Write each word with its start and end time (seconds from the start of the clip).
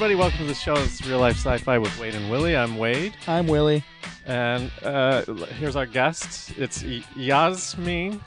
Everybody, 0.00 0.14
welcome 0.14 0.38
to 0.38 0.44
the 0.44 0.54
show. 0.54 0.74
It's 0.76 1.04
Real 1.04 1.18
Life 1.18 1.34
Sci 1.38 1.58
Fi 1.58 1.76
with 1.78 1.98
Wade 1.98 2.14
and 2.14 2.30
Willie. 2.30 2.56
I'm 2.56 2.78
Wade. 2.78 3.14
I'm 3.26 3.48
Willie. 3.48 3.82
And 4.26 4.70
uh, 4.84 5.22
here's 5.58 5.74
our 5.74 5.86
guest. 5.86 6.52
It's 6.56 6.84
Y- 6.84 7.02
Yasmin. 7.16 8.20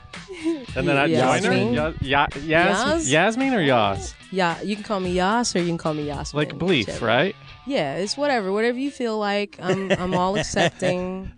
And 0.76 0.86
then 0.86 0.98
I 0.98 1.06
join 1.08 1.42
her. 1.50 1.54
Yasmin? 1.54 1.72
Ya- 1.72 1.92
Ya- 2.02 2.26
Yas- 2.34 2.44
Yas? 2.44 3.08
Yasmin 3.08 3.54
or 3.54 3.62
Yas? 3.62 4.14
Yeah, 4.30 4.60
you 4.60 4.74
can 4.74 4.84
call 4.84 5.00
me 5.00 5.12
Yas 5.12 5.56
or 5.56 5.60
you 5.60 5.66
can 5.68 5.78
call 5.78 5.94
me 5.94 6.06
Yasmin. 6.08 6.46
Like 6.46 6.58
Bleef, 6.58 7.00
right? 7.00 7.34
Yeah, 7.66 7.94
it's 7.94 8.18
whatever. 8.18 8.52
Whatever 8.52 8.78
you 8.78 8.90
feel 8.90 9.16
like. 9.18 9.56
I'm 9.62 9.90
I'm 9.92 10.12
all 10.18 10.36
accepting. 10.36 11.32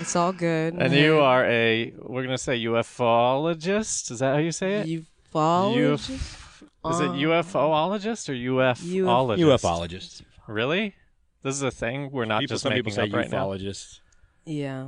It's 0.00 0.16
all 0.16 0.32
good. 0.32 0.74
And 0.74 0.92
you 0.92 1.20
are 1.20 1.44
a, 1.46 1.92
we're 1.98 2.24
going 2.24 2.34
to 2.36 2.42
say 2.42 2.58
ufologist. 2.64 4.10
Is 4.10 4.18
that 4.18 4.32
how 4.34 4.38
you 4.40 4.50
say 4.52 4.74
it? 4.80 4.88
You 4.88 5.04
fall. 5.30 5.72
Uf- 5.78 6.37
is 6.86 7.00
it 7.00 7.10
UFOologist 7.10 8.28
or 8.28 8.32
UFologist? 8.34 9.38
UFologist. 9.38 10.22
Really? 10.46 10.94
This 11.42 11.54
is 11.54 11.62
a 11.62 11.70
thing? 11.70 12.10
We're 12.10 12.24
not 12.24 12.40
People, 12.40 12.54
just 12.54 12.62
some 12.62 12.70
making 12.70 12.84
people 12.84 12.96
say 12.96 13.08
up 13.08 13.12
right 13.14 13.30
now? 13.30 13.48
ufologists. 13.48 14.00
Yeah, 14.44 14.86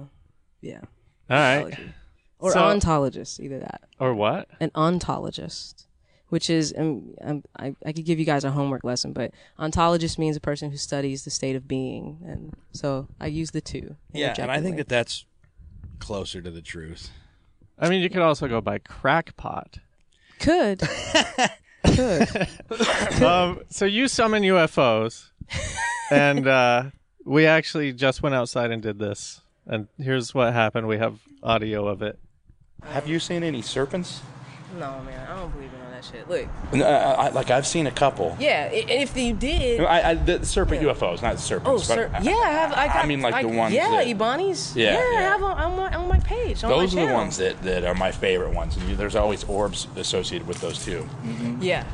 yeah. 0.60 0.80
All 1.28 1.36
right. 1.36 1.58
Ontology. 1.64 1.92
Or 2.38 2.52
So- 2.52 2.60
ontologist, 2.60 3.40
either 3.40 3.58
that. 3.60 3.82
Or 3.98 4.14
what? 4.14 4.48
An 4.60 4.70
ontologist, 4.70 5.86
which 6.28 6.48
is 6.48 6.72
um, 6.76 7.14
um, 7.20 7.42
I 7.58 7.74
I 7.84 7.92
could 7.92 8.04
give 8.06 8.18
you 8.18 8.24
guys 8.24 8.44
a 8.44 8.50
homework 8.50 8.82
lesson, 8.82 9.12
but 9.12 9.32
ontologist 9.58 10.18
means 10.18 10.36
a 10.36 10.40
person 10.40 10.70
who 10.70 10.76
studies 10.78 11.24
the 11.24 11.30
state 11.30 11.54
of 11.56 11.68
being, 11.68 12.18
and 12.26 12.54
so 12.72 13.08
I 13.20 13.26
use 13.26 13.50
the 13.50 13.60
two. 13.60 13.96
Yeah, 14.12 14.34
and 14.38 14.50
I 14.50 14.54
think 14.56 14.78
interjectively. 14.78 14.82
that 14.82 14.88
that's 14.88 15.24
closer 15.98 16.40
to 16.40 16.50
the 16.50 16.62
truth. 16.62 17.10
I 17.78 17.88
mean, 17.90 18.00
you 18.02 18.08
could 18.10 18.22
also 18.22 18.48
go 18.48 18.60
by 18.62 18.78
crackpot. 18.78 19.78
could 20.38 20.80
could 22.00 23.22
um, 23.22 23.60
so 23.68 23.84
you 23.84 24.08
summon 24.08 24.42
UFOs, 24.42 25.30
and 26.10 26.46
uh, 26.46 26.84
we 27.24 27.46
actually 27.46 27.92
just 27.92 28.22
went 28.22 28.34
outside 28.34 28.70
and 28.70 28.82
did 28.82 28.98
this. 28.98 29.40
And 29.66 29.88
here's 29.98 30.34
what 30.34 30.52
happened. 30.52 30.88
We 30.88 30.98
have 30.98 31.18
audio 31.42 31.86
of 31.86 32.02
it. 32.02 32.18
Have 32.84 33.06
you 33.06 33.18
seen 33.18 33.42
any 33.42 33.62
serpents? 33.62 34.20
no 34.78 35.00
man, 35.02 35.28
I 35.28 35.36
don't 35.36 35.52
believe 35.52 35.72
in 35.74 35.79
all 35.79 35.79
that 36.00 36.10
shit. 36.16 36.28
Look, 36.28 36.48
No, 36.72 36.84
I, 36.86 37.26
I, 37.26 37.28
like 37.30 37.50
I've 37.50 37.66
seen 37.66 37.86
a 37.86 37.90
couple. 37.90 38.36
yeah, 38.40 38.68
i- 38.70 38.74
if 38.74 39.16
you 39.16 39.32
did, 39.34 39.80
I, 39.82 40.10
I, 40.10 40.14
the 40.14 40.44
serpent 40.44 40.82
Yeah. 40.82 40.92
UFOs, 40.92 41.22
not 41.22 41.34
Oh, 41.34 41.36
serpents. 41.38 41.86
sir. 41.86 42.08
but 42.12 42.20
I- 42.20 42.24
yeah, 42.24 42.36
I, 42.36 42.50
have, 42.50 42.72
I, 42.72 42.86
got, 42.88 42.96
I 42.96 43.06
mean, 43.06 43.20
like 43.20 43.42
the 43.42 43.48
ones 43.48 43.74
Yeah, 43.74 43.90
that- 43.90 44.06
Ibanis. 44.06 44.74
Yeah, 44.76 44.92
yeah, 44.92 45.18
I 45.18 45.22
have 45.22 45.42
on, 45.42 45.58
on, 45.58 45.76
my, 45.76 45.94
on 45.96 46.08
my 46.08 46.18
page. 46.20 46.64
On 46.64 46.70
Those 46.70 46.94
my 46.94 47.02
are 47.02 47.04
the 47.04 47.08
channel. 47.08 47.16
ones 47.20 47.36
that, 47.38 47.62
that 47.62 47.84
are 47.84 47.94
my 47.94 48.12
favorite 48.12 48.54
ones. 48.54 48.76
And 48.76 48.88
you, 48.88 48.96
there's 48.96 49.16
always 49.16 49.44
orbs 49.44 49.86
associated 49.96 50.46
with 50.48 50.60
those 50.60 50.84
too. 50.84 51.08
Yeah. 51.60 51.84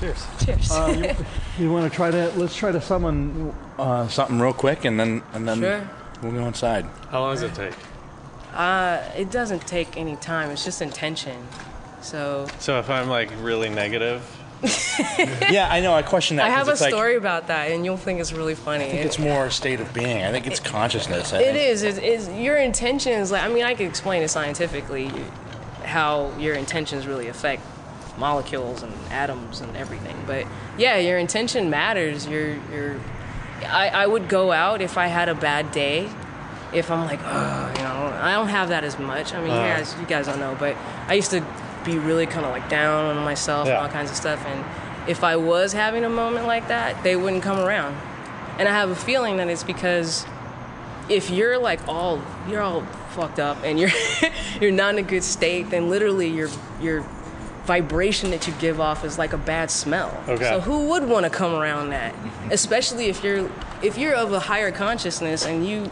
Cheers. 0.00 0.26
Cheers. 0.44 1.16
You 1.58 1.72
want 1.72 1.90
to 1.90 1.94
try 1.96 2.10
to 2.10 2.30
let's 2.36 2.54
try 2.54 2.70
to 2.70 2.80
summon 2.82 3.54
uh, 3.78 4.06
something 4.08 4.38
real 4.38 4.52
quick, 4.52 4.84
and 4.84 5.00
then 5.00 5.22
and 5.32 5.48
then 5.48 5.60
Sure. 5.60 5.90
we'll 6.22 6.32
go 6.32 6.46
inside. 6.46 6.84
How 7.10 7.20
long 7.20 7.34
does 7.34 7.42
it 7.42 7.54
take? 7.54 7.72
uh, 8.52 9.00
it 9.16 9.30
doesn't 9.30 9.66
take 9.66 9.96
any 9.96 10.16
time. 10.16 10.50
It's 10.50 10.64
just 10.66 10.82
intention. 10.82 11.36
So 12.06 12.46
So 12.60 12.78
if 12.78 12.88
I'm 12.88 13.08
like 13.08 13.30
really 13.40 13.68
negative, 13.68 14.22
yeah, 15.50 15.68
I 15.70 15.80
know. 15.80 15.92
I 15.92 16.02
question 16.02 16.36
that. 16.38 16.46
I 16.46 16.50
have 16.50 16.68
a 16.68 16.72
it's 16.72 16.80
like- 16.80 16.90
story 16.90 17.16
about 17.16 17.48
that, 17.48 17.70
and 17.72 17.84
you'll 17.84 17.96
think 17.96 18.20
it's 18.20 18.32
really 18.32 18.54
funny. 18.54 18.84
I 18.84 18.90
think 18.90 19.04
it's 19.04 19.18
more 19.18 19.46
a 19.46 19.50
state 19.50 19.80
of 19.80 19.92
being. 19.92 20.22
I 20.22 20.30
think 20.30 20.46
it's 20.46 20.60
consciousness. 20.60 21.32
I 21.32 21.40
It 21.40 21.54
think. 21.54 21.68
is. 21.68 21.82
It's, 21.82 21.98
it's 21.98 22.28
your 22.30 22.56
intentions. 22.56 23.30
Like 23.30 23.42
I 23.42 23.48
mean, 23.48 23.64
I 23.64 23.74
could 23.74 23.86
explain 23.86 24.22
it 24.22 24.28
scientifically 24.28 25.10
how 25.84 26.32
your 26.38 26.54
intentions 26.54 27.06
really 27.06 27.28
affect 27.28 27.62
molecules 28.16 28.82
and 28.82 28.92
atoms 29.10 29.60
and 29.60 29.76
everything. 29.76 30.16
But 30.26 30.46
yeah, 30.78 30.96
your 30.96 31.18
intention 31.18 31.68
matters. 31.68 32.26
Your 32.26 32.54
your. 32.72 33.00
I, 33.66 33.88
I 33.88 34.06
would 34.06 34.28
go 34.28 34.52
out 34.52 34.80
if 34.80 34.96
I 34.96 35.08
had 35.08 35.28
a 35.28 35.34
bad 35.34 35.72
day. 35.72 36.08
If 36.72 36.90
I'm 36.90 37.04
like, 37.06 37.20
oh, 37.22 37.74
you 37.76 37.82
know, 37.82 38.18
I 38.20 38.32
don't 38.32 38.48
have 38.48 38.70
that 38.70 38.84
as 38.84 38.98
much. 38.98 39.34
I 39.34 39.38
mean, 39.38 39.48
you 39.48 39.52
uh-huh. 39.52 39.76
guys, 39.76 39.94
you 40.00 40.06
guys 40.06 40.26
don't 40.26 40.40
know, 40.40 40.56
but 40.58 40.76
I 41.06 41.14
used 41.14 41.30
to 41.30 41.44
be 41.86 41.98
really 41.98 42.26
kind 42.26 42.44
of 42.44 42.50
like 42.52 42.68
down 42.68 43.16
on 43.16 43.24
myself 43.24 43.66
Yeah. 43.66 43.74
and 43.74 43.82
all 43.86 43.88
kinds 43.88 44.10
of 44.10 44.16
stuff. 44.16 44.44
And 44.44 45.08
if 45.08 45.22
I 45.24 45.36
was 45.36 45.72
having 45.72 46.04
a 46.04 46.08
moment 46.10 46.46
like 46.46 46.68
that, 46.68 47.02
they 47.02 47.16
wouldn't 47.16 47.42
come 47.42 47.58
around. 47.60 47.96
And 48.58 48.68
I 48.68 48.72
have 48.72 48.90
a 48.90 48.96
feeling 48.96 49.36
that 49.38 49.48
it's 49.48 49.62
because 49.62 50.26
if 51.08 51.30
you're 51.30 51.56
like 51.58 51.86
all 51.88 52.20
you're 52.48 52.62
all 52.62 52.82
fucked 53.10 53.38
up 53.38 53.58
and 53.62 53.78
you're 53.78 53.90
you're 54.60 54.72
not 54.72 54.94
in 54.94 54.98
a 54.98 55.08
good 55.08 55.22
state, 55.22 55.70
then 55.70 55.88
literally 55.88 56.28
your 56.28 56.50
your 56.82 57.06
vibration 57.64 58.30
that 58.30 58.46
you 58.46 58.52
give 58.60 58.80
off 58.80 59.04
is 59.04 59.18
like 59.18 59.32
a 59.32 59.38
bad 59.38 59.70
smell. 59.70 60.22
Okay. 60.28 60.44
So 60.44 60.60
who 60.60 60.86
would 60.88 61.04
want 61.08 61.24
to 61.24 61.30
come 61.30 61.54
around 61.54 61.90
that? 61.90 62.12
Mm-hmm. 62.14 62.50
Especially 62.50 63.06
if 63.06 63.22
you're 63.22 63.48
if 63.82 63.96
you're 63.96 64.14
of 64.14 64.32
a 64.32 64.40
higher 64.40 64.72
consciousness 64.72 65.46
and 65.46 65.66
you 65.66 65.90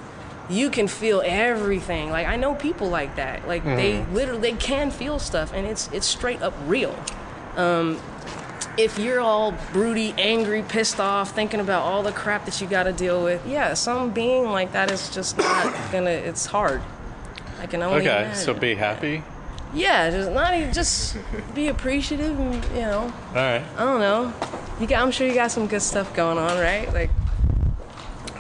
you 0.49 0.71
can 0.71 0.89
feel 0.89 1.23
everything. 1.25 2.11
Like 2.11 2.27
I 2.27 2.37
know 2.37 2.55
people 2.55 2.89
like 2.89 3.17
that. 3.17 3.47
Like 3.49 3.65
they 3.65 4.05
literally 4.13 4.53
they 4.53 4.57
can 4.57 4.91
feel 4.91 5.19
stuff 5.19 5.53
and 5.53 5.67
it's 5.67 5.91
it's 5.93 6.07
straight 6.07 6.43
up 6.43 6.55
real. 6.67 6.95
Um, 7.57 8.01
if 8.77 8.99
you're 8.99 9.21
all 9.21 9.55
broody, 9.73 10.15
angry, 10.19 10.63
pissed 10.63 10.99
off, 10.99 11.35
thinking 11.35 11.61
about 11.61 11.83
all 11.83 12.03
the 12.03 12.13
crap 12.13 12.45
that 12.47 12.61
you 12.61 12.67
got 12.67 12.85
to 12.85 12.93
deal 12.93 13.23
with, 13.23 13.47
yeah, 13.47 13.75
some 13.75 14.11
being 14.11 14.45
like 14.45 14.73
that 14.73 14.91
is 14.91 15.11
just 15.11 15.39
not 15.39 15.93
gonna. 15.93 16.11
It's 16.11 16.47
hard. 16.47 16.83
I 17.61 17.67
can 17.67 17.83
only. 17.83 18.01
okay. 18.01 18.33
So 18.35 18.53
be 18.53 18.75
happy. 18.75 19.23
Yeah, 19.73 20.11
just 20.11 20.31
not 20.31 20.55
even 20.55 20.73
just 20.73 21.17
be 21.55 21.69
appreciative, 21.69 22.39
and 22.39 22.65
you 22.77 22.83
know, 22.83 23.01
All 23.01 23.35
right. 23.35 23.63
I 23.77 23.85
don't 23.85 24.01
know. 24.01 24.33
You 24.81 24.87
got, 24.87 25.03
I'm 25.03 25.11
sure 25.11 25.27
you 25.27 25.35
got 25.35 25.51
some 25.51 25.67
good 25.67 25.83
stuff 25.83 26.15
going 26.15 26.39
on, 26.39 26.59
right? 26.59 26.93
Like. 26.93 27.11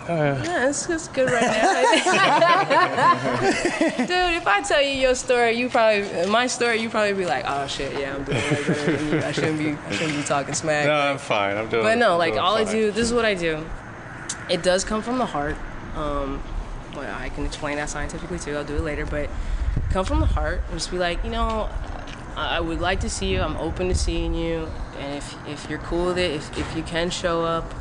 Yeah, 0.09 0.69
it's, 0.69 0.89
it's 0.89 1.09
good 1.09 1.31
right 1.31 1.43
now. 1.43 3.41
Dude, 3.97 4.11
if 4.37 4.47
I 4.47 4.63
tell 4.63 4.83
you 4.83 4.91
your 4.91 5.15
story, 5.15 5.53
you 5.53 5.69
probably 5.69 6.27
my 6.27 6.47
story, 6.47 6.81
you 6.81 6.91
probably 6.91 7.13
be 7.15 7.27
like, 7.27 7.45
"Oh 7.47 7.67
shit, 7.67 7.99
yeah, 7.99 8.15
I'm 8.15 8.25
doing 8.25 8.37
way 8.39 8.51
better 8.67 8.97
than 8.97 9.09
you. 9.13 9.19
I 9.21 9.33
shouldn't 9.33 9.59
be, 9.59 9.71
I 9.73 9.93
shouldn't 9.93 10.17
be 10.17 10.23
talking 10.23 10.55
smack." 10.55 10.87
No, 10.87 10.93
I'm 10.95 11.19
fine. 11.19 11.57
I'm 11.57 11.69
doing. 11.69 11.85
But 11.85 11.99
no, 11.99 12.17
like 12.17 12.33
doing 12.35 12.41
all 12.45 12.57
I 12.57 12.65
do, 12.65 12.91
this 12.91 13.07
is 13.07 13.13
what 13.13 13.25
I 13.25 13.35
do. 13.35 13.65
It 14.51 14.63
does 14.63 14.85
come 14.85 15.03
from 15.03 15.19
the 15.19 15.27
heart. 15.27 15.57
Um, 15.97 16.43
well, 16.95 17.15
I 17.19 17.29
can 17.31 17.45
explain 17.47 17.77
that 17.77 17.89
scientifically 17.89 18.39
too. 18.39 18.57
I'll 18.57 18.65
do 18.65 18.77
it 18.77 18.83
later, 18.83 19.07
but 19.07 19.31
come 19.91 20.05
from 20.05 20.21
the 20.21 20.27
heart 20.27 20.61
and 20.69 20.79
just 20.79 20.91
be 20.91 20.99
like, 20.99 21.25
you 21.25 21.31
know, 21.31 21.69
I, 22.37 22.57
I 22.59 22.61
would 22.61 22.81
like 22.81 23.01
to 23.01 23.11
see 23.11 23.33
you. 23.33 23.41
I'm 23.41 23.57
open 23.57 23.89
to 23.89 23.95
seeing 23.95 24.35
you, 24.35 24.69
and 24.99 25.15
if 25.17 25.35
if 25.49 25.71
you're 25.71 25.79
cool 25.81 26.07
with 26.07 26.19
it, 26.19 26.33
if 26.33 26.59
if 26.59 26.77
you 26.77 26.83
can 26.83 27.11
show 27.11 27.45
up, 27.45 27.73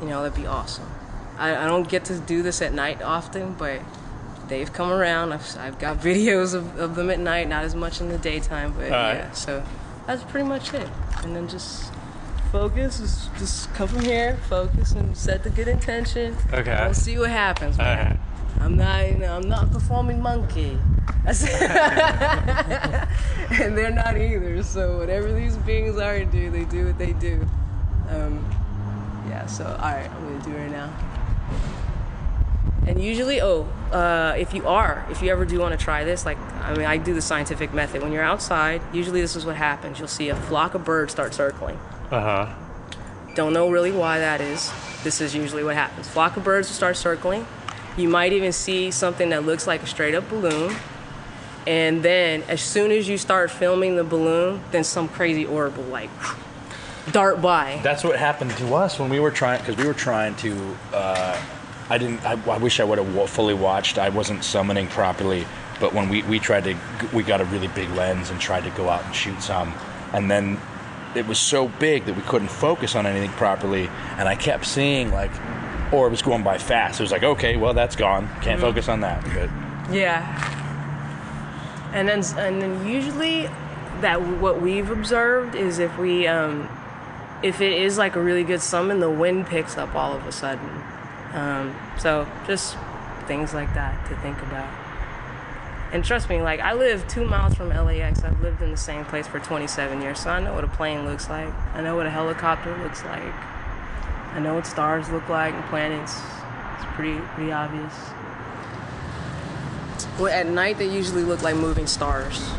you 0.00 0.06
know, 0.06 0.22
that'd 0.22 0.36
be 0.36 0.46
awesome. 0.46 0.88
I, 1.38 1.64
I 1.64 1.66
don't 1.66 1.88
get 1.88 2.04
to 2.06 2.18
do 2.18 2.42
this 2.42 2.60
at 2.62 2.72
night 2.72 3.00
often, 3.02 3.54
but 3.54 3.80
they've 4.48 4.72
come 4.72 4.90
around. 4.90 5.32
I've, 5.32 5.56
I've 5.58 5.78
got 5.78 5.98
videos 6.00 6.54
of, 6.54 6.78
of 6.78 6.94
them 6.94 7.10
at 7.10 7.20
night, 7.20 7.48
not 7.48 7.64
as 7.64 7.74
much 7.74 8.00
in 8.00 8.08
the 8.08 8.18
daytime, 8.18 8.72
but 8.72 8.90
yeah. 8.90 9.30
So 9.32 9.62
that's 10.06 10.22
pretty 10.24 10.48
much 10.48 10.74
it. 10.74 10.88
And 11.22 11.34
then 11.34 11.48
just 11.48 11.92
focus. 12.50 12.98
Just, 12.98 13.34
just 13.36 13.74
come 13.74 13.88
from 13.88 14.00
here, 14.00 14.38
focus, 14.48 14.92
and 14.92 15.16
set 15.16 15.44
the 15.44 15.50
good 15.50 15.68
intention. 15.68 16.36
Okay. 16.52 16.72
I'll 16.72 16.94
see 16.94 17.18
what 17.18 17.30
happens. 17.30 17.78
I'm 18.60 18.76
not, 18.76 19.08
you 19.08 19.18
know, 19.18 19.36
I'm 19.36 19.48
not 19.48 19.70
performing 19.70 20.20
monkey. 20.20 20.78
And 23.50 23.76
they're 23.76 23.90
not 23.90 24.16
either. 24.16 24.62
So 24.62 24.98
whatever 24.98 25.32
these 25.32 25.56
beings 25.58 25.98
are 25.98 26.24
do, 26.24 26.50
they 26.50 26.64
do 26.64 26.86
what 26.86 26.98
they 26.98 27.12
do. 27.14 27.46
Um, 28.10 28.44
yeah. 29.28 29.46
So 29.46 29.64
all 29.64 29.92
right, 29.92 30.10
I'm 30.10 30.28
gonna 30.28 30.44
do 30.44 30.54
it 30.54 30.60
right 30.60 30.70
now. 30.70 30.92
And 32.86 33.02
usually, 33.02 33.40
oh, 33.42 33.68
uh, 33.92 34.34
if 34.38 34.54
you 34.54 34.66
are, 34.66 35.06
if 35.10 35.20
you 35.20 35.30
ever 35.30 35.44
do 35.44 35.60
want 35.60 35.78
to 35.78 35.84
try 35.84 36.04
this, 36.04 36.24
like, 36.24 36.38
I 36.38 36.74
mean, 36.74 36.86
I 36.86 36.96
do 36.96 37.12
the 37.12 37.20
scientific 37.20 37.74
method. 37.74 38.02
When 38.02 38.12
you're 38.12 38.22
outside, 38.22 38.80
usually 38.94 39.20
this 39.20 39.36
is 39.36 39.44
what 39.44 39.56
happens. 39.56 39.98
You'll 39.98 40.08
see 40.08 40.30
a 40.30 40.36
flock 40.36 40.74
of 40.74 40.84
birds 40.84 41.12
start 41.12 41.34
circling. 41.34 41.78
Uh 42.10 42.20
huh. 42.20 42.54
Don't 43.34 43.52
know 43.52 43.70
really 43.70 43.92
why 43.92 44.18
that 44.18 44.40
is. 44.40 44.72
This 45.04 45.20
is 45.20 45.34
usually 45.34 45.62
what 45.62 45.74
happens. 45.74 46.08
Flock 46.08 46.36
of 46.36 46.44
birds 46.44 46.68
will 46.68 46.74
start 46.74 46.96
circling. 46.96 47.46
You 47.96 48.08
might 48.08 48.32
even 48.32 48.52
see 48.52 48.90
something 48.90 49.28
that 49.30 49.44
looks 49.44 49.66
like 49.66 49.82
a 49.82 49.86
straight 49.86 50.14
up 50.14 50.28
balloon. 50.30 50.74
And 51.66 52.02
then 52.02 52.42
as 52.48 52.62
soon 52.62 52.90
as 52.90 53.06
you 53.06 53.18
start 53.18 53.50
filming 53.50 53.96
the 53.96 54.04
balloon, 54.04 54.62
then 54.70 54.82
some 54.82 55.08
crazy 55.08 55.44
orb 55.44 55.76
will 55.76 55.84
like 55.84 56.10
dart 57.12 57.42
by. 57.42 57.80
That's 57.82 58.02
what 58.02 58.18
happened 58.18 58.52
to 58.52 58.74
us 58.74 58.98
when 58.98 59.10
we 59.10 59.20
were 59.20 59.30
trying 59.30 59.60
because 59.60 59.76
we 59.76 59.86
were 59.86 59.94
trying 59.94 60.34
to. 60.36 60.76
Uh, 60.94 61.38
I 61.90 61.98
didn't. 61.98 62.24
I, 62.24 62.32
I 62.50 62.58
wish 62.58 62.80
I 62.80 62.84
would 62.84 62.98
have 62.98 63.30
fully 63.30 63.54
watched. 63.54 63.98
I 63.98 64.10
wasn't 64.10 64.44
summoning 64.44 64.88
properly, 64.88 65.46
but 65.80 65.94
when 65.94 66.08
we 66.08 66.22
we 66.24 66.38
tried 66.38 66.64
to, 66.64 66.76
we 67.12 67.22
got 67.22 67.40
a 67.40 67.44
really 67.46 67.68
big 67.68 67.90
lens 67.90 68.30
and 68.30 68.40
tried 68.40 68.64
to 68.64 68.70
go 68.70 68.88
out 68.88 69.04
and 69.04 69.14
shoot 69.14 69.40
some, 69.40 69.72
and 70.12 70.30
then 70.30 70.60
it 71.14 71.26
was 71.26 71.38
so 71.38 71.68
big 71.68 72.04
that 72.04 72.14
we 72.14 72.22
couldn't 72.22 72.50
focus 72.50 72.94
on 72.94 73.06
anything 73.06 73.30
properly, 73.32 73.88
and 74.18 74.28
I 74.28 74.34
kept 74.34 74.66
seeing 74.66 75.10
like 75.10 75.30
orbs 75.92 76.22
going 76.22 76.42
by 76.42 76.58
fast. 76.58 77.00
It 77.00 77.02
was 77.02 77.12
like, 77.12 77.22
okay, 77.22 77.56
well 77.56 77.74
that's 77.74 77.96
gone. 77.96 78.28
Can't 78.42 78.60
focus 78.60 78.88
on 78.88 79.00
that. 79.00 79.24
But 79.24 79.50
Yeah. 79.94 80.22
And 81.94 82.08
then 82.08 82.22
and 82.36 82.60
then 82.60 82.86
usually 82.86 83.48
that 84.00 84.20
what 84.20 84.60
we've 84.60 84.90
observed 84.90 85.54
is 85.54 85.78
if 85.78 85.96
we 85.98 86.26
um 86.26 86.68
if 87.42 87.60
it 87.60 87.72
is 87.72 87.96
like 87.96 88.16
a 88.16 88.22
really 88.22 88.44
good 88.44 88.60
summon, 88.60 89.00
the 89.00 89.10
wind 89.10 89.46
picks 89.46 89.78
up 89.78 89.94
all 89.94 90.12
of 90.12 90.26
a 90.26 90.32
sudden. 90.32 90.77
Um, 91.32 91.76
so 91.98 92.26
just 92.46 92.76
things 93.26 93.52
like 93.54 93.72
that 93.74 94.08
to 94.08 94.16
think 94.16 94.40
about. 94.42 94.68
And 95.92 96.04
trust 96.04 96.28
me, 96.28 96.42
like 96.42 96.60
I 96.60 96.74
live 96.74 97.06
two 97.08 97.24
miles 97.24 97.54
from 97.54 97.70
LAX. 97.70 98.22
I've 98.22 98.40
lived 98.40 98.60
in 98.60 98.70
the 98.70 98.76
same 98.76 99.04
place 99.06 99.26
for 99.26 99.38
27 99.38 100.02
years, 100.02 100.20
so 100.20 100.30
I 100.30 100.40
know 100.40 100.52
what 100.52 100.64
a 100.64 100.68
plane 100.68 101.06
looks 101.06 101.30
like. 101.30 101.52
I 101.74 101.80
know 101.80 101.96
what 101.96 102.06
a 102.06 102.10
helicopter 102.10 102.76
looks 102.82 103.02
like. 103.04 103.32
I 104.34 104.40
know 104.40 104.54
what 104.54 104.66
stars 104.66 105.08
look 105.08 105.28
like 105.28 105.54
and 105.54 105.64
planets. 105.64 106.20
It's 106.76 106.84
pretty 106.94 107.18
pretty 107.34 107.52
obvious. 107.52 107.94
Well, 110.18 110.32
at 110.32 110.46
night 110.46 110.78
they 110.78 110.88
usually 110.88 111.22
look 111.22 111.42
like 111.42 111.56
moving 111.56 111.86
stars. 111.86 112.50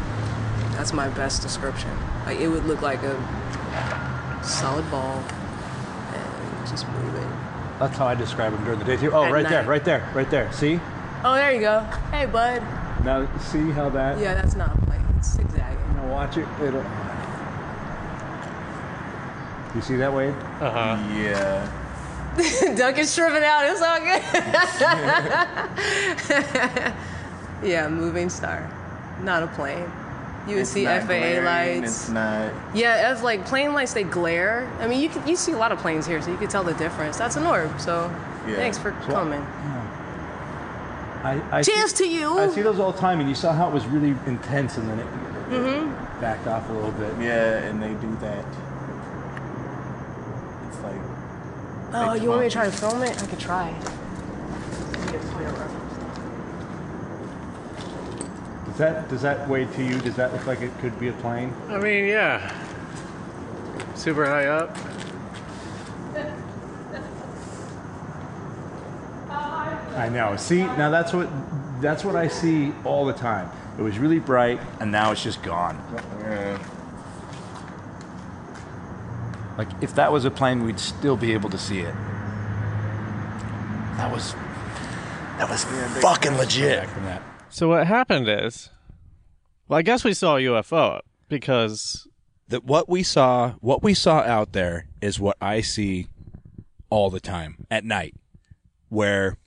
That's 0.72 0.94
my 0.94 1.10
best 1.10 1.42
description. 1.42 1.92
Like 2.26 2.40
it 2.40 2.48
would 2.48 2.66
look 2.66 2.82
like 2.82 3.04
a 3.04 4.44
solid 4.44 4.90
ball 4.90 5.24
and 6.14 6.68
just 6.68 6.88
moving. 6.88 7.49
That's 7.80 7.98
how 7.98 8.08
I 8.08 8.16
describe 8.16 8.52
them 8.54 8.64
during 8.64 8.80
the 8.80 8.86
day 8.86 8.98
too. 8.98 9.12
Oh, 9.12 9.24
At 9.24 9.32
right 9.32 9.48
there, 9.48 9.66
right 9.66 9.84
there, 9.84 10.10
right 10.14 10.30
there. 10.30 10.52
See 10.52 10.80
Oh, 11.24 11.34
there 11.36 11.52
you 11.52 11.60
go. 11.62 11.82
Hey, 12.12 12.26
bud. 12.26 12.62
now, 13.04 13.28
see 13.40 13.72
how 13.72 13.90
that. 13.90 14.20
Yeah, 14.20 14.36
that's 14.36 14.56
not 14.56 14.74
a 14.78 14.82
plane. 14.86 15.06
It's 15.18 15.34
zigzagging. 15.36 15.96
Now 15.96 16.12
watch 16.12 16.38
it. 16.38 16.48
It'll. 16.62 16.84
You 19.76 19.82
see 19.82 19.98
that, 19.98 20.14
Wade? 20.14 20.34
Uh 20.62 20.72
huh. 20.72 20.98
Yeah. 21.14 21.68
Duncan's 22.76 23.14
tripping 23.14 23.44
out. 23.44 23.66
It's 23.66 23.82
all 23.82 24.00
good. 24.00 24.24
yeah, 27.70 27.88
moving 27.90 28.30
star, 28.30 28.70
not 29.22 29.44
a 29.44 29.48
plane. 29.48 29.92
You 30.48 30.56
would 30.56 30.62
It's 30.62 30.72
see 30.72 30.86
not 30.86 31.02
FAA 31.02 31.08
glaring, 31.08 31.46
lights. 31.82 31.92
It's 32.02 32.10
not. 32.10 32.52
Yeah, 32.74 33.12
as 33.12 33.22
like 33.22 33.46
plane 33.46 33.74
lights, 33.74 33.94
they 33.94 34.04
glare. 34.04 34.72
I 34.80 34.88
mean, 34.88 35.02
you 35.02 35.10
can, 35.10 35.28
you 35.28 35.36
see 35.36 35.52
a 35.52 35.58
lot 35.58 35.72
of 35.72 35.80
planes 35.80 36.08
here, 36.08 36.22
so 36.22 36.32
you 36.32 36.38
can 36.38 36.48
tell 36.48 36.64
the 36.64 36.74
difference. 36.74 37.18
That's 37.18 37.36
an 37.36 37.46
orb. 37.46 37.80
So 37.80 38.10
Yeah. 38.48 38.56
thanks 38.56 38.78
for 38.78 38.92
coming. 38.92 39.46
I, 41.24 41.42
I 41.52 41.62
Cheers 41.64 41.94
see, 41.94 42.06
to 42.06 42.10
you. 42.10 42.40
I 42.40 42.48
see 42.48 42.62
those 42.62 42.80
all 42.80 42.94
the 42.94 43.00
time, 43.00 43.20
and 43.20 43.28
you 43.28 43.36
saw 43.36 43.52
how 43.52 43.68
it 43.68 43.74
was 43.74 43.86
really 43.88 44.16
intense, 44.26 44.78
and 44.78 44.90
then 44.90 45.00
it 45.00 45.08
mm-hmm. 45.50 46.22
backed 46.22 46.48
off 46.48 46.70
a 46.70 46.74
little 46.74 46.92
bit. 46.92 47.14
Yeah, 47.20 47.58
and 47.58 47.82
they 47.82 47.94
do 47.96 48.16
that. 48.22 48.46
It's 50.68 50.80
like. 50.82 51.02
Oh, 51.94 52.14
you 52.14 52.30
want 52.30 52.42
me 52.42 52.48
to 52.48 52.54
try 52.54 52.66
to 52.66 52.72
film 52.72 53.04
it? 53.04 53.22
I 53.22 53.26
could 53.28 53.40
try. 53.40 53.72
Let 53.72 55.06
me 55.06 55.12
get 55.12 55.16
a 55.16 55.28
clear 55.28 55.50
reference. 55.50 55.94
Does 58.66 58.69
that 58.80 59.08
does 59.10 59.22
that 59.22 59.48
weigh 59.48 59.66
to 59.66 59.84
you? 59.84 60.00
Does 60.00 60.16
that 60.16 60.34
look 60.34 60.48
like 60.48 60.62
it 60.62 60.76
could 60.80 61.00
be 61.00 61.10
a 61.10 61.14
plane? 61.14 61.54
I 61.70 61.78
mean, 61.78 62.06
yeah. 62.06 62.52
Super 63.96 64.26
high 64.26 64.48
up. 64.48 64.76
I 69.96 70.08
know. 70.08 70.36
See, 70.38 70.64
now 70.64 70.90
that's 70.90 71.14
what 71.14 71.30
that's 71.82 72.04
what 72.04 72.16
I 72.16 72.28
see 72.28 72.74
all 72.86 73.06
the 73.06 73.14
time. 73.14 73.52
It 73.78 73.82
was 73.82 74.00
really 74.00 74.20
bright, 74.20 74.60
and 74.80 74.92
now 74.92 75.12
it's 75.12 75.24
just 75.24 75.44
gone. 75.44 75.78
Yeah. 76.22 76.58
Like 79.58 79.68
if 79.82 79.94
that 79.96 80.12
was 80.12 80.24
a 80.24 80.32
plane, 80.32 80.64
we'd 80.64 80.80
still 80.80 81.18
be 81.18 81.34
able 81.34 81.50
to 81.50 81.58
see 81.58 81.80
it. 81.80 81.94
That 83.98 84.10
was 84.10 84.34
that 85.38 85.50
was 85.50 85.66
fucking 86.02 86.38
legit. 86.38 86.88
So 87.50 87.70
what 87.70 87.88
happened 87.88 88.30
is, 88.30 88.70
well, 89.68 89.80
I 89.80 89.82
guess 89.82 90.04
we 90.04 90.14
saw 90.14 90.38
a 90.38 90.42
UFO 90.42 91.02
because 91.28 92.08
that 92.48 92.64
what 92.64 92.88
we 92.88 93.04
saw 93.04 93.54
what 93.60 93.84
we 93.84 93.94
saw 93.94 94.20
out 94.20 94.54
there 94.54 94.88
is 95.02 95.20
what 95.20 95.38
I 95.42 95.62
see 95.62 96.08
all 96.90 97.10
the 97.10 97.20
time 97.20 97.66
at 97.70 97.84
night 97.84 98.16
where 98.90 99.38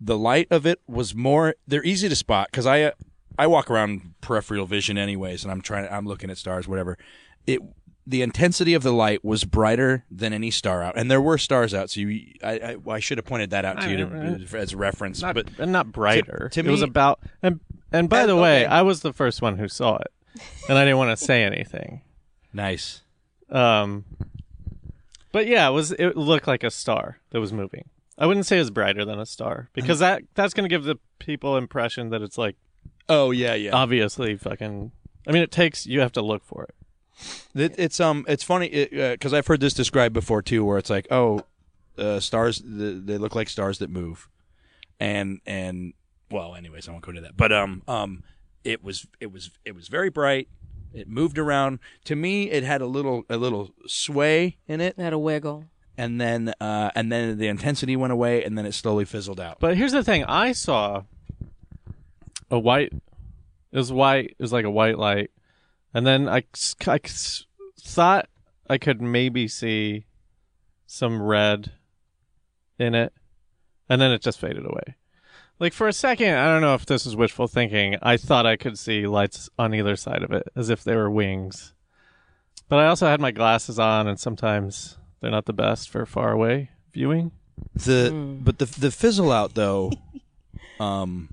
the 0.00 0.16
light 0.16 0.46
of 0.50 0.66
it 0.66 0.80
was 0.86 1.14
more 1.14 1.56
they're 1.66 1.84
easy 1.84 2.08
to 2.08 2.16
spot 2.16 2.50
cuz 2.52 2.66
I 2.66 2.92
I 3.38 3.46
walk 3.46 3.70
around 3.70 4.14
peripheral 4.20 4.66
vision 4.66 4.96
anyways 4.96 5.42
and 5.42 5.50
I'm 5.52 5.60
trying 5.60 5.88
I'm 5.90 6.06
looking 6.06 6.30
at 6.30 6.38
stars 6.38 6.68
whatever. 6.68 6.96
It 7.46 7.60
the 8.10 8.22
intensity 8.22 8.74
of 8.74 8.82
the 8.82 8.92
light 8.92 9.24
was 9.24 9.44
brighter 9.44 10.04
than 10.10 10.32
any 10.32 10.50
star 10.50 10.82
out 10.82 10.96
and 10.96 11.10
there 11.10 11.20
were 11.20 11.38
stars 11.38 11.72
out 11.72 11.88
so 11.90 12.00
you 12.00 12.34
I 12.42 12.76
I, 12.86 12.90
I 12.92 13.00
should 13.00 13.18
have 13.18 13.24
pointed 13.24 13.50
that 13.50 13.64
out 13.64 13.80
to 13.80 13.86
I 13.86 13.90
you 13.92 13.96
to, 14.46 14.58
as 14.58 14.74
reference 14.74 15.22
not 15.22 15.34
but 15.34 15.48
and 15.58 15.72
not 15.72 15.92
brighter. 15.92 16.48
to 16.52 16.60
it 16.60 16.66
was 16.66 16.82
about 16.82 17.20
and 17.42 17.60
and 17.92 18.08
by 18.08 18.20
And- 18.20 18.28
the 18.28 18.36
way, 18.36 18.64
okay. 18.64 18.66
I 18.66 18.82
was 18.82 19.00
the 19.00 19.12
first 19.12 19.42
one 19.42 19.58
who 19.58 19.66
saw 19.66 19.96
it, 19.96 20.12
and 20.68 20.78
I 20.78 20.84
didn't 20.84 20.98
want 20.98 21.16
to 21.18 21.24
say 21.24 21.42
anything. 21.42 22.02
nice 22.52 23.02
Um, 23.50 24.04
but 25.32 25.46
yeah, 25.46 25.68
it 25.68 25.72
was 25.72 25.92
it 25.92 26.16
looked 26.16 26.46
like 26.46 26.62
a 26.64 26.70
star 26.70 27.18
that 27.30 27.40
was 27.40 27.52
moving. 27.52 27.88
I 28.18 28.26
wouldn't 28.26 28.46
say 28.46 28.56
it 28.56 28.60
was 28.60 28.70
brighter 28.70 29.04
than 29.04 29.18
a 29.18 29.26
star 29.26 29.70
because 29.72 29.98
that 30.00 30.22
that's 30.34 30.52
going 30.54 30.64
to 30.68 30.68
give 30.68 30.84
the 30.84 30.96
people 31.18 31.56
impression 31.56 32.10
that 32.10 32.22
it's 32.22 32.36
like 32.38 32.56
oh 33.08 33.30
yeah 33.30 33.54
yeah 33.54 33.72
obviously 33.72 34.36
fucking. 34.36 34.92
I 35.26 35.32
mean, 35.32 35.42
it 35.42 35.50
takes 35.50 35.86
you 35.86 36.00
have 36.00 36.12
to 36.12 36.22
look 36.22 36.44
for 36.44 36.64
it. 36.64 36.74
It, 37.54 37.74
it's 37.78 38.00
um, 38.00 38.24
it's 38.28 38.44
funny 38.44 38.88
because 38.90 39.32
I've 39.34 39.46
heard 39.46 39.60
this 39.60 39.74
described 39.74 40.14
before 40.14 40.42
too, 40.42 40.64
where 40.64 40.78
it's 40.78 40.90
like, 40.90 41.06
oh, 41.10 41.42
uh, 41.98 42.20
stars 42.20 42.62
the, 42.64 43.00
they 43.04 43.18
look 43.18 43.34
like 43.34 43.48
stars 43.48 43.78
that 43.78 43.90
move, 43.90 44.28
and 44.98 45.40
and 45.46 45.92
well, 46.30 46.54
anyways, 46.54 46.88
I 46.88 46.92
won't 46.92 47.04
go 47.04 47.10
into 47.10 47.22
that. 47.22 47.36
But 47.36 47.52
um, 47.52 47.82
um, 47.88 48.22
it 48.64 48.82
was 48.84 49.06
it 49.20 49.32
was 49.32 49.50
it 49.64 49.74
was 49.74 49.88
very 49.88 50.10
bright. 50.10 50.48
It 50.92 51.08
moved 51.08 51.38
around. 51.38 51.78
To 52.06 52.16
me, 52.16 52.50
it 52.50 52.64
had 52.64 52.80
a 52.80 52.86
little 52.86 53.24
a 53.28 53.36
little 53.36 53.70
sway 53.86 54.58
in 54.66 54.80
it, 54.80 54.94
It 54.98 55.02
had 55.02 55.12
a 55.12 55.18
wiggle. 55.18 55.66
and 55.98 56.20
then 56.20 56.52
uh, 56.60 56.90
and 56.94 57.12
then 57.12 57.38
the 57.38 57.46
intensity 57.48 57.96
went 57.96 58.12
away, 58.12 58.44
and 58.44 58.56
then 58.58 58.66
it 58.66 58.72
slowly 58.72 59.04
fizzled 59.04 59.38
out. 59.40 59.58
But 59.60 59.76
here's 59.76 59.92
the 59.92 60.02
thing: 60.04 60.24
I 60.24 60.52
saw 60.52 61.02
a 62.50 62.58
white. 62.58 62.92
It 63.72 63.76
was 63.76 63.92
white. 63.92 64.30
It 64.30 64.40
was 64.40 64.52
like 64.52 64.64
a 64.64 64.70
white 64.70 64.98
light, 64.98 65.30
and 65.92 66.06
then 66.06 66.28
I, 66.28 66.44
I 66.86 67.00
thought 67.78 68.28
I 68.68 68.78
could 68.78 69.00
maybe 69.00 69.48
see 69.48 70.06
some 70.86 71.22
red 71.22 71.72
in 72.78 72.94
it, 72.94 73.12
and 73.88 74.00
then 74.00 74.12
it 74.12 74.22
just 74.22 74.40
faded 74.40 74.64
away. 74.64 74.96
Like 75.58 75.72
for 75.74 75.88
a 75.88 75.92
second, 75.92 76.34
I 76.34 76.46
don't 76.46 76.62
know 76.62 76.74
if 76.74 76.86
this 76.86 77.04
is 77.04 77.14
wishful 77.14 77.46
thinking. 77.46 77.96
I 78.00 78.16
thought 78.16 78.46
I 78.46 78.56
could 78.56 78.78
see 78.78 79.06
lights 79.06 79.50
on 79.58 79.74
either 79.74 79.94
side 79.94 80.22
of 80.22 80.32
it, 80.32 80.48
as 80.56 80.70
if 80.70 80.82
they 80.82 80.96
were 80.96 81.10
wings. 81.10 81.74
But 82.68 82.78
I 82.78 82.86
also 82.86 83.06
had 83.06 83.20
my 83.20 83.30
glasses 83.30 83.78
on, 83.78 84.06
and 84.06 84.18
sometimes 84.18 84.96
they're 85.20 85.30
not 85.30 85.44
the 85.44 85.52
best 85.52 85.90
for 85.90 86.06
far 86.06 86.32
away 86.32 86.70
viewing. 86.92 87.32
The 87.74 88.10
but 88.42 88.58
the 88.58 88.64
the 88.64 88.90
fizzle 88.90 89.30
out 89.30 89.54
though, 89.54 89.92
um, 90.80 91.28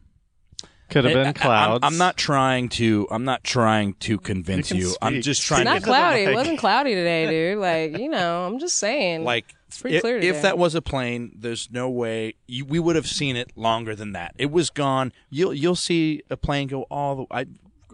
Could 0.89 1.03
have 1.05 1.11
I- 1.11 1.19
been 1.19 1.27
I- 1.27 1.33
clouds. 1.33 1.79
I'm, 1.83 1.93
I'm 1.93 1.97
not 1.97 2.17
trying 2.17 2.69
to. 2.69 3.07
I'm 3.11 3.23
not 3.25 3.43
trying 3.43 3.93
to 3.95 4.17
convince 4.17 4.71
You 4.71 4.77
you. 4.89 4.95
I'm 5.01 5.13
speak. 5.13 5.23
just 5.23 5.39
It's 5.41 5.47
trying 5.47 5.65
Not 5.65 5.79
to 5.79 5.85
cloudy. 5.85 6.25
like- 6.25 6.33
It 6.33 6.35
wasn't 6.35 6.59
cloudy 6.59 6.95
today, 6.95 7.27
dude. 7.29 7.59
Like, 7.59 7.97
you 7.97 8.09
know, 8.09 8.45
I'm 8.45 8.59
just 8.59 8.77
saying. 8.77 9.23
like 9.23 9.53
it's 9.67 9.81
pretty 9.81 9.97
i- 9.97 10.01
clear 10.01 10.17
if 10.17 10.41
that 10.43 10.57
was 10.57 10.75
a 10.75 10.81
plane, 10.81 11.31
there's 11.37 11.69
no 11.71 11.89
way 11.89 12.35
you, 12.47 12.63
we 12.65 12.79
would 12.79 12.95
have 12.95 13.07
seen 13.07 13.35
it 13.35 13.51
longer 13.57 13.95
than 13.95 14.13
that. 14.13 14.33
It 14.37 14.49
was 14.51 14.69
gone. 14.69 15.11
You'll 15.29 15.53
you'll 15.53 15.75
see 15.75 16.23
a 16.29 16.37
plane 16.37 16.67
go 16.69 16.83
all 16.83 17.15
the 17.15 17.25
I, 17.31 17.45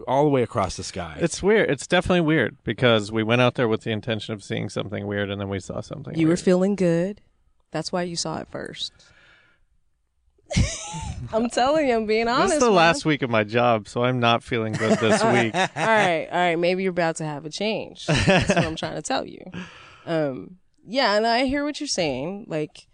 all 0.08 0.24
the 0.24 0.30
way 0.30 0.42
across 0.42 0.76
the 0.76 0.84
sky. 0.84 1.16
It's 1.20 1.42
weird. 1.42 1.70
It's 1.70 1.86
definitely 1.86 2.20
weird 2.22 2.56
because 2.64 3.10
we 3.12 3.22
went 3.22 3.40
out 3.40 3.54
there 3.56 3.68
with 3.68 3.82
the 3.82 3.90
intention 3.90 4.34
of 4.34 4.42
seeing 4.44 4.68
something 4.68 5.06
weird, 5.06 5.30
and 5.30 5.40
then 5.40 5.48
we 5.48 5.58
saw 5.60 5.80
something. 5.80 6.16
you 6.16 6.28
were 6.28 6.36
feeling 6.36 6.74
good. 6.76 7.20
That's 7.72 7.90
why 7.90 8.02
you 8.02 8.14
saw 8.14 8.38
it 8.38 8.46
first. 8.50 8.92
I'm 11.32 11.50
telling 11.50 11.88
you, 11.88 11.96
I'm 11.96 12.06
being 12.06 12.28
honest. 12.28 12.46
This 12.46 12.54
is 12.54 12.60
the 12.60 12.66
man. 12.66 12.76
last 12.76 13.04
week 13.04 13.22
of 13.22 13.30
my 13.30 13.44
job, 13.44 13.88
so 13.88 14.04
I'm 14.04 14.20
not 14.20 14.42
feeling 14.42 14.72
good 14.72 14.98
this 14.98 15.22
week. 15.24 15.54
all 15.54 15.68
right, 15.76 16.28
all 16.30 16.38
right. 16.38 16.56
Maybe 16.56 16.82
you're 16.82 16.90
about 16.90 17.16
to 17.16 17.24
have 17.24 17.44
a 17.44 17.50
change. 17.50 18.06
That's 18.26 18.48
what 18.48 18.64
I'm 18.64 18.76
trying 18.76 18.94
to 18.94 19.02
tell 19.02 19.26
you. 19.26 19.42
Um, 20.06 20.56
yeah, 20.86 21.16
and 21.16 21.26
I 21.26 21.46
hear 21.46 21.64
what 21.64 21.80
you're 21.80 21.86
saying. 21.86 22.46
Like, 22.48 22.86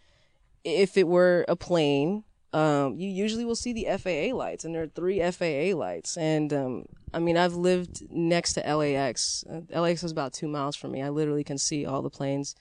if 0.65 0.97
it 0.97 1.07
were 1.07 1.45
a 1.49 1.57
plane, 1.57 2.25
um, 2.53 2.97
you 2.97 3.09
usually 3.09 3.45
will 3.45 3.57
see 3.57 3.73
the 3.73 3.87
FAA 3.99 4.35
lights, 4.37 4.65
and 4.65 4.75
there 4.75 4.83
are 4.83 4.89
three 4.89 5.21
FAA 5.31 5.77
lights. 5.77 6.17
And 6.17 6.53
um, 6.53 6.87
I 7.13 7.19
mean, 7.19 7.37
I've 7.37 7.55
lived 7.55 8.11
next 8.11 8.55
to 8.55 8.61
LAX. 8.61 9.45
Uh, 9.49 9.81
LAX 9.81 10.03
is 10.03 10.13
about 10.13 10.33
two 10.33 10.49
miles 10.49 10.77
from 10.77 10.93
me. 10.93 11.03
I 11.03 11.11
literally 11.11 11.45
can 11.45 11.59
see 11.59 11.87
all 11.87 12.03
the 12.03 12.11
planes 12.11 12.55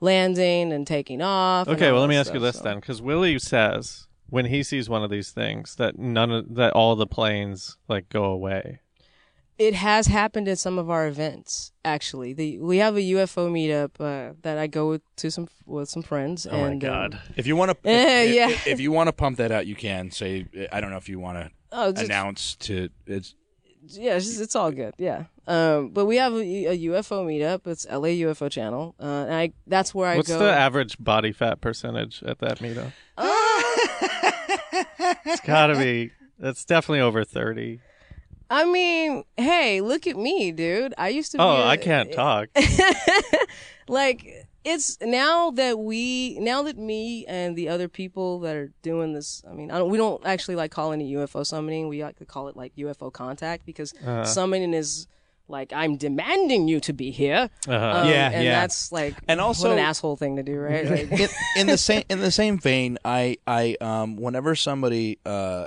landing 0.00 0.72
and 0.72 0.86
taking 0.86 1.22
off. 1.22 1.68
Okay, 1.68 1.92
well, 1.92 2.00
let 2.00 2.08
me 2.08 2.16
ask 2.16 2.32
you 2.32 2.40
this 2.40 2.56
so. 2.56 2.64
then, 2.64 2.76
because 2.76 3.02
Willie 3.02 3.38
says 3.38 4.07
when 4.30 4.46
he 4.46 4.62
sees 4.62 4.88
one 4.88 5.02
of 5.02 5.10
these 5.10 5.30
things 5.30 5.76
that 5.76 5.98
none 5.98 6.30
of 6.30 6.54
that 6.54 6.72
all 6.72 6.96
the 6.96 7.06
planes 7.06 7.76
like 7.88 8.08
go 8.08 8.24
away. 8.24 8.80
It 9.58 9.74
has 9.74 10.06
happened 10.06 10.46
at 10.46 10.58
some 10.58 10.78
of 10.78 10.88
our 10.88 11.08
events. 11.08 11.72
Actually, 11.84 12.32
the 12.32 12.58
we 12.58 12.78
have 12.78 12.96
a 12.96 13.00
UFO 13.00 13.50
meetup 13.50 13.90
uh, 13.98 14.34
that 14.42 14.56
I 14.56 14.68
go 14.68 14.88
with, 14.90 15.02
to 15.16 15.32
some 15.32 15.48
with 15.66 15.88
some 15.88 16.02
friends. 16.02 16.46
Oh 16.46 16.50
and, 16.54 16.80
my 16.80 16.88
um, 16.88 17.10
god! 17.10 17.20
if 17.36 17.46
you 17.46 17.56
want 17.56 17.72
to, 17.72 17.88
Eh, 17.88 18.22
if, 18.22 18.34
yeah. 18.34 18.48
if, 18.50 18.66
if 18.68 18.80
you 18.80 18.92
want 18.92 19.08
to 19.08 19.12
pump 19.12 19.38
that 19.38 19.50
out, 19.50 19.66
you 19.66 19.74
can 19.74 20.12
say. 20.12 20.46
I 20.70 20.80
don't 20.80 20.90
know 20.90 20.96
if 20.96 21.08
you 21.08 21.18
want 21.18 21.38
to 21.38 21.50
oh, 21.72 21.90
just, 21.90 22.04
announce 22.04 22.54
to. 22.56 22.88
It's 23.06 23.34
yeah, 23.88 24.14
it's, 24.14 24.26
just- 24.26 24.40
it's 24.40 24.54
all 24.56 24.70
good. 24.70 24.94
Yeah. 24.98 25.24
Um, 25.46 25.88
but 25.88 26.04
we 26.04 26.16
have 26.16 26.34
a, 26.34 26.36
a 26.66 26.78
UFO 26.78 27.24
meetup. 27.24 27.66
It's 27.66 27.86
LA 27.86 28.08
UFO 28.08 28.50
Channel. 28.50 28.94
Uh, 29.00 29.04
and 29.04 29.34
I 29.34 29.52
that's 29.66 29.94
where 29.94 30.08
I 30.10 30.16
What's 30.16 30.28
go. 30.28 30.38
the 30.38 30.52
average 30.52 30.98
body 30.98 31.32
fat 31.32 31.60
percentage 31.60 32.22
at 32.22 32.38
that 32.40 32.58
meetup? 32.58 32.92
It's 35.26 35.40
got 35.40 35.68
to 35.68 35.76
be. 35.76 36.12
That's 36.38 36.64
definitely 36.64 37.00
over 37.00 37.24
thirty. 37.24 37.80
I 38.50 38.64
mean, 38.64 39.24
hey, 39.36 39.80
look 39.80 40.06
at 40.06 40.16
me, 40.16 40.52
dude. 40.52 40.94
I 40.96 41.08
used 41.08 41.32
to. 41.32 41.38
Oh, 41.40 41.64
I 41.66 41.76
can't 41.76 42.12
talk. 42.12 42.48
like 43.88 44.46
it's 44.64 44.98
now 45.00 45.50
that 45.52 45.78
we 45.78 46.38
now 46.40 46.62
that 46.62 46.76
me 46.76 47.24
and 47.26 47.56
the 47.56 47.68
other 47.68 47.88
people 47.88 48.40
that 48.40 48.54
are 48.56 48.70
doing 48.82 49.14
this 49.14 49.42
i 49.48 49.54
mean 49.54 49.70
I 49.70 49.78
don't, 49.78 49.88
we 49.88 49.96
don't 49.96 50.24
actually 50.26 50.56
like 50.56 50.70
calling 50.70 51.00
it 51.00 51.04
ufo 51.14 51.46
summoning 51.46 51.88
we 51.88 52.02
like 52.02 52.16
to 52.18 52.26
call 52.26 52.48
it 52.48 52.56
like 52.56 52.74
ufo 52.76 53.10
contact 53.12 53.64
because 53.64 53.94
Uh-huh. 54.02 54.24
summoning 54.24 54.74
is 54.74 55.06
like 55.48 55.72
i'm 55.72 55.96
demanding 55.96 56.68
you 56.68 56.78
to 56.80 56.92
be 56.92 57.10
here 57.10 57.48
Uh-huh. 57.66 57.74
Um, 58.02 58.08
Yeah, 58.08 58.30
and 58.30 58.44
yeah. 58.44 58.60
that's 58.60 58.92
like 58.92 59.14
And 59.28 59.40
also- 59.40 59.68
what 59.68 59.78
an 59.78 59.84
asshole 59.84 60.16
thing 60.16 60.36
to 60.36 60.42
do 60.42 60.56
right 60.58 60.88
like, 61.10 61.10
in, 61.20 61.28
in 61.56 61.66
the 61.66 61.78
same 61.78 62.04
in 62.10 62.20
the 62.20 62.30
same 62.30 62.58
vein. 62.58 62.98
I 63.04 63.38
I 63.46 63.76
um 63.80 64.16
whenever 64.16 64.54
somebody 64.54 65.18
uh, 65.26 65.66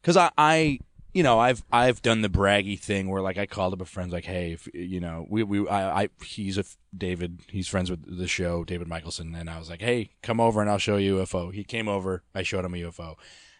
because 0.00 0.16
I 0.16 0.30
I 0.38 0.78
you 1.12 1.22
know 1.22 1.38
I've 1.38 1.62
I've 1.72 2.00
done 2.02 2.22
the 2.22 2.28
braggy 2.28 2.78
thing 2.78 3.08
where 3.08 3.20
like 3.22 3.36
I 3.38 3.46
called 3.46 3.72
up 3.72 3.80
a 3.80 3.84
friend 3.84 4.10
like 4.12 4.24
hey 4.24 4.52
if, 4.52 4.68
you 4.72 5.00
know 5.00 5.26
we 5.28 5.42
we 5.42 5.68
I, 5.68 6.02
I 6.02 6.08
he's 6.24 6.56
a 6.58 6.64
David 6.96 7.40
he's 7.48 7.68
friends 7.68 7.90
with 7.90 8.16
the 8.18 8.28
show 8.28 8.64
David 8.64 8.88
Michelson 8.88 9.34
and 9.34 9.50
I 9.50 9.58
was 9.58 9.68
like 9.68 9.82
hey 9.82 10.10
come 10.22 10.40
over 10.40 10.60
and 10.60 10.70
I'll 10.70 10.78
show 10.78 10.96
you 10.96 11.18
a 11.20 11.26
UFO. 11.26 11.52
He 11.52 11.64
came 11.64 11.88
over. 11.88 12.22
I 12.34 12.42
showed 12.42 12.64
him 12.64 12.74
a 12.74 12.78
UFO, 12.78 13.16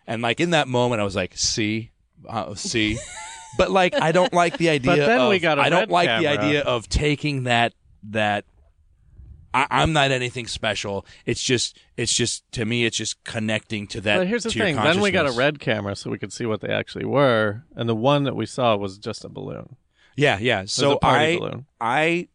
and 0.06 0.22
like 0.22 0.40
in 0.40 0.50
that 0.50 0.68
moment 0.68 1.00
I 1.00 1.04
was 1.04 1.16
like 1.16 1.36
see 1.36 1.90
uh, 2.28 2.54
see. 2.54 2.98
But 3.58 3.70
like, 3.70 3.94
I 3.94 4.12
don't 4.12 4.32
like 4.32 4.58
the 4.58 4.68
idea. 4.76 4.92
But 4.92 4.96
then 5.06 5.20
of, 5.20 5.30
we 5.30 5.38
got 5.38 5.58
a 5.58 5.62
I 5.62 5.68
don't 5.68 5.90
like 5.90 6.08
the 6.20 6.28
idea 6.28 6.62
of 6.62 6.88
taking 6.88 7.44
that 7.44 7.74
that 8.10 8.44
I, 9.52 9.66
I'm 9.70 9.92
not 9.92 10.12
anything 10.12 10.46
special. 10.46 11.04
It's 11.26 11.42
just, 11.42 11.76
it's 11.96 12.12
just 12.14 12.50
to 12.52 12.64
me, 12.64 12.84
it's 12.84 12.96
just 12.96 13.22
connecting 13.24 13.88
to 13.88 14.00
that. 14.02 14.18
But 14.18 14.28
here's 14.28 14.44
the 14.44 14.50
to 14.50 14.58
your 14.58 14.66
thing. 14.66 14.76
Then 14.76 15.00
we 15.00 15.10
got 15.10 15.22
a 15.22 15.30
consciousness. 15.30 15.38
red 15.38 15.60
camera 15.60 15.96
so 15.96 16.10
we 16.10 16.18
could 16.18 16.32
see 16.32 16.46
what 16.46 16.60
they 16.60 16.68
actually 16.72 17.04
were, 17.04 17.64
and 17.74 17.88
the 17.88 17.94
one 17.96 18.22
that 18.24 18.36
we 18.36 18.46
saw 18.46 18.76
was 18.76 18.96
just 18.98 19.24
a 19.24 19.28
balloon. 19.28 19.76
Yeah, 20.16 20.38
yeah. 20.38 20.60
It 20.60 20.62
was 20.62 20.72
So 20.72 20.92
a 20.92 20.98
party 21.00 21.24
I, 21.34 21.38
balloon. 21.38 21.66
I 21.80 22.28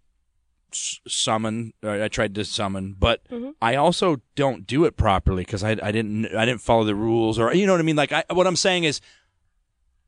s- 0.73 0.99
summon. 1.07 1.71
Or 1.83 2.03
I 2.03 2.07
tried 2.09 2.35
to 2.35 2.43
summon, 2.43 2.95
but 2.99 3.21
I 3.61 3.75
also 3.75 4.17
don't 4.35 4.67
do 4.67 4.83
it 4.83 4.97
properly 4.97 5.43
because 5.45 5.63
I, 5.63 5.71
I 5.81 5.91
didn't, 5.93 6.35
I 6.35 6.43
didn't 6.45 6.61
follow 6.61 6.83
the 6.83 6.95
rules, 6.95 7.39
or 7.39 7.53
you 7.53 7.65
know 7.65 7.73
what 7.73 7.79
I 7.79 7.83
mean. 7.83 7.95
Like, 7.95 8.11
I, 8.11 8.25
what 8.33 8.45
I'm 8.45 8.55
saying 8.57 8.83
is, 8.83 8.99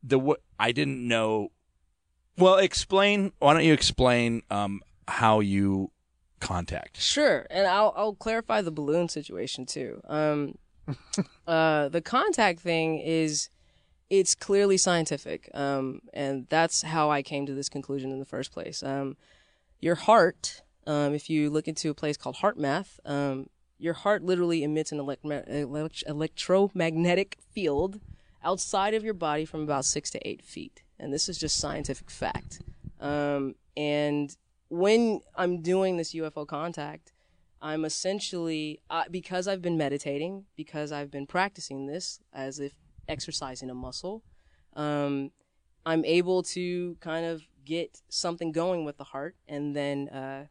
the 0.07 0.17
w- 0.17 0.37
I 0.59 0.71
didn't 0.71 1.05
know. 1.07 1.51
Well, 2.37 2.55
explain. 2.55 3.31
Why 3.39 3.53
don't 3.53 3.63
you 3.63 3.73
explain 3.73 4.43
um, 4.49 4.81
how 5.07 5.39
you 5.39 5.91
contact? 6.39 7.01
Sure, 7.01 7.47
and 7.49 7.67
I'll 7.67 7.93
I'll 7.95 8.15
clarify 8.15 8.61
the 8.61 8.71
balloon 8.71 9.09
situation 9.09 9.65
too. 9.65 10.01
Um, 10.07 10.57
uh, 11.47 11.89
the 11.89 12.01
contact 12.01 12.59
thing 12.59 12.99
is 12.99 13.49
it's 14.09 14.35
clearly 14.35 14.77
scientific, 14.77 15.49
um, 15.53 16.01
and 16.13 16.47
that's 16.49 16.83
how 16.83 17.09
I 17.11 17.21
came 17.21 17.45
to 17.45 17.53
this 17.53 17.69
conclusion 17.69 18.11
in 18.11 18.19
the 18.19 18.25
first 18.25 18.51
place. 18.51 18.83
Um, 18.83 19.17
your 19.79 19.95
heart, 19.95 20.61
um, 20.85 21.13
if 21.13 21.29
you 21.29 21.49
look 21.49 21.67
into 21.67 21.89
a 21.89 21.93
place 21.93 22.17
called 22.17 22.37
HeartMath, 22.37 22.99
um, 23.05 23.47
your 23.77 23.93
heart 23.93 24.23
literally 24.23 24.63
emits 24.63 24.91
an 24.91 24.99
elect- 24.99 25.25
elect- 25.25 26.03
electromagnetic 26.07 27.37
field 27.51 27.99
outside 28.43 28.93
of 28.93 29.03
your 29.03 29.13
body 29.13 29.45
from 29.45 29.61
about 29.61 29.85
six 29.85 30.09
to 30.11 30.27
eight 30.27 30.43
feet, 30.43 30.83
and 30.99 31.13
this 31.13 31.29
is 31.29 31.37
just 31.37 31.57
scientific 31.57 32.09
fact. 32.09 32.61
Um, 32.99 33.55
and 33.75 34.35
when 34.69 35.21
I'm 35.35 35.61
doing 35.61 35.97
this 35.97 36.13
UFO 36.13 36.45
contact, 36.47 37.13
I'm 37.61 37.85
essentially 37.85 38.81
uh, 38.89 39.03
because 39.09 39.47
I've 39.47 39.61
been 39.61 39.77
meditating, 39.77 40.45
because 40.55 40.91
I've 40.91 41.11
been 41.11 41.27
practicing 41.27 41.87
this 41.87 42.19
as 42.33 42.59
if 42.59 42.73
exercising 43.07 43.69
a 43.69 43.75
muscle. 43.75 44.23
Um, 44.73 45.31
I'm 45.85 46.05
able 46.05 46.43
to 46.43 46.97
kind 46.99 47.25
of 47.25 47.43
get 47.65 48.01
something 48.09 48.51
going 48.51 48.85
with 48.85 48.97
the 48.97 49.05
heart 49.05 49.35
and 49.47 49.75
then 49.75 50.09
uh, 50.09 50.45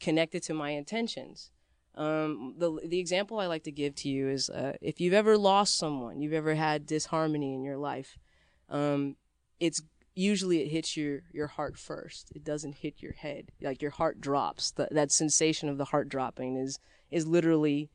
connect 0.00 0.34
it 0.34 0.42
to 0.44 0.54
my 0.54 0.70
intentions. 0.70 1.50
Um, 1.96 2.54
the 2.58 2.80
the 2.84 2.98
example 2.98 3.38
I 3.38 3.46
like 3.46 3.64
to 3.64 3.72
give 3.72 3.94
to 3.96 4.08
you 4.08 4.28
is 4.28 4.50
uh, 4.50 4.72
if 4.80 5.00
you've 5.00 5.14
ever 5.14 5.38
lost 5.38 5.78
someone, 5.78 6.20
you've 6.20 6.32
ever 6.32 6.54
had 6.54 6.86
disharmony 6.86 7.54
in 7.54 7.62
your 7.62 7.76
life, 7.76 8.18
um, 8.68 9.16
it's 9.60 9.80
usually 10.14 10.62
it 10.62 10.68
hits 10.68 10.96
your 10.96 11.22
your 11.32 11.46
heart 11.46 11.78
first. 11.78 12.32
It 12.34 12.44
doesn't 12.44 12.76
hit 12.76 13.02
your 13.02 13.12
head. 13.12 13.50
Like 13.60 13.80
your 13.80 13.92
heart 13.92 14.20
drops. 14.20 14.72
That 14.72 14.92
that 14.92 15.12
sensation 15.12 15.68
of 15.68 15.78
the 15.78 15.86
heart 15.86 16.08
dropping 16.08 16.56
is 16.56 16.78
is 17.10 17.26
literally 17.26 17.90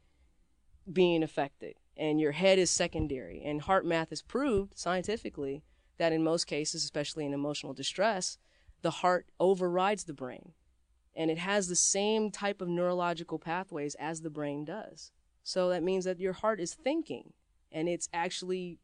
being 0.92 1.22
affected, 1.22 1.76
and 1.98 2.22
your 2.22 2.32
head 2.32 2.58
is 2.58 2.70
secondary. 2.70 3.42
And 3.44 3.64
HeartMath 3.64 4.10
has 4.10 4.22
proved 4.22 4.78
scientifically 4.78 5.64
that 5.98 6.14
in 6.14 6.24
most 6.24 6.46
cases, 6.46 6.84
especially 6.84 7.26
in 7.26 7.34
emotional 7.34 7.74
distress, 7.74 8.38
the 8.82 8.92
heart 8.92 9.28
overrides 9.40 10.06
the 10.06 10.14
brain, 10.14 10.54
and 11.16 11.30
it 11.30 11.38
has 11.38 11.68
the 11.68 11.76
same 11.76 12.32
type 12.32 12.62
of 12.62 12.68
neurological 12.68 13.40
pathways 13.40 13.96
as 13.96 14.22
the 14.22 14.30
brain 14.30 14.66
does. 14.66 15.12
So 15.44 15.70
that 15.70 15.84
means 15.84 16.06
that 16.06 16.20
your 16.20 16.34
heart 16.34 16.60
is 16.60 16.74
thinking, 16.74 17.34
and 17.72 17.90
it's 17.90 18.10
actually 18.14 18.80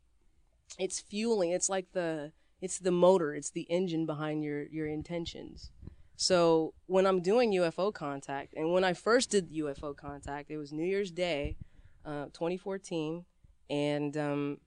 it's 0.79 0.99
fueling. 0.99 1.51
It's 1.51 1.69
like 1.69 1.91
the 1.93 2.31
it's 2.61 2.79
the 2.79 2.91
motor, 2.91 3.35
it's 3.35 3.51
the 3.51 3.67
engine 3.69 4.05
behind 4.05 4.43
your 4.43 4.63
your 4.63 4.87
intentions. 4.87 5.71
So 6.17 6.73
when 6.87 7.05
I'm 7.05 7.21
doing 7.21 7.51
UFO 7.53 7.93
contact, 7.93 8.53
and 8.55 8.71
when 8.71 8.83
I 8.83 8.93
first 8.93 9.29
did 9.29 9.51
UFO 9.51 9.95
contact, 9.95 10.49
it 10.49 10.57
was 10.57 10.71
New 10.71 10.85
Year's 10.85 11.11
Day, 11.11 11.57
uh, 12.05 12.25
2014, 12.25 13.25
and 13.69 14.15
um, 14.15 14.57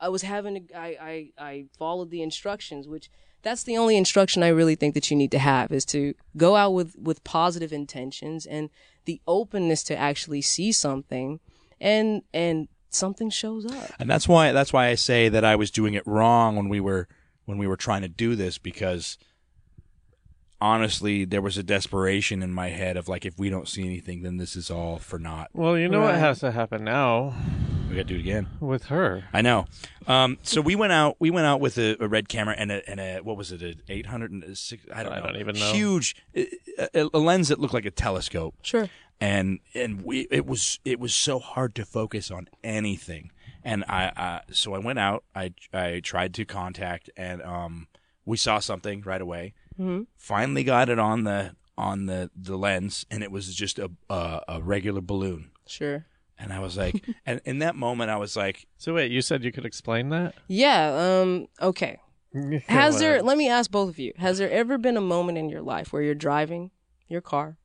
I 0.00 0.08
was 0.08 0.22
having 0.22 0.56
a, 0.56 0.76
I, 0.76 0.86
I 0.86 1.30
I 1.38 1.64
followed 1.78 2.10
the 2.10 2.22
instructions, 2.22 2.88
which 2.88 3.10
that's 3.44 3.62
the 3.62 3.76
only 3.76 3.96
instruction 3.96 4.42
I 4.42 4.48
really 4.48 4.74
think 4.74 4.94
that 4.94 5.10
you 5.10 5.16
need 5.16 5.30
to 5.30 5.38
have 5.38 5.70
is 5.70 5.84
to 5.86 6.14
go 6.36 6.56
out 6.56 6.70
with 6.72 6.96
with 6.98 7.22
positive 7.22 7.72
intentions 7.72 8.46
and 8.46 8.70
the 9.04 9.20
openness 9.26 9.84
to 9.84 9.96
actually 9.96 10.42
see 10.42 10.72
something, 10.72 11.38
and 11.80 12.22
and 12.32 12.68
something 12.88 13.30
shows 13.30 13.66
up. 13.66 13.90
and 13.98 14.08
that's 14.10 14.26
why 14.26 14.50
that's 14.52 14.72
why 14.72 14.88
I 14.88 14.94
say 14.94 15.28
that 15.28 15.44
I 15.44 15.56
was 15.56 15.70
doing 15.70 15.94
it 15.94 16.06
wrong 16.06 16.56
when 16.56 16.68
we 16.68 16.80
were 16.80 17.06
when 17.44 17.58
we 17.58 17.66
were 17.66 17.76
trying 17.76 18.02
to 18.02 18.08
do 18.08 18.34
this 18.34 18.58
because 18.58 19.18
honestly 20.64 21.26
there 21.26 21.42
was 21.42 21.58
a 21.58 21.62
desperation 21.62 22.42
in 22.42 22.50
my 22.52 22.70
head 22.70 22.96
of 22.96 23.06
like 23.06 23.26
if 23.26 23.38
we 23.38 23.50
don't 23.50 23.68
see 23.68 23.84
anything 23.84 24.22
then 24.22 24.38
this 24.38 24.56
is 24.56 24.70
all 24.70 24.98
for 24.98 25.18
naught. 25.18 25.50
Well, 25.52 25.76
you 25.76 25.88
know 25.88 26.00
what 26.00 26.14
has 26.14 26.40
to 26.40 26.50
happen 26.52 26.84
now. 26.84 27.34
We 27.88 27.96
gotta 27.96 28.04
do 28.04 28.16
it 28.16 28.20
again. 28.20 28.48
with 28.60 28.84
her. 28.84 29.24
I 29.32 29.42
know. 29.42 29.66
Um, 30.06 30.38
so 30.42 30.60
we 30.62 30.74
went 30.74 30.92
out. 30.92 31.16
We 31.20 31.30
went 31.30 31.46
out 31.46 31.60
with 31.60 31.76
a, 31.78 32.02
a 32.02 32.08
red 32.08 32.28
camera 32.28 32.54
and 32.58 32.72
a, 32.72 32.90
and 32.90 32.98
a 32.98 33.18
what 33.20 33.36
was 33.36 33.52
it? 33.52 33.62
An 33.62 33.82
eight 33.88 34.06
hundred 34.06 34.32
and 34.32 34.56
six. 34.56 34.84
I 34.92 35.02
don't 35.02 35.12
I 35.12 35.20
know. 35.20 35.26
don't 35.26 35.36
even 35.36 35.58
know. 35.58 35.72
Huge, 35.72 36.16
a, 36.34 36.48
a, 36.94 37.08
a 37.12 37.18
lens 37.18 37.48
that 37.48 37.60
looked 37.60 37.74
like 37.74 37.84
a 37.84 37.90
telescope. 37.90 38.54
Sure. 38.62 38.88
And 39.20 39.60
and 39.74 40.02
we 40.02 40.26
it 40.30 40.46
was 40.46 40.80
it 40.84 40.98
was 40.98 41.14
so 41.14 41.38
hard 41.38 41.74
to 41.76 41.84
focus 41.84 42.30
on 42.30 42.48
anything. 42.64 43.30
And 43.62 43.84
I 43.86 44.06
uh, 44.06 44.40
so 44.50 44.74
I 44.74 44.78
went 44.78 44.98
out. 44.98 45.24
I 45.34 45.52
I 45.72 46.00
tried 46.00 46.32
to 46.34 46.44
contact 46.46 47.10
and 47.16 47.42
um 47.42 47.86
we 48.26 48.38
saw 48.38 48.58
something 48.58 49.02
right 49.02 49.20
away. 49.20 49.52
Mm-hmm. 49.78 50.02
Finally 50.16 50.64
got 50.64 50.88
it 50.88 50.98
on 50.98 51.24
the 51.24 51.56
on 51.76 52.06
the 52.06 52.30
the 52.36 52.56
lens 52.56 53.04
and 53.10 53.22
it 53.22 53.32
was 53.32 53.54
just 53.54 53.78
a 53.78 53.90
a, 54.08 54.40
a 54.48 54.62
regular 54.62 55.00
balloon. 55.00 55.50
Sure. 55.66 56.06
And 56.38 56.52
I 56.52 56.58
was 56.60 56.76
like, 56.76 57.04
and 57.26 57.40
in 57.44 57.60
that 57.60 57.76
moment, 57.76 58.10
I 58.10 58.16
was 58.16 58.36
like, 58.36 58.66
So 58.76 58.94
wait, 58.94 59.10
you 59.10 59.22
said 59.22 59.44
you 59.44 59.52
could 59.52 59.66
explain 59.66 60.10
that? 60.10 60.34
Yeah. 60.48 61.20
Um. 61.22 61.48
Okay. 61.60 61.98
Has 62.66 62.98
there? 62.98 63.22
Let 63.22 63.38
me 63.38 63.48
ask 63.48 63.70
both 63.70 63.88
of 63.88 63.98
you. 63.98 64.12
Has 64.16 64.38
there 64.38 64.50
ever 64.50 64.76
been 64.76 64.96
a 64.96 65.00
moment 65.00 65.38
in 65.38 65.48
your 65.48 65.62
life 65.62 65.92
where 65.92 66.02
you're 66.02 66.14
driving 66.14 66.72
your 67.06 67.20
car, 67.20 67.58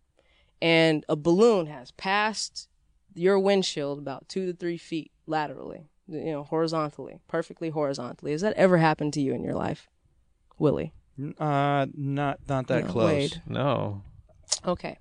and 0.62 1.04
a 1.10 1.16
balloon 1.16 1.66
has 1.66 1.92
passed 1.92 2.68
your 3.16 3.40
windshield 3.40 3.98
about 3.98 4.30
two 4.30 4.46
to 4.46 4.54
three 4.54 4.78
feet 4.78 5.12
laterally, 5.26 5.90
you 6.08 6.32
know, 6.32 6.44
horizontally, 6.44 7.20
perfectly 7.28 7.70
horizontally? 7.70 8.32
Has 8.32 8.42
that 8.42 8.56
ever 8.58 8.78
happened 8.78 9.14
to 9.14 9.22
you 9.22 9.34
in 9.34 9.44
your 9.44 9.56
life, 9.56 9.90
Willie? 10.60 10.94
Uh, 11.40 11.86
not 11.96 12.40
not 12.48 12.68
that 12.68 12.86
No, 12.86 12.92
close. 12.92 13.12
Wade. 13.12 13.42
No. 13.48 14.04
Okay. 14.66 14.98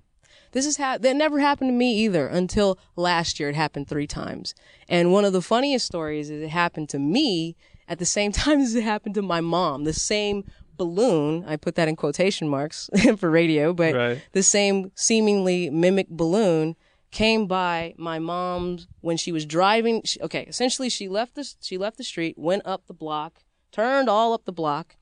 This 0.51 0.65
is 0.65 0.77
ha- 0.77 0.97
that 0.97 1.15
never 1.15 1.39
happened 1.39 1.69
to 1.69 1.73
me 1.73 1.95
either 2.05 2.25
until 2.27 2.79
last 2.95 3.39
year. 3.39 3.49
It 3.49 3.55
happened 3.55 3.87
three 3.87 4.07
times. 4.07 4.55
And 4.87 5.11
one 5.11 5.25
of 5.25 5.33
the 5.33 5.41
funniest 5.43 5.85
stories 5.85 6.29
is 6.29 6.41
it 6.41 6.49
happened 6.49 6.89
to 6.89 6.99
me 6.99 7.55
at 7.87 7.99
the 7.99 8.05
same 8.05 8.31
time 8.41 8.59
as 8.59 8.73
it 8.75 8.83
happened 8.83 9.15
to 9.15 9.21
my 9.21 9.41
mom. 9.41 9.83
The 9.83 9.93
same 9.93 10.43
balloon, 10.75 11.43
I 11.45 11.55
put 11.57 11.75
that 11.75 11.87
in 11.87 11.95
quotation 11.95 12.47
marks 12.47 12.89
for 13.17 13.29
radio, 13.29 13.73
but 13.73 13.93
Right. 13.93 14.21
the 14.31 14.41
same 14.43 14.91
seemingly 14.95 15.69
mimic 15.69 16.07
balloon 16.09 16.75
came 17.11 17.47
by 17.47 17.93
my 17.97 18.17
mom's 18.17 18.87
when 19.01 19.17
she 19.17 19.31
was 19.31 19.45
driving. 19.45 20.01
She, 20.05 20.19
okay, 20.21 20.45
essentially 20.47 20.89
she 20.89 21.07
left 21.09 21.35
the 21.35 21.47
she 21.59 21.77
left 21.77 21.97
the 21.97 22.03
street, 22.03 22.37
went 22.37 22.61
up 22.65 22.87
the 22.87 22.93
block, 22.93 23.43
turned 23.71 24.07
all 24.09 24.31
up 24.33 24.45
the 24.45 24.51
block, 24.53 24.95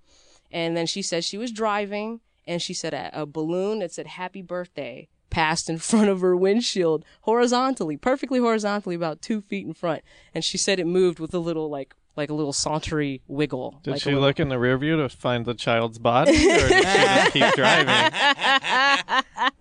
and 0.51 0.75
then 0.77 0.85
she 0.85 1.01
said 1.01 1.23
she 1.23 1.37
was 1.37 1.51
driving 1.51 2.21
and 2.45 2.61
she 2.61 2.73
said 2.73 2.93
a, 2.93 3.09
a 3.21 3.25
balloon 3.25 3.79
that 3.79 3.91
said 3.91 4.07
happy 4.07 4.41
birthday 4.41 5.07
passed 5.29 5.69
in 5.69 5.77
front 5.89 6.09
of 6.09 6.21
her 6.21 6.35
windshield 6.35 7.03
horizontally, 7.21 7.97
perfectly 7.97 8.39
horizontally, 8.39 8.95
about 8.95 9.21
two 9.21 9.41
feet 9.41 9.65
in 9.67 9.73
front. 9.73 10.01
And 10.33 10.43
she 10.43 10.57
said 10.57 10.79
it 10.79 10.87
moved 10.87 11.19
with 11.19 11.33
a 11.33 11.39
little 11.39 11.69
like 11.69 11.93
like 12.15 12.29
a 12.31 12.33
little 12.33 12.53
sauntery 12.53 13.21
wiggle. 13.27 13.79
Did 13.83 13.91
like 13.91 14.01
she 14.01 14.09
little- 14.09 14.23
look 14.23 14.39
in 14.39 14.49
the 14.49 14.57
rear 14.57 14.77
view 14.77 14.97
to 14.97 15.07
find 15.09 15.45
the 15.45 15.53
child's 15.53 15.99
body, 15.99 16.31
or 16.31 16.67
did 16.67 16.69
she 16.69 16.81
just 16.83 17.33
keep 17.33 17.53
driving? 17.53 18.13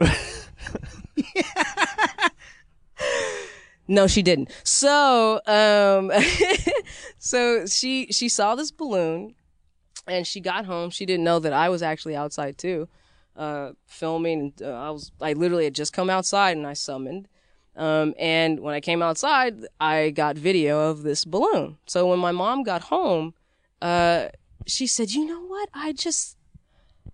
No, 3.88 4.07
she 4.09 4.23
didn't. 4.23 4.50
So, 4.64 5.40
um, 5.47 6.11
so 7.19 7.66
she 7.66 8.09
she 8.11 8.28
saw 8.28 8.57
this 8.57 8.73
balloon, 8.73 9.35
and 10.07 10.27
she 10.27 10.41
got 10.41 10.65
home. 10.67 10.91
She 10.91 11.07
didn't 11.07 11.25
know 11.25 11.39
that 11.41 11.53
I 11.53 11.69
was 11.69 11.83
actually 11.83 12.17
outside 12.17 12.59
too, 12.59 12.89
uh, 13.37 13.73
filming. 13.87 14.53
Uh, 14.61 14.71
I 14.71 14.91
was 14.91 15.13
I 15.21 15.33
literally 15.35 15.65
had 15.65 15.75
just 15.75 15.93
come 15.93 16.11
outside 16.11 16.57
and 16.57 16.67
I 16.67 16.73
summoned. 16.75 17.29
Um, 17.77 18.15
and 18.19 18.61
when 18.61 18.75
I 18.75 18.81
came 18.81 19.03
outside, 19.03 19.67
I 19.79 20.11
got 20.11 20.37
video 20.39 20.89
of 20.91 21.03
this 21.03 21.25
balloon. 21.27 21.77
So 21.87 22.07
when 22.07 22.19
my 22.19 22.33
mom 22.33 22.63
got 22.63 22.85
home, 22.85 23.35
uh, 23.83 24.29
she 24.67 24.87
said, 24.87 25.11
"You 25.11 25.27
know 25.27 25.43
what? 25.43 25.69
I 25.75 25.93
just, 25.93 26.39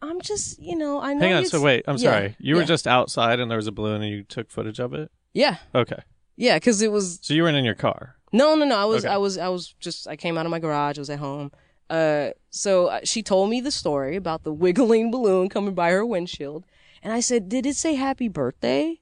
I'm 0.01 0.21
just, 0.21 0.61
you 0.61 0.77
know, 0.77 1.01
I 1.01 1.15
know." 1.15 1.21
Hang 1.21 1.35
on. 1.35 1.45
So 1.47 1.61
wait, 1.61 1.85
I'm 1.89 1.97
Yeah, 1.97 2.11
sorry. 2.11 2.37
You 2.39 2.55
were 2.57 2.65
just 2.65 2.87
outside 2.87 3.41
and 3.41 3.51
there 3.51 3.57
was 3.59 3.67
a 3.67 3.73
balloon 3.73 4.03
and 4.03 4.11
you 4.11 4.23
took 4.23 4.51
footage 4.51 4.79
of 4.79 4.95
it. 4.95 5.11
yeah, 5.35 5.57
Okay. 5.75 5.99
yeah, 6.37 6.57
because 6.57 6.81
it 6.81 6.93
was 6.93 7.19
So 7.23 7.35
you 7.35 7.43
weren't 7.43 7.57
in 7.57 7.65
your 7.65 7.75
car. 7.75 8.17
No, 8.33 8.55
no, 8.55 8.65
no. 8.65 8.77
I 8.77 8.85
was, 8.87 9.05
Okay. 9.05 9.13
I 9.13 9.17
was, 9.19 9.37
I 9.39 9.49
was 9.49 9.75
just. 9.81 10.07
I 10.09 10.17
came 10.17 10.39
out 10.39 10.47
of 10.47 10.51
my 10.51 10.59
garage. 10.61 10.97
I 10.97 11.01
was 11.01 11.11
at 11.11 11.19
home. 11.19 11.51
Uh, 11.93 12.33
so 12.49 12.87
uh, 12.87 13.01
she 13.05 13.23
told 13.23 13.51
me 13.51 13.61
the 13.61 13.71
story 13.71 14.17
about 14.17 14.45
the 14.45 14.53
wiggling 14.53 15.11
balloon 15.17 15.51
coming 15.51 15.75
by 15.75 15.91
her 15.91 16.07
windshield, 16.07 16.65
and 17.03 17.13
I 17.13 17.21
said, 17.21 17.51
"Did 17.51 17.67
it 17.67 17.77
say 17.77 17.97
happy 17.97 18.29
birthday?" 18.29 18.99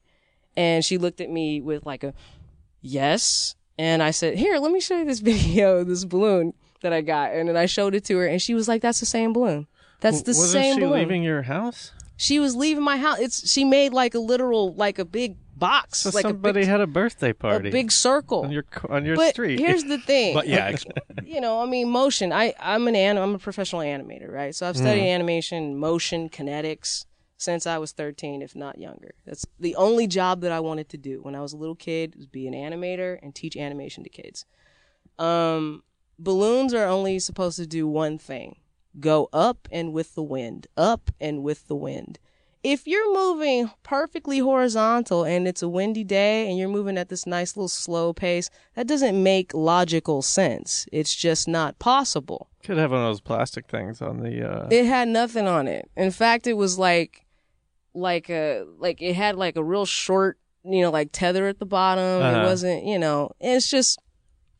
And 0.56 0.84
she 0.84 0.98
looked 0.98 1.20
at 1.20 1.30
me 1.30 1.60
with 1.60 1.86
like 1.86 2.02
a 2.02 2.12
yes, 2.82 3.54
and 3.78 4.02
I 4.02 4.10
said, 4.10 4.36
"Here, 4.36 4.58
let 4.58 4.72
me 4.72 4.80
show 4.80 4.98
you 4.98 5.04
this 5.04 5.20
video 5.32 5.84
this 5.84 6.04
balloon 6.04 6.52
that 6.82 6.92
I 6.92 7.00
got." 7.00 7.30
And 7.30 7.48
then 7.48 7.56
I 7.56 7.66
showed 7.66 7.94
it 7.94 8.04
to 8.06 8.16
her, 8.18 8.26
and 8.26 8.42
she 8.42 8.54
was 8.54 8.66
like, 8.66 8.82
"That's 8.82 8.98
the 8.98 9.06
same 9.06 9.32
balloon. 9.32 9.68
That's 10.00 10.22
the 10.22 10.34
same. 10.34 10.40
Wasn't 10.40 10.64
same 10.64 10.74
she 10.74 10.80
balloon." 10.80 10.98
leaving 10.98 11.22
your 11.22 11.42
house? 11.42 11.92
She 12.20 12.38
was 12.38 12.54
leaving 12.54 12.84
my 12.84 12.98
house. 12.98 13.18
It's 13.18 13.50
she 13.50 13.64
made 13.64 13.94
like 13.94 14.14
a 14.14 14.18
literal, 14.18 14.74
like 14.74 14.98
a 14.98 15.06
big 15.06 15.36
box, 15.56 16.00
So 16.00 16.10
like 16.10 16.22
somebody 16.22 16.60
a 16.60 16.62
big, 16.64 16.68
had 16.68 16.82
a 16.82 16.86
birthday 16.86 17.32
party, 17.32 17.70
a 17.70 17.72
big 17.72 17.90
circle 17.90 18.44
on 18.44 18.50
your 18.50 18.64
on 18.90 19.06
your 19.06 19.16
but 19.16 19.30
street. 19.32 19.58
here's 19.58 19.84
the 19.84 19.96
thing. 19.96 20.34
But 20.34 20.46
yeah, 20.46 20.76
you 21.24 21.40
know, 21.40 21.62
I 21.62 21.66
mean, 21.66 21.88
motion. 21.88 22.30
I 22.30 22.52
I'm 22.60 22.86
an 22.88 22.94
anim- 22.94 23.22
I'm 23.22 23.34
a 23.34 23.38
professional 23.38 23.80
animator, 23.80 24.30
right? 24.30 24.54
So 24.54 24.68
I've 24.68 24.76
studied 24.76 25.08
animation, 25.08 25.78
motion, 25.78 26.28
kinetics 26.28 27.06
since 27.38 27.66
I 27.66 27.78
was 27.78 27.92
13, 27.92 28.42
if 28.42 28.54
not 28.54 28.76
younger. 28.76 29.14
That's 29.24 29.46
the 29.58 29.74
only 29.76 30.06
job 30.06 30.42
that 30.42 30.52
I 30.52 30.60
wanted 30.60 30.90
to 30.90 30.98
do 30.98 31.22
when 31.22 31.34
I 31.34 31.40
was 31.40 31.54
a 31.54 31.56
little 31.56 31.74
kid 31.74 32.16
was 32.16 32.26
be 32.26 32.46
an 32.46 32.52
animator 32.52 33.18
and 33.22 33.34
teach 33.34 33.56
animation 33.56 34.04
to 34.04 34.10
kids. 34.10 34.44
Um, 35.18 35.84
balloons 36.18 36.74
are 36.74 36.86
only 36.86 37.18
supposed 37.18 37.56
to 37.56 37.66
do 37.66 37.88
one 37.88 38.18
thing: 38.18 38.56
go 38.98 39.28
up 39.32 39.68
and 39.70 39.92
with 39.92 40.14
the 40.14 40.22
wind, 40.22 40.66
up 40.76 41.10
and 41.20 41.42
with 41.42 41.68
the 41.68 41.76
wind. 41.76 42.18
If 42.62 42.86
you're 42.86 43.14
moving 43.14 43.70
perfectly 43.82 44.38
horizontal 44.40 45.24
and 45.24 45.48
it's 45.48 45.62
a 45.62 45.68
windy 45.68 46.04
day 46.04 46.46
and 46.46 46.58
you're 46.58 46.68
moving 46.68 46.98
at 46.98 47.08
this 47.08 47.26
nice 47.26 47.56
little 47.56 47.68
slow 47.68 48.12
pace, 48.12 48.50
that 48.74 48.86
doesn't 48.86 49.22
make 49.22 49.54
logical 49.54 50.20
sense. 50.20 50.86
It's 50.92 51.14
just 51.14 51.48
not 51.48 51.78
possible. 51.78 52.48
Could 52.62 52.76
have 52.76 52.90
one 52.90 53.00
of 53.00 53.06
those 53.06 53.22
plastic 53.22 53.66
things 53.66 54.02
on 54.02 54.20
the. 54.20 54.46
Uh, 54.46 54.68
It 54.70 54.84
had 54.84 55.08
nothing 55.08 55.46
on 55.46 55.68
it. 55.68 55.90
In 55.96 56.10
fact, 56.10 56.46
it 56.46 56.52
was 56.52 56.78
like, 56.78 57.24
like 57.94 58.28
a, 58.28 58.66
like 58.78 59.00
it 59.00 59.14
had 59.16 59.36
like 59.36 59.56
a 59.56 59.64
real 59.64 59.86
short, 59.86 60.38
you 60.62 60.82
know, 60.82 60.90
like 60.90 61.08
tether 61.12 61.46
at 61.46 61.60
the 61.60 61.66
bottom. 61.66 62.22
Uh-huh. 62.22 62.40
It 62.40 62.44
wasn't, 62.44 62.84
you 62.84 62.98
know, 62.98 63.30
it's 63.40 63.70
just 63.70 63.98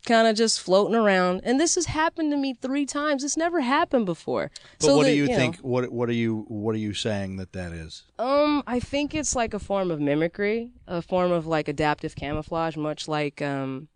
kind 0.06 0.26
of 0.26 0.36
just 0.36 0.60
floating 0.60 0.94
around. 0.94 1.42
And 1.44 1.60
this 1.60 1.74
has 1.74 1.86
happened 1.86 2.30
to 2.32 2.36
me 2.36 2.54
three 2.54 2.86
times. 2.86 3.24
It's 3.24 3.36
never 3.36 3.60
happened 3.60 4.06
before. 4.06 4.50
But 4.78 4.86
so 4.86 4.96
what 4.96 5.04
the- 5.04 5.10
do 5.10 5.16
you, 5.16 5.28
know, 5.28 5.36
think? 5.36 5.56
What 5.58 5.92
what 5.92 6.08
are 6.08 6.14
you 6.14 6.44
what 6.48 6.74
are 6.74 6.78
you 6.78 6.94
saying 6.94 7.36
that 7.36 7.52
that 7.52 7.72
is? 7.72 8.04
Um, 8.18 8.62
I 8.66 8.80
think 8.80 9.14
it's 9.14 9.36
like 9.36 9.54
a 9.54 9.58
form 9.58 9.90
of 9.90 10.00
mimicry, 10.00 10.70
a 10.86 11.02
form 11.02 11.32
of 11.32 11.46
like 11.46 11.68
adaptive 11.68 12.16
camouflage, 12.16 12.76
much 12.76 13.08
like 13.08 13.42
um, 13.42 13.88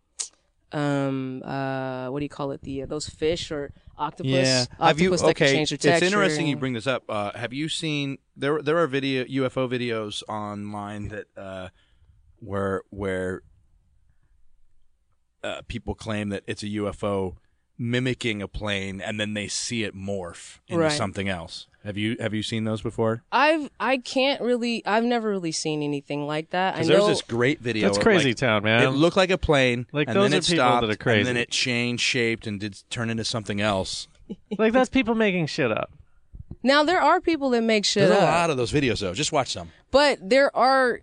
um, 0.73 1.43
uh, 1.45 2.09
what 2.09 2.19
do 2.19 2.25
you 2.25 2.31
call 2.31 2.51
it? 2.51 2.63
The 2.63 2.83
uh, 2.83 2.87
those 2.87 3.09
fish 3.09 3.51
or 3.51 3.73
octopus. 3.97 4.67
Have 4.81 5.01
you 5.01 5.13
octopus 5.13 5.23
that 5.23 5.37
can 5.37 5.47
okay? 5.47 5.55
change 5.55 5.71
their 5.71 5.79
texture. 5.79 6.05
It's 6.05 6.13
interesting 6.13 6.49
you 6.49 6.57
bring 6.57 6.73
this 6.73 6.87
up. 6.87 7.05
Uh, 7.09 7.31
have 7.37 7.53
you 7.53 7.69
seen 7.69 8.19
there? 8.37 8.61
There 8.61 8.79
are 8.79 8.87
video 8.87 9.25
UFO 9.25 9.69
videos 9.69 10.23
online 10.29 11.09
that 11.09 11.27
uh, 11.37 11.69
where 12.41 12.83
where 12.91 13.43
uh, 15.45 15.63
people 15.69 15.95
claim 15.95 16.31
that 16.31 16.43
it's 16.47 16.63
a 16.63 16.67
UFO 16.67 17.37
mimicking 17.77 18.41
a 18.41 18.49
plane, 18.49 19.01
and 19.01 19.19
then 19.19 19.35
they 19.35 19.49
see 19.49 19.83
it 19.85 19.95
morph 19.97 20.59
into 20.69 20.83
Right. 20.85 20.93
something 20.93 21.29
else. 21.29 21.67
Have 21.85 21.99
you 21.99 22.17
have 22.19 22.33
you 22.33 22.43
seen 22.43 22.65
those 22.65 22.81
before? 22.81 23.25
I've 23.31 23.69
I 23.79 23.99
can't 23.99 24.41
really 24.41 24.83
I've 24.87 25.05
never 25.05 25.29
really 25.29 25.53
seen 25.53 25.83
anything 25.83 26.27
like 26.27 26.51
that. 26.51 26.75
I 26.75 26.77
Because 26.79 26.89
know 26.89 26.95
there's 27.07 27.19
this 27.19 27.23
great 27.23 27.61
video. 27.61 27.87
that's 27.89 27.99
of, 27.99 28.03
crazy 28.03 28.31
like, 28.31 28.37
town, 28.37 28.63
man. 28.63 28.83
It 28.85 28.91
looked 28.91 29.17
like 29.19 29.29
a 29.31 29.37
plane, 29.37 29.87
Like, 29.93 30.09
and 30.09 30.17
those 30.17 30.31
then 30.31 30.39
are 30.39 30.41
it 30.41 30.45
people 30.47 30.57
that 30.65 30.71
stopped, 30.71 30.85
are 30.87 30.91
and 30.91 30.99
crazy. 30.99 31.23
then 31.25 31.37
it 31.37 31.51
changed 31.51 32.03
shaped 32.03 32.47
and 32.47 32.59
did 32.59 32.83
turn 32.89 33.11
into 33.11 33.25
something 33.25 33.61
else. 33.61 34.09
like 34.59 34.73
that's 34.73 34.89
people 34.89 35.15
making 35.15 35.47
shit 35.47 35.71
up. 35.71 35.91
now 36.63 36.85
there 36.85 37.03
are 37.03 37.21
people 37.21 37.51
that 37.51 37.61
make 37.63 37.85
shit 37.85 38.09
There's 38.09 38.19
a 38.23 38.25
lot 38.25 38.49
of 38.49 38.57
those 38.57 38.73
videos 38.73 39.01
though. 39.01 39.13
Just 39.13 39.33
watch 39.33 39.53
some. 39.53 39.71
but 39.91 40.19
there 40.23 40.55
are. 40.57 41.01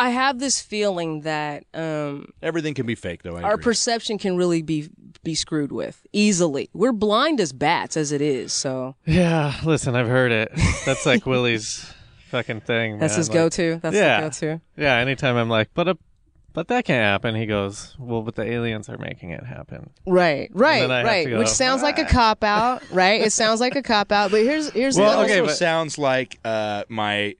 I 0.00 0.10
have 0.10 0.38
this 0.38 0.60
feeling 0.60 1.20
that 1.22 1.64
um, 1.74 2.32
Everything 2.42 2.74
can 2.74 2.86
be 2.86 2.94
fake 2.94 3.22
though. 3.22 3.36
I 3.36 3.42
our 3.42 3.52
agree. 3.54 3.64
perception 3.64 4.18
can 4.18 4.36
really 4.36 4.62
be 4.62 4.88
be 5.22 5.34
screwed 5.34 5.70
with 5.72 6.04
easily. 6.12 6.70
We're 6.72 6.92
blind 6.92 7.40
as 7.40 7.52
bats 7.52 7.96
as 7.96 8.10
it 8.10 8.22
is, 8.22 8.52
so 8.52 8.96
Yeah, 9.04 9.54
listen, 9.64 9.94
I've 9.94 10.08
heard 10.08 10.32
it. 10.32 10.50
That's 10.86 11.04
like 11.04 11.26
Willie's 11.32 11.92
fucking 12.30 12.62
thing. 12.62 12.98
that's 12.98 13.12
man. 13.14 13.18
his 13.18 13.28
Like, 13.28 13.34
go-to. 13.34 13.80
That's 13.82 13.94
yeah. 13.96 14.20
the 14.20 14.26
go-to. 14.26 14.60
Yeah, 14.76 14.96
anytime 14.96 15.36
I'm 15.36 15.48
like, 15.50 15.68
but 15.74 15.88
a, 15.88 15.98
but 16.52 16.68
that 16.68 16.84
can't 16.86 17.04
happen. 17.04 17.34
He 17.34 17.44
goes, 17.46 17.94
well, 17.98 18.22
but 18.22 18.34
the 18.36 18.44
aliens 18.44 18.88
are 18.88 18.98
making 18.98 19.30
it 19.30 19.44
happen. 19.44 19.90
Right, 20.06 20.50
right, 20.54 20.80
then 20.80 20.90
I 20.90 20.96
have 20.98 21.06
right. 21.06 21.28
go, 21.28 21.38
Which 21.38 21.48
sounds 21.48 21.82
like 21.82 21.98
a 21.98 22.04
cop 22.06 22.42
out, 22.42 22.82
right? 22.90 23.20
It 23.20 23.32
sounds 23.32 23.60
like 23.60 23.76
a 23.76 23.82
cop 23.82 24.10
out. 24.12 24.30
But 24.30 24.42
here's 24.42 24.70
here's 24.70 24.96
Well, 24.96 25.18
the 25.18 25.22
it 25.22 25.24
okay, 25.26 25.40
also 25.40 25.50
but- 25.52 25.56
sounds 25.58 25.98
like 25.98 26.38
uh, 26.44 26.84
my 26.88 27.36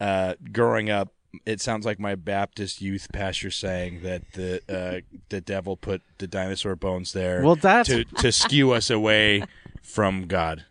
uh, 0.00 0.34
growing 0.50 0.90
up 0.90 1.12
it 1.46 1.60
sounds 1.60 1.86
like 1.86 1.98
my 1.98 2.14
Baptist 2.14 2.80
youth 2.80 3.08
pastor 3.12 3.50
saying 3.50 4.02
that 4.02 4.32
the 4.32 4.60
uh, 4.68 5.00
the 5.28 5.40
devil 5.40 5.76
put 5.76 6.02
the 6.18 6.26
dinosaur 6.26 6.76
bones 6.76 7.12
there. 7.12 7.42
Well, 7.42 7.56
that's- 7.56 7.86
to 7.86 8.04
to 8.22 8.32
skew 8.32 8.72
us 8.72 8.90
away 8.90 9.44
from 9.82 10.26
God. 10.26 10.64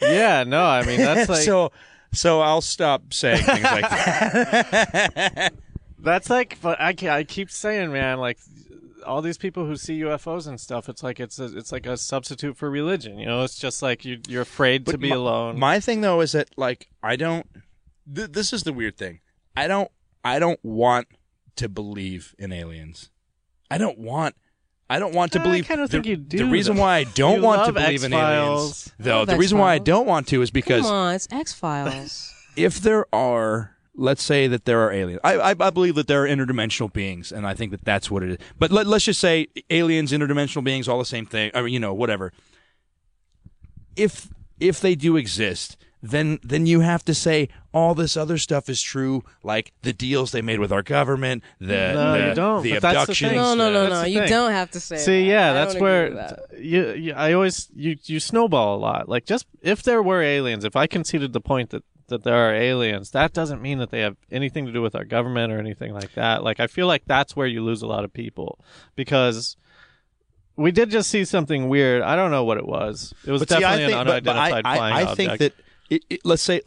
Yeah, 0.00 0.44
no, 0.44 0.64
I 0.64 0.84
mean 0.84 1.00
that's 1.00 1.28
like 1.28 1.42
so 1.42 1.72
so 2.12 2.40
I'll 2.40 2.60
stop 2.60 3.12
saying 3.12 3.42
things 3.44 3.62
like 3.62 3.90
that. 3.90 5.52
that's 5.98 6.30
like. 6.30 6.58
But 6.60 6.80
I 6.80 6.94
I 7.08 7.24
keep 7.24 7.50
saying, 7.50 7.92
man, 7.92 8.18
like 8.18 8.38
all 9.04 9.22
these 9.22 9.38
people 9.38 9.66
who 9.66 9.76
see 9.76 10.00
UFOs 10.00 10.46
and 10.46 10.60
stuff, 10.60 10.88
it's 10.88 11.02
like 11.02 11.20
it's 11.20 11.38
a, 11.38 11.56
it's 11.56 11.72
like 11.72 11.86
a 11.86 11.96
substitute 11.96 12.56
for 12.56 12.70
religion. 12.70 13.18
You 13.18 13.26
know, 13.26 13.42
it's 13.42 13.58
just 13.58 13.82
like 13.82 14.04
you 14.04 14.20
you're 14.28 14.42
afraid 14.42 14.86
to 14.86 14.98
be 14.98 15.10
my, 15.10 15.16
alone. 15.16 15.58
My 15.58 15.80
thing 15.80 16.00
though 16.00 16.20
is 16.20 16.32
that 16.32 16.50
like 16.56 16.88
I 17.02 17.16
don't. 17.16 17.46
Th- 18.12 18.30
this 18.30 18.52
is 18.52 18.62
the 18.62 18.72
weird 18.72 18.96
thing. 18.96 19.20
I 19.56 19.66
don't. 19.68 19.90
I 20.24 20.38
don't 20.38 20.60
want 20.64 21.06
to 21.56 21.68
believe 21.68 22.34
in 22.38 22.52
aliens. 22.52 23.10
I 23.70 23.78
don't 23.78 23.98
want. 23.98 24.34
I 24.88 24.98
don't 25.00 25.14
want 25.14 25.32
to 25.32 25.40
I 25.40 25.42
believe. 25.42 25.66
kinda 25.66 25.86
the, 25.86 25.88
think 25.88 26.06
you 26.06 26.16
The 26.16 26.44
reason 26.44 26.76
though. 26.76 26.82
why 26.82 26.98
I 26.98 27.04
don't 27.04 27.38
You 27.38 27.42
want 27.42 27.60
to 27.66 27.72
love 27.72 27.74
believe 27.74 28.04
in 28.04 28.12
aliens, 28.12 28.70
X-Files. 28.70 28.92
though, 29.00 29.24
the 29.24 29.36
reason 29.36 29.58
why 29.58 29.72
I 29.72 29.74
X-Files. 29.76 29.84
don't 29.86 30.06
want 30.06 30.28
to 30.28 30.42
is 30.42 30.50
because 30.52 30.82
Come 30.82 30.92
on, 30.92 31.14
it's 31.14 31.26
X 31.30 31.52
Files. 31.52 32.32
if 32.56 32.80
there 32.80 33.06
are 33.12 33.72
let's 33.98 34.22
say 34.22 34.46
that 34.46 34.64
there 34.66 34.80
are 34.82 34.92
aliens 34.92 35.20
I, 35.24 35.36
I 35.38 35.50
i 35.58 35.70
believe 35.70 35.94
that 35.94 36.06
there 36.06 36.22
are 36.24 36.28
interdimensional 36.28 36.92
beings 36.92 37.32
and 37.32 37.46
i 37.46 37.54
think 37.54 37.70
that 37.70 37.82
that's 37.82 38.10
what 38.10 38.22
it 38.22 38.28
is 38.32 38.36
but 38.58 38.70
let, 38.70 38.86
let's 38.86 39.06
just 39.06 39.18
say 39.18 39.46
aliens 39.70 40.12
interdimensional 40.12 40.62
beings 40.62 40.86
all 40.86 40.98
the 40.98 41.04
same 41.06 41.24
thing 41.24 41.50
i 41.54 41.62
mean 41.62 41.72
you 41.72 41.80
know 41.80 41.94
whatever 41.94 42.30
if 43.96 44.28
if 44.60 44.80
they 44.80 44.94
do 44.94 45.16
exist 45.16 45.76
then 46.02 46.38
then 46.42 46.66
you 46.66 46.80
have 46.80 47.04
to 47.04 47.14
say 47.14 47.48
all 47.72 47.94
this 47.94 48.16
other 48.16 48.38
stuff 48.38 48.68
is 48.68 48.80
true 48.82 49.22
like 49.42 49.72
the 49.82 49.92
deals 49.92 50.30
they 50.32 50.42
made 50.42 50.60
with 50.60 50.70
our 50.72 50.82
government 50.82 51.42
the 51.58 51.66
No, 51.66 52.12
the, 52.12 52.28
you 52.28 52.34
don't, 52.34 52.62
the 52.62 52.72
but 52.74 52.82
that's 52.82 53.06
the 53.06 53.14
thing. 53.14 53.34
no, 53.36 53.54
no, 53.54 53.72
no, 53.72 53.88
no. 53.88 54.04
You 54.04 54.20
thing. 54.20 54.28
don't 54.28 54.52
have 54.52 54.70
to 54.72 54.80
say. 54.80 54.98
See, 54.98 55.22
that. 55.22 55.26
yeah, 55.30 55.50
I 55.50 55.52
that's 55.54 55.74
where 55.76 56.10
that. 56.14 56.40
you, 56.58 56.92
you. 56.92 57.12
I 57.14 57.32
always 57.32 57.68
you 57.74 57.96
you 58.04 58.20
snowball 58.20 58.76
a 58.76 58.78
lot. 58.80 59.08
Like 59.08 59.24
just 59.24 59.46
if 59.62 59.82
there 59.82 60.02
were 60.02 60.22
aliens, 60.22 60.64
if 60.64 60.76
I 60.76 60.86
conceded 60.86 61.32
the 61.32 61.40
point 61.40 61.70
that 61.70 61.82
that 62.08 62.22
there 62.22 62.36
are 62.36 62.54
aliens, 62.54 63.10
that 63.10 63.32
doesn't 63.32 63.60
mean 63.60 63.78
that 63.78 63.90
they 63.90 64.00
have 64.00 64.16
anything 64.30 64.64
to 64.66 64.72
do 64.72 64.80
with 64.80 64.94
our 64.94 65.04
government 65.04 65.52
or 65.52 65.58
anything 65.58 65.92
like 65.92 66.12
that. 66.14 66.44
Like 66.44 66.60
I 66.60 66.66
feel 66.68 66.86
like 66.86 67.02
that's 67.06 67.34
where 67.34 67.48
you 67.48 67.64
lose 67.64 67.82
a 67.82 67.86
lot 67.86 68.04
of 68.04 68.12
people 68.12 68.60
because 68.94 69.56
we 70.56 70.70
did 70.70 70.88
just 70.90 71.10
see 71.10 71.24
something 71.24 71.68
weird. 71.68 72.02
I 72.02 72.14
don't 72.16 72.30
know 72.30 72.44
what 72.44 72.58
it 72.58 72.66
was. 72.66 73.12
It 73.26 73.32
was 73.32 73.40
But 73.42 73.48
definitely 73.48 73.86
I 73.86 73.88
think, 73.88 73.98
an 74.00 74.06
but, 74.06 74.24
but 74.24 74.36
unidentified 74.36 74.66
I, 74.66 74.72
I, 74.72 74.76
flying 74.76 74.94
I 74.94 75.00
object. 75.02 75.16
think 75.16 75.38
that 75.40 75.52
it, 75.90 76.04
it, 76.10 76.20
let's 76.24 76.42
say 76.42 76.60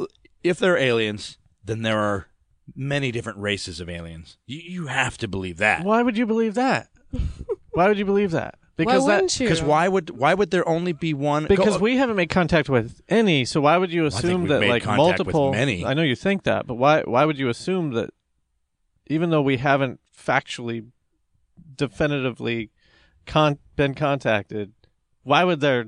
if 0.43 0.60
they're 0.60 0.77
aliens, 0.77 1.38
then 1.63 1.82
there 1.82 1.99
are 1.99 2.27
many 2.75 3.12
different 3.12 3.39
races 3.39 3.79
of 3.79 3.89
aliens. 3.89 4.38
You, 4.45 4.60
you 4.60 4.88
have 4.88 5.17
to 5.19 5.27
believe 5.27 5.58
that. 5.58 5.84
Why 5.84 6.01
would 6.01 6.17
you 6.17 6.25
believe 6.25 6.53
that? 6.55 6.89
Why 7.71 7.88
would 7.88 7.97
you 7.97 8.05
believe 8.05 8.32
that? 8.32 8.55
Why 8.75 8.86
Because 8.86 9.05
that 9.08 9.13
wouldn't 9.15 9.39
you? 9.39 9.45
Because 9.45 9.62
why 9.62 9.88
would 9.89 10.10
why 10.12 10.34
would 10.34 10.51
there 10.51 10.67
only 10.67 10.93
be 10.93 11.13
one? 11.13 11.47
because 11.47 11.77
go- 11.77 11.84
we 11.84 11.97
haven't 11.97 12.15
made 12.15 12.29
contact 12.29 12.69
with 12.69 13.01
any, 13.10 13.43
so 13.43 13.60
why 13.60 13.75
would 13.75 13.91
you 13.91 14.05
I 14.05 14.10
think 14.10 14.23
assume 14.23 14.41
we've 14.43 14.49
that 14.51 14.60
made 14.62 14.69
like 14.69 14.84
contact 14.84 15.19
with 15.19 15.34
multiple? 15.36 15.51
many. 15.51 15.86
I 15.86 15.93
know 15.93 16.01
you 16.01 16.15
think 16.15 16.43
that, 16.43 16.65
but 16.65 16.75
why 16.75 17.01
why 17.01 17.25
would 17.25 17.38
you 17.38 17.49
assume 17.49 17.91
that 17.91 18.12
even 19.08 19.32
though 19.32 19.41
we 19.41 19.58
haven't 19.58 19.99
factually, 20.17 20.86
definitively 21.75 22.71
con- 23.25 23.60
been 23.75 23.95
contacted, 23.95 24.71
why 25.23 25.43
would 25.43 25.60
there? 25.60 25.86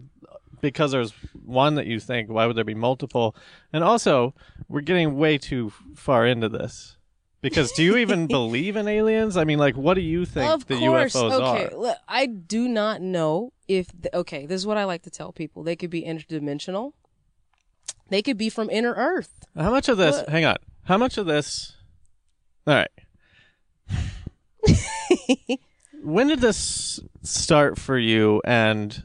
Because 0.62 0.91
there's 0.91 1.12
one 1.43 1.76
that 1.76 1.88
you 1.88 2.00
think. 2.00 2.30
Why 2.30 2.45
would 2.45 2.56
there 2.56 2.63
be 2.63 2.76
multiple? 2.76 3.36
And 3.74 3.84
also, 3.84 4.34
we're 4.67 4.82
getting 4.82 5.17
way 5.17 5.38
too 5.38 5.71
far 5.95 6.26
into 6.26 6.50
this. 6.50 6.97
Because 7.41 7.71
do 7.71 7.84
you 7.84 7.97
even 7.97 8.28
believe 8.28 8.76
in 8.76 8.88
aliens? 8.88 9.36
I 9.36 9.43
mean, 9.43 9.60
like, 9.60 9.76
what 9.76 9.95
do 9.95 10.02
you 10.02 10.26
think 10.26 10.50
of 10.50 10.67
the 10.67 10.78
course. 10.78 11.13
UFOs 11.13 11.32
okay, 11.32 11.74
are? 11.74 11.78
look, 11.78 11.97
I 12.08 12.28
do 12.28 12.67
not 12.67 13.02
know 13.02 13.52
if. 13.67 13.88
The, 14.00 14.15
okay, 14.17 14.45
this 14.45 14.62
is 14.62 14.67
what 14.67 14.78
I 14.78 14.86
like 14.86 15.02
to 15.04 15.10
tell 15.10 15.32
people. 15.32 15.63
They 15.63 15.76
could 15.76 15.89
be 15.89 16.04
interdimensional. 16.04 16.93
They 18.10 18.21
could 18.21 18.38
be 18.38 18.50
from 18.50 18.69
inner 18.69 18.93
Earth. 18.93 19.45
How 19.56 19.71
much 19.71 19.89
of 19.89 19.97
this? 19.97 20.17
What? 20.17 20.30
Hang 20.30 20.45
on. 20.45 20.58
How 20.84 20.97
much 20.97 21.17
of 21.17 21.26
this? 21.26 21.78
All 22.67 22.76
right. 22.76 22.91
when 26.04 26.28
did 26.28 26.41
this 26.41 27.00
start 27.24 27.80
for 27.80 27.97
you? 27.97 28.41
And 28.45 29.04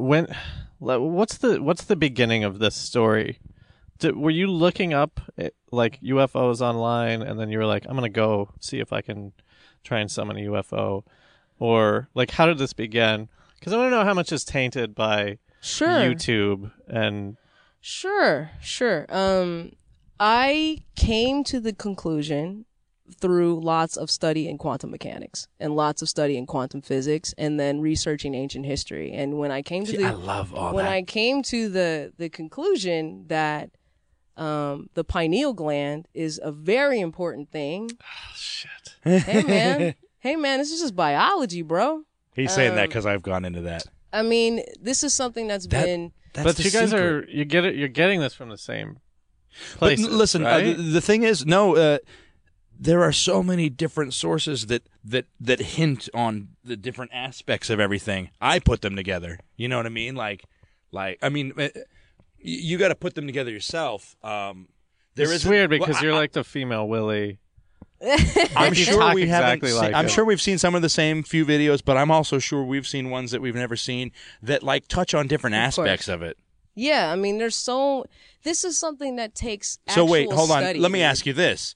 when? 0.00 0.34
What's 0.78 1.36
the 1.38 1.62
What's 1.62 1.84
the 1.84 1.96
beginning 1.96 2.44
of 2.44 2.58
this 2.58 2.74
story? 2.74 3.38
Did, 3.98 4.16
were 4.16 4.30
you 4.30 4.46
looking 4.46 4.94
up 4.94 5.20
eh, 5.36 5.50
like 5.70 6.00
UFOs 6.00 6.60
online, 6.62 7.22
and 7.22 7.38
then 7.38 7.50
you 7.50 7.58
were 7.58 7.66
like, 7.66 7.84
"I'm 7.88 7.94
gonna 7.94 8.08
go 8.08 8.50
see 8.60 8.80
if 8.80 8.92
I 8.92 9.02
can 9.02 9.32
try 9.84 10.00
and 10.00 10.10
summon 10.10 10.38
a 10.38 10.40
UFO," 10.40 11.04
or 11.58 12.08
like, 12.14 12.30
how 12.32 12.46
did 12.46 12.58
this 12.58 12.72
begin? 12.72 13.28
Because 13.58 13.74
I 13.74 13.76
want 13.76 13.88
to 13.88 13.96
know 13.96 14.04
how 14.04 14.14
much 14.14 14.32
is 14.32 14.44
tainted 14.44 14.94
by 14.94 15.38
Sure. 15.60 15.88
YouTube 15.88 16.72
and 16.88 17.36
Sure, 17.82 18.50
sure. 18.62 19.06
Um, 19.10 19.72
I 20.18 20.82
came 20.96 21.44
to 21.44 21.60
the 21.60 21.72
conclusion 21.72 22.64
through 23.20 23.60
lots 23.60 23.96
of 23.96 24.10
study 24.10 24.48
in 24.48 24.58
quantum 24.58 24.90
mechanics 24.90 25.48
and 25.58 25.74
lots 25.76 26.02
of 26.02 26.08
study 26.08 26.36
in 26.36 26.46
quantum 26.46 26.82
physics 26.82 27.34
and 27.38 27.58
then 27.58 27.80
researching 27.80 28.34
ancient 28.34 28.66
history. 28.66 29.12
And 29.12 29.38
when 29.38 29.50
I 29.50 29.62
came 29.62 29.84
to 29.84 29.90
See, 29.90 29.96
the 29.98 30.06
I 30.06 30.10
love 30.12 30.54
all 30.54 30.74
when 30.74 30.84
that. 30.84 30.92
I 30.92 31.02
came 31.02 31.42
to 31.44 31.68
the 31.68 32.12
the 32.16 32.28
conclusion 32.28 33.24
that 33.28 33.70
um, 34.36 34.88
the 34.94 35.04
pineal 35.04 35.52
gland 35.52 36.08
is 36.14 36.40
a 36.42 36.52
very 36.52 37.00
important 37.00 37.50
thing. 37.50 37.90
Oh, 38.00 38.34
shit. 38.34 38.70
Hey 39.04 39.42
man, 39.42 39.94
hey 40.20 40.36
man, 40.36 40.58
this 40.58 40.70
is 40.72 40.80
just 40.80 40.96
biology, 40.96 41.62
bro. 41.62 42.02
He's 42.34 42.52
saying 42.54 42.74
that 42.76 42.84
um, 42.84 42.88
because 42.88 43.06
I've 43.06 43.22
gone 43.22 43.44
into 43.44 43.62
that. 43.62 43.84
I 44.12 44.22
mean, 44.22 44.62
this 44.80 45.04
is 45.04 45.12
something 45.14 45.46
that's 45.46 45.66
That- 45.66 45.84
been 45.84 46.12
That's 46.32 46.44
but 46.46 46.56
the 46.56 46.62
you 46.62 46.70
guys 46.70 46.90
secret. 46.90 47.04
are 47.04 47.24
you 47.30 47.44
get 47.44 47.64
it. 47.64 47.74
You're 47.74 47.88
getting 47.88 48.20
this 48.20 48.34
from 48.34 48.48
the 48.50 48.56
same 48.58 48.98
But 49.78 49.78
place. 49.96 50.04
n- 50.04 50.16
listen, 50.16 50.46
uh, 50.46 50.58
the, 50.58 50.72
the 50.74 51.00
thing 51.00 51.22
is, 51.24 51.44
no, 51.44 51.76
uh, 51.76 51.98
there 52.82 53.02
are 53.02 53.12
so 53.12 53.42
many 53.42 53.68
different 53.68 54.14
sources 54.14 54.66
that 54.66 54.82
that 55.04 55.26
that 55.38 55.60
hint 55.60 56.08
on 56.14 56.48
the 56.64 56.76
different 56.76 57.10
aspects 57.14 57.68
of 57.68 57.78
everything. 57.78 58.30
I 58.40 58.58
put 58.58 58.80
them 58.80 58.96
together. 58.96 59.38
You 59.56 59.68
know 59.68 59.76
what 59.76 59.86
I 59.86 59.90
mean? 59.90 60.14
Like, 60.16 60.44
like 60.90 61.18
I 61.22 61.28
mean, 61.28 61.52
uh, 61.58 61.68
you 62.38 62.78
got 62.78 62.88
to 62.88 62.94
put 62.94 63.14
them 63.14 63.26
together 63.26 63.50
yourself. 63.50 64.16
Um, 64.24 64.68
there 65.14 65.26
it's 65.32 65.44
is 65.44 65.46
weird 65.50 65.68
because 65.68 65.96
well, 65.96 66.04
you're 66.04 66.14
I- 66.14 66.18
like 66.18 66.32
the 66.32 66.42
female 66.44 66.88
Willie. 66.88 67.38
I'm 68.56 68.72
sure 68.72 68.98
talk 68.98 69.14
we 69.14 69.28
haven't. 69.28 69.58
exactly 69.58 69.68
seen- 69.72 69.78
like 69.78 69.94
I'm 69.94 70.06
him. 70.06 70.10
sure 70.10 70.24
we've 70.24 70.40
seen 70.40 70.56
some 70.56 70.74
of 70.74 70.80
the 70.80 70.88
same 70.88 71.22
few 71.22 71.44
videos, 71.44 71.82
but 71.84 71.98
I'm 71.98 72.10
also 72.10 72.38
sure 72.38 72.64
we've 72.64 72.86
seen 72.88 73.10
ones 73.10 73.30
that 73.30 73.42
we've 73.42 73.54
never 73.54 73.76
seen 73.76 74.10
that 74.42 74.62
like 74.62 74.88
touch 74.88 75.12
on 75.12 75.26
different 75.26 75.54
Of 75.54 75.60
aspects 75.60 76.06
course. 76.06 76.14
of 76.14 76.22
it. 76.22 76.38
Yeah, 76.74 77.12
I 77.12 77.16
mean, 77.16 77.36
there's 77.36 77.56
so. 77.56 78.06
This 78.42 78.64
is 78.64 78.78
something 78.78 79.16
that 79.16 79.34
takes. 79.34 79.78
So 79.88 80.06
wait, 80.06 80.22
actual 80.22 80.36
hold 80.38 80.50
on. 80.52 80.62
study, 80.62 80.78
Let 80.78 80.90
me 80.92 81.02
ask 81.02 81.26
you 81.26 81.34
this: 81.34 81.74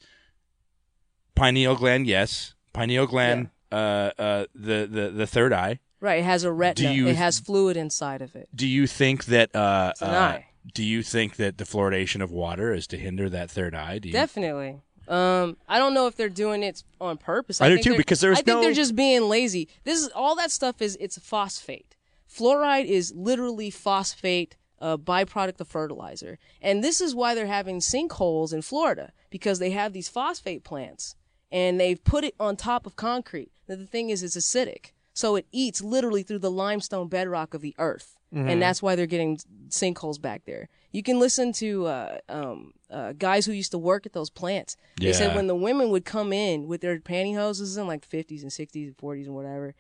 pineal 1.35 1.75
gland, 1.77 2.07
yes. 2.07 2.55
Pineal 2.73 3.07
gland, 3.07 3.51
uh, 3.71 3.75
uh, 4.19 4.47
the 4.55 4.87
the 4.91 5.11
the 5.15 5.27
third 5.27 5.53
eye. 5.53 5.79
Right, 6.01 6.21
it 6.21 6.25
has 6.25 6.45
a 6.45 6.53
retina. 6.53 6.93
you- 6.93 7.09
it 7.09 7.17
has 7.17 7.39
fluid 7.41 7.77
inside 7.77 8.21
of 8.21 8.35
it. 8.37 8.49
Do 8.55 8.67
you 8.67 8.87
think 8.87 9.25
that? 9.27 9.55
Uh, 9.55 9.93
uh. 10.01 10.39
Do 10.73 10.83
you 10.83 11.03
think 11.03 11.37
that 11.37 11.59
the 11.59 11.65
fluoridation 11.65 12.23
of 12.23 12.31
water 12.31 12.73
is 12.73 12.87
to 12.89 12.97
hinder 12.97 13.29
that 13.31 13.51
third 13.51 13.75
eye? 13.75 13.99
Do 13.99 14.09
you? 14.09 14.13
Definitely. 14.15 14.81
Um, 15.07 15.59
I 15.69 15.79
don't 15.79 15.93
know 15.93 16.07
if 16.07 16.17
they're 16.17 16.31
doing 16.31 16.63
it 16.63 16.83
on 17.01 17.19
purpose. 17.19 17.61
I 17.61 17.69
do 17.69 17.75
think 17.75 17.85
too, 17.85 17.97
because 17.97 18.21
there's 18.21 18.39
no. 18.39 18.41
I 18.41 18.43
think 18.43 18.57
no- 18.57 18.63
they're 18.63 18.73
just 18.73 18.97
being 18.97 19.29
lazy. 19.29 19.69
This 19.85 20.01
is 20.01 20.09
all 20.15 20.35
that 20.37 20.51
stuff 20.51 20.81
is 20.81 20.97
it's 21.01 21.19
phosphate. 21.19 21.95
Fluoride 22.29 22.87
is 22.87 23.13
literally 23.15 23.71
phosphate, 23.71 24.57
a 24.81 24.97
byproduct 24.99 25.61
of 25.61 25.69
fertilizer, 25.69 26.39
and 26.63 26.83
this 26.83 27.01
is 27.01 27.15
why 27.15 27.35
they're 27.35 27.47
having 27.47 27.79
sinkholes 27.81 28.53
in 28.53 28.63
Florida 28.63 29.13
because 29.31 29.59
they 29.59 29.71
have 29.71 29.93
these 29.93 30.09
phosphate 30.09 30.65
plants 30.65 31.15
and 31.55 31.79
they've 31.81 32.03
put 32.03 32.25
it 32.25 32.35
on 32.41 32.57
top 32.57 32.85
of 32.85 32.97
concrete. 32.97 33.53
Now, 33.69 33.77
the 33.77 33.87
thing 33.87 34.11
is, 34.11 34.25
it's 34.25 34.37
acidic, 34.37 34.91
so 35.15 35.37
it 35.37 35.47
eats 35.53 35.81
literally 35.81 36.25
through 36.25 36.41
the 36.41 36.51
limestone 36.51 37.09
bedrock 37.09 37.55
of 37.55 37.61
the 37.63 37.77
earth, 37.79 38.19
and 38.33 38.61
that's 38.61 38.83
why 38.83 38.97
they're 38.97 39.07
getting 39.07 39.39
sinkholes 39.69 40.21
back 40.21 40.43
there. 40.45 40.69
You 40.91 41.05
can 41.05 41.21
listen 41.21 41.53
to 41.55 41.87
uh, 41.87 42.19
um, 42.29 42.73
uh, 42.91 43.13
guys 43.13 43.47
who 43.47 43.53
used 43.53 43.71
to 43.71 43.79
work 43.79 44.07
at 44.07 44.13
those 44.13 44.29
plants. 44.31 44.77
They 44.99 45.13
said 45.13 45.37
when 45.37 45.47
the 45.47 45.55
women 45.55 45.91
would 45.91 46.05
come 46.05 46.33
in 46.33 46.67
with 46.67 46.81
their 46.81 46.99
pantyhoses 46.99 47.79
in 47.79 47.87
like 47.87 48.09
50s 48.09 48.43
and 48.43 48.51
60s 48.51 48.87
and 48.89 48.97
40s 48.97 49.27
and 49.27 49.35
whatever, 49.37 49.77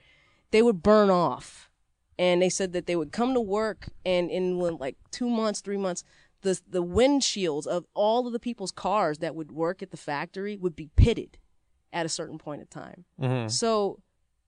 they 0.53 0.63
would 0.63 0.85
burn 0.85 1.11
off. 1.11 1.69
And 2.17 2.41
they 2.41 2.49
said 2.49 2.73
that 2.75 2.87
they 2.87 2.95
would 2.95 3.11
come 3.11 3.35
to 3.35 3.41
work 3.41 3.89
and 4.07 4.31
in 4.31 4.57
like 4.59 4.97
two 5.11 5.29
months, 5.29 5.61
three 5.61 5.77
months, 5.77 6.05
the 6.43 6.61
the 6.69 6.85
windshields 6.85 7.67
of 7.67 7.87
all 7.95 8.29
of 8.29 8.33
the 8.33 8.39
people's 8.39 8.71
cars 8.71 9.19
that 9.19 9.35
would 9.35 9.51
work 9.51 9.83
at 9.83 9.91
the 9.91 9.97
factory 9.97 10.57
would 10.57 10.77
be 10.77 10.91
pitted 10.95 11.39
at 11.95 12.05
a 12.05 12.11
certain 12.11 12.37
point 12.37 12.61
in 12.61 12.67
time. 12.67 13.05
Mm-hmm. 13.21 13.49
So 13.49 14.01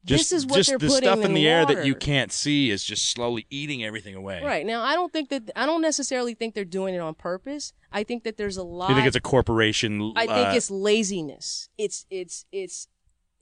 Just, 0.04 0.30
this 0.30 0.32
is 0.32 0.46
what 0.46 0.56
just 0.56 0.68
they're 0.68 0.78
the 0.78 0.86
putting 0.86 1.08
stuff 1.08 1.24
in 1.24 1.32
the 1.32 1.48
air 1.48 1.64
that 1.64 1.86
you 1.86 1.94
can't 1.94 2.30
see 2.30 2.70
is 2.70 2.84
just 2.84 3.10
slowly 3.10 3.46
eating 3.50 3.82
everything 3.82 4.14
away. 4.14 4.42
Right 4.44 4.66
now, 4.66 4.82
I 4.82 4.94
don't 4.94 5.12
think 5.12 5.30
that 5.30 5.50
I 5.56 5.64
don't 5.66 5.82
necessarily 5.82 6.34
think 6.34 6.54
they're 6.54 6.64
doing 6.64 6.94
it 6.94 6.98
on 6.98 7.14
purpose. 7.14 7.72
I 7.90 8.04
think 8.04 8.24
that 8.24 8.36
there's 8.36 8.56
a 8.56 8.62
lot. 8.62 8.90
You 8.90 8.94
think 8.96 9.06
it's 9.06 9.16
a 9.16 9.20
corporation? 9.20 10.12
I 10.14 10.26
think 10.26 10.48
uh, 10.48 10.52
it's 10.54 10.70
laziness. 10.70 11.68
It's 11.78 12.04
it's 12.10 12.44
it's 12.52 12.88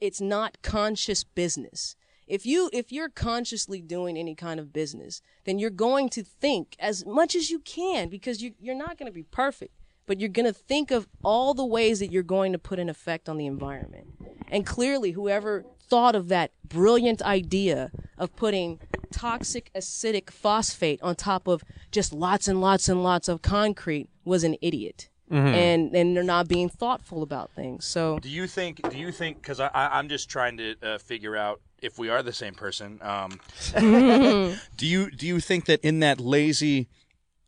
it's 0.00 0.20
not 0.20 0.62
conscious 0.62 1.24
business. 1.24 1.96
If 2.26 2.46
you 2.46 2.70
if 2.72 2.90
you're 2.90 3.10
consciously 3.10 3.82
doing 3.82 4.16
any 4.16 4.34
kind 4.34 4.58
of 4.58 4.72
business, 4.72 5.20
then 5.44 5.58
you're 5.58 5.68
going 5.68 6.08
to 6.10 6.22
think 6.22 6.76
as 6.78 7.04
much 7.04 7.34
as 7.34 7.50
you 7.50 7.58
can 7.60 8.08
because 8.08 8.40
you 8.42 8.54
you're 8.58 8.74
not 8.74 8.96
going 8.96 9.06
to 9.06 9.12
be 9.12 9.24
perfect, 9.24 9.74
but 10.06 10.20
you're 10.20 10.28
going 10.28 10.46
to 10.46 10.52
think 10.52 10.90
of 10.90 11.08
all 11.22 11.54
the 11.54 11.64
ways 11.64 11.98
that 12.00 12.12
you're 12.12 12.22
going 12.22 12.52
to 12.52 12.58
put 12.58 12.78
an 12.78 12.88
effect 12.88 13.28
on 13.28 13.36
the 13.36 13.46
environment. 13.46 14.06
And 14.48 14.66
clearly, 14.66 15.12
whoever 15.12 15.64
thought 15.80 16.14
of 16.14 16.28
that 16.28 16.52
brilliant 16.66 17.22
idea 17.22 17.90
of 18.18 18.34
putting 18.36 18.80
toxic 19.10 19.70
acidic 19.74 20.30
phosphate 20.30 21.00
on 21.02 21.14
top 21.14 21.46
of 21.46 21.62
just 21.90 22.12
lots 22.12 22.48
and 22.48 22.60
lots 22.60 22.88
and 22.88 23.02
lots 23.02 23.28
of 23.28 23.42
concrete 23.42 24.08
was 24.24 24.44
an 24.44 24.56
idiot. 24.60 25.08
And 25.30 25.96
and 25.96 26.14
they're 26.14 26.22
not 26.22 26.46
being 26.46 26.68
thoughtful 26.68 27.22
about 27.22 27.50
things. 27.50 27.86
So 27.86 28.20
Do 28.20 28.28
you 28.28 28.46
think? 28.46 28.88
Do 28.88 28.96
you 28.96 29.10
think? 29.10 29.40
Because 29.42 29.58
I, 29.58 29.66
I, 29.68 29.98
I'm 29.98 30.08
just 30.08 30.28
trying 30.28 30.58
to 30.58 30.76
uh, 30.80 30.98
figure 30.98 31.34
out 31.34 31.60
if 31.82 31.98
we 31.98 32.08
are 32.08 32.22
the 32.22 32.32
same 32.32 32.54
person. 32.54 33.00
Um, 33.02 33.40
do 34.76 34.86
you 34.86 35.10
do 35.10 35.26
you 35.26 35.40
think 35.40 35.64
that 35.64 35.80
in 35.80 36.00
that 36.00 36.20
lazy 36.20 36.88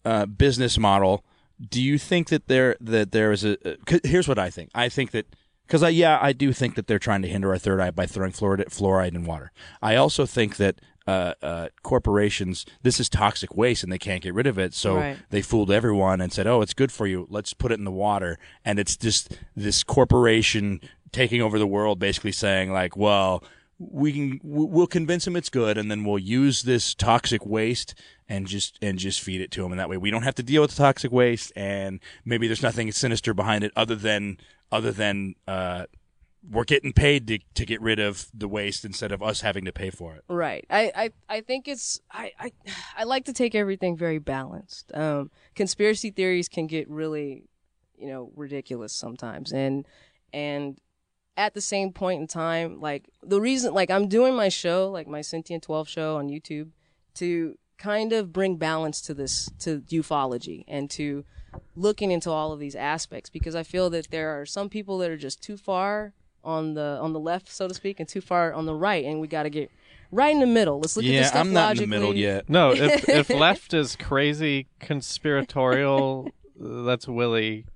uh, 0.05 0.27
business 0.27 0.79
model, 0.79 1.25
do 1.61 1.83
you 1.83 1.99
think 1.99 2.29
that 2.29 2.49
there 2.49 2.77
that 2.81 3.13
there 3.13 3.33
is 3.33 3.45
a? 3.45 3.57
Uh, 3.69 3.99
here's 4.05 4.29
what 4.29 4.39
I 4.39 4.51
think. 4.51 4.71
I 4.75 4.89
think 4.89 5.13
that 5.13 5.27
because 5.67 5.83
I 5.83 5.89
yeah 5.91 6.19
I 6.21 6.33
do 6.33 6.53
think 6.53 6.75
that 6.75 6.87
they're 6.87 6.99
trying 6.99 7.23
to 7.23 7.29
hinder 7.29 7.51
our 7.51 7.59
third 7.59 7.81
eye 7.81 7.91
by 7.91 8.07
throwing 8.07 8.33
fluoride 8.33 8.67
fluoride 8.67 9.15
in 9.15 9.25
water. 9.25 9.53
I 9.83 9.97
also 9.97 10.27
think 10.27 10.57
that. 10.57 10.81
Uh, 11.09 11.35
uh, 11.41 11.69
corporations, 11.85 12.67
this 12.83 12.99
is 12.99 13.09
toxic 13.09 13.57
waste 13.57 13.85
and 13.85 13.93
they 13.93 13.97
can't 13.99 14.25
get 14.25 14.35
rid 14.35 14.45
of 14.49 14.59
it. 14.59 14.75
So 14.75 14.97
Right. 14.97 15.17
they 15.31 15.41
fooled 15.41 15.71
everyone 15.71 16.21
and 16.21 16.33
said, 16.33 16.49
"Oh, 16.49 16.63
it's 16.63 16.75
good 16.75 16.91
for 16.91 17.07
you. 17.07 17.29
Let's 17.31 17.55
put 17.55 17.71
it 17.71 17.79
in 17.79 17.85
the 17.85 17.93
water." 17.93 18.41
And 18.65 18.81
it's 18.81 18.97
just 18.97 19.39
this 19.55 19.85
corporation 19.85 20.81
taking 21.13 21.41
over 21.41 21.61
the 21.61 21.67
world, 21.67 22.01
basically 22.01 22.33
saying, 22.33 22.73
like, 22.73 22.97
"Well, 22.97 23.45
we 23.79 24.13
can 24.13 24.41
we'll 24.43 24.87
convince 24.87 25.25
them 25.25 25.37
it's 25.37 25.51
good, 25.51 25.77
and 25.77 25.91
then 25.91 26.05
we'll 26.05 26.19
use 26.19 26.63
this 26.63 26.95
toxic 26.95 27.45
waste 27.45 27.95
and 28.29 28.47
just 28.47 28.79
and 28.81 28.99
just 28.99 29.21
feed 29.21 29.41
it 29.41 29.51
to 29.53 29.65
him 29.65 29.71
and 29.71 29.79
that 29.79 29.89
way 29.89 29.97
we 29.97 30.11
don't 30.11 30.23
have 30.23 30.35
to 30.35 30.43
deal 30.43 30.63
with 30.63 30.71
the 30.71 30.77
toxic 30.77 31.13
waste, 31.13 31.53
and 31.55 32.01
maybe 32.25 32.47
there's 32.47 32.63
nothing 32.63 32.91
sinister 32.93 33.35
behind 33.35 33.65
it 33.65 33.73
other 33.77 33.95
than 33.95 34.39
other 34.73 34.93
than 34.93 35.35
uh, 35.47 35.85
we're 36.49 36.65
getting 36.65 36.93
paid 36.93 37.27
to 37.27 37.39
to 37.55 37.67
get 37.67 37.81
rid 37.81 37.99
of 37.99 38.29
the 38.33 38.49
waste 38.49 38.85
instead 38.85 39.13
of 39.13 39.23
us 39.23 39.41
having 39.43 39.65
to 39.65 39.73
pay 39.73 39.91
for 39.91 40.15
it." 40.15 40.25
Right. 40.29 40.65
I, 40.71 40.93
I, 40.97 41.11
I 41.29 41.41
think 41.41 41.69
it's 41.69 42.01
I, 42.11 42.33
I 42.39 42.53
I 42.97 43.05
like 43.05 43.25
to 43.27 43.33
take 43.33 43.55
everything 43.55 43.97
very 43.97 44.19
balanced. 44.19 44.91
Um, 44.95 45.31
conspiracy 45.55 46.11
theories 46.11 46.49
can 46.49 46.67
get 46.67 46.89
really, 46.89 47.45
you 47.99 48.09
know, 48.09 48.33
ridiculous 48.35 48.93
sometimes, 48.93 49.53
and 49.53 49.87
and 50.33 50.81
at 51.37 51.55
the 51.55 51.61
same 51.61 51.93
point 51.93 52.21
in 52.21 52.27
time, 52.27 52.81
like 52.81 53.09
the 53.23 53.41
reason, 53.41 53.75
like 53.75 53.91
I'm 53.91 54.09
doing 54.09 54.35
my 54.35 54.49
show, 54.49 54.91
like 54.91 55.07
my 55.07 55.21
Sentient 55.21 55.63
Twelve 55.63 55.89
show 55.89 56.17
on 56.17 56.29
YouTube, 56.29 56.71
to 57.15 57.59
kind 57.79 58.13
of 58.13 58.33
bring 58.33 58.57
balance 58.57 59.01
to 59.03 59.15
this 59.15 59.51
to 59.61 59.81
ufology 59.83 60.65
and 60.67 60.91
to 60.91 61.25
looking 61.75 62.11
into 62.11 62.31
all 62.31 62.53
of 62.53 62.59
these 62.59 62.75
aspects 62.75 63.29
because 63.31 63.55
I 63.55 63.63
feel 63.63 63.91
that 63.91 64.11
there 64.11 64.41
are 64.41 64.47
some 64.47 64.69
people 64.69 64.99
that 64.99 65.11
are 65.11 65.17
just 65.17 65.43
too 65.43 65.57
far 65.57 66.15
on 66.43 66.75
the 66.75 66.99
on 67.03 67.13
the 67.13 67.21
left, 67.21 67.49
so 67.51 67.69
to 67.69 67.75
speak, 67.75 68.01
and 68.01 68.09
too 68.09 68.21
far 68.21 68.53
on 68.53 68.67
the 68.67 68.75
right, 68.75 69.05
and 69.05 69.21
we 69.21 69.27
got 69.27 69.43
to 69.43 69.51
get 69.51 69.71
right 70.13 70.33
in 70.33 70.41
the 70.41 70.47
middle. 70.47 70.81
Let's 70.81 70.97
look 70.97 71.05
at 71.05 71.09
this 71.09 71.15
Yeah, 71.15 71.27
stuff 71.27 71.41
I'm 71.41 71.53
not 71.53 71.73
in 71.73 71.79
the 71.79 71.87
middle 71.87 72.15
yet. 72.15 72.49
No, 72.49 72.73
if 72.73 73.09
if 73.09 73.31
left 73.31 73.75
is 73.75 73.97
crazy 73.97 74.69
conspiratorial, 74.81 76.31
that's 76.59 77.09
Willie. 77.09 77.67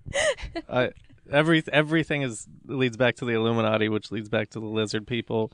I, 0.69 0.91
every 1.31 1.63
everything 1.73 2.23
is 2.23 2.47
leads 2.67 2.97
back 2.97 3.17
to 3.17 3.25
the 3.25 3.33
Illuminati, 3.33 3.89
which 3.89 4.11
leads 4.11 4.29
back 4.29 4.51
to 4.51 4.61
the 4.61 4.67
lizard 4.67 5.07
people, 5.07 5.53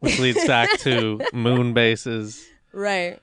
which 0.00 0.18
leads 0.18 0.44
back 0.46 0.78
to 0.80 1.20
moon 1.32 1.74
bases. 1.74 2.44
Right. 2.72 3.18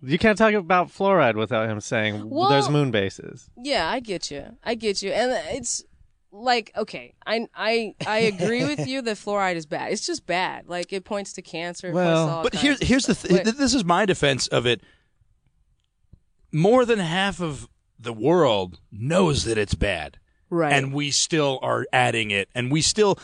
You 0.00 0.18
can't 0.18 0.38
talk 0.38 0.54
about 0.54 0.88
fluoride 0.88 1.34
without 1.34 1.68
him 1.68 1.80
saying 1.80 2.30
Well- 2.30 2.50
there's 2.50 2.70
moon 2.70 2.90
bases. 2.90 3.50
Yeah, 3.56 3.88
I 3.90 4.00
get 4.00 4.30
you. 4.30 4.56
I 4.62 4.74
get 4.76 5.02
you, 5.02 5.10
and 5.10 5.32
it's 5.56 5.82
like 6.30 6.70
okay, 6.76 7.14
I 7.26 7.48
I 7.54 7.94
I 8.06 8.18
agree 8.18 8.64
with 8.64 8.86
you 8.86 9.02
that 9.02 9.16
fluoride 9.16 9.56
is 9.56 9.66
bad. 9.66 9.92
It's 9.92 10.06
just 10.06 10.26
bad. 10.26 10.68
Like 10.68 10.92
it 10.92 11.04
points 11.04 11.32
to 11.34 11.42
cancer. 11.42 11.90
Well, 11.90 12.28
all 12.28 12.42
But 12.42 12.54
here's 12.54 12.80
here's 12.80 13.06
the 13.06 13.14
th- 13.14 13.44
But- 13.44 13.56
this 13.56 13.74
is 13.74 13.84
my 13.84 14.04
defense 14.06 14.46
of 14.48 14.66
it. 14.66 14.82
More 16.52 16.84
than 16.84 16.98
half 16.98 17.40
of 17.40 17.68
the 17.98 18.12
world 18.12 18.78
knows 18.92 19.44
that 19.44 19.58
it's 19.58 19.74
bad. 19.74 20.18
Right. 20.50 20.72
and 20.72 20.92
we 20.92 21.10
still 21.10 21.58
are 21.62 21.86
adding 21.92 22.30
it 22.30 22.48
and 22.54 22.70
we 22.72 22.80
still 22.82 23.18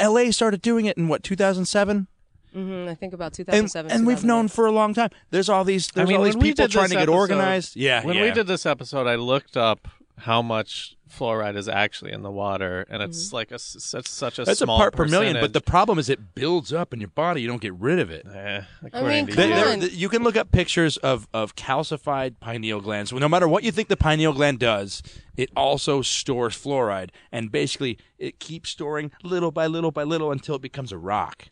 LA 0.00 0.30
started 0.30 0.62
doing 0.62 0.86
it 0.86 0.96
in 0.96 1.08
what 1.08 1.22
2007 1.22 2.06
Mhm, 2.54 2.88
I 2.88 2.94
think 2.94 3.12
about 3.12 3.34
2007. 3.34 3.90
and 3.92 4.06
we've 4.06 4.24
known 4.24 4.48
for 4.48 4.64
a 4.66 4.72
long 4.72 4.94
time 4.94 5.10
there's 5.30 5.48
all 5.50 5.62
these 5.64 5.88
there's 5.88 6.06
I 6.06 6.08
mean, 6.08 6.16
all 6.18 6.24
these 6.24 6.36
people 6.36 6.66
trying 6.68 6.84
this 6.84 6.90
to 6.92 6.94
get 6.96 7.02
episode- 7.02 7.14
organized 7.14 7.76
yeah 7.76 8.02
When 8.04 8.16
yeah. 8.16 8.22
we 8.22 8.30
did 8.30 8.46
this 8.46 8.64
episode, 8.64 9.06
I 9.06 9.16
looked 9.16 9.56
up 9.56 9.86
how 10.18 10.40
much 10.40 10.95
fluoride 11.08 11.56
is 11.56 11.68
actually 11.68 12.12
in 12.12 12.22
the 12.22 12.30
water, 12.30 12.84
and 12.90 13.02
it's 13.02 13.26
Mm-hmm. 13.28 13.36
like 13.36 13.50
a 13.52 13.58
such 13.58 14.06
such 14.08 14.38
a 14.38 14.44
that's 14.44 14.60
a 14.60 14.64
small 14.64 14.78
part 14.78 14.94
per 14.94 15.06
million 15.06 15.36
but 15.40 15.52
the 15.52 15.60
problem 15.60 15.98
is 15.98 16.08
it 16.08 16.34
builds 16.34 16.72
up 16.72 16.92
in 16.92 17.00
your 17.00 17.08
body 17.10 17.40
you 17.42 17.46
don't 17.48 17.60
get 17.60 17.74
rid 17.74 17.98
of 17.98 18.10
it 18.10 18.26
Eh, 18.26 18.60
I 18.92 19.02
mean, 19.02 19.26
to 19.26 19.32
come 19.32 19.48
you. 19.50 19.54
they're- 19.56 19.68
on. 19.68 19.80
you 19.92 20.08
can 20.08 20.22
look 20.24 20.36
up 20.36 20.50
pictures 20.50 20.96
of, 20.98 21.28
of 21.32 21.54
calcified 21.54 22.40
pineal 22.40 22.80
glands. 22.80 23.12
No 23.12 23.28
matter 23.28 23.46
what 23.46 23.62
you 23.62 23.70
think 23.70 23.88
the 23.88 23.96
pineal 23.96 24.32
gland 24.32 24.58
does, 24.58 25.02
it 25.36 25.50
also 25.56 26.02
stores 26.02 26.54
fluoride, 26.56 27.10
and 27.30 27.52
basically 27.52 27.98
it 28.18 28.40
keeps 28.40 28.70
storing 28.70 29.12
little 29.22 29.50
by 29.52 29.66
little 29.66 29.90
by 29.92 30.02
little 30.02 30.32
until 30.32 30.56
it 30.56 30.62
becomes 30.62 30.90
a 30.92 30.98
rock. 30.98 31.48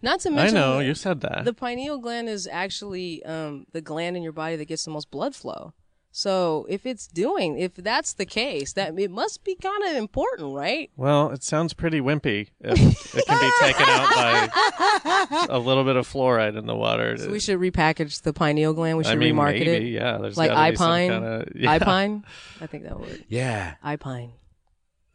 Not 0.00 0.20
to 0.20 0.30
mention, 0.30 0.56
I 0.56 0.60
know 0.60 0.78
the- 0.78 0.84
you 0.86 0.94
said 0.94 1.20
that. 1.22 1.44
the 1.44 1.52
pineal 1.52 1.98
gland 1.98 2.28
is 2.28 2.46
actually 2.46 3.24
um, 3.24 3.66
the 3.72 3.80
gland 3.80 4.16
in 4.16 4.22
your 4.22 4.32
body 4.32 4.54
that 4.56 4.66
gets 4.66 4.84
the 4.84 4.90
most 4.92 5.10
blood 5.10 5.34
flow. 5.34 5.72
So 6.14 6.66
if 6.68 6.84
it's 6.84 7.06
doing, 7.06 7.58
if 7.58 7.74
that's 7.74 8.12
the 8.12 8.26
case, 8.26 8.74
that 8.74 8.98
it 8.98 9.10
must 9.10 9.44
be 9.44 9.54
kind 9.54 9.82
of 9.84 9.96
important, 9.96 10.54
right? 10.54 10.90
Well, 10.94 11.30
it 11.30 11.42
sounds 11.42 11.72
pretty 11.72 12.02
wimpy 12.02 12.48
if 12.60 13.14
it 13.16 13.24
can 13.26 13.40
be 13.40 13.50
taken 13.66 13.86
out 13.88 14.14
by 14.14 15.46
a 15.48 15.58
little 15.58 15.84
bit 15.84 15.96
of 15.96 16.06
fluoride 16.06 16.58
in 16.58 16.66
the 16.66 16.76
water. 16.76 17.16
So 17.16 17.30
we 17.30 17.40
should 17.40 17.58
repackage 17.58 18.20
the 18.22 18.34
pineal 18.34 18.74
gland. 18.74 18.98
We 18.98 19.04
should 19.04 19.14
I 19.14 19.16
mean, 19.16 19.34
remarket 19.34 19.64
maybe, 19.64 19.88
it. 19.88 19.92
yeah. 19.94 20.18
There's 20.18 20.36
like 20.36 20.50
gotta 20.50 20.72
be 20.72 20.76
some 20.76 20.90
iPine. 20.90 21.08
kinda- 21.08 21.44
yeah. 21.54 21.78
iPine. 21.78 22.22
I 22.60 22.66
think 22.66 22.84
that 22.84 23.00
would. 23.00 23.24
Yeah. 23.28 23.74
iPine. 23.82 24.32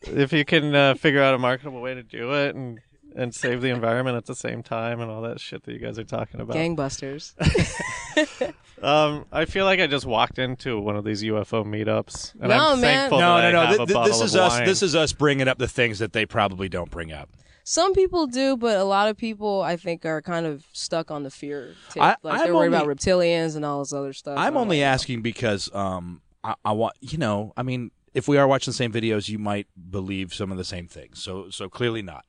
If 0.02 0.34
you 0.34 0.46
can 0.46 0.74
uh, 0.74 0.96
figure 0.96 1.22
out 1.22 1.36
a 1.36 1.38
marketable 1.38 1.82
way 1.82 1.94
to 1.94 2.04
do 2.04 2.34
it 2.34 2.56
and 2.56 2.80
and 3.18 3.36
save 3.36 3.62
the 3.62 3.70
environment 3.70 4.16
at 4.16 4.26
the 4.28 4.36
same 4.36 4.64
time 4.64 5.02
and 5.02 5.12
all 5.12 5.24
that 5.24 5.42
shit 5.42 5.64
that 5.64 5.74
you 5.74 5.80
guys 5.80 5.98
are 6.00 6.04
talking 6.06 6.40
about. 6.40 6.56
Gangbusters. 6.56 7.34
Um, 8.80 9.26
I 9.32 9.46
feel 9.46 9.66
like 9.66 9.80
I 9.80 9.88
just 9.88 10.06
walked 10.06 10.38
into 10.38 10.80
one 10.80 10.96
of 10.96 11.04
these 11.04 11.24
UFO 11.24 11.66
meetups, 11.66 12.36
and 12.40 12.50
No, 12.50 12.74
I'm 12.74 12.80
man. 12.82 13.10
thankful 13.10 13.20
No, 13.20 13.38
that 13.38 13.42
no, 13.42 13.48
I 13.48 13.52
no. 13.52 13.60
have 13.62 13.70
Th- 13.70 13.80
a 13.82 13.86
th- 13.88 13.94
bottle 13.96 14.12
this 14.14 14.22
is 14.22 14.36
of 14.36 14.42
us. 14.42 14.52
wine. 14.52 14.66
This 14.66 14.84
is 14.84 14.96
us 14.96 15.14
bringing 15.14 15.48
up 15.48 15.58
the 15.58 15.68
things 15.68 15.98
that 15.98 16.14
they 16.14 16.28
probably 16.28 16.70
don't 16.70 16.92
bring 16.92 17.12
up. 17.12 17.28
Some 17.64 17.94
people 17.96 18.28
do, 18.28 18.56
but 18.56 18.78
a 18.78 18.84
lot 18.84 19.10
of 19.10 19.18
people 19.18 19.64
I 19.64 19.78
think 19.78 20.06
are 20.06 20.22
kind 20.22 20.46
of 20.46 20.64
stuck 20.74 21.10
on 21.10 21.24
the 21.24 21.32
fear 21.32 21.74
tip. 21.90 22.04
I- 22.04 22.18
like 22.22 22.40
I'm 22.40 22.46
they're 22.46 22.56
worried 22.56 22.68
about 22.68 22.86
reptilians 22.86 23.56
and 23.56 23.66
all 23.66 23.80
this 23.80 23.94
other 23.94 24.14
stuff. 24.14 24.38
I'm 24.38 24.56
only 24.56 24.82
like, 24.82 24.86
asking 24.86 25.24
because 25.24 25.74
um 25.74 26.22
I, 26.44 26.54
I 26.64 26.74
want 26.74 26.94
you 27.02 27.18
know 27.18 27.54
I 27.58 27.64
mean 27.64 27.90
if 28.14 28.28
we 28.28 28.38
are 28.38 28.48
watching 28.48 28.70
the 28.72 28.76
same 28.78 28.94
videos 28.94 29.28
you 29.28 29.40
might 29.40 29.66
believe 29.90 30.36
some 30.36 30.52
of 30.52 30.58
the 30.60 30.64
same 30.64 30.88
things 30.88 31.22
so 31.22 31.50
so 31.50 31.68
clearly 31.68 32.04
not 32.04 32.26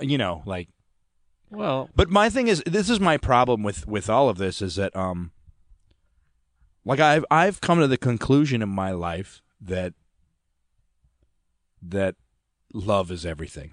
you 0.00 0.18
know 0.18 0.42
like 0.46 0.68
well, 1.50 1.88
but 1.94 2.10
my 2.10 2.30
thing 2.30 2.48
is 2.48 2.62
this 2.66 2.90
is 2.90 2.98
my 2.98 3.16
problem 3.16 3.62
with 3.62 3.86
with 3.86 4.10
all 4.10 4.28
of 4.28 4.38
this 4.38 4.60
is 4.60 4.74
that 4.76 4.94
um 4.96 5.30
like 6.84 7.00
I've 7.00 7.24
I've 7.30 7.60
come 7.60 7.80
to 7.80 7.86
the 7.86 7.96
conclusion 7.98 8.62
in 8.62 8.68
my 8.68 8.90
life 8.90 9.42
that 9.60 9.94
that 11.80 12.16
love 12.72 13.10
is 13.10 13.24
everything. 13.24 13.72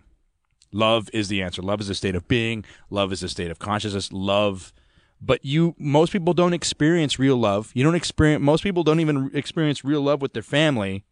Love 0.72 1.10
is 1.12 1.28
the 1.28 1.42
answer. 1.42 1.62
Love 1.62 1.82
is 1.82 1.90
a 1.90 1.96
state 1.96 2.16
of 2.16 2.28
being. 2.28 2.64
Love 2.90 3.12
is 3.12 3.24
a 3.24 3.30
state 3.30 3.52
of 3.52 3.60
consciousness. 3.60 4.12
Love 4.12 4.74
but 5.22 5.46
you 5.46 5.76
most 5.78 6.12
people 6.12 6.34
don't 6.34 6.54
experience 6.54 7.20
real 7.20 7.38
love. 7.38 7.72
You 7.76 7.84
don't 7.84 7.96
experience 7.96 8.42
most 8.44 8.64
people 8.64 8.84
don't 8.84 9.00
even 9.00 9.30
experience 9.34 9.86
real 9.86 10.02
love 10.02 10.22
with 10.22 10.34
their 10.34 10.44
family. 10.44 11.06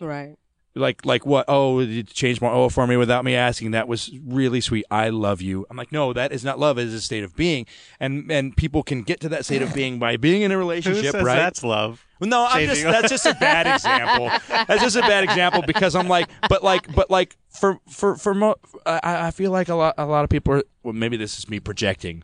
Right. 0.00 0.36
Like 0.78 1.04
like 1.04 1.26
what? 1.26 1.44
Oh, 1.48 1.80
you 1.80 2.02
changed 2.02 2.40
my 2.40 2.48
oil 2.48 2.70
for 2.70 2.86
me 2.86 2.96
without 2.96 3.24
me 3.24 3.34
asking. 3.34 3.72
That 3.72 3.88
was 3.88 4.10
really 4.24 4.60
sweet. 4.60 4.84
I 4.90 5.08
love 5.10 5.42
you. 5.42 5.66
I'm 5.70 5.76
like, 5.76 5.92
no, 5.92 6.12
that 6.12 6.32
is 6.32 6.44
not 6.44 6.58
love. 6.58 6.78
It 6.78 6.86
is 6.86 6.94
a 6.94 7.00
state 7.00 7.24
of 7.24 7.36
being, 7.36 7.66
and 8.00 8.30
and 8.30 8.56
people 8.56 8.82
can 8.82 9.02
get 9.02 9.20
to 9.20 9.28
that 9.30 9.44
state 9.44 9.62
of 9.62 9.74
being 9.74 9.98
by 9.98 10.16
being 10.16 10.42
in 10.42 10.52
a 10.52 10.58
relationship, 10.58 11.14
right? 11.14 11.36
that's 11.36 11.62
love? 11.62 12.04
Well, 12.20 12.30
no, 12.30 12.46
I'm 12.48 12.66
just 12.66 12.82
that's 12.82 13.10
just 13.10 13.26
a 13.26 13.34
bad 13.34 13.66
example. 13.74 14.30
That's 14.66 14.82
just 14.82 14.96
a 14.96 15.00
bad 15.02 15.24
example 15.24 15.62
because 15.62 15.94
I'm 15.94 16.08
like, 16.08 16.28
but 16.48 16.62
like, 16.64 16.92
but 16.94 17.10
like 17.10 17.36
for 17.48 17.78
for 17.88 18.16
for 18.16 18.34
mo- 18.34 18.56
I, 18.86 19.28
I 19.28 19.30
feel 19.30 19.50
like 19.50 19.68
a 19.68 19.74
lot 19.74 19.94
a 19.98 20.06
lot 20.06 20.24
of 20.24 20.30
people 20.30 20.54
are. 20.54 20.62
Well, 20.82 20.94
maybe 20.94 21.16
this 21.16 21.38
is 21.38 21.48
me 21.48 21.60
projecting, 21.60 22.22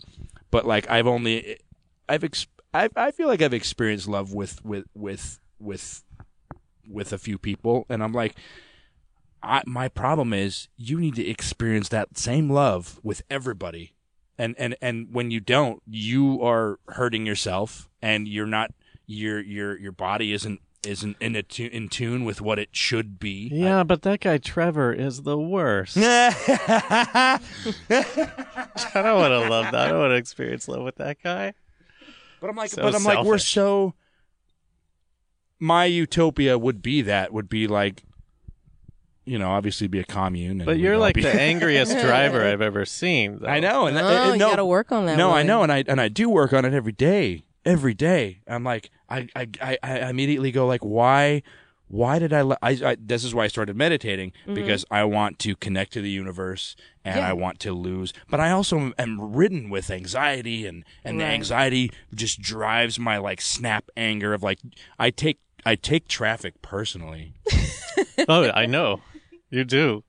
but 0.51 0.67
like 0.67 0.89
I've 0.91 1.07
only 1.07 1.59
I've 2.09 2.25
ex- 2.25 2.47
I 2.73 2.89
I 2.97 3.11
feel 3.11 3.29
like 3.29 3.43
I've 3.43 3.55
experienced 3.55 4.09
love 4.09 4.33
with 4.33 4.65
with 4.65 4.87
with 4.95 5.41
with 5.61 6.04
with 6.89 7.13
a 7.13 7.19
few 7.19 7.39
people, 7.39 7.87
and 7.89 8.03
I'm 8.03 8.13
like. 8.13 8.37
I, 9.47 9.63
my 9.67 9.89
problem 9.89 10.33
is 10.33 10.69
you 10.79 10.99
need 10.99 11.17
to 11.17 11.27
experience 11.29 11.91
that 11.91 12.17
same 12.17 12.49
love 12.49 12.99
with 13.03 13.21
everybody 13.29 13.95
and 14.39 14.55
and 14.59 14.77
and 14.81 15.09
when 15.13 15.31
you 15.31 15.41
don't 15.41 15.83
you 15.87 16.43
are 16.43 16.79
hurting 16.89 17.27
yourself 17.27 17.89
and 18.03 18.27
you're 18.27 18.47
not 18.47 18.73
your 19.07 19.41
your 19.41 19.79
your 19.79 19.93
body 19.93 20.33
isn't 20.33 20.61
isn't 20.87 21.17
in 21.19 21.35
a 21.35 21.43
tu- 21.43 21.71
in 21.73 21.89
tune 21.89 22.25
with 22.25 22.41
what 22.41 22.59
it 22.59 22.69
should 22.73 23.19
be 23.19 23.49
Yeah, 23.51 23.85
but 23.85 24.03
that 24.03 24.21
guy 24.21 24.39
Trevor 24.39 24.93
is 24.93 25.23
the 25.23 25.39
worst. 25.39 25.97
I 26.01 27.41
don't 28.93 29.19
want 29.19 29.33
to 29.33 29.49
love 29.49 29.73
that. 29.73 29.75
I 29.75 29.89
don't 29.89 30.01
want 30.01 30.11
to 30.11 30.17
experience 30.17 30.69
love 30.69 30.83
with 30.83 30.97
that 30.97 31.23
guy. 31.23 31.55
But 32.41 32.51
i'm 32.51 32.57
like 32.57 32.71
So 32.71 32.83
but 32.83 32.95
i'm 32.95 33.05
like 33.05 33.25
we're 33.25 33.39
so 33.39 33.95
my 35.65 35.87
utopia 35.87 36.59
would 36.59 36.83
be 36.83 37.01
that 37.01 37.33
would 37.33 37.49
be 37.49 37.67
like 37.67 38.03
you 39.25 39.39
know 39.39 39.51
obviously 39.51 39.87
be 39.89 39.99
a 39.99 40.05
commune 40.05 40.61
and 40.61 40.67
But 40.67 40.79
you're 40.79 40.99
like 40.99 41.15
be- 41.15 41.23
the 41.23 41.33
angriest 41.41 41.93
driver 42.07 42.45
I've 42.45 42.61
ever 42.61 42.85
seen. 42.85 43.39
though. 43.39 43.49
i 43.49 43.61
know 43.61 43.87
and 43.87 43.97
that- 43.97 44.05
Oh, 44.05 44.23
and 44.25 44.33
you 44.35 44.39
no, 44.39 44.51
gotta 44.51 44.65
work 44.65 44.93
on 44.93 45.07
that 45.07 45.17
No, 45.17 45.31
I 45.33 45.43
know, 45.43 45.63
and 45.63 45.73
I 45.73 45.83
and 45.89 46.01
I 46.01 46.09
do 46.09 46.29
work 46.29 46.53
on 46.53 46.65
it 46.65 46.75
every 46.75 46.93
day. 46.93 47.45
Every 47.65 47.95
day, 47.95 48.43
I'm 48.47 48.63
like, 48.63 48.91
I 49.09 49.27
I, 49.35 49.49
I, 49.63 49.79
I 49.83 50.11
immediately 50.11 50.51
go 50.53 50.67
like, 50.67 50.83
why, 50.85 51.43
why 51.89 52.19
did 52.19 52.31
I, 52.35 52.43
le- 52.43 52.59
I, 52.61 52.73
I? 52.85 52.97
This 53.01 53.25
is 53.25 53.35
why 53.35 53.45
I 53.45 53.47
started 53.49 53.75
meditating 53.75 54.33
mm-hmm. 54.43 54.53
because 54.53 54.85
I 54.91 55.05
want 55.05 55.39
to 55.39 55.57
connect 55.57 55.95
to 55.95 56.03
the 56.03 56.11
universe 56.11 56.77
and 57.07 57.17
Yeah. 57.17 57.31
I 57.31 57.33
want 57.33 57.61
to 57.61 57.73
lose. 57.73 58.13
But 58.29 58.39
I 58.39 58.51
also 58.51 58.77
am, 58.79 58.95
am 58.99 59.33
ridden 59.33 59.71
with 59.71 59.91
anxiety, 59.91 60.67
and 60.67 60.85
and 61.05 61.19
the 61.19 61.25
anxiety 61.25 61.91
just 62.15 62.43
drives 62.43 62.99
my 62.99 63.17
like 63.17 63.41
snap 63.41 63.89
anger 63.97 64.35
of 64.35 64.43
like, 64.43 64.59
I 64.99 65.09
take 65.09 65.39
I 65.65 65.75
take 65.77 66.09
traffic 66.09 66.61
personally. 66.63 67.35
Oh, 68.29 68.51
I 68.55 68.67
know. 68.67 69.03
You 69.51 69.65
do. 69.65 70.03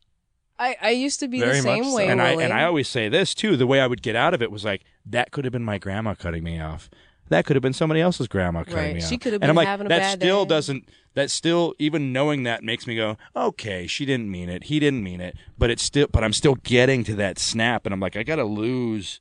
I, 0.57 0.77
I 0.81 0.89
used 0.91 1.19
to 1.19 1.27
be 1.27 1.39
Very 1.39 1.57
the 1.57 1.61
same 1.63 1.83
so. 1.83 1.95
way. 1.95 2.07
and 2.07 2.21
I 2.21 2.31
and 2.31 2.53
I 2.53 2.63
always 2.63 2.87
say 2.87 3.09
this 3.09 3.33
too. 3.33 3.57
The 3.57 3.67
way 3.67 3.79
I 3.81 3.87
would 3.87 4.01
get 4.01 4.15
out 4.15 4.33
of 4.33 4.41
it 4.41 4.51
was 4.51 4.63
like 4.63 4.83
that 5.05 5.31
could 5.31 5.43
have 5.43 5.51
been 5.51 5.65
my 5.65 5.77
grandma 5.77 6.13
cutting 6.13 6.43
me 6.43 6.59
off. 6.59 6.89
That 7.29 7.45
could 7.45 7.55
have 7.55 7.61
been 7.61 7.73
somebody 7.73 7.99
else's 8.01 8.27
grandma 8.27 8.63
cutting 8.63 8.77
Right. 8.77 8.93
me 8.95 9.01
off. 9.03 9.09
She 9.09 9.17
could 9.17 9.33
have 9.33 9.41
been 9.41 9.49
and 9.49 9.51
I'm 9.51 9.55
been 9.55 9.57
like, 9.57 9.67
having 9.67 9.85
a 9.87 9.89
that 9.89 10.13
still 10.21 10.45
day. 10.45 10.49
doesn't. 10.49 10.89
That 11.15 11.29
still, 11.31 11.73
even 11.79 12.13
knowing 12.13 12.43
that 12.43 12.63
makes 12.63 12.87
me 12.87 12.95
go, 12.95 13.17
okay, 13.35 13.85
she 13.87 14.05
didn't 14.05 14.29
mean 14.31 14.49
it. 14.49 14.65
He 14.65 14.79
didn't 14.79 15.03
mean 15.03 15.19
it. 15.21 15.35
But 15.57 15.69
it's 15.71 15.83
still, 15.83 16.07
but 16.11 16.23
I'm 16.23 16.33
still 16.33 16.55
getting 16.55 17.03
to 17.05 17.15
that 17.15 17.37
snap, 17.39 17.85
and 17.85 17.93
I'm 17.93 17.99
like, 17.99 18.15
I 18.15 18.23
got 18.23 18.35
to 18.37 18.45
lose 18.45 19.19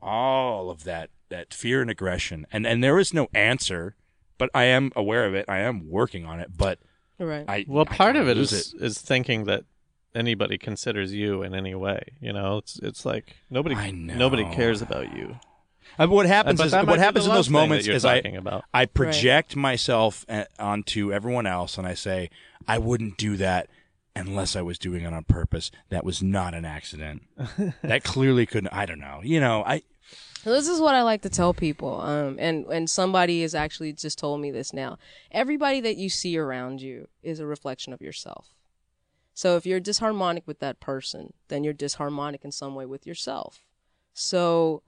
all 0.00 0.70
of 0.70 0.84
that 0.84 1.10
that 1.28 1.52
fear 1.54 1.80
and 1.82 1.90
aggression, 1.90 2.46
and 2.52 2.66
and 2.66 2.82
there 2.82 2.98
is 2.98 3.12
no 3.14 3.28
answer. 3.34 3.94
But 4.40 4.50
I 4.54 4.64
am 4.64 4.90
aware 4.96 5.26
of 5.26 5.34
it. 5.34 5.44
I 5.48 5.58
am 5.58 5.88
working 5.88 6.26
on 6.26 6.40
it. 6.40 6.50
But 6.56 6.80
right. 7.18 7.44
I 7.48 7.64
Well, 7.68 7.86
I 7.88 7.96
part 7.96 8.16
of 8.16 8.28
it 8.28 8.36
lose 8.36 8.52
is 8.52 8.74
is 8.74 9.00
thinking 9.00 9.44
that 9.44 9.64
anybody 10.14 10.58
considers 10.58 11.12
you 11.12 11.42
in 11.42 11.54
any 11.54 11.74
way. 11.74 12.00
You 12.20 12.32
know, 12.32 12.58
it's 12.58 12.78
it's 12.80 13.04
like 13.04 13.36
nobody 13.48 13.76
I 13.76 13.92
know. 13.92 14.14
nobody 14.14 14.44
cares 14.44 14.82
about 14.82 15.16
you. 15.16 15.36
Uh, 15.98 16.06
what 16.06 16.26
happens 16.26 16.60
is 16.60 16.72
what 16.72 16.98
happens 16.98 17.26
in 17.26 17.34
those 17.34 17.50
moments 17.50 17.86
is 17.86 18.04
I 18.04 18.16
about. 18.16 18.64
I 18.72 18.86
project 18.86 19.56
myself 19.56 20.24
uh, 20.28 20.44
onto 20.58 21.12
everyone 21.12 21.46
else, 21.46 21.78
and 21.78 21.86
I 21.86 21.94
say 21.94 22.30
I 22.66 22.78
wouldn't 22.78 23.16
do 23.16 23.36
that 23.38 23.68
unless 24.14 24.56
I 24.56 24.62
was 24.62 24.78
doing 24.78 25.02
it 25.04 25.12
on 25.12 25.24
purpose. 25.24 25.70
That 25.88 26.04
was 26.04 26.22
not 26.22 26.54
an 26.54 26.64
accident. 26.64 27.22
that 27.82 28.04
clearly 28.04 28.46
couldn't. 28.46 28.72
I 28.72 28.86
don't 28.86 29.00
know. 29.00 29.20
You 29.22 29.40
know, 29.40 29.64
I 29.66 29.82
This 30.44 30.68
is 30.68 30.80
what 30.80 30.94
I 30.94 31.02
like 31.02 31.22
to 31.22 31.28
tell 31.28 31.52
people. 31.52 32.00
Um, 32.00 32.36
and, 32.38 32.64
and 32.66 32.88
somebody 32.88 33.42
has 33.42 33.54
actually 33.54 33.92
just 33.92 34.18
told 34.18 34.40
me 34.40 34.50
this 34.50 34.72
now. 34.72 34.98
Everybody 35.30 35.80
that 35.80 35.96
you 35.96 36.08
see 36.08 36.38
around 36.38 36.80
you 36.80 37.08
is 37.22 37.40
a 37.40 37.46
reflection 37.46 37.92
of 37.92 38.00
yourself. 38.00 38.48
So 39.34 39.56
if 39.56 39.66
you're 39.66 39.80
disharmonic 39.80 40.46
with 40.46 40.58
that 40.60 40.80
person, 40.80 41.32
then 41.48 41.64
you're 41.64 41.74
disharmonic 41.74 42.44
in 42.44 42.52
some 42.52 42.74
way 42.74 42.86
with 42.86 43.06
yourself. 43.06 43.60
So 44.12 44.82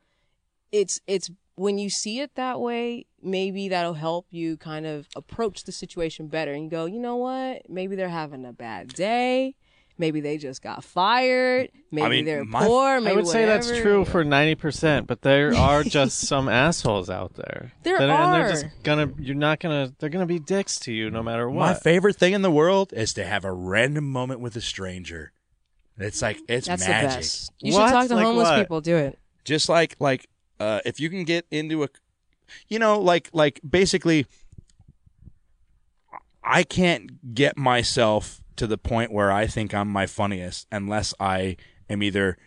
it's, 0.71 1.01
it's, 1.07 1.31
when 1.55 1.79
you 1.79 1.91
see 1.91 2.21
it 2.21 2.35
that 2.35 2.61
way, 2.61 3.07
maybe 3.23 3.69
that'll 3.69 3.95
help 3.95 4.27
you 4.31 4.57
kind 4.57 4.87
of 4.87 5.07
approach 5.15 5.65
the 5.65 5.73
situation 5.73 6.29
better 6.29 6.53
and 6.53 6.71
go, 6.71 6.87
you 6.87 6.99
know 6.99 7.17
what? 7.17 7.69
Maybe 7.69 7.95
they're 7.95 8.09
having 8.09 8.47
a 8.47 8.53
bad 8.53 8.89
day. 8.89 9.55
Maybe 9.99 10.21
they 10.21 10.39
just 10.39 10.63
got 10.63 10.83
fired. 10.83 11.71
Maybe 11.91 12.09
mean, 12.09 12.25
they're 12.25 12.45
my- 12.45 12.67
poor. 12.67 13.01
Maybe 13.01 13.13
I 13.13 13.17
would 13.17 13.27
say 13.29 13.45
that's 13.45 13.67
whatever. 13.69 13.83
true 13.83 14.05
for 14.05 14.25
ninety 14.25 14.55
percent, 14.55 15.07
but 15.07 15.23
there 15.23 15.55
are 15.57 15.85
just 15.85 16.21
some 16.21 16.49
assholes 16.49 17.09
out 17.11 17.35
there. 17.35 17.73
There 17.83 17.99
that, 17.99 18.09
and 18.11 18.35
they're 18.35 18.49
just 18.51 18.67
gonna. 18.83 19.13
You're 19.19 19.35
not 19.37 19.61
gonna. 19.61 19.93
They're 19.99 20.09
gonna 20.09 20.27
be 20.27 20.39
dicks 20.39 20.79
to 20.81 20.93
you 20.93 21.11
no 21.11 21.23
matter 21.23 21.49
what. 21.49 21.61
my 21.67 21.75
favorite 21.75 22.17
thing 22.17 22.33
in 22.33 22.43
the 22.43 22.51
world 22.51 22.93
is 22.93 23.13
to 23.15 23.25
have 23.25 23.45
a 23.45 23.53
random 23.53 24.11
moment 24.11 24.41
with 24.41 24.57
a 24.57 24.61
stranger. 24.63 25.33
It's 25.99 26.23
like 26.23 26.39
it's 26.49 26.67
That's 26.67 26.89
magic. 26.89 27.11
the 27.11 27.17
best. 27.19 27.53
You 27.61 27.75
What? 27.75 27.89
should 27.89 27.93
talk 27.95 28.09
to 28.09 28.15
Like 28.17 28.25
homeless 28.25 28.49
what? 28.49 28.59
people. 28.61 28.81
Do 28.81 28.97
it. 28.97 29.19
just 29.45 29.69
like 29.69 29.95
like 30.01 30.27
uh 30.59 30.81
if 30.87 30.99
you 31.01 31.11
can 31.11 31.25
get 31.25 31.45
into 31.51 31.85
a 31.85 31.89
you 32.69 32.79
know 32.79 32.99
like 32.99 33.29
like 33.33 33.61
basically 33.69 34.27
i 36.43 36.63
can't 36.63 37.35
get 37.35 37.57
myself 37.57 38.42
to 38.63 38.67
the 38.69 38.79
point 38.79 39.11
where 39.13 39.33
i 39.33 39.45
think 39.45 39.75
i'm 39.75 39.89
my 39.89 40.07
funniest 40.07 40.69
unless 40.71 41.13
i 41.19 41.57
am 41.91 42.01
either 42.01 42.39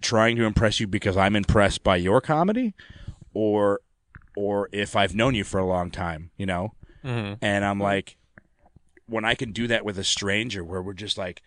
trying 0.00 0.34
to 0.34 0.42
impress 0.44 0.80
you 0.80 0.86
because 0.88 1.16
i'm 1.16 1.36
impressed 1.36 1.84
by 1.84 1.94
your 1.94 2.20
comedy 2.20 2.74
or 3.34 3.80
or 4.36 4.68
if 4.72 4.96
i've 4.96 5.14
known 5.14 5.32
you 5.32 5.44
for 5.44 5.58
a 5.60 5.64
long 5.66 5.88
time 5.88 6.32
you 6.36 6.44
know 6.44 6.72
Mhm. 7.04 7.38
and 7.40 7.64
i'm 7.64 7.78
like 7.78 8.16
when 9.06 9.24
i 9.24 9.36
can 9.36 9.52
do 9.52 9.68
that 9.68 9.84
with 9.84 9.96
a 9.96 10.02
stranger 10.02 10.64
where 10.64 10.82
we're 10.82 10.92
just 10.92 11.16
like 11.16 11.40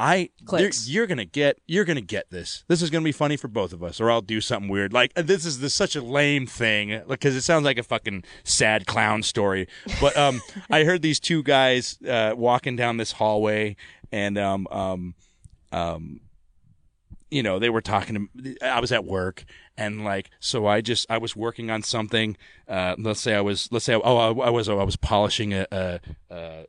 I 0.00 0.30
you're, 0.50 0.70
you're 0.84 1.06
gonna 1.06 1.26
get 1.26 1.60
you're 1.66 1.84
gonna 1.84 2.00
get 2.00 2.30
this. 2.30 2.64
This 2.68 2.80
is 2.80 2.88
gonna 2.88 3.04
be 3.04 3.12
funny 3.12 3.36
for 3.36 3.48
both 3.48 3.74
of 3.74 3.82
us, 3.82 4.00
or 4.00 4.10
I'll 4.10 4.22
do 4.22 4.40
something 4.40 4.70
weird. 4.70 4.94
Like 4.94 5.12
uh, 5.14 5.20
this 5.20 5.44
is 5.44 5.60
this 5.60 5.74
such 5.74 5.94
a 5.94 6.00
lame 6.00 6.46
thing 6.46 7.02
because 7.06 7.36
it 7.36 7.42
sounds 7.42 7.66
like 7.66 7.76
a 7.76 7.82
fucking 7.82 8.24
sad 8.42 8.86
clown 8.86 9.22
story. 9.22 9.68
But 10.00 10.16
um, 10.16 10.40
I 10.70 10.84
heard 10.84 11.02
these 11.02 11.20
two 11.20 11.42
guys 11.42 11.98
uh, 12.08 12.32
walking 12.34 12.76
down 12.76 12.96
this 12.96 13.12
hallway, 13.12 13.76
and 14.10 14.38
um 14.38 14.66
um 14.70 15.14
um, 15.70 16.20
you 17.30 17.42
know 17.42 17.58
they 17.58 17.68
were 17.68 17.82
talking 17.82 18.30
to. 18.42 18.56
I 18.66 18.80
was 18.80 18.92
at 18.92 19.04
work, 19.04 19.44
and 19.76 20.02
like 20.02 20.30
so 20.40 20.66
I 20.66 20.80
just 20.80 21.04
I 21.10 21.18
was 21.18 21.36
working 21.36 21.70
on 21.70 21.82
something. 21.82 22.38
Uh, 22.66 22.94
let's 22.98 23.20
say 23.20 23.34
I 23.34 23.42
was 23.42 23.68
let's 23.70 23.84
say 23.84 23.94
oh 23.94 24.16
I, 24.16 24.46
I 24.46 24.50
was 24.50 24.66
I 24.66 24.72
was 24.72 24.96
polishing 24.96 25.52
a. 25.52 25.66
a, 25.70 26.00
a 26.30 26.64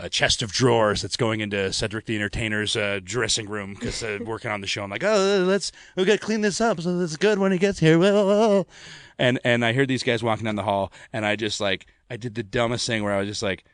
a 0.00 0.08
chest 0.08 0.42
of 0.42 0.52
drawers 0.52 1.02
that's 1.02 1.16
going 1.16 1.40
into 1.40 1.72
Cedric 1.72 2.06
the 2.06 2.16
Entertainer's 2.16 2.76
uh, 2.76 3.00
dressing 3.02 3.48
room 3.48 3.74
because 3.74 4.02
uh, 4.02 4.18
working 4.24 4.50
on 4.50 4.60
the 4.60 4.66
show. 4.66 4.82
I'm 4.82 4.90
like, 4.90 5.04
oh, 5.04 5.44
let's 5.46 5.72
we 5.96 6.04
got 6.04 6.14
to 6.14 6.18
clean 6.18 6.40
this 6.40 6.60
up 6.60 6.80
so 6.80 6.98
it's 7.00 7.16
good 7.16 7.38
when 7.38 7.52
he 7.52 7.58
gets 7.58 7.78
here. 7.78 8.64
And 9.18 9.38
and 9.44 9.64
I 9.64 9.72
heard 9.72 9.88
these 9.88 10.02
guys 10.02 10.22
walking 10.22 10.46
down 10.46 10.56
the 10.56 10.62
hall, 10.62 10.92
and 11.12 11.26
I 11.26 11.36
just 11.36 11.60
like 11.60 11.86
I 12.08 12.16
did 12.16 12.34
the 12.34 12.42
dumbest 12.42 12.86
thing 12.86 13.04
where 13.04 13.14
I 13.14 13.18
was 13.18 13.28
just 13.28 13.42
like. 13.42 13.64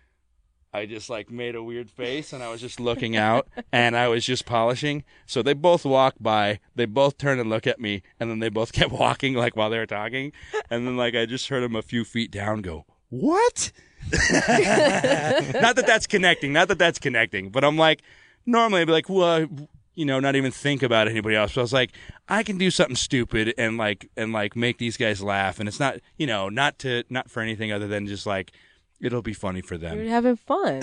I 0.74 0.84
just 0.84 1.08
like 1.08 1.30
made 1.30 1.54
a 1.54 1.62
weird 1.62 1.88
face 1.88 2.34
and 2.34 2.42
I 2.42 2.50
was 2.50 2.60
just 2.60 2.78
looking 2.78 3.16
out 3.16 3.48
and 3.72 3.96
I 3.96 4.08
was 4.08 4.26
just 4.26 4.44
polishing. 4.44 5.04
So 5.24 5.40
they 5.40 5.54
both 5.54 5.86
walked 5.86 6.22
by, 6.22 6.60
they 6.74 6.84
both 6.84 7.16
turned 7.16 7.40
and 7.40 7.48
looked 7.48 7.66
at 7.66 7.80
me, 7.80 8.02
and 8.20 8.30
then 8.30 8.40
they 8.40 8.50
both 8.50 8.72
kept 8.74 8.92
walking 8.92 9.32
like 9.32 9.56
while 9.56 9.70
they 9.70 9.78
were 9.78 9.86
talking. 9.86 10.32
And 10.68 10.86
then 10.86 10.98
like 10.98 11.14
I 11.14 11.24
just 11.24 11.48
heard 11.48 11.62
them 11.62 11.76
a 11.76 11.80
few 11.80 12.04
feet 12.04 12.30
down 12.30 12.60
go, 12.60 12.84
What? 13.08 13.72
not 14.12 15.76
that 15.76 15.84
that's 15.86 16.06
connecting, 16.06 16.52
not 16.52 16.68
that 16.68 16.78
that's 16.78 16.98
connecting, 16.98 17.50
but 17.50 17.64
I'm 17.64 17.76
like, 17.76 18.02
normally 18.44 18.82
I'd 18.82 18.86
be 18.86 18.92
like, 18.92 19.08
well, 19.08 19.46
you 19.94 20.04
know, 20.04 20.20
not 20.20 20.36
even 20.36 20.52
think 20.52 20.82
about 20.82 21.08
anybody 21.08 21.34
else. 21.34 21.54
But 21.54 21.62
I 21.62 21.64
was 21.64 21.72
like, 21.72 21.92
I 22.28 22.42
can 22.42 22.58
do 22.58 22.70
something 22.70 22.96
stupid 22.96 23.54
and 23.58 23.78
like 23.78 24.10
and 24.16 24.32
like 24.32 24.54
make 24.54 24.78
these 24.78 24.96
guys 24.96 25.22
laugh, 25.22 25.58
and 25.58 25.68
it's 25.68 25.80
not, 25.80 25.98
you 26.18 26.26
know, 26.26 26.48
not 26.48 26.78
to 26.80 27.02
not 27.10 27.30
for 27.30 27.40
anything 27.40 27.72
other 27.72 27.88
than 27.88 28.06
just 28.06 28.26
like 28.26 28.52
it'll 29.00 29.22
be 29.22 29.34
funny 29.34 29.60
for 29.60 29.76
them. 29.76 29.96
You're 29.96 30.04
them. 30.04 30.12
having 30.12 30.36
fun. 30.36 30.80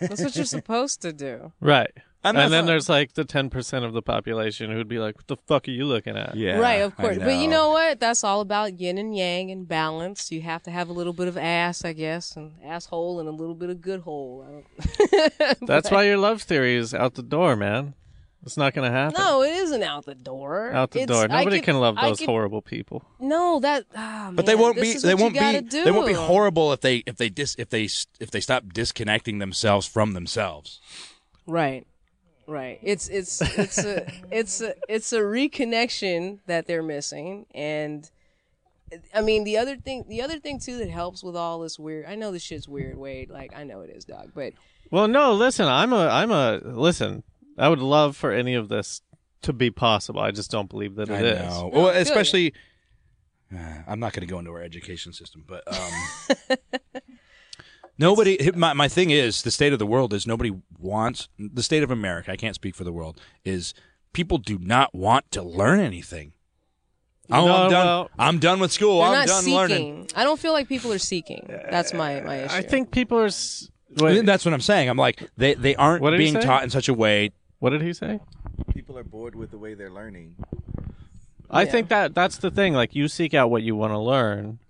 That's 0.00 0.22
what 0.22 0.36
you're 0.36 0.44
supposed 0.44 1.02
to 1.02 1.12
do. 1.12 1.52
Right. 1.60 1.92
I'm 2.22 2.36
and 2.36 2.52
then 2.52 2.64
fu- 2.64 2.66
there's 2.66 2.88
like 2.90 3.14
the 3.14 3.24
10% 3.24 3.84
of 3.84 3.94
the 3.94 4.02
population 4.02 4.70
who'd 4.70 4.88
be 4.88 4.98
like, 4.98 5.16
what 5.16 5.26
the 5.26 5.36
fuck 5.36 5.66
are 5.68 5.70
you 5.70 5.86
looking 5.86 6.16
at? 6.18 6.34
yeah, 6.36 6.58
right, 6.58 6.82
of 6.82 6.94
course. 6.96 7.16
But 7.16 7.36
you 7.36 7.48
know 7.48 7.70
what? 7.70 7.98
That's 7.98 8.22
all 8.22 8.42
about 8.42 8.78
yin 8.78 8.98
and 8.98 9.16
yang 9.16 9.50
and 9.50 9.66
balance. 9.66 10.30
You 10.30 10.42
have 10.42 10.62
to 10.64 10.70
have 10.70 10.90
a 10.90 10.92
little 10.92 11.14
bit 11.14 11.28
of 11.28 11.38
ass, 11.38 11.82
I 11.84 11.94
guess, 11.94 12.36
and 12.36 12.52
asshole 12.64 13.20
and 13.20 13.28
a 13.28 13.32
little 13.32 13.54
bit 13.54 13.70
of 13.70 13.80
good 13.80 14.00
hole. 14.00 14.44
I 14.46 14.50
don't- 15.46 15.58
That's 15.66 15.90
why 15.90 16.04
your 16.04 16.18
love 16.18 16.42
theory 16.42 16.76
is 16.76 16.92
out 16.92 17.14
the 17.14 17.22
door, 17.22 17.56
man. 17.56 17.94
It's 18.42 18.56
not 18.56 18.72
going 18.72 18.90
to 18.90 18.96
happen. 18.96 19.16
No, 19.18 19.42
it 19.42 19.52
isn't 19.54 19.82
out 19.82 20.06
the 20.06 20.14
door. 20.14 20.72
Out 20.72 20.90
the 20.92 21.00
It's- 21.02 21.14
door. 21.18 21.28
Nobody 21.28 21.56
could- 21.58 21.64
can 21.66 21.80
love 21.80 21.96
those 21.96 22.18
could- 22.18 22.26
horrible 22.28 22.60
people. 22.62 23.02
No, 23.18 23.60
that. 23.60 23.84
ah, 23.96 24.30
But 24.34 24.44
they 24.46 24.54
won't 24.54 24.76
this 24.76 25.02
be. 25.02 25.08
They 25.08 25.14
won't 25.14 25.34
be. 25.34 25.60
Do. 25.62 25.84
They 25.84 25.90
won't 25.90 26.06
be 26.06 26.12
horrible 26.14 26.72
if 26.72 26.80
they 26.82 26.96
if 27.06 27.16
they 27.16 27.28
dis 27.30 27.54
if 27.58 27.68
they 27.70 27.84
s- 27.84 28.06
if 28.18 28.30
they 28.30 28.40
stop 28.40 28.72
disconnecting 28.74 29.38
themselves 29.40 29.86
from 29.86 30.12
themselves. 30.14 30.80
Right. 31.46 31.86
Right. 32.50 32.80
It's 32.82 33.08
it's 33.08 33.40
it's 33.58 33.78
a 33.78 34.06
it's 34.30 34.60
a 34.60 34.74
it's 34.88 35.12
a 35.12 35.20
reconnection 35.20 36.40
that 36.46 36.66
they're 36.66 36.82
missing 36.82 37.46
and 37.54 38.10
I 39.14 39.20
mean 39.20 39.44
the 39.44 39.56
other 39.56 39.76
thing 39.76 40.04
the 40.08 40.20
other 40.20 40.40
thing 40.40 40.58
too 40.58 40.76
that 40.78 40.90
helps 40.90 41.22
with 41.22 41.36
all 41.36 41.60
this 41.60 41.78
weird 41.78 42.06
I 42.06 42.16
know 42.16 42.32
this 42.32 42.42
shit's 42.42 42.66
weird, 42.68 42.98
Wade, 42.98 43.30
like 43.30 43.54
I 43.56 43.62
know 43.62 43.82
it 43.82 43.90
is, 43.90 44.04
dog, 44.04 44.32
but 44.34 44.52
Well, 44.90 45.06
no, 45.06 45.32
listen, 45.32 45.66
I'm 45.68 45.92
a, 45.92 46.08
I'm 46.08 46.32
a, 46.32 46.60
listen, 46.64 47.22
I 47.56 47.68
would 47.68 47.78
love 47.78 48.16
for 48.16 48.32
any 48.32 48.54
of 48.54 48.68
this 48.68 49.02
to 49.42 49.52
be 49.52 49.70
possible. 49.70 50.20
I 50.20 50.32
just 50.32 50.50
don't 50.50 50.68
believe 50.68 50.96
that 50.96 51.08
I 51.08 51.18
it 51.18 51.24
is. 51.24 51.38
know. 51.38 51.70
No, 51.72 51.80
well, 51.82 51.88
especially. 51.88 52.52
Uh, 53.54 53.82
I'm 53.86 53.98
not 53.98 54.12
going 54.12 54.26
to 54.26 54.32
go 54.32 54.38
into 54.38 54.52
our 54.52 54.62
education 54.62 55.12
system, 55.12 55.44
but 55.46 55.64
um, 55.66 56.56
nobody. 58.00 58.50
My 58.54 58.72
my 58.72 58.88
thing 58.88 59.10
is 59.10 59.42
the 59.42 59.50
state 59.50 59.72
of 59.72 59.78
the 59.78 59.86
world 59.86 60.12
is 60.12 60.26
nobody 60.26 60.52
wants 60.78 61.28
the 61.38 61.62
state 61.62 61.82
of 61.82 61.90
America. 61.90 62.32
I 62.32 62.36
can't 62.36 62.54
speak 62.56 62.74
for 62.74 62.84
the 62.84 62.92
world. 62.92 63.20
Is 63.44 63.74
people 64.12 64.38
do 64.38 64.58
not 64.58 64.94
want 64.94 65.30
to 65.32 65.42
learn 65.42 65.78
anything. 65.80 66.32
Oh, 67.32 67.46
No, 67.46 67.54
I'm 67.54 67.70
done. 67.70 67.86
well- 67.86 68.10
I'm 68.18 68.38
done 68.40 68.58
with 68.58 68.72
school. 68.72 69.02
I'm 69.02 69.12
not 69.12 69.28
done 69.28 69.42
seeking. 69.44 69.56
learning. 69.56 70.08
I 70.16 70.24
don't 70.24 70.40
feel 70.40 70.52
like 70.52 70.66
people 70.68 70.92
are 70.92 70.98
seeking. 70.98 71.46
That's 71.70 71.92
my 71.94 72.20
my 72.22 72.42
uh, 72.42 72.46
issue. 72.46 72.54
I 72.56 72.62
think 72.62 72.90
people 72.90 73.18
are. 73.20 73.26
s- 73.26 73.70
I 74.00 74.02
Wait, 74.04 74.26
That's 74.26 74.44
what 74.44 74.54
I'm 74.54 74.60
saying. 74.60 74.88
I'm 74.88 74.96
like 74.96 75.28
they 75.36 75.54
they 75.54 75.74
aren't 75.76 76.02
What 76.02 76.10
did 76.10 76.20
he 76.20 76.30
being 76.32 76.42
taught 76.42 76.64
in 76.64 76.70
such 76.70 76.88
a 76.88 76.94
way. 76.94 77.30
what 77.60 77.70
did 77.70 77.82
he 77.82 77.92
say? 77.92 78.18
People 78.74 78.96
are 78.98 79.04
bored 79.04 79.34
with 79.36 79.50
the 79.50 79.58
way 79.58 79.74
they're 79.74 79.90
learning. 79.90 80.36
I 81.50 81.62
Yeah. 81.62 81.70
think 81.72 81.88
that 81.88 82.14
that's 82.14 82.38
the 82.38 82.50
thing. 82.50 82.74
Like, 82.74 82.94
you 82.94 83.08
seek 83.08 83.34
out 83.34 83.50
what 83.50 83.62
you 83.62 83.74
want 83.74 83.92
to 83.92 83.98
learn. 83.98 84.60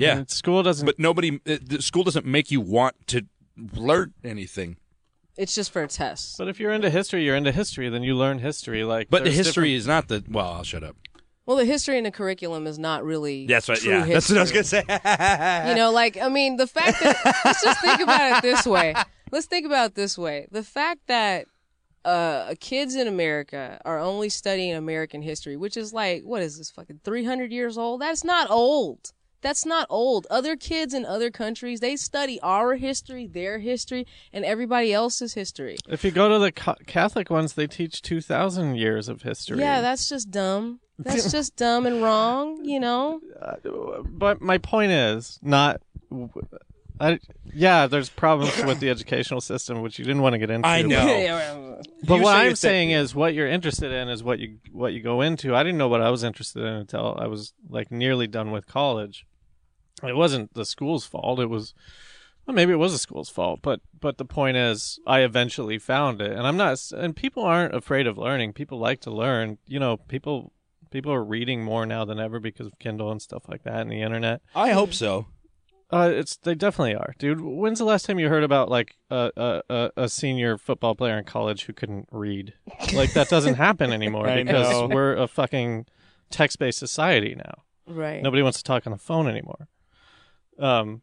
Yeah, 0.00 0.18
And 0.18 0.30
school 0.30 0.62
doesn't. 0.62 0.86
but 0.86 0.98
nobody. 0.98 1.40
uh, 1.46 1.58
The 1.62 1.82
school 1.82 2.04
doesn't 2.04 2.26
make 2.26 2.50
you 2.50 2.60
want 2.60 2.94
to 3.08 3.22
learn 3.74 4.14
anything. 4.24 4.76
it's 5.36 5.54
just 5.54 5.70
for 5.72 5.82
a 5.82 5.88
test. 5.88 6.36
but 6.38 6.48
if 6.48 6.58
you're 6.60 6.72
into 6.72 6.90
history, 6.90 7.24
you're 7.24 7.36
into 7.36 7.52
history. 7.52 7.88
Then 7.88 8.02
you 8.02 8.14
learn 8.16 8.38
history. 8.38 8.84
Like, 8.84 9.08
But 9.10 9.24
the 9.24 9.30
there's 9.30 9.36
history 9.46 9.74
is 9.74 9.86
not 9.86 10.08
the. 10.08 10.24
Well, 10.28 10.46
I'll 10.46 10.64
shut 10.64 10.82
up. 10.82 10.96
Well, 11.46 11.56
the 11.56 11.64
history 11.64 11.98
in 11.98 12.04
the 12.04 12.10
curriculum 12.12 12.66
is 12.66 12.78
not 12.78 13.02
really 13.04 13.46
That's 13.46 13.66
what. 13.68 13.78
true 13.78 13.92
Yeah, 13.92 14.04
that's 14.04 14.28
what 14.28 14.38
I 14.38 14.42
was 14.42 14.52
gonna 14.52 14.64
say. 14.64 14.84
you 15.68 15.74
know 15.74 15.90
like 15.92 16.16
i 16.16 16.28
mean 16.28 16.56
the 16.56 16.66
fact 16.68 17.00
that 17.02 17.16
let's 17.44 17.62
just 17.64 17.80
think 17.80 18.00
about 18.00 18.36
it 18.36 18.42
this 18.42 18.64
way 18.66 18.94
let's 19.32 19.46
think 19.46 19.66
about 19.66 19.86
it 19.90 19.94
this 19.96 20.16
way 20.16 20.46
the 20.52 20.62
fact 20.62 21.00
that 21.08 21.46
uh 22.04 22.54
kids 22.60 22.94
in 22.94 23.08
america 23.08 23.80
are 23.84 23.98
only 23.98 24.28
studying 24.28 24.74
american 24.74 25.22
history 25.22 25.56
which 25.56 25.76
is 25.76 25.92
like 25.92 26.22
what 26.22 26.40
is 26.40 26.56
this 26.56 26.70
fucking 26.70 27.00
300 27.04 27.50
years 27.52 27.76
old 27.76 28.00
that's 28.00 28.22
not 28.22 28.48
old 28.50 29.12
that's 29.42 29.64
not 29.66 29.86
old 29.90 30.26
other 30.30 30.56
kids 30.56 30.92
in 30.94 31.04
other 31.06 31.30
countries 31.30 31.80
they 31.80 31.96
study 31.96 32.38
our 32.42 32.76
history 32.76 33.26
their 33.26 33.58
history 33.58 34.06
and 34.32 34.44
everybody 34.44 34.92
else's 34.92 35.34
history 35.34 35.76
If 35.88 36.04
you 36.04 36.10
go 36.10 36.28
to 36.28 36.38
the 36.38 36.52
ca- 36.52 36.76
Catholic 36.86 37.30
ones, 37.30 37.54
they 37.54 37.66
teach 37.66 38.02
two 38.02 38.20
thousand 38.20 38.76
years 38.76 39.08
of 39.08 39.22
history. 39.22 39.58
yeah 39.60 39.80
that's 39.80 40.08
just 40.08 40.30
dumb 40.30 40.80
that's 40.98 41.30
just 41.36 41.56
dumb 41.56 41.86
and 41.86 42.02
wrong 42.02 42.64
you 42.64 42.78
know 42.80 43.20
uh, 43.40 43.54
but 44.04 44.40
my 44.40 44.58
point 44.58 44.92
is 44.92 45.38
not. 45.42 45.80
I, 47.02 47.18
yeah, 47.54 47.86
there's 47.86 48.10
problems 48.10 48.62
with 48.64 48.80
the 48.80 48.90
educational 48.90 49.40
system, 49.40 49.80
which 49.80 49.98
you 49.98 50.04
didn't 50.04 50.20
want 50.20 50.34
to 50.34 50.38
get 50.38 50.50
into. 50.50 50.68
I 50.68 50.82
know. 50.82 51.80
But 52.06 52.16
You 52.16 52.22
what 52.22 52.32
say 52.34 52.46
I'm 52.46 52.56
saying 52.56 52.90
is, 52.90 53.14
what 53.14 53.32
you're 53.32 53.46
interested 53.46 53.90
in 53.90 54.08
is 54.10 54.22
what 54.22 54.38
you 54.38 54.58
what 54.70 54.92
you 54.92 55.00
go 55.02 55.22
into. 55.22 55.54
I 55.54 55.62
didn't 55.62 55.78
know 55.78 55.88
what 55.88 56.02
I 56.02 56.10
was 56.10 56.22
interested 56.24 56.62
in 56.62 56.74
until 56.74 57.16
I 57.18 57.26
was 57.26 57.54
like 57.70 57.90
nearly 57.90 58.26
done 58.26 58.50
with 58.50 58.66
college. 58.66 59.24
It 60.02 60.16
wasn't 60.16 60.54
the 60.54 60.64
school's 60.64 61.06
fault. 61.06 61.40
It 61.40 61.46
was 61.46 61.74
well, 62.46 62.54
maybe 62.54 62.72
it 62.72 62.76
was 62.76 62.92
the 62.92 62.98
school's 62.98 63.28
fault, 63.28 63.60
but 63.62 63.80
but 63.98 64.18
the 64.18 64.24
point 64.24 64.56
is, 64.56 64.98
I 65.06 65.20
eventually 65.20 65.78
found 65.78 66.20
it, 66.20 66.32
and 66.32 66.46
I'm 66.46 66.56
not. 66.56 66.80
And 66.92 67.14
people 67.14 67.44
aren't 67.44 67.74
afraid 67.74 68.06
of 68.06 68.18
learning. 68.18 68.54
People 68.54 68.78
like 68.78 69.00
to 69.02 69.10
learn. 69.10 69.58
You 69.66 69.78
know, 69.78 69.98
people 69.98 70.52
people 70.90 71.12
are 71.12 71.22
reading 71.22 71.62
more 71.62 71.86
now 71.86 72.04
than 72.04 72.18
ever 72.18 72.40
because 72.40 72.66
of 72.66 72.78
Kindle 72.78 73.10
and 73.10 73.22
stuff 73.22 73.48
like 73.48 73.62
that, 73.64 73.80
and 73.82 73.90
the 73.90 74.02
internet. 74.02 74.40
I 74.54 74.70
hope 74.70 74.92
so. 74.94 75.26
Uh, 75.92 76.10
it's 76.12 76.36
they 76.36 76.54
definitely 76.54 76.94
are, 76.94 77.14
dude. 77.18 77.40
When's 77.40 77.78
the 77.78 77.84
last 77.84 78.06
time 78.06 78.18
you 78.18 78.28
heard 78.28 78.44
about 78.44 78.68
like 78.68 78.96
a 79.10 79.30
a, 79.36 79.62
a, 79.68 79.90
a 79.96 80.08
senior 80.08 80.56
football 80.56 80.94
player 80.94 81.18
in 81.18 81.24
college 81.24 81.64
who 81.64 81.72
couldn't 81.72 82.08
read? 82.10 82.54
Like 82.92 83.12
that 83.14 83.28
doesn't 83.28 83.54
happen 83.54 83.92
anymore 83.92 84.26
because 84.34 84.70
know. 84.70 84.86
we're 84.86 85.16
a 85.16 85.26
fucking 85.26 85.86
text 86.30 86.58
based 86.58 86.78
society 86.78 87.34
now. 87.36 87.62
right 87.86 88.22
Nobody 88.22 88.42
wants 88.42 88.58
to 88.58 88.64
talk 88.64 88.86
on 88.86 88.92
the 88.92 88.98
phone 88.98 89.28
anymore. 89.28 89.68
Um, 90.60 91.02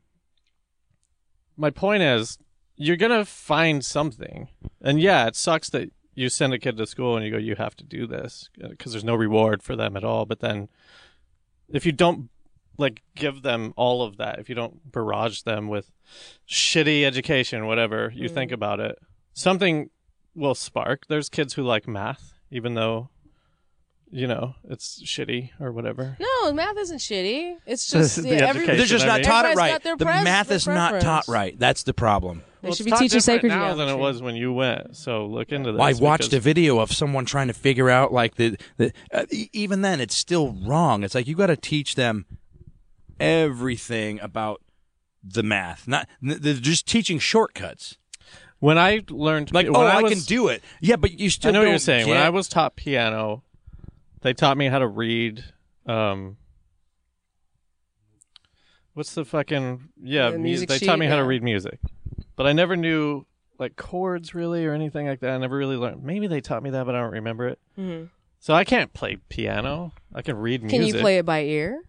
my 1.57 1.69
point 1.69 2.03
is, 2.03 2.37
you're 2.75 2.95
gonna 2.95 3.25
find 3.25 3.83
something, 3.83 4.49
and 4.81 5.01
yeah, 5.01 5.27
it 5.27 5.35
sucks 5.35 5.69
that 5.71 5.91
you 6.13 6.29
send 6.29 6.53
a 6.53 6.59
kid 6.59 6.77
to 6.77 6.87
school 6.87 7.15
and 7.15 7.23
you 7.25 7.31
go, 7.31 7.37
you 7.37 7.55
have 7.55 7.75
to 7.75 7.83
do 7.83 8.07
this 8.07 8.49
because 8.59 8.91
there's 8.91 9.03
no 9.03 9.15
reward 9.15 9.61
for 9.61 9.75
them 9.75 9.95
at 9.95 10.03
all. 10.03 10.25
But 10.25 10.39
then, 10.39 10.67
if 11.69 11.85
you 11.85 11.91
don't 11.91 12.29
like 12.77 13.01
give 13.15 13.41
them 13.41 13.73
all 13.75 14.03
of 14.03 14.17
that, 14.17 14.39
if 14.39 14.49
you 14.49 14.55
don't 14.55 14.91
barrage 14.91 15.41
them 15.41 15.67
with 15.67 15.91
shitty 16.49 17.03
education, 17.03 17.67
whatever 17.67 18.11
you 18.15 18.29
think 18.29 18.51
about 18.51 18.79
it, 18.79 18.97
something 19.33 19.89
will 20.35 20.55
spark. 20.55 21.05
There's 21.07 21.29
kids 21.29 21.53
who 21.53 21.63
like 21.63 21.87
math, 21.87 22.33
even 22.51 22.75
though. 22.75 23.09
You 24.09 24.25
know, 24.27 24.55
it's 24.69 25.01
shitty 25.03 25.49
or 25.59 25.71
whatever. 25.73 26.15
no 26.19 26.53
math 26.53 26.77
isn't 26.77 26.99
shitty 26.99 27.57
it's 27.65 27.87
just 27.91 28.23
The 28.23 28.29
yeah, 28.29 28.35
every- 28.35 28.61
education, 28.61 28.77
They're 28.77 28.85
just 28.85 29.03
I 29.03 29.07
not 29.07 29.15
mean- 29.17 29.23
taught 29.25 29.45
it 29.45 29.55
right. 29.57 29.83
The 29.83 29.97
pres- 29.97 30.23
math 30.23 30.49
is 30.51 30.65
not 30.65 30.91
preference. 30.91 31.03
taught 31.03 31.27
right. 31.27 31.59
That's 31.59 31.83
the 31.83 31.93
problem. 31.93 32.43
They 32.61 32.69
should 32.71 32.79
it's 32.79 32.85
be 32.85 32.91
taught 32.91 32.99
teaching 33.01 33.17
different 33.19 33.41
sacred 33.41 33.49
now 33.49 33.73
than 33.75 33.89
it 33.89 33.97
was 33.97 34.21
when 34.21 34.35
you 34.35 34.51
went. 34.53 34.95
So 34.95 35.25
look 35.27 35.51
into 35.51 35.73
this. 35.73 35.81
I 35.81 35.93
watched 36.01 36.31
a 36.33 36.39
video 36.39 36.79
of 36.79 36.91
someone 36.91 37.25
trying 37.25 37.47
to 37.47 37.53
figure 37.53 37.89
out 37.89 38.11
like 38.13 38.35
the, 38.35 38.57
the 38.77 38.93
uh, 39.13 39.25
even 39.53 39.81
then 39.81 39.99
it's 40.01 40.15
still 40.15 40.55
wrong. 40.65 41.03
It's 41.03 41.13
like 41.13 41.27
you 41.27 41.35
got 41.35 41.47
to 41.47 41.57
teach 41.57 41.95
them 41.95 42.25
everything 43.19 44.19
about 44.21 44.61
the 45.23 45.43
math. 45.43 45.87
Not 45.87 46.07
they're 46.21 46.53
just 46.53 46.87
teaching 46.87 47.19
shortcuts. 47.19 47.97
when 48.59 48.77
I 48.77 49.01
learned 49.09 49.53
Like 49.53 49.67
when 49.67 49.75
oh, 49.75 49.81
I, 49.81 49.97
I, 49.97 50.03
can 50.09 50.19
do 50.19 50.47
it. 50.47 50.63
Yeah, 50.81 50.95
but 50.95 51.11
you 51.19 51.29
still 51.29 51.49
I 51.49 51.51
know 51.53 51.59
what 51.59 51.65
don't 51.65 51.71
you're 51.73 51.79
saying. 51.79 52.07
When 52.07 52.17
I 52.17 52.29
was 52.29 52.47
taught 52.47 52.75
piano, 52.75 53.43
they 54.27 54.33
taught 54.33 54.57
me 54.57 54.67
how 54.67 54.79
to 54.79 54.87
read. 54.87 55.41
Um, 55.85 56.35
what's 58.93 59.13
the 59.13 59.23
fucking 59.25 59.89
yeah? 60.03 60.31
The 60.31 60.37
mu- 60.37 60.43
music 60.43 60.69
they 60.69 60.77
sheet, 60.79 60.85
taught 60.85 60.99
me 60.99 61.05
how 61.05 61.15
to 61.15 61.23
read 61.23 61.43
music, 61.43 61.79
but 62.35 62.45
I 62.45 62.51
never 62.53 62.75
knew 62.75 63.25
like 63.57 63.75
chords 63.77 64.35
really 64.35 64.65
or 64.65 64.73
anything 64.73 65.07
like 65.07 65.21
that. 65.21 65.31
I 65.31 65.37
never 65.37 65.55
really 65.57 65.77
learned. 65.77 66.03
Maybe 66.03 66.27
they 66.27 66.41
taught 66.41 66.61
me 66.61 66.71
that, 66.71 66.85
but 66.85 66.93
I 66.93 66.99
don't 66.99 67.13
remember 67.13 67.47
it. 67.47 67.59
Mhm. 67.79 68.09
So 68.39 68.53
I 68.53 68.63
can't 68.65 68.93
play 68.93 69.17
piano. 69.29 69.93
I 70.13 70.21
can 70.21 70.35
read 70.37 70.61
music. 70.61 70.77
Can 70.79 70.87
you 70.87 70.93
play 71.01 71.17
it 71.19 71.25
by 71.25 71.43
ear? 71.43 71.81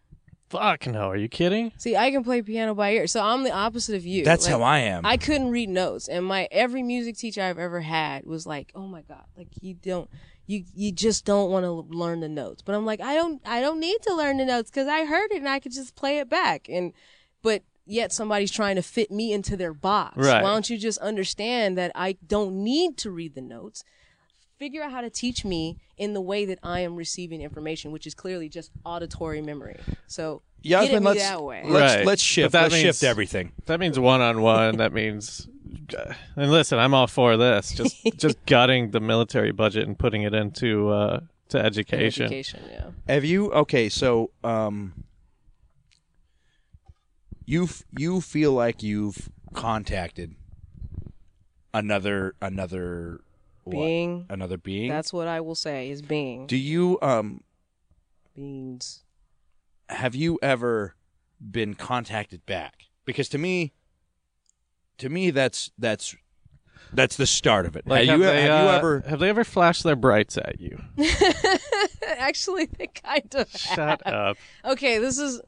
Fuck 0.49 0.87
no! 0.87 1.11
Are 1.11 1.17
you 1.17 1.29
kidding? 1.29 1.73
See, 1.77 1.95
I 1.95 2.11
can 2.11 2.25
play 2.25 2.41
piano 2.41 2.75
by 2.75 2.93
ear, 2.93 3.07
so 3.07 3.21
I'm 3.21 3.43
the 3.43 3.51
opposite 3.53 3.97
of 3.97 4.07
you. 4.07 4.25
That's 4.25 4.47
Like, 4.47 4.55
how 4.55 4.63
I 4.63 4.79
am. 4.79 5.05
I 5.05 5.19
couldn't 5.19 5.51
read 5.51 5.69
notes, 5.69 6.09
and 6.09 6.25
my 6.25 6.49
every 6.51 6.83
music 6.83 7.19
teacher 7.19 7.43
I've 7.43 7.59
ever 7.59 7.81
had 7.83 8.25
was 8.25 8.47
like, 8.47 8.71
"Oh 8.75 8.87
my 8.87 9.03
god, 9.03 9.25
like 9.37 9.49
you 9.61 9.75
don't, 9.75 10.09
you 10.49 10.65
you 10.75 10.91
just 10.91 11.25
don't 11.25 11.53
want 11.53 11.65
to 11.65 11.71
learn 11.97 12.19
the 12.19 12.29
notes." 12.29 12.63
But 12.63 12.75
I'm 12.75 12.85
like, 12.85 13.01
I 13.01 13.15
don't, 13.15 13.41
I 13.47 13.61
don't 13.61 13.79
need 13.79 13.99
to 14.09 14.15
learn 14.15 14.39
the 14.39 14.45
notes 14.45 14.71
because 14.71 14.89
I 14.89 15.05
heard 15.05 15.31
it 15.31 15.37
and 15.37 15.49
I 15.49 15.61
could 15.61 15.73
just 15.73 15.95
play 15.95 16.19
it 16.19 16.29
back. 16.29 16.69
And 16.69 16.93
but 17.43 17.63
yet 17.87 18.13
somebody's 18.13 18.51
trying 18.51 18.77
to 18.77 18.83
fit 18.83 19.11
me 19.11 19.33
into 19.33 19.57
their 19.57 19.73
box. 19.73 20.17
Right. 20.17 20.43
Why 20.43 20.51
don't 20.51 20.69
you 20.69 20.79
just 20.79 20.99
understand 20.99 21.79
that 21.79 21.93
I 21.95 22.17
don't 22.27 22.65
need 22.65 22.97
to 22.99 23.11
read 23.11 23.35
the 23.35 23.41
notes? 23.41 23.85
Figure 24.59 24.83
out 24.83 24.91
how 24.91 25.03
to 25.03 25.11
teach 25.11 25.45
me 25.45 25.79
in 25.97 26.15
the 26.15 26.21
way 26.21 26.45
that 26.45 26.59
I 26.65 26.81
am 26.81 26.97
receiving 26.97 27.41
information, 27.43 27.93
which 27.93 28.07
is 28.09 28.15
clearly 28.15 28.49
just 28.49 28.73
auditory 28.85 29.41
memory. 29.41 29.79
So 30.09 30.43
Yasmin, 30.63 30.97
at 30.97 31.01
me 31.03 31.07
let's 31.07 31.21
that 31.21 31.43
way. 31.43 31.63
let's 31.65 31.95
Right. 31.97 32.07
let's 32.07 32.23
shift. 32.23 32.53
that 32.53 32.63
Let's 32.63 32.75
means- 32.75 32.83
shift 32.85 33.03
everything. 33.05 33.53
That 33.67 33.79
means 33.81 33.99
one 33.99 34.21
on 34.21 34.41
one. 34.43 34.77
That 34.79 34.93
means, 34.93 35.49
and 36.37 36.51
listen, 36.51 36.79
I'm 36.79 36.95
all 36.95 37.07
for 37.07 37.37
this. 37.37 37.73
Just 37.73 37.97
just 38.19 38.45
gutting 38.47 38.91
the 38.91 39.01
military 39.01 39.53
budget 39.53 39.87
and 39.87 39.99
putting 39.99 40.23
it 40.23 40.35
into 40.35 40.91
uh, 40.91 41.21
to 41.51 41.59
education. 41.59 42.27
Education, 42.27 42.61
yeah. 42.71 42.87
Have 43.07 43.25
you 43.25 43.53
okay? 43.53 43.89
So, 43.89 44.31
um, 44.45 45.05
you 47.45 47.65
f- 47.65 47.85
you 47.97 48.21
feel 48.21 48.53
like 48.53 48.83
you've 48.83 49.31
contacted 49.55 50.35
another 51.73 52.35
another 52.43 53.21
what? 53.65 53.73
Being. 53.73 54.27
another 54.29 54.59
being. 54.59 54.89
That's 54.91 55.13
what 55.13 55.29
I 55.29 55.41
will 55.41 55.55
say 55.55 55.91
is 55.91 56.03
being. 56.03 56.47
Do 56.47 56.57
you 56.57 56.99
um 57.03 57.43
Beings. 58.35 59.03
Have 59.89 60.15
you 60.15 60.39
ever 60.43 60.95
been 61.41 61.75
contacted 61.75 62.45
back? 62.47 62.85
Because 63.05 63.29
to 63.31 63.39
me, 63.39 63.73
to 64.99 65.09
me 65.09 65.31
that's 65.31 65.71
that's 65.79 66.17
that's 66.93 67.17
the 67.17 67.27
start 67.27 67.67
of 67.67 67.77
it. 67.77 67.87
Like, 67.87 68.09
have, 68.09 68.19
you, 68.19 68.25
they, 68.25 68.43
have 68.43 68.63
you 68.63 68.69
uh, 68.69 68.77
ever? 68.77 69.05
have 69.07 69.19
they 69.21 69.29
ever 69.29 69.45
flashed 69.45 69.83
their 69.83 69.97
brights 69.97 70.39
at 70.39 70.61
you? 70.61 70.81
Actually, 72.07 72.67
they 72.67 72.87
kind 72.87 73.35
of. 73.35 73.51
Shut 73.51 74.07
up. 74.07 74.37
okay, 74.65 74.99
this 74.99 75.19
is 75.19 75.41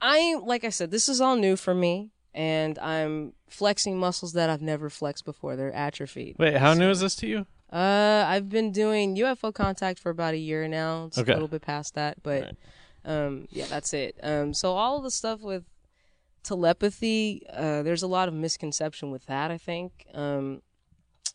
I 0.00 0.36
like 0.42 0.64
I 0.64 0.70
said, 0.70 0.90
this 0.90 1.08
is 1.08 1.20
all 1.20 1.36
new 1.36 1.56
for 1.56 1.74
me 1.74 2.10
and 2.34 2.78
I'm 2.78 3.32
flexing 3.48 3.98
muscles 3.98 4.32
that 4.34 4.50
I've 4.50 4.62
never 4.62 4.90
flexed 4.90 5.24
before. 5.24 5.56
They're 5.56 5.72
atrophied. 5.74 6.36
Wait, 6.38 6.56
how 6.56 6.74
new 6.74 6.90
is 6.90 7.00
this 7.00 7.16
to 7.16 7.26
you? 7.26 7.46
Uh 7.72 8.24
I've 8.26 8.48
been 8.48 8.72
doing 8.72 9.16
UFO 9.16 9.54
contact 9.54 9.98
for 9.98 10.10
about 10.10 10.34
a 10.34 10.38
year 10.38 10.66
now. 10.68 11.06
It's 11.06 11.18
Okay. 11.18 11.32
a 11.32 11.34
little 11.34 11.48
bit 11.48 11.62
past 11.62 11.94
that, 11.94 12.22
but 12.22 12.42
Right. 12.42 12.56
Um 13.04 13.46
yeah, 13.50 13.66
that's 13.68 13.92
it. 13.92 14.16
Um 14.22 14.54
so 14.54 14.72
all 14.72 15.00
the 15.00 15.10
stuff 15.10 15.40
with 15.40 15.64
telepathy, 16.42 17.42
uh 17.52 17.82
there's 17.82 18.02
a 18.02 18.08
lot 18.08 18.28
of 18.28 18.34
misconception 18.34 19.10
with 19.10 19.26
that, 19.26 19.50
I 19.50 19.58
think. 19.58 20.06
Um 20.14 20.62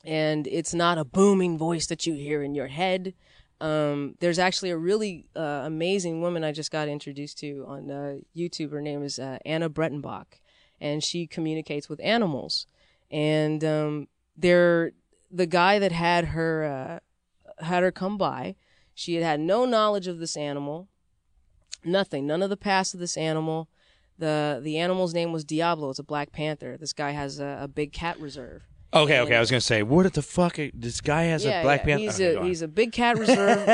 and 0.03 0.47
it's 0.47 0.73
not 0.73 0.97
a 0.97 1.03
booming 1.03 1.57
voice 1.57 1.87
that 1.87 2.05
you 2.05 2.13
hear 2.13 2.43
in 2.43 2.53
your 2.53 2.67
head. 2.67 3.13
Um, 3.59 4.15
there's 4.19 4.37
actually 4.37 4.69
a 4.69 4.77
really 4.77 5.25
uh, 5.35 5.63
amazing 5.65 6.21
woman 6.21 6.43
I 6.43 6.51
just 6.51 6.71
got 6.71 6.87
introduced 6.87 7.39
to 7.39 7.65
on 7.67 7.89
uh, 7.89 8.17
YouTube. 8.35 8.71
Her 8.71 8.81
name 8.81 9.01
is 9.01 9.17
uh, 9.17 9.39
Anna 9.45 9.69
Breytenbach, 9.69 10.39
and 10.79 11.03
she 11.03 11.25
communicates 11.25 11.89
with 11.89 11.99
animals. 12.03 12.67
And 13.09 13.63
um, 13.63 14.07
they're 14.37 14.91
the 15.31 15.45
guy 15.45 15.79
that 15.79 15.91
had 15.91 16.25
her 16.25 17.01
uh, 17.59 17.63
had 17.65 17.83
her 17.83 17.91
come 17.91 18.17
by. 18.17 18.55
She 18.93 19.15
had 19.15 19.23
had 19.23 19.39
no 19.39 19.65
knowledge 19.65 20.07
of 20.07 20.19
this 20.19 20.37
animal, 20.37 20.87
nothing, 21.85 22.25
none 22.27 22.41
of 22.41 22.49
the 22.49 22.57
past 22.57 22.93
of 22.93 22.99
this 22.99 23.17
animal. 23.17 23.69
the 24.17 24.59
The 24.63 24.77
animal's 24.77 25.13
name 25.13 25.31
was 25.31 25.43
Diablo. 25.43 25.89
It's 25.89 25.99
a 25.99 26.03
black 26.03 26.31
panther. 26.31 26.77
This 26.77 26.93
guy 26.93 27.11
has 27.11 27.39
a, 27.39 27.59
a 27.61 27.67
big 27.67 27.91
cat 27.93 28.19
reserve. 28.19 28.63
Okay, 28.93 29.19
okay. 29.19 29.35
I 29.35 29.41
was 29.41 29.51
gonna 29.51 29.59
say, 29.59 29.83
what 29.83 30.13
the 30.13 30.21
fuck? 30.21 30.57
This 30.73 31.01
guy 31.01 31.23
has 31.23 31.43
a 31.45 31.61
Black 31.63 31.83
Panther. 31.83 31.99
He's 32.05 32.21
Okay, 32.21 32.35
a 32.35 32.43
he's 32.45 32.61
a 32.61 32.67
big 32.69 32.93
cat 32.93 33.17
reserve. 33.19 33.67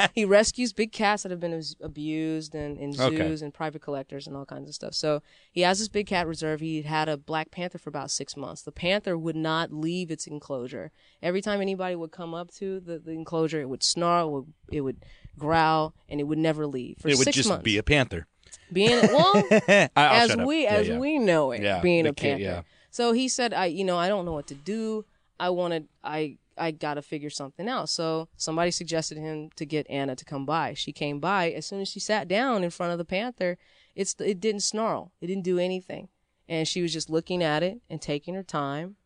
he 0.16 0.24
rescues 0.24 0.72
big 0.72 0.90
cats 0.90 1.22
that 1.22 1.30
have 1.30 1.38
been 1.38 1.62
abused 1.80 2.56
and 2.56 2.76
in 2.76 2.92
zoos 2.92 3.12
Okay. 3.20 3.44
and 3.44 3.54
private 3.54 3.82
collectors 3.82 4.26
and 4.26 4.36
all 4.36 4.44
kinds 4.44 4.68
of 4.68 4.74
stuff. 4.74 4.94
So 4.94 5.22
he 5.52 5.60
has 5.60 5.78
this 5.78 5.86
big 5.88 6.08
cat 6.08 6.26
reserve. 6.26 6.58
He 6.58 6.82
had 6.82 7.08
a 7.08 7.16
black 7.16 7.52
panther 7.52 7.78
for 7.78 7.88
about 7.88 8.10
six 8.10 8.36
months. 8.36 8.62
The 8.62 8.72
panther 8.72 9.16
would 9.16 9.36
not 9.36 9.70
leave 9.72 10.10
its 10.10 10.26
enclosure. 10.26 10.90
Every 11.22 11.42
time 11.42 11.60
anybody 11.60 11.94
would 11.94 12.10
come 12.10 12.34
up 12.34 12.50
to 12.54 12.80
the, 12.80 12.98
the 12.98 13.12
enclosure, 13.12 13.60
it 13.60 13.68
would 13.68 13.84
snarl, 13.84 14.26
it 14.28 14.32
would, 14.32 14.52
it 14.72 14.80
would 14.80 15.04
growl, 15.38 15.94
and 16.08 16.20
it 16.20 16.24
would 16.24 16.38
never 16.38 16.66
leave 16.66 16.98
for 16.98 17.08
it 17.08 17.16
would 17.18 17.32
just 17.32 17.48
months. 17.48 17.62
be 17.64 17.78
a 17.78 17.82
panther. 17.82 18.26
being 18.72 19.00
well 19.12 19.42
I- 19.68 19.88
as 19.96 20.36
we 20.36 20.64
Yeah, 20.64 20.74
as 20.74 20.88
yeah. 20.88 20.98
we 20.98 21.18
know 21.18 21.52
it 21.52 21.62
Yeah, 21.62 21.80
being 21.80 22.06
a 22.06 22.12
kid, 22.12 22.38
panther. 22.40 22.64
so 22.90 23.12
he 23.12 23.28
said 23.28 23.54
i 23.54 23.66
you 23.66 23.84
know 23.84 23.96
i 23.98 24.08
don't 24.08 24.24
know 24.24 24.32
what 24.32 24.46
to 24.48 24.54
do. 24.54 25.04
I 25.40 25.50
wanted 25.50 25.88
i 26.02 26.36
i 26.56 26.72
gotta 26.72 27.02
figure 27.02 27.30
something 27.30 27.68
out. 27.68 27.88
So 27.88 28.28
somebody 28.36 28.70
suggested 28.72 29.16
him 29.18 29.50
to 29.56 29.64
get 29.64 29.86
anna 29.88 30.16
to 30.16 30.24
come 30.24 30.44
by. 30.44 30.74
She 30.74 30.92
came 30.92 31.20
by. 31.20 31.50
As 31.52 31.64
soon 31.66 31.80
as 31.80 31.88
she 31.88 32.00
sat 32.00 32.26
down 32.26 32.64
in 32.64 32.70
front 32.70 32.92
of 32.92 32.98
the 32.98 33.04
panther 33.04 33.56
it's 33.94 34.14
it 34.20 34.40
didn't 34.40 34.62
snarl. 34.62 35.12
It 35.20 35.28
didn't 35.28 35.44
do 35.44 35.58
anything. 35.58 36.08
And 36.48 36.66
she 36.66 36.82
was 36.82 36.92
just 36.92 37.08
looking 37.10 37.42
at 37.42 37.62
it 37.62 37.80
and 37.90 38.00
taking 38.02 38.34
her 38.34 38.42
time 38.42 38.96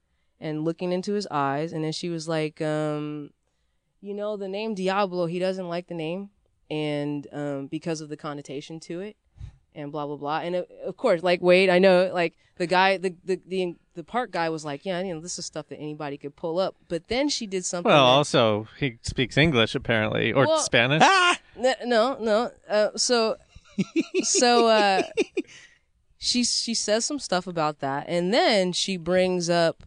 and 0.41 0.65
looking 0.65 0.93
into 0.93 1.13
his 1.13 1.27
eyes. 1.31 1.73
And 1.73 1.83
then 1.85 1.93
she 1.93 2.09
was 2.09 2.27
like 2.29 2.61
um 2.63 3.31
you 4.03 4.13
know 4.15 4.37
the 4.37 4.49
name 4.49 4.75
diablo 4.75 5.25
he 5.27 5.39
doesn't 5.39 5.69
like 5.69 5.87
the 5.87 5.95
name 5.95 6.29
and 6.71 7.27
um 7.33 7.67
because 7.69 8.01
of 8.01 8.09
the 8.11 8.17
connotation 8.17 8.79
to 8.81 9.01
it 9.01 9.17
and 9.75 9.91
blah 9.91 10.07
blah 10.07 10.17
blah. 10.17 10.41
And 10.41 10.55
uh, 10.57 10.63
of 10.85 10.97
course, 10.99 11.23
like 11.23 11.41
wait 11.41 11.71
I 11.71 11.79
know 11.79 12.11
like 12.13 12.35
the 12.59 12.67
guy, 12.67 12.99
the 12.99 13.15
the 13.25 13.41
the, 13.47 13.77
the 13.95 14.05
park 14.05 14.31
guy 14.31 14.51
was 14.51 14.65
like, 14.65 14.85
yeah, 14.85 15.01
you 15.01 15.15
know, 15.15 15.21
this 15.21 15.39
is 15.39 15.47
stuff 15.47 15.69
that 15.69 15.77
anybody 15.79 16.19
could 16.19 16.37
pull 16.37 16.59
up. 16.59 16.77
But 16.89 17.09
then 17.09 17.29
she 17.31 17.47
did 17.47 17.65
something. 17.65 17.91
Well, 17.91 18.05
that- 18.05 18.13
also 18.13 18.69
he 18.79 18.99
speaks 19.03 19.39
English 19.39 19.75
apparently, 19.75 20.33
or 20.33 20.47
Well- 20.47 20.59
Spanish. 20.59 21.03
N- 21.57 21.75
no, 21.87 22.17
no. 22.21 22.51
Uh, 22.69 22.91
so, 22.97 23.37
so 24.23 24.69
uh, 24.69 25.03
she 26.19 26.45
she 26.45 26.75
says 26.75 27.05
some 27.05 27.19
stuff 27.19 27.47
about 27.47 27.81
that, 27.81 28.05
and 28.09 28.33
then 28.33 28.73
she 28.73 28.97
brings 28.97 29.49
up. 29.49 29.85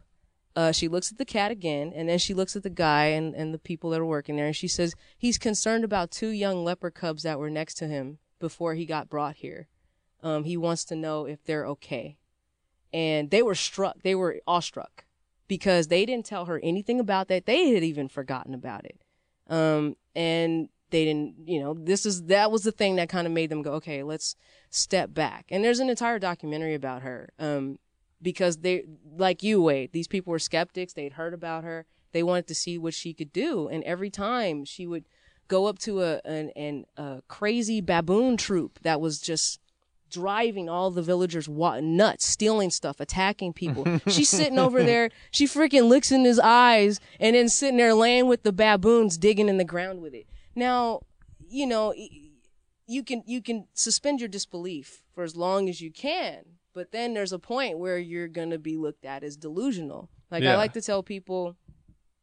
Uh, 0.56 0.72
she 0.72 0.88
looks 0.88 1.12
at 1.12 1.18
the 1.18 1.26
cat 1.26 1.52
again, 1.52 1.92
and 1.94 2.08
then 2.08 2.18
she 2.18 2.34
looks 2.34 2.56
at 2.56 2.64
the 2.64 2.70
guy 2.70 3.06
and, 3.06 3.36
and 3.36 3.54
the 3.54 3.60
people 3.60 3.90
that 3.90 4.00
are 4.00 4.06
working 4.06 4.36
there, 4.36 4.46
and 4.46 4.56
she 4.56 4.68
says 4.68 4.96
he's 5.18 5.38
concerned 5.38 5.84
about 5.84 6.12
two 6.12 6.30
young 6.30 6.64
leopard 6.64 6.96
cubs 6.96 7.24
that 7.24 7.40
were 7.40 7.50
next 7.50 7.74
to 7.76 7.88
him 7.88 8.20
before 8.40 8.74
he 8.76 8.86
got 8.86 9.10
brought 9.10 9.38
here. 9.38 9.68
Um, 10.24 10.46
he 10.46 10.56
wants 10.56 10.86
to 10.86 10.96
know 10.96 11.26
if 11.26 11.44
they're 11.44 11.66
okay, 11.68 12.18
and 12.94 13.32
they 13.32 13.44
were 13.44 13.56
struck. 13.56 14.02
They 14.02 14.16
were 14.16 14.40
awestruck 14.48 15.06
because 15.48 15.88
they 15.88 16.06
didn't 16.06 16.26
tell 16.26 16.46
her 16.46 16.60
anything 16.64 17.00
about 17.00 17.28
that. 17.28 17.46
They 17.46 17.70
had 17.70 17.84
even 17.84 18.08
forgotten 18.08 18.54
about 18.54 18.86
it 18.86 19.02
um, 19.48 19.96
and 20.16 20.70
they 20.92 21.06
didn't 21.06 21.36
you 21.48 21.60
know 21.60 21.74
this 21.74 22.06
is 22.06 22.24
that 22.24 22.52
was 22.52 22.64
the 22.64 22.72
thing 22.72 22.96
that 22.96 23.10
kind 23.10 23.28
of 23.28 23.34
made 23.34 23.50
them 23.50 23.62
go 23.62 23.74
okay 23.74 24.04
let's 24.04 24.36
step 24.70 25.14
back 25.14 25.46
and 25.50 25.64
there's 25.64 25.80
an 25.80 25.90
entire 25.90 26.20
documentary 26.20 26.74
about 26.74 27.02
her 27.02 27.30
um, 27.40 27.80
because 28.22 28.58
they 28.58 28.86
like 29.18 29.44
you 29.44 29.62
wade 29.62 29.92
these 29.92 30.08
people 30.08 30.32
were 30.32 30.40
skeptics 30.40 30.94
they'd 30.94 31.14
heard 31.14 31.34
about 31.34 31.64
her 31.64 31.86
they 32.12 32.24
wanted 32.24 32.48
to 32.48 32.56
see 32.56 32.78
what 32.78 32.94
she 32.94 33.14
could 33.14 33.32
do 33.34 33.68
and 33.68 33.84
every 33.84 34.10
time 34.10 34.66
she 34.66 34.88
would 34.88 35.06
go 35.48 35.66
up 35.66 35.78
to 35.80 36.02
a 36.02 36.22
an, 36.26 36.50
an 36.56 36.86
a 36.98 37.22
crazy 37.28 37.82
baboon 37.82 38.38
troop 38.38 38.80
that 38.82 39.00
was 39.00 39.20
just 39.20 39.60
driving 40.10 40.70
all 40.70 40.92
the 40.92 41.02
villagers 41.02 41.50
nuts, 41.50 42.26
stealing 42.26 42.70
stuff, 42.70 43.00
attacking 43.00 43.52
people. 43.52 44.00
She's 44.08 44.30
sitting 44.30 44.60
over 44.60 44.84
there. 44.84 45.10
She 45.32 45.46
freaking 45.46 45.90
looks 45.90 46.12
in 46.12 46.24
his 46.24 46.40
eyes 46.40 47.00
and 47.20 47.36
then 47.36 47.50
sitting 47.50 47.78
there 47.78 47.94
laying 47.94 48.28
with 48.28 48.44
the 48.44 48.54
baboons, 48.54 49.18
digging 49.18 49.50
in 49.50 49.58
the 49.58 49.66
ground 49.66 50.02
with 50.02 50.14
it. 50.14 50.28
Now, 50.56 51.02
you 51.50 51.66
know, 51.66 51.94
you 52.88 53.04
can 53.04 53.24
you 53.26 53.42
can 53.42 53.68
suspend 53.74 54.20
your 54.20 54.30
disbelief 54.30 55.04
for 55.14 55.24
as 55.24 55.36
long 55.36 55.68
as 55.70 55.82
you 55.82 55.92
can, 55.92 56.46
but 56.76 56.92
then 56.92 57.16
there's 57.16 57.34
a 57.34 57.40
point 57.40 57.80
where 57.80 57.98
you're 57.98 58.28
gonna 58.28 58.60
be 58.60 58.78
looked 58.78 59.06
at 59.06 59.24
as 59.24 59.36
delusional. 59.36 60.10
Like 60.30 60.44
I 60.44 60.56
like 60.58 60.74
to 60.74 60.82
tell 60.82 61.02
people, 61.02 61.56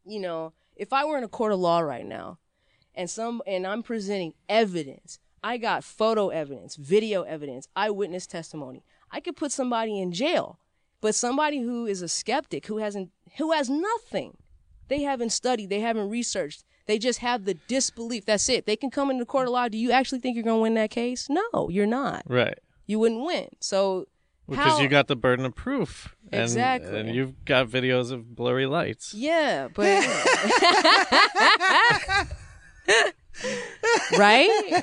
you 0.05 0.21
know, 0.21 0.53
if 0.77 0.93
I 0.93 1.05
were 1.05 1.19
in 1.19 1.25
a 1.25 1.29
court 1.29 1.53
of 1.53 1.59
law 1.59 1.81
right 1.81 2.07
now, 2.07 2.39
and 2.95 3.11
some 3.11 3.43
and 3.47 3.67
I'm 3.67 3.83
presenting 3.83 4.35
evidence. 4.49 5.19
I 5.45 5.57
got 5.57 5.83
photo 5.83 6.29
evidence, 6.29 6.77
video 6.77 7.23
evidence, 7.23 7.67
eyewitness 7.75 8.29
testimony. 8.29 8.85
I 9.11 9.19
could 9.19 9.35
put 9.35 9.51
somebody 9.51 10.01
in 10.01 10.13
jail. 10.13 10.61
But 11.01 11.17
somebody 11.17 11.61
who 11.61 11.85
is 11.85 12.01
a 12.01 12.07
skeptic, 12.07 12.67
who 12.67 12.79
hasn't 12.79 13.11
who 13.39 13.51
has 13.53 13.69
nothing. 13.69 14.37
They 14.89 15.03
haven't 15.03 15.31
studied, 15.31 15.69
they 15.71 15.81
haven't 15.81 16.11
researched. 16.11 16.65
They 16.87 16.99
just 16.99 17.21
have 17.21 17.45
the 17.45 17.55
disbelief. 17.55 18.25
That's 18.27 18.49
it. 18.49 18.67
They 18.67 18.77
can 18.77 18.91
come 18.91 19.11
into 19.11 19.23
the 19.23 19.27
court 19.27 19.47
of 19.47 19.53
law. 19.53 19.69
Do 19.69 19.79
you 19.79 19.93
actually 19.93 20.19
think 20.19 20.35
you're 20.35 20.45
going 20.45 20.59
to 20.59 20.63
win 20.63 20.75
that 20.75 20.91
case? 20.91 21.29
No, 21.31 21.69
you're 21.71 21.87
not. 21.87 22.25
Right. 22.27 22.59
You 22.87 22.99
wouldn't 22.99 23.25
win. 23.25 23.49
So 23.61 24.07
Because 24.49 24.81
you 24.81 24.89
got 24.89 25.07
the 25.07 25.17
burden 25.17 25.47
of 25.47 25.55
proof. 25.55 26.15
And, 26.31 26.43
Exactly. 26.43 26.99
And 26.99 27.15
you've 27.15 27.45
got 27.45 27.69
videos 27.69 28.11
of 28.13 28.35
blurry 28.35 28.67
lights. 28.67 29.15
Yeah, 29.15 29.69
but 29.73 29.87
right, 34.19 34.83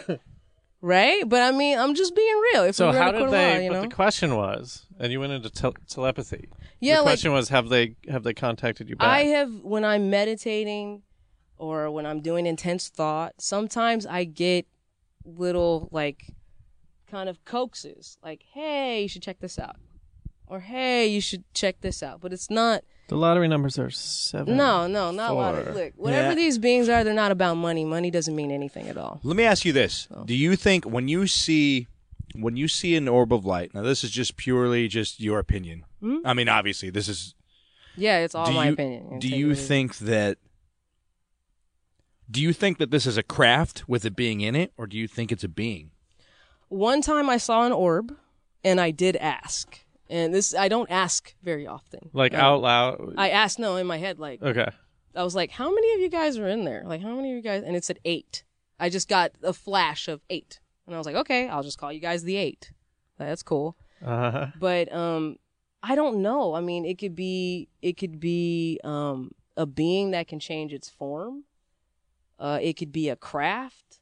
right. 0.82 1.28
But 1.28 1.42
I 1.42 1.52
mean, 1.52 1.78
I'm 1.78 1.96
just 1.96 2.16
being 2.16 2.42
real. 2.54 2.64
If 2.64 2.76
So 2.76 2.92
we 2.92 2.98
how 2.98 3.12
did 3.12 3.30
they? 3.30 3.54
law, 3.56 3.60
you 3.60 3.70
but 3.70 3.76
know, 3.76 3.82
the 3.84 3.96
question 3.96 4.36
was, 4.36 4.86
and 5.00 5.12
you 5.12 5.20
went 5.20 5.34
into 5.34 5.50
tel- 5.50 5.76
telepathy. 5.88 6.50
yeah, 6.80 6.96
the 6.98 7.02
like 7.02 7.12
question 7.14 7.34
was, 7.34 7.50
have 7.50 7.70
they 7.70 7.96
have 8.10 8.24
they 8.24 8.34
contacted 8.34 8.90
you 8.90 8.96
back? 8.96 9.08
I 9.08 9.22
have 9.26 9.52
when 9.64 9.86
I'm 9.86 10.10
meditating 10.10 11.04
or 11.58 11.92
when 11.92 12.06
I'm 12.06 12.22
doing 12.22 12.46
intense 12.46 12.90
thought. 12.90 13.34
Sometimes 13.40 14.06
I 14.06 14.24
get 14.24 14.66
little 15.26 15.90
like 15.92 16.24
kind 17.10 17.28
of 17.30 17.44
coaxes, 17.46 18.18
like, 18.24 18.44
"Hey, 18.54 19.02
you 19.04 19.08
should 19.10 19.22
check 19.24 19.40
this 19.40 19.58
out," 19.60 19.76
or 20.48 20.60
"Hey, 20.62 21.08
you 21.08 21.22
should 21.22 21.44
check 21.54 21.82
this 21.82 22.02
out." 22.04 22.22
But 22.22 22.34
it's 22.34 22.50
not. 22.50 22.84
the 23.08 23.16
lottery 23.18 23.48
numbers 23.48 23.80
are 23.80 23.90
seven. 23.90 24.56
No, 24.56 24.86
no, 24.86 25.10
not 25.10 25.32
a 25.32 25.34
lot 25.34 25.56
of 25.56 25.74
look. 25.76 25.94
Whatever 25.96 26.30
Yeah. 26.30 26.36
these 26.36 26.60
beings 26.60 26.88
are, 26.90 27.04
they're 27.04 27.14
not 27.14 27.32
about 27.32 27.56
money. 27.56 27.84
Money 27.84 28.12
doesn't 28.12 28.36
mean 28.36 28.52
anything 28.52 28.88
at 28.88 28.98
all. 28.98 29.20
Let 29.24 29.36
me 29.36 29.44
ask 29.46 29.66
you 29.66 29.74
this: 29.74 30.08
Do 30.26 30.36
you 30.36 30.56
think 30.56 30.86
when 30.86 31.08
you 31.08 31.26
see 31.26 31.88
when 32.36 32.56
you 32.56 32.68
see 32.68 32.96
an 32.96 33.08
orb 33.08 33.34
of 33.34 33.44
light? 33.46 33.74
Now, 33.74 33.82
this 33.82 34.04
is 34.04 34.12
just 34.12 34.38
purely 34.38 34.88
just 34.88 35.20
your 35.20 35.40
opinion. 35.40 35.86
Hmm? 36.02 36.18
I 36.24 36.36
mean, 36.36 36.48
obviously, 36.48 36.92
this 36.92 37.08
is. 37.10 37.34
Yeah, 37.98 38.20
it's 38.20 38.36
all 38.36 38.52
my 38.52 38.68
you, 38.68 38.74
opinion. 38.74 39.18
Do 39.20 39.28
Take 39.28 39.40
you 39.40 39.48
it 39.48 39.50
with- 39.50 39.68
think 39.68 39.98
that? 39.98 40.38
Do 42.32 42.42
you 42.44 42.54
think 42.54 42.78
that 42.78 42.92
this 42.92 43.08
is 43.08 43.18
a 43.18 43.24
craft 43.24 43.90
with 43.90 44.06
a 44.06 44.12
being 44.12 44.42
in 44.42 44.56
it, 44.56 44.72
or 44.78 44.86
do 44.86 44.96
you 44.98 45.08
think 45.08 45.32
it's 45.32 45.44
a 45.44 45.48
being? 45.50 45.90
One 46.70 47.02
time 47.02 47.30
I 47.30 47.38
saw 47.38 47.66
an 47.66 47.72
orb, 47.72 48.16
and 48.64 48.80
I 48.80 48.92
did 48.92 49.16
ask, 49.18 49.80
and 50.10 50.34
this 50.34 50.54
I 50.56 50.68
don't 50.68 50.90
ask 50.90 51.36
very 51.44 51.66
often. 51.68 52.10
Like 52.14 52.34
Um, 52.34 52.40
out 52.40 52.62
loud. 52.62 53.14
I 53.18 53.30
asked 53.30 53.60
no 53.60 53.76
in 53.76 53.88
my 53.88 53.98
head, 53.98 54.20
like, 54.20 54.42
okay. 54.42 54.70
I 55.16 55.24
was 55.24 55.36
like, 55.36 55.52
how 55.52 55.74
many 55.74 55.94
of 55.94 56.00
you 56.00 56.10
guys 56.10 56.38
are 56.38 56.48
in 56.48 56.66
there? 56.66 56.84
Like, 56.86 57.02
how 57.02 57.16
many 57.16 57.32
of 57.32 57.36
you 57.36 57.42
guys? 57.42 57.64
And 57.66 57.76
it 57.76 57.84
said 57.84 58.00
eight. 58.06 58.44
I 58.80 58.90
just 58.90 59.10
got 59.10 59.32
a 59.44 59.52
flash 59.54 60.08
of 60.08 60.22
eight, 60.30 60.60
and 60.86 60.96
I 60.96 60.98
was 60.98 61.06
like, 61.08 61.16
okay, 61.16 61.50
I'll 61.50 61.64
just 61.64 61.78
call 61.80 61.92
you 61.92 62.00
guys 62.00 62.24
the 62.24 62.38
eight. 62.38 62.72
That's 63.18 63.44
cool. 63.44 63.76
Uh, 64.06 64.48
But 64.60 64.94
um, 64.94 65.38
I 65.84 65.96
don't 65.96 66.22
know. 66.22 66.54
I 66.54 66.62
mean, 66.62 66.86
it 66.86 66.98
could 67.00 67.16
be 67.16 67.68
it 67.82 67.94
could 67.98 68.20
be 68.20 68.80
um 68.84 69.32
a 69.58 69.66
being 69.66 70.12
that 70.12 70.28
can 70.28 70.40
change 70.40 70.72
its 70.72 70.88
form. 70.90 71.44
Uh, 72.38 72.60
it 72.62 72.78
could 72.78 72.92
be 72.94 73.10
a 73.10 73.16
craft. 73.18 73.99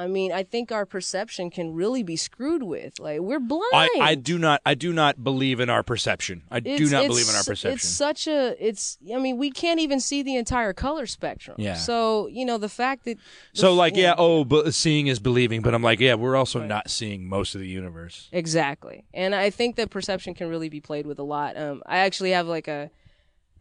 I 0.00 0.06
mean, 0.06 0.32
I 0.32 0.44
think 0.44 0.72
our 0.72 0.86
perception 0.86 1.50
can 1.50 1.74
really 1.74 2.02
be 2.02 2.16
screwed 2.16 2.62
with. 2.62 2.98
Like 2.98 3.20
we're 3.20 3.38
blind. 3.38 3.70
I, 3.74 3.98
I 4.00 4.14
do 4.14 4.38
not 4.38 4.62
I 4.64 4.74
do 4.74 4.94
not 4.94 5.22
believe 5.22 5.60
in 5.60 5.68
our 5.68 5.82
perception. 5.82 6.42
I 6.50 6.60
do 6.60 6.88
not 6.88 7.06
believe 7.06 7.28
in 7.28 7.34
our 7.34 7.44
perception. 7.44 7.72
It's 7.72 7.86
such 7.86 8.26
a. 8.26 8.56
It's. 8.58 8.96
I 9.14 9.18
mean, 9.18 9.36
we 9.36 9.50
can't 9.50 9.78
even 9.78 10.00
see 10.00 10.22
the 10.22 10.36
entire 10.36 10.72
color 10.72 11.06
spectrum. 11.06 11.56
Yeah. 11.58 11.74
So 11.74 12.28
you 12.28 12.46
know 12.46 12.56
the 12.56 12.70
fact 12.70 13.04
that. 13.04 13.18
the 13.18 13.60
so 13.60 13.74
like 13.74 13.94
you 13.94 14.04
yeah, 14.04 14.14
oh, 14.16 14.44
but 14.44 14.72
seeing 14.72 15.08
is 15.08 15.18
believing, 15.18 15.60
but 15.60 15.74
I'm 15.74 15.82
like, 15.82 16.00
yeah, 16.00 16.14
we're 16.14 16.36
also 16.36 16.64
not 16.64 16.88
seeing 16.88 17.28
most 17.28 17.54
of 17.54 17.60
the 17.60 17.68
universe. 17.68 18.30
Exactly. 18.32 19.04
And 19.12 19.34
I 19.34 19.50
think 19.50 19.76
that 19.76 19.90
perception 19.90 20.32
can 20.32 20.48
really 20.48 20.70
be 20.70 20.80
played 20.80 21.04
with 21.04 21.18
a 21.18 21.24
lot. 21.24 21.58
Um, 21.58 21.82
I 21.84 21.98
actually 21.98 22.30
have 22.30 22.46
like 22.46 22.68
a, 22.68 22.90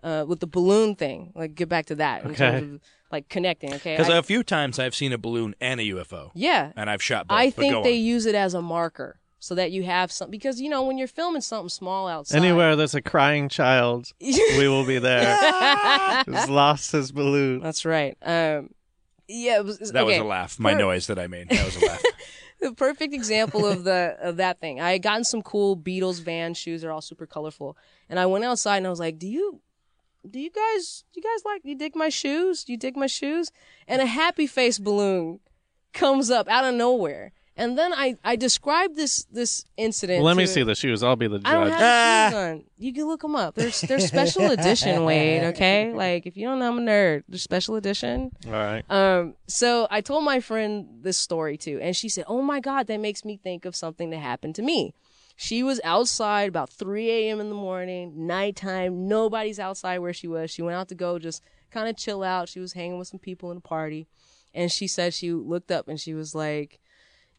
uh, 0.03 0.23
with 0.25 0.39
the 0.39 0.47
balloon 0.47 0.95
thing, 0.95 1.33
like 1.35 1.55
get 1.55 1.67
back 1.67 1.87
to 1.87 1.95
that 1.95 2.23
in 2.23 2.31
Okay. 2.31 2.79
Terms 3.10 3.12
of 3.12 3.14
like 3.14 3.30
connecting. 3.30 3.74
Okay. 3.76 3.97
Because 3.97 4.10
a 4.12 4.24
few 4.24 4.43
times 4.43 4.80
I've 4.80 4.95
seen 4.95 5.14
a 5.14 5.18
balloon 5.18 5.55
and 5.60 5.80
a 5.80 5.84
UFO, 5.84 6.32
yeah. 6.34 6.72
and 6.76 6.89
I've 6.89 7.01
shot 7.01 7.28
both. 7.28 7.38
I 7.38 7.47
but 7.47 7.55
think 7.55 7.74
go 7.74 7.84
they 7.84 7.97
on. 7.97 8.03
use 8.03 8.26
it 8.26 8.36
as 8.36 8.53
a 8.53 8.62
marker 8.62 9.20
so 9.39 9.55
that 9.55 9.72
you 9.72 9.84
have 9.84 10.12
some, 10.12 10.30
because 10.30 10.60
you 10.60 10.70
know, 10.70 10.84
when 10.84 10.97
you're 10.97 11.07
filming 11.07 11.41
something 11.41 11.70
small 11.70 12.07
outside. 12.07 12.38
anywhere 12.38 12.76
there's 12.76 12.95
a 12.95 13.01
crying 13.01 13.49
child, 13.49 14.12
we 14.22 14.68
will 14.68 14.86
be 14.86 14.99
there. 14.99 16.24
He's 16.26 16.49
lost 16.49 16.91
his 16.91 17.12
balloon. 17.12 17.62
That's 17.62 17.86
right. 17.86 18.18
Um, 18.22 18.72
yeah. 19.28 19.60
It 19.60 19.66
was, 19.66 19.80
that 19.80 20.03
okay. 20.03 20.20
was 20.20 20.26
a 20.26 20.28
laugh. 20.28 20.60
My 20.60 20.74
Per- 20.74 20.80
noise 20.80 21.07
that 21.07 21.20
I 21.20 21.28
made. 21.28 21.49
That 21.49 21.66
was 21.66 21.76
a 21.78 21.86
laugh. 21.86 22.03
the 22.60 22.74
perfect 22.74 23.14
example 23.14 23.66
of 23.66 23.84
the 23.84 24.18
of 24.20 24.38
that 24.38 24.60
thing. 24.60 24.82
I 24.82 24.91
had 24.91 25.01
gotten 25.01 25.24
some 25.24 25.41
cool 25.41 25.78
Beatles 25.78 26.22
van 26.22 26.53
shoes. 26.53 26.82
They're 26.82 26.91
all 26.91 27.01
super 27.01 27.26
colorful. 27.26 27.78
And 28.10 28.20
I 28.20 28.26
went 28.26 28.43
outside 28.43 28.78
and 28.78 28.88
I 28.88 28.89
was 28.89 28.99
like, 28.99 29.20
"Do 29.20 29.28
you 29.28 29.62
do 30.30 30.39
you 30.39 30.49
guys 30.51 31.03
do 31.13 31.20
you 31.22 31.24
guys 31.24 31.43
like 31.45 31.61
you 31.63 31.76
dig 31.76 31.95
my 31.95 32.09
shoes? 32.09 32.63
Do 32.63 32.72
you 32.72 32.78
dig 32.78 32.95
my 32.97 33.07
shoes?" 33.07 33.51
And 33.88 34.01
a 34.01 34.05
happy 34.05 34.47
face 34.47 34.80
balloon 34.80 35.39
comes 35.93 36.30
up 36.30 36.47
out 36.47 36.65
of 36.65 36.74
nowhere. 36.76 37.32
And 37.55 37.78
then 37.78 37.91
I 37.93 38.15
I 38.24 38.38
described 38.38 38.95
this 38.95 39.26
this 39.26 39.65
incident. 39.76 40.20
Well, 40.20 40.28
let 40.28 40.38
me 40.38 40.45
to- 40.45 40.51
see 40.51 40.63
the 40.63 40.76
shoes. 40.76 41.03
I'll 41.03 41.17
be 41.17 41.28
the 41.28 41.41
I 41.43 41.53
don't 41.53 41.67
judge. 41.67 41.80
have 41.80 42.32
shoes 42.32 42.38
on. 42.39 42.63
You 42.78 42.93
can 42.93 43.05
look 43.07 43.22
them 43.22 43.36
up. 43.36 43.55
They're 43.55 43.70
they're 43.86 43.99
special 43.99 44.49
edition, 44.51 45.03
Wade. 45.09 45.43
Okay, 45.55 45.91
like 45.93 46.26
if 46.26 46.38
you 46.38 46.47
don't 46.47 46.59
know, 46.59 46.70
I'm 46.70 46.78
a 46.78 46.82
nerd. 46.82 47.24
They're 47.28 47.38
special 47.38 47.76
edition. 47.76 48.32
All 48.45 48.51
right. 48.53 48.84
Um, 48.89 49.36
so 49.47 49.88
I 49.91 49.99
told 49.99 50.24
my 50.24 50.39
friend 50.39 50.88
this 51.01 51.17
story 51.17 51.57
too, 51.57 51.80
and 51.82 51.93
she 51.97 52.07
said, 52.07 52.24
"Oh 52.30 52.41
my 52.41 52.61
God, 52.61 52.88
that 52.88 53.01
makes 53.01 53.26
me 53.26 53.36
think 53.36 53.65
of 53.65 53.76
something 53.76 54.09
that 54.11 54.20
happened 54.20 54.55
to 54.55 54.61
me." 54.61 54.93
She 55.41 55.63
was 55.63 55.79
outside 55.85 56.49
about 56.49 56.69
3 56.69 57.09
a.m. 57.09 57.39
in 57.39 57.47
the 57.47 57.55
morning, 57.55 58.27
nighttime. 58.27 59.07
Nobody's 59.07 59.57
outside 59.57 59.99
where 59.99 60.11
she 60.11 60.27
was. 60.27 60.51
She 60.51 60.61
went 60.61 60.75
out 60.75 60.89
to 60.89 60.95
go 60.95 61.17
just 61.17 61.41
kind 61.71 61.87
of 61.87 61.95
chill 61.95 62.23
out. 62.23 62.49
She 62.49 62.59
was 62.59 62.73
hanging 62.73 62.99
with 62.99 63.07
some 63.07 63.21
people 63.21 63.49
in 63.49 63.55
a 63.55 63.61
party, 63.61 64.09
and 64.53 64.69
she 64.69 64.85
said 64.85 65.13
she 65.13 65.31
looked 65.31 65.71
up 65.71 65.87
and 65.87 65.97
she 65.97 66.13
was 66.13 66.35
like, 66.35 66.81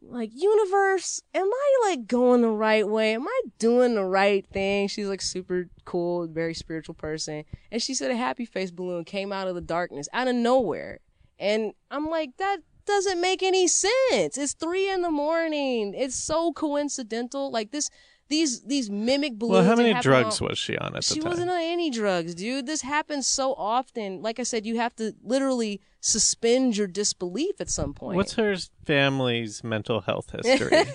"Like 0.01 0.31
universe, 0.33 1.21
am 1.35 1.45
I 1.45 1.79
like 1.91 2.07
going 2.07 2.41
the 2.41 2.49
right 2.49 2.89
way? 2.89 3.13
Am 3.13 3.29
I 3.29 3.41
doing 3.59 3.95
the 3.95 4.07
right 4.07 4.47
thing?" 4.47 4.89
She's 4.89 5.09
like 5.09 5.21
super 5.21 5.69
cool, 5.85 6.27
very 6.27 6.55
spiritual 6.55 6.95
person, 6.95 7.45
and 7.71 7.83
she 7.83 7.93
said 7.93 8.11
a 8.11 8.17
happy 8.17 8.47
face 8.47 8.71
balloon 8.71 9.05
came 9.05 9.31
out 9.31 9.47
of 9.47 9.55
the 9.55 9.61
darkness, 9.61 10.09
out 10.15 10.27
of 10.27 10.37
nowhere. 10.37 11.01
And 11.39 11.75
I'm 11.91 12.09
like, 12.09 12.39
that 12.39 12.61
doesn't 12.87 13.21
make 13.21 13.43
any 13.43 13.69
sense. 13.69 14.39
It's 14.39 14.55
three 14.55 14.91
in 14.91 15.03
the 15.03 15.11
morning. 15.11 15.95
It's 15.95 16.17
so 16.17 16.53
coincidental. 16.53 17.51
Like 17.51 17.71
this, 17.71 17.91
these 18.29 18.63
these 18.63 18.91
mimic 18.91 19.39
balloons. 19.39 19.53
Well, 19.53 19.65
how 19.65 19.77
many 19.77 19.95
drugs 20.01 20.41
all- 20.41 20.49
was 20.49 20.59
she 20.59 20.77
on 20.79 20.89
at 20.97 21.03
the 21.03 21.03
She 21.03 21.15
time? 21.15 21.23
She 21.23 21.29
wasn't 21.29 21.51
on 21.51 21.61
any 21.61 21.91
drugs, 21.91 22.35
dude. 22.35 22.67
This 22.67 22.83
happens 22.83 23.27
so 23.27 23.55
often. 23.55 24.23
Like 24.23 24.39
I 24.39 24.45
said, 24.45 24.67
you 24.67 24.77
have 24.77 24.95
to 24.97 25.15
literally 25.23 25.81
suspend 26.01 26.77
your 26.77 26.87
disbelief 26.87 27.61
at 27.61 27.69
some 27.69 27.93
point. 27.93 28.17
What's 28.17 28.35
her 28.35 28.57
family's 28.87 29.63
mental 29.65 30.01
health 30.01 30.31
history? 30.43 30.71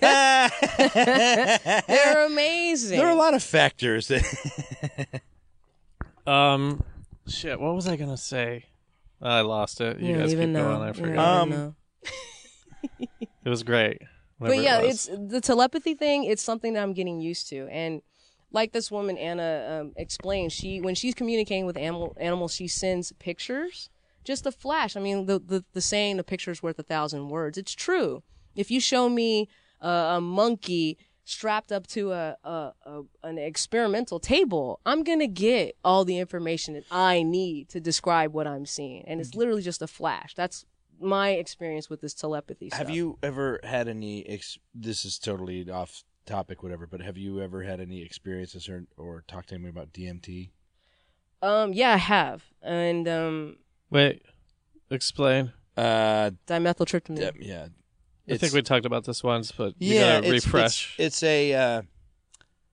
They're 1.88 2.25
amazing. 2.25 2.97
there 2.97 3.07
are 3.07 3.11
a 3.11 3.15
lot 3.15 3.33
of 3.33 3.43
factors 3.43 4.07
um, 6.27 6.83
shit. 7.27 7.59
What 7.59 7.75
was 7.75 7.88
I 7.88 7.95
gonna 7.97 8.17
say? 8.17 8.65
I 9.22 9.41
lost 9.41 9.82
it. 9.82 9.99
You 9.99 10.13
don't 10.13 10.22
guys 10.24 10.34
even 10.34 10.49
keep 10.49 10.53
know. 10.53 10.63
going. 10.70 10.82
I 10.82 10.88
You 10.88 10.93
forgot. 10.93 11.16
don't 11.16 11.47
even 11.47 11.59
Um, 11.59 11.76
know. 12.99 12.99
it 13.45 13.49
was 13.49 13.63
great. 13.63 13.99
but 14.39 14.49
whatever 14.49 14.61
it 14.61 14.63
yeah, 14.63 14.82
was. 14.82 15.07
it's 15.07 15.32
the 15.32 15.41
telepathy 15.41 15.93
thing. 15.95 16.24
It's 16.26 16.41
something 16.41 16.74
that 16.74 16.84
I'm 16.84 16.93
getting 16.93 17.20
used 17.20 17.47
to, 17.49 17.68
and 17.70 18.01
like 18.51 18.72
this 18.72 18.91
woman 18.91 19.18
Anna 19.18 19.82
um, 19.82 19.93
explained, 19.97 20.51
she 20.51 20.82
when 20.82 20.95
she's 20.95 21.13
communicating 21.13 21.66
with 21.66 21.78
animal 21.78 22.16
animals, 22.20 22.53
she 22.53 22.68
sends 22.68 23.11
pictures, 23.13 23.89
just 24.24 24.45
a 24.45 24.51
flash. 24.51 24.95
I 24.95 24.99
mean, 24.99 25.26
the 25.26 25.39
the, 25.39 25.63
the 25.74 25.82
saying, 25.82 26.20
"A 26.20 26.24
picture's 26.24 26.61
worth 26.63 26.78
a 26.80 26.84
thousand 26.84 27.30
words." 27.30 27.57
It's 27.57 27.74
true. 27.74 28.24
If 28.55 28.70
you 28.72 28.80
show 28.80 29.09
me 29.09 29.49
uh, 29.82 30.16
a 30.18 30.22
monkey 30.22 30.97
strapped 31.26 31.71
up 31.71 31.88
to 31.88 32.11
a, 32.13 32.38
a, 32.43 32.71
a 32.86 33.01
an 33.23 33.38
experimental 33.38 34.19
table, 34.19 34.80
I'm 34.86 35.03
gonna 35.03 35.28
get 35.28 35.76
all 35.84 36.05
the 36.05 36.19
information 36.19 36.76
that 36.76 36.86
I 36.89 37.23
need 37.23 37.69
to 37.69 37.82
describe 37.82 38.34
what 38.34 38.47
I'm 38.47 38.65
seeing, 38.65 39.03
and 39.07 39.19
it's 39.19 39.36
literally 39.36 39.61
just 39.61 39.82
a 39.82 39.88
flash. 39.88 40.34
That's 40.36 40.65
my 40.99 41.32
experience 41.32 41.89
with 41.89 41.99
this 42.01 42.13
telepathy 42.13 42.69
stuff. 42.69 42.80
Have 42.80 42.89
you 42.89 43.17
ever 43.21 43.59
had 43.63 43.88
any? 43.88 44.26
Ex- 44.26 44.59
this 44.73 45.03
is 45.03 45.19
totally 45.19 45.69
off 45.69 46.03
topic, 46.26 46.63
whatever. 46.63 46.88
But 46.88 47.01
have 47.01 47.17
you 47.17 47.41
ever 47.41 47.63
had 47.63 47.80
any 47.80 48.01
experiences 48.01 48.69
or 48.69 48.86
or 48.97 49.23
talked 49.28 49.49
to 49.49 49.55
anyone 49.55 49.71
about 49.71 49.93
DMT? 49.93 50.51
Um, 51.41 51.73
yeah, 51.73 51.93
I 51.93 51.97
have, 51.97 52.43
and 52.61 53.07
um, 53.07 53.57
Wait, 53.89 54.23
explain. 54.89 55.51
Uh, 55.78 56.32
dimethyltryptamine. 56.47 57.19
yeah, 57.19 57.32
yeah. 57.39 57.67
I 58.30 58.38
think 58.38 58.53
we 58.53 58.61
talked 58.61 58.86
about 58.86 59.03
this 59.05 59.23
once, 59.23 59.51
but 59.51 59.73
you 59.80 59.95
yeah, 59.95 60.15
gotta 60.21 60.34
it's, 60.34 60.45
refresh. 60.45 60.95
It's, 60.97 61.21
it's 61.21 61.23
a 61.23 61.53
uh, 61.53 61.82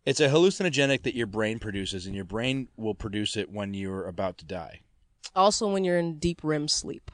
it's 0.04 0.20
a 0.20 0.28
hallucinogenic 0.28 1.02
that 1.02 1.14
your 1.14 1.26
brain 1.26 1.58
produces, 1.58 2.06
and 2.06 2.14
your 2.14 2.24
brain 2.24 2.68
will 2.76 2.94
produce 2.94 3.36
it 3.36 3.50
when 3.50 3.74
you're 3.74 4.06
about 4.06 4.38
to 4.38 4.44
die. 4.44 4.80
Also, 5.36 5.70
when 5.70 5.84
you're 5.84 5.98
in 5.98 6.18
deep 6.18 6.40
REM 6.42 6.68
sleep. 6.68 7.10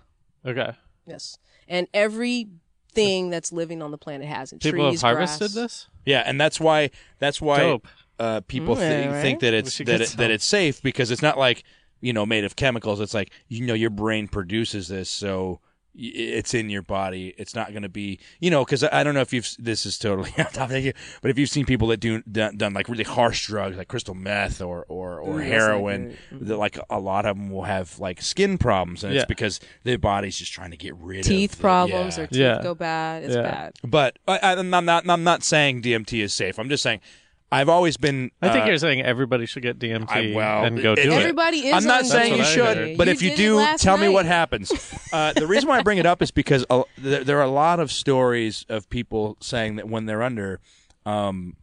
okay. 0.47 0.72
Yes, 1.07 1.39
and 1.68 1.86
everything 1.95 3.30
that's 3.30 3.53
living 3.53 3.82
on 3.82 3.91
the 3.91 3.99
planet 3.99 4.28
has 4.28 4.53
it. 4.53 4.61
People 4.61 4.89
Trees, 4.91 5.03
have 5.03 5.16
harvested 5.16 5.53
grass. 5.53 5.55
this. 5.55 5.86
Yeah, 6.05 6.22
and 6.24 6.41
that's 6.41 6.59
why 6.61 6.91
that's 7.18 7.41
why 7.41 7.78
uh, 8.18 8.41
people 8.43 8.76
Mm, 8.76 8.78
thi- 8.89 9.07
right. 9.09 9.22
think 9.22 9.41
that 9.41 9.55
it's 9.55 9.78
that 9.78 10.01
it, 10.01 10.11
that 10.16 10.30
it's 10.30 10.45
safe 10.45 10.82
because 10.82 11.11
it's 11.11 11.22
not 11.22 11.39
like 11.39 11.64
you 12.01 12.12
know 12.12 12.24
made 12.26 12.45
of 12.45 12.57
chemicals. 12.57 13.01
It's 13.01 13.14
like 13.14 13.30
you 13.49 13.66
know 13.66 13.74
your 13.74 13.91
brain 13.91 14.28
produces 14.28 14.89
this, 14.89 15.11
so 15.11 15.49
y- 15.51 15.59
it's 15.95 16.55
in 16.55 16.70
your 16.70 16.82
body. 16.82 17.34
It's 17.39 17.55
not 17.55 17.70
going 17.70 17.82
to 17.82 17.89
be 17.89 18.20
you 18.41 18.51
know 18.51 18.64
because 18.64 18.84
I 18.84 19.01
I 19.01 19.05
don't 19.05 19.14
know 19.14 19.20
if 19.20 19.32
you've 19.32 19.49
this 19.59 19.86
is 19.86 19.99
totally 19.99 20.30
off 20.39 20.53
topic, 20.53 20.84
you, 20.84 20.93
but 21.22 21.30
if 21.30 21.39
you've 21.39 21.51
seen 21.51 21.66
people 21.66 21.89
that 21.89 21.99
do 21.99 22.22
done, 22.22 22.57
done 22.57 22.74
like 22.74 22.89
really 22.89 23.05
harsh 23.05 23.47
drugs 23.47 23.76
like 23.76 23.89
crystal 23.89 24.14
meth 24.14 24.61
or 24.61 24.84
or, 24.89 25.20
or 25.20 25.34
mm, 25.34 25.34
Ooh, 25.34 25.39
that's 25.39 25.51
heroin, 25.51 26.16
mm-hmm. 26.32 26.47
that 26.47 26.57
like 26.57 26.78
a 26.91 27.01
lot 27.01 27.26
of 27.26 27.36
them 27.36 27.51
will 27.51 27.64
have 27.64 27.99
like 27.99 28.22
skin 28.22 28.59
problems, 28.59 29.05
and 29.05 29.12
Yeah. 29.12 29.20
it's 29.20 29.28
because 29.28 29.61
their 29.84 29.99
body's 29.99 30.36
just 30.36 30.53
trying 30.53 30.70
to 30.70 30.76
get 30.76 30.95
rid 30.97 31.20
of 31.20 31.26
Teeth 31.26 31.61
problems 31.61 32.16
yeah. 32.18 32.24
or 32.24 32.26
teeth 32.26 32.39
Yeah. 32.39 32.62
go 32.62 32.74
bad. 32.74 33.24
It's 33.24 33.34
Yeah. 33.34 33.43
bad. 33.43 33.74
But 33.82 34.18
I, 34.28 34.39
I, 34.39 34.53
I'm 34.59 34.70
not. 34.84 35.09
I'm 35.09 35.24
not 35.24 35.43
saying 35.43 35.82
DMT 35.82 36.22
is 36.22 36.32
safe. 36.32 36.59
I'm 36.59 36.68
just 36.68 36.82
saying 36.82 37.01
I've 37.51 37.68
always 37.70 37.96
been. 37.96 38.30
I 38.42 38.51
think 38.51 38.64
uh, 38.64 38.68
you're 38.68 38.78
saying 38.78 39.03
everybody 39.03 39.46
should 39.46 39.62
get 39.62 39.78
DMT 39.78 40.11
I- 40.11 40.36
well, 40.36 40.64
and 40.64 40.82
go 40.82 40.92
it- 40.92 40.96
do 40.96 41.12
it. 41.12 41.14
Everybody 41.14 41.66
is. 41.68 41.74
I'm 41.74 41.84
not 41.84 42.01
on 42.01 42.05
saying 42.07 42.36
you 42.36 42.44
should, 42.44 42.76
heard. 42.76 42.99
but 42.99 43.07
You 43.07 43.12
if 43.14 43.22
you 43.22 43.34
do, 43.36 43.57
last 43.57 43.82
tell 43.82 43.96
me 43.96 44.09
what 44.09 44.26
happens. 44.26 44.72
Uh, 45.11 45.32
the 45.32 45.46
reason 45.46 45.70
why 45.70 45.78
I 45.78 45.82
bring 45.82 45.96
it 45.96 46.05
up 46.05 46.20
is 46.20 46.30
because 46.30 46.66
uh, 46.68 46.82
th- 47.03 47.24
there 47.24 47.38
are 47.38 47.44
a 47.44 47.51
lot 47.51 47.80
of 47.80 47.90
stories 47.90 48.66
of 48.68 48.90
people 48.90 49.38
saying 49.40 49.76
that 49.76 49.88
when 49.88 50.05
they're 50.05 50.22
under, 50.22 50.61
um, 51.07 51.57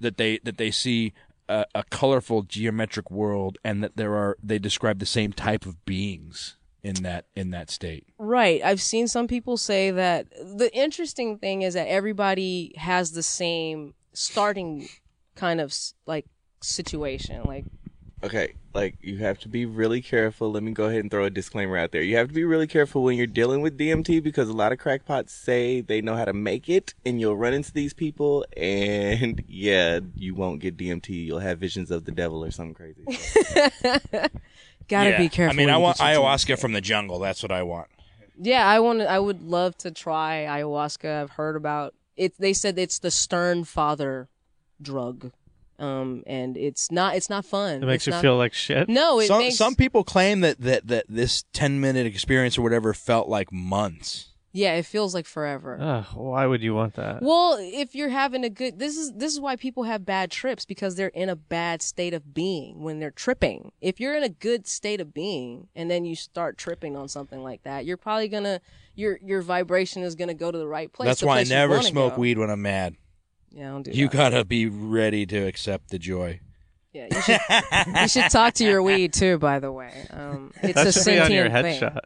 that 0.00 0.16
they 0.16 0.38
that 0.42 0.58
they 0.58 0.72
see 0.72 1.12
a, 1.48 1.64
a 1.72 1.84
colorful 1.84 2.42
geometric 2.42 3.12
world, 3.12 3.58
and 3.62 3.84
that 3.84 3.96
there 3.96 4.16
are 4.16 4.36
they 4.42 4.58
describe 4.58 4.98
the 4.98 5.06
same 5.06 5.32
type 5.32 5.66
of 5.66 5.84
beings 5.84 6.56
in 6.82 6.94
that 7.04 7.26
in 7.36 7.50
that 7.50 7.70
state. 7.70 8.08
Right. 8.18 8.60
I've 8.64 8.82
seen 8.82 9.06
some 9.06 9.28
people 9.28 9.56
say 9.56 9.92
that 9.92 10.26
the 10.30 10.68
interesting 10.74 11.38
thing 11.38 11.62
is 11.62 11.74
that 11.74 11.86
everybody 11.86 12.72
has 12.76 13.12
the 13.12 13.22
same 13.22 13.94
starting 14.12 14.88
kind 15.34 15.60
of 15.60 15.74
like 16.06 16.26
situation. 16.62 17.44
Like, 17.44 17.64
Okay, 18.22 18.54
like 18.72 18.96
you 19.02 19.18
have 19.18 19.38
to 19.40 19.48
be 19.50 19.66
really 19.66 20.00
careful. 20.00 20.50
Let 20.50 20.62
me 20.62 20.72
go 20.72 20.86
ahead 20.86 21.00
and 21.00 21.10
throw 21.10 21.24
a 21.26 21.30
disclaimer 21.30 21.76
out 21.76 21.92
there. 21.92 22.00
You 22.00 22.16
have 22.16 22.28
to 22.28 22.32
be 22.34 22.44
really 22.44 22.66
careful 22.66 23.02
when 23.02 23.18
you're 23.18 23.26
dealing 23.26 23.60
with 23.60 23.76
DMT 23.76 24.22
because 24.22 24.48
a 24.48 24.54
lot 24.54 24.72
of 24.72 24.78
crackpots 24.78 25.34
say 25.34 25.82
they 25.82 26.00
know 26.00 26.16
how 26.16 26.24
to 26.24 26.32
make 26.32 26.70
it, 26.70 26.94
and 27.04 27.20
you'll 27.20 27.36
run 27.36 27.52
into 27.52 27.70
these 27.70 27.92
people, 27.92 28.46
and 28.56 29.44
yeah, 29.48 30.00
you 30.14 30.34
won't 30.34 30.60
get 30.60 30.78
DMT. 30.78 31.10
You'll 31.10 31.40
have 31.40 31.58
visions 31.58 31.90
of 31.90 32.06
the 32.06 32.12
devil 32.12 32.42
or 32.42 32.50
something 32.50 32.72
crazy. 32.74 33.04
Gotta 34.88 35.10
Yeah. 35.10 35.18
be 35.18 35.28
careful. 35.28 35.54
I 35.54 35.56
mean, 35.56 35.68
I 35.70 35.76
want 35.76 35.98
ayahuasca 35.98 36.58
from 36.58 36.72
the 36.72 36.80
jungle. 36.80 37.18
That's 37.18 37.42
what 37.42 37.52
I 37.52 37.62
want. 37.62 37.88
Yeah, 38.40 38.66
I 38.66 38.80
want. 38.80 39.02
I 39.02 39.18
would 39.18 39.42
love 39.42 39.76
to 39.78 39.90
try 39.90 40.46
ayahuasca. 40.48 41.22
I've 41.22 41.30
heard 41.30 41.56
about 41.56 41.94
it. 42.16 42.38
They 42.38 42.52
said 42.52 42.78
it's 42.78 42.98
the 42.98 43.10
stern 43.10 43.64
father 43.64 44.28
drug, 44.84 45.32
um, 45.80 46.22
and 46.26 46.56
it's 46.56 46.92
not. 46.92 47.16
It's 47.16 47.28
not 47.28 47.44
fun. 47.44 47.82
It 47.82 47.86
makes 47.86 48.02
It's 48.02 48.06
you 48.06 48.12
not- 48.12 48.22
feel 48.22 48.36
like 48.36 48.52
shit. 48.54 48.88
No, 48.88 49.18
it 49.18 49.26
some 49.26 49.38
makes 49.40 49.56
some 49.56 49.74
people 49.74 50.04
claim 50.04 50.40
that, 50.40 50.60
that 50.60 50.86
that 50.86 51.06
this 51.08 51.44
ten 51.52 51.80
minute 51.80 52.06
experience 52.06 52.56
or 52.56 52.62
whatever 52.62 52.94
felt 52.94 53.28
like 53.28 53.52
months. 53.52 54.28
Yeah, 54.56 54.74
it 54.74 54.86
feels 54.86 55.14
like 55.14 55.26
forever. 55.26 55.76
Ugh, 55.80 56.04
why 56.14 56.46
would 56.46 56.62
you 56.62 56.76
want 56.76 56.94
that? 56.94 57.20
Well, 57.22 57.58
if 57.60 57.96
you're 57.96 58.10
having 58.10 58.44
a 58.44 58.48
good, 58.48 58.78
this 58.78 58.96
is 58.96 59.10
this 59.14 59.32
is 59.32 59.40
why 59.40 59.56
people 59.56 59.82
have 59.82 60.06
bad 60.06 60.30
trips 60.30 60.64
because 60.64 60.94
they're 60.94 61.08
in 61.08 61.28
a 61.28 61.34
bad 61.34 61.82
state 61.82 62.14
of 62.14 62.32
being 62.32 62.80
when 62.84 63.00
they're 63.00 63.10
tripping. 63.10 63.72
If 63.80 63.98
you're 63.98 64.14
in 64.14 64.22
a 64.22 64.28
good 64.28 64.68
state 64.68 65.00
of 65.00 65.12
being 65.12 65.66
and 65.74 65.90
then 65.90 66.04
you 66.04 66.14
start 66.14 66.56
tripping 66.56 66.96
on 66.96 67.08
something 67.08 67.42
like 67.42 67.64
that, 67.64 67.84
you're 67.84 67.96
probably 67.96 68.28
gonna 68.28 68.60
your 68.94 69.18
your 69.24 69.42
vibration 69.42 70.04
is 70.04 70.14
gonna 70.14 70.34
go 70.34 70.52
to 70.52 70.58
the 70.58 70.68
right 70.68 70.92
place. 70.92 71.08
That's 71.08 71.20
the 71.22 71.26
why 71.26 71.32
I 71.32 71.36
place 71.38 71.48
you 71.48 71.56
never 71.56 71.82
smoke 71.82 72.14
go. 72.14 72.20
weed 72.20 72.38
when 72.38 72.48
I'm 72.48 72.62
mad. 72.62 72.94
Yeah, 73.54 73.70
don't 73.70 73.82
do 73.82 73.92
You 73.92 74.08
that. 74.08 74.12
gotta 74.16 74.44
be 74.44 74.66
ready 74.66 75.24
to 75.26 75.38
accept 75.46 75.90
the 75.90 75.98
joy. 75.98 76.40
Yeah, 76.92 77.08
you 77.10 77.20
should, 77.22 77.40
you 78.00 78.08
should 78.08 78.30
talk 78.30 78.54
to 78.54 78.64
your 78.64 78.82
weed 78.82 79.12
too. 79.12 79.38
By 79.38 79.58
the 79.58 79.72
way, 79.72 80.06
um, 80.10 80.52
it's 80.62 80.74
that 80.74 80.86
a 80.88 80.92
should 80.92 81.04
be 81.06 81.18
on 81.20 81.32
your 81.32 81.48
headshot. 81.50 82.00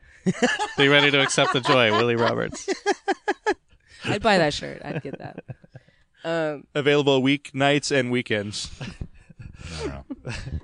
be 0.79 0.89
ready 0.89 1.11
to 1.11 1.21
accept 1.23 1.53
the 1.53 1.61
joy, 1.61 1.91
Willie 1.93 2.17
Roberts. 2.17 2.69
I'd 4.05 4.23
buy 4.23 4.39
that 4.39 4.55
shirt. 4.55 4.81
I'd 4.85 5.03
get 5.03 5.19
that. 5.19 5.45
Um, 6.25 6.65
Available 6.75 7.21
weeknights 7.23 7.91
and 7.99 8.11
weekends. 8.11 8.71
uh, 9.85 10.03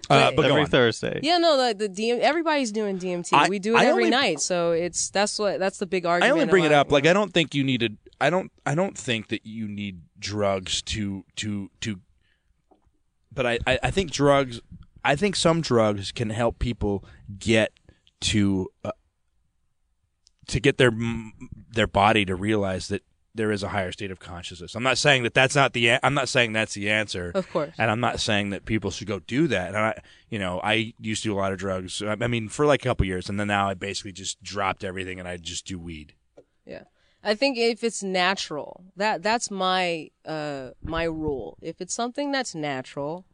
but 0.08 0.36
go 0.36 0.42
Every. 0.42 0.66
Thursday. 0.66 1.20
yeah, 1.22 1.38
no, 1.38 1.56
the, 1.72 1.88
the 1.88 1.88
DM, 1.88 2.20
everybody's 2.20 2.72
doing 2.72 2.98
DMT. 2.98 3.28
I- 3.32 3.48
we 3.48 3.58
do 3.58 3.74
it 3.74 3.78
I 3.80 3.86
every 3.86 4.04
only- 4.04 4.10
night, 4.10 4.40
so 4.40 4.72
it's 4.72 5.10
that's 5.10 5.38
what 5.38 5.58
that's 5.58 5.78
the 5.78 5.86
big 5.86 6.06
argument. 6.06 6.30
I 6.30 6.40
only 6.40 6.50
bring 6.50 6.64
it 6.64 6.72
up 6.72 6.90
like 6.92 7.04
know. 7.04 7.10
I 7.10 7.12
don't 7.12 7.32
think 7.32 7.54
you 7.54 7.64
needed. 7.64 7.98
I 8.20 8.30
don't. 8.30 8.50
I 8.64 8.74
don't 8.74 8.96
think 8.96 9.28
that 9.28 9.44
you 9.44 9.68
need 9.68 10.00
drugs 10.24 10.82
to 10.82 11.24
to 11.36 11.70
to. 11.82 12.00
But 13.32 13.46
I, 13.46 13.58
I, 13.66 13.78
I 13.84 13.90
think 13.90 14.10
drugs. 14.10 14.60
I 15.04 15.16
think 15.16 15.36
some 15.36 15.60
drugs 15.60 16.10
can 16.12 16.30
help 16.30 16.58
people 16.58 17.04
get 17.38 17.72
to 18.20 18.70
uh, 18.84 18.92
to 20.48 20.60
get 20.60 20.78
their 20.78 20.92
their 21.70 21.86
body 21.86 22.24
to 22.24 22.34
realize 22.34 22.88
that 22.88 23.02
there 23.36 23.50
is 23.50 23.62
a 23.62 23.68
higher 23.68 23.90
state 23.90 24.10
of 24.10 24.20
consciousness. 24.20 24.74
I'm 24.76 24.82
not 24.84 24.96
saying 24.96 25.24
that 25.24 25.34
that's 25.34 25.54
not 25.54 25.72
the. 25.72 25.98
I'm 26.02 26.14
not 26.14 26.28
saying 26.28 26.52
that's 26.52 26.74
the 26.74 26.88
answer. 26.88 27.32
Of 27.34 27.50
course. 27.50 27.74
And 27.78 27.90
I'm 27.90 28.00
not 28.00 28.20
saying 28.20 28.50
that 28.50 28.64
people 28.64 28.90
should 28.90 29.08
go 29.08 29.18
do 29.18 29.48
that. 29.48 29.68
And 29.68 29.76
I, 29.76 30.00
you 30.30 30.38
know, 30.38 30.60
I 30.62 30.94
used 31.00 31.22
to 31.24 31.30
do 31.30 31.34
a 31.34 31.38
lot 31.38 31.52
of 31.52 31.58
drugs. 31.58 32.00
I 32.00 32.16
I 32.20 32.28
mean, 32.28 32.48
for 32.48 32.64
like 32.64 32.82
a 32.82 32.88
couple 32.88 33.06
years, 33.06 33.28
and 33.28 33.38
then 33.38 33.48
now 33.48 33.68
I 33.68 33.74
basically 33.74 34.12
just 34.12 34.42
dropped 34.42 34.84
everything 34.84 35.18
and 35.18 35.28
I 35.28 35.36
just 35.36 35.66
do 35.66 35.78
weed. 35.78 36.14
Yeah. 36.64 36.84
I 37.24 37.34
think 37.34 37.56
if 37.56 37.82
it's 37.82 38.02
natural, 38.02 38.84
that 38.96 39.22
that's 39.22 39.50
my 39.50 40.10
uh 40.26 40.70
my 40.82 41.04
rule. 41.04 41.56
If 41.62 41.80
it's 41.80 41.94
something 41.94 42.30
that's 42.32 42.54
natural, 42.54 43.24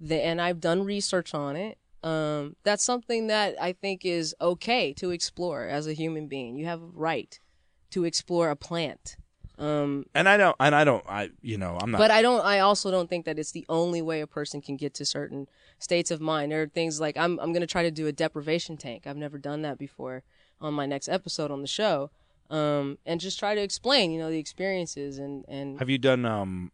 the, 0.00 0.24
and 0.24 0.40
I've 0.40 0.60
done 0.60 0.84
research 0.84 1.34
on 1.34 1.56
it, 1.56 1.78
um, 2.04 2.56
that's 2.62 2.84
something 2.84 3.26
that 3.26 3.56
I 3.60 3.72
think 3.72 4.04
is 4.04 4.34
okay 4.40 4.92
to 4.94 5.10
explore 5.10 5.64
as 5.66 5.86
a 5.86 5.92
human 5.92 6.26
being. 6.28 6.56
You 6.56 6.66
have 6.66 6.82
a 6.82 6.86
right 6.86 7.38
to 7.90 8.04
explore 8.04 8.50
a 8.50 8.56
plant. 8.56 9.16
Um, 9.58 10.06
And 10.14 10.28
I 10.28 10.36
don't, 10.38 10.56
and 10.58 10.74
I 10.74 10.82
don't, 10.82 11.04
I, 11.06 11.30
you 11.42 11.58
know, 11.58 11.78
I'm 11.80 11.90
not. 11.90 11.98
but 11.98 12.10
I 12.10 12.22
don't. 12.22 12.44
I 12.44 12.60
also 12.60 12.90
don't 12.90 13.08
think 13.08 13.26
that 13.26 13.38
it's 13.38 13.52
the 13.52 13.66
only 13.68 14.02
way 14.02 14.20
a 14.20 14.26
person 14.26 14.60
can 14.62 14.76
get 14.76 14.94
to 14.94 15.04
certain 15.04 15.46
states 15.78 16.10
of 16.10 16.20
mind. 16.20 16.50
There 16.50 16.62
are 16.62 16.68
things 16.68 17.00
like 17.00 17.16
I'm. 17.16 17.38
I'm 17.38 17.52
going 17.52 17.60
to 17.60 17.66
try 17.66 17.82
to 17.82 17.90
do 17.90 18.06
a 18.06 18.12
deprivation 18.12 18.76
tank. 18.76 19.06
I've 19.06 19.16
never 19.16 19.38
done 19.38 19.62
that 19.62 19.78
before. 19.78 20.22
On 20.60 20.72
my 20.74 20.86
next 20.86 21.08
episode 21.08 21.50
on 21.50 21.60
the 21.60 21.68
show, 21.68 22.10
um, 22.52 22.98
and 23.06 23.20
just 23.20 23.38
try 23.38 23.54
to 23.54 23.60
explain, 23.62 24.10
you 24.12 24.18
know, 24.20 24.30
the 24.30 24.38
experiences 24.38 25.18
and 25.18 25.44
and 25.48 25.78
have 25.78 25.88
you 25.90 25.98
done? 25.98 26.24
Um, 26.24 26.70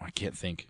I 0.00 0.10
can't 0.10 0.36
think. 0.36 0.68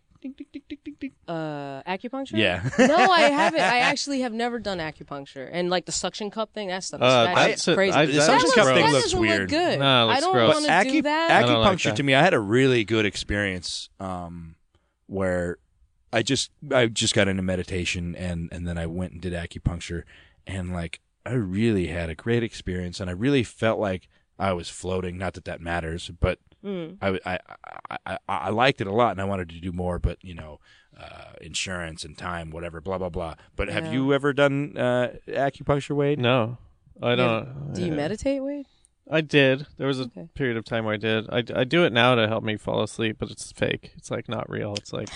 uh, 1.28 1.82
acupuncture. 1.86 2.32
Yeah. 2.38 2.68
no, 2.78 2.96
I 2.96 3.20
haven't. 3.30 3.60
I 3.60 3.78
actually 3.78 4.20
have 4.20 4.32
never 4.32 4.58
done 4.58 4.78
acupuncture 4.78 5.48
and 5.52 5.70
like 5.70 5.86
the 5.86 5.92
suction 5.92 6.30
cup 6.30 6.52
thing. 6.52 6.68
That 6.68 6.84
stuff 6.84 7.00
is 7.00 7.04
Uh, 7.06 7.24
that's 7.26 7.36
that's 7.48 7.68
it. 7.68 7.74
crazy. 7.74 7.96
I- 7.96 8.06
The 8.06 8.12
that 8.12 8.22
suction 8.22 8.50
cup 8.52 8.66
thing 8.66 8.76
that 8.86 8.92
looks 8.92 9.04
doesn't 9.04 9.20
weird. 9.20 9.40
Look 9.42 9.50
good. 9.50 9.78
No, 9.78 10.02
it 10.02 10.06
looks 10.06 10.16
I 10.16 10.20
don't 10.20 10.32
gross. 10.32 10.54
want 10.54 10.66
But 10.66 10.82
to 10.84 10.90
do 10.90 11.02
that. 11.02 11.30
I 11.30 11.40
don't 11.46 11.60
like 11.60 11.78
acupuncture 11.78 11.84
that. 11.84 11.96
to 11.96 12.02
me, 12.02 12.14
I 12.14 12.22
had 12.22 12.34
a 12.34 12.40
really 12.40 12.84
good 12.84 13.04
experience. 13.06 13.88
Um, 14.00 14.54
where 15.08 15.58
I 16.12 16.22
just 16.22 16.50
I 16.72 16.86
just 16.86 17.14
got 17.14 17.28
into 17.28 17.42
meditation 17.42 18.14
and 18.16 18.48
and 18.52 18.66
then 18.66 18.78
I 18.78 18.86
went 18.86 19.12
and 19.12 19.20
did 19.20 19.32
acupuncture 19.32 20.02
and 20.46 20.72
like 20.72 21.00
I 21.26 21.32
really 21.34 21.88
had 21.88 22.08
a 22.10 22.14
great 22.14 22.42
experience 22.42 23.00
and 23.00 23.10
I 23.10 23.12
really 23.14 23.42
felt 23.42 23.78
like 23.78 24.08
I 24.38 24.52
was 24.52 24.68
floating. 24.68 25.18
Not 25.18 25.34
that 25.34 25.44
that 25.46 25.60
matters, 25.60 26.10
but 26.20 26.38
Mm. 26.64 26.96
I, 27.00 27.20
I, 27.24 27.38
I, 27.90 27.96
I, 28.06 28.18
I 28.28 28.50
liked 28.50 28.80
it 28.80 28.88
a 28.88 28.92
lot 28.92 29.12
and 29.12 29.20
I 29.20 29.24
wanted 29.24 29.50
to 29.50 29.60
do 29.60 29.70
more, 29.72 29.98
but 30.00 30.18
you 30.24 30.34
know, 30.34 30.58
uh, 30.98 31.32
insurance 31.40 32.02
and 32.04 32.16
time, 32.18 32.50
whatever, 32.50 32.80
blah, 32.80 32.98
blah, 32.98 33.10
blah. 33.10 33.34
But 33.54 33.68
have 33.68 33.86
you 33.86 34.12
ever 34.12 34.32
done 34.32 34.76
uh, 34.76 35.12
acupuncture, 35.28 35.94
Wade? 35.94 36.18
No, 36.18 36.58
I 37.00 37.14
don't. 37.14 37.72
Do 37.74 37.82
you 37.84 37.92
uh, 37.92 37.96
meditate, 37.96 38.42
Wade? 38.42 38.66
I 39.08 39.20
did. 39.20 39.66
There 39.76 39.86
was 39.86 40.00
a 40.00 40.04
Okay. 40.04 40.28
period 40.34 40.56
of 40.56 40.64
time 40.64 40.84
where 40.84 40.94
I 40.94 40.96
did. 40.96 41.28
I, 41.30 41.44
I 41.54 41.64
do 41.64 41.84
it 41.84 41.92
now 41.92 42.16
to 42.16 42.26
help 42.26 42.42
me 42.42 42.56
fall 42.56 42.82
asleep, 42.82 43.16
but 43.20 43.30
it's 43.30 43.52
fake. 43.52 43.92
It's 43.96 44.10
like 44.10 44.28
not 44.28 44.50
real. 44.50 44.74
It's 44.74 44.92
like 44.92 45.10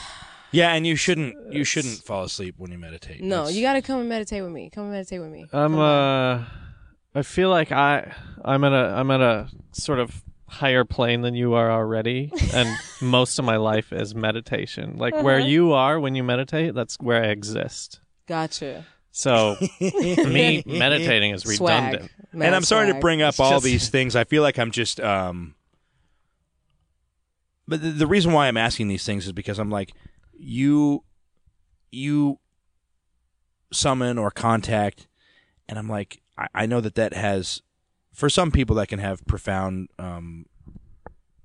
Yeah, 0.52 0.72
and 0.72 0.86
you 0.86 0.96
shouldn't 0.96 1.52
you 1.52 1.64
shouldn't 1.64 1.98
fall 1.98 2.24
asleep 2.24 2.54
when 2.58 2.72
you 2.72 2.78
meditate. 2.78 3.22
No, 3.22 3.36
That's- 3.38 3.54
you 3.54 3.62
got 3.62 3.74
to 3.74 3.82
come 3.82 4.00
and 4.00 4.08
meditate 4.08 4.42
with 4.42 4.52
me. 4.52 4.70
Come 4.70 4.84
and 4.84 4.92
meditate 4.92 5.20
with 5.20 5.30
me. 5.30 5.42
I'm 5.42 5.48
Come 5.48 5.76
by. 5.76 5.80
uh 5.82 6.44
I 7.14 7.22
feel 7.22 7.50
like 7.50 7.72
I 7.72 8.12
I'm 8.44 8.64
at 8.64 8.72
a 8.72 8.94
I'm 8.96 9.10
at 9.10 9.20
a 9.20 9.48
sort 9.72 9.98
of 10.00 10.22
higher 10.46 10.84
plane 10.84 11.20
than 11.22 11.34
you 11.34 11.54
are 11.54 11.70
already 11.70 12.32
and 12.54 12.68
most 13.00 13.38
of 13.38 13.44
my 13.44 13.56
life 13.56 13.92
is 13.92 14.14
meditation. 14.14 14.96
Like 14.96 15.14
where 15.22 15.38
Uh-huh. 15.38 15.46
you 15.46 15.72
are 15.72 16.00
when 16.00 16.14
you 16.16 16.24
meditate, 16.24 16.74
that's 16.74 16.96
where 17.00 17.22
I 17.22 17.28
exist. 17.28 18.00
Gotcha. 18.26 18.84
So 19.12 19.56
me 19.80 20.62
meditating 20.66 21.32
is 21.34 21.42
Swag. 21.42 21.84
redundant. 21.94 22.10
Mad 22.32 22.46
and 22.46 22.54
I'm 22.56 22.62
sorry 22.62 22.86
to 22.86 22.92
swag. 22.92 23.00
bring 23.00 23.22
up 23.22 23.30
It's 23.30 23.40
all 23.40 23.50
just- 23.52 23.64
these 23.64 23.88
things. 23.94 24.16
I 24.16 24.24
feel 24.24 24.42
like 24.42 24.58
I'm 24.58 24.72
just 24.72 24.98
um 25.00 25.54
But 27.68 27.82
the, 27.82 27.90
the 27.90 28.06
reason 28.06 28.32
why 28.32 28.48
I'm 28.48 28.56
asking 28.56 28.88
these 28.88 29.04
things 29.04 29.26
is 29.26 29.32
because 29.32 29.58
I'm 29.60 29.70
like 29.70 29.92
you 30.42 31.04
you 31.90 32.38
summon 33.72 34.18
or 34.18 34.30
contact 34.30 35.06
and 35.68 35.78
I'm 35.78 35.88
like 35.88 36.22
I, 36.36 36.48
I 36.54 36.66
know 36.66 36.80
that 36.80 36.94
that 36.96 37.12
has 37.14 37.62
for 38.12 38.28
some 38.28 38.50
people 38.50 38.76
that 38.76 38.88
can 38.88 38.98
have 38.98 39.24
profound 39.26 39.88
um 39.98 40.46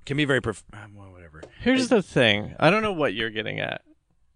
can 0.06 0.18
be 0.18 0.26
very 0.26 0.42
prof- 0.42 0.64
um, 0.72 0.94
well, 0.96 1.12
whatever. 1.12 1.42
Here's 1.62 1.90
the 1.90 2.02
thing. 2.02 2.56
I 2.60 2.70
don't 2.70 2.84
know 2.84 2.94
what 2.94 3.14
you're 3.14 3.32
getting 3.32 3.60
at. 3.60 3.82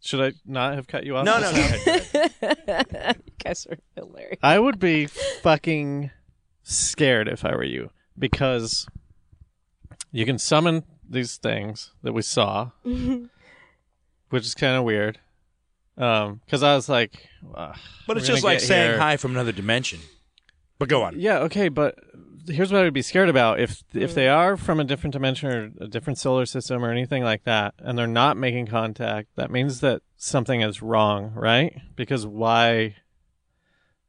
Should 0.01 0.21
I 0.21 0.33
not 0.45 0.75
have 0.75 0.87
cut 0.87 1.05
you 1.05 1.17
off? 1.17 1.25
No, 1.25 1.39
no, 1.39 1.51
no. 1.51 1.67
you 3.25 3.33
guys 3.43 3.67
are 3.69 3.77
hilarious. 3.95 4.39
I 4.41 4.57
would 4.57 4.79
be 4.79 5.05
fucking 5.05 6.11
scared 6.63 7.27
if 7.27 7.43
I 7.45 7.51
were 7.51 7.63
you 7.63 7.91
because 8.17 8.87
you 10.11 10.25
can 10.25 10.39
summon 10.39 10.85
these 11.07 11.37
things 11.37 11.91
that 12.01 12.13
we 12.13 12.21
saw, 12.21 12.71
which 14.29 14.45
is 14.45 14.53
kind 14.55 14.75
of 14.77 14.83
weird. 14.83 15.19
Um, 15.97 16.41
because 16.45 16.63
I 16.63 16.75
was 16.75 16.87
like, 16.87 17.27
But 17.53 17.75
it's 17.75 18.07
we're 18.07 18.15
just 18.19 18.29
gonna 18.29 18.53
like 18.53 18.59
get 18.59 18.67
saying 18.67 18.89
here- 18.91 18.99
hi 18.99 19.17
from 19.17 19.31
another 19.31 19.51
dimension. 19.51 19.99
But 20.77 20.87
go 20.87 21.03
on. 21.03 21.19
Yeah, 21.19 21.39
okay, 21.39 21.67
but 21.67 21.95
here's 22.47 22.71
what 22.71 22.79
I 22.81 22.83
would 22.85 22.93
be 22.93 23.01
scared 23.01 23.27
about 23.27 23.59
if 23.59 23.83
if 23.93 24.15
they 24.15 24.29
are 24.29 24.55
from 24.55 24.79
a 24.79 24.85
different 24.85 25.11
dimension 25.11 25.49
or 25.49 25.71
a 25.81 25.87
different 25.87 26.17
solar 26.17 26.45
system 26.45 26.85
or 26.85 26.91
anything 26.91 27.21
like 27.21 27.43
that, 27.43 27.73
and 27.79 27.97
they're 27.97 28.07
not 28.07 28.37
making 28.37 28.67
contact. 28.67 29.27
That 29.35 29.51
means 29.51 29.81
that 29.81 30.01
something 30.15 30.61
is 30.61 30.81
wrong, 30.81 31.33
right? 31.35 31.77
Because 31.97 32.25
why? 32.25 32.95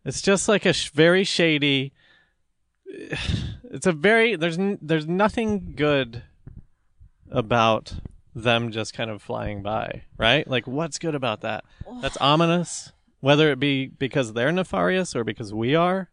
It's 0.05 0.23
just 0.23 0.49
like 0.49 0.65
a 0.65 0.73
sh- 0.73 0.91
very 0.91 1.25
shady. 1.25 1.93
It's 3.73 3.87
a 3.87 3.93
very 3.93 4.35
there's 4.35 4.59
n- 4.59 4.79
there's 4.83 5.07
nothing 5.07 5.75
good 5.77 6.25
about 7.31 7.95
them 8.35 8.71
just 8.71 8.95
kind 8.95 9.11
of 9.11 9.23
flying 9.23 9.63
by, 9.63 10.03
right? 10.17 10.47
Like 10.49 10.67
what's 10.67 10.99
good 10.99 11.15
about 11.15 11.41
that? 11.43 11.65
That's 12.01 12.17
ominous. 12.19 12.93
Whether 13.21 13.51
it 13.53 13.59
be 13.61 13.87
because 13.89 14.33
they're 14.33 14.53
nefarious 14.53 15.15
or 15.15 15.25
because 15.25 15.53
we 15.53 15.75
are, 15.75 16.09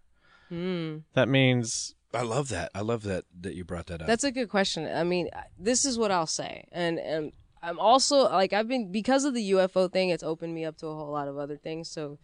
Hmm. 0.49 0.99
that 1.13 1.27
means 1.29 1.93
I 2.13 2.21
love 2.23 2.49
that. 2.49 2.71
I 2.73 2.81
love 2.81 3.03
that 3.03 3.25
that 3.41 3.55
you 3.55 3.63
brought 3.63 3.87
that 3.87 4.01
up. 4.01 4.07
That's 4.07 4.23
a 4.23 4.31
good 4.31 4.49
question. 4.49 4.87
I 4.93 5.03
mean, 5.03 5.29
this 5.59 5.85
is 5.85 5.97
what 5.97 6.11
I'll 6.11 6.25
say, 6.27 6.65
and 6.71 6.97
and 6.99 7.31
I'm 7.61 7.79
also 7.79 8.23
like 8.29 8.53
I've 8.53 8.67
been 8.67 8.91
because 8.91 9.23
of 9.25 9.33
the 9.33 9.51
UFO 9.51 9.91
thing. 9.91 10.09
It's 10.09 10.23
opened 10.23 10.53
me 10.55 10.63
up 10.65 10.77
to 10.77 10.87
a 10.87 10.95
whole 10.95 11.11
lot 11.11 11.27
of 11.27 11.37
other 11.37 11.57
things. 11.57 11.89
So, 11.89 12.17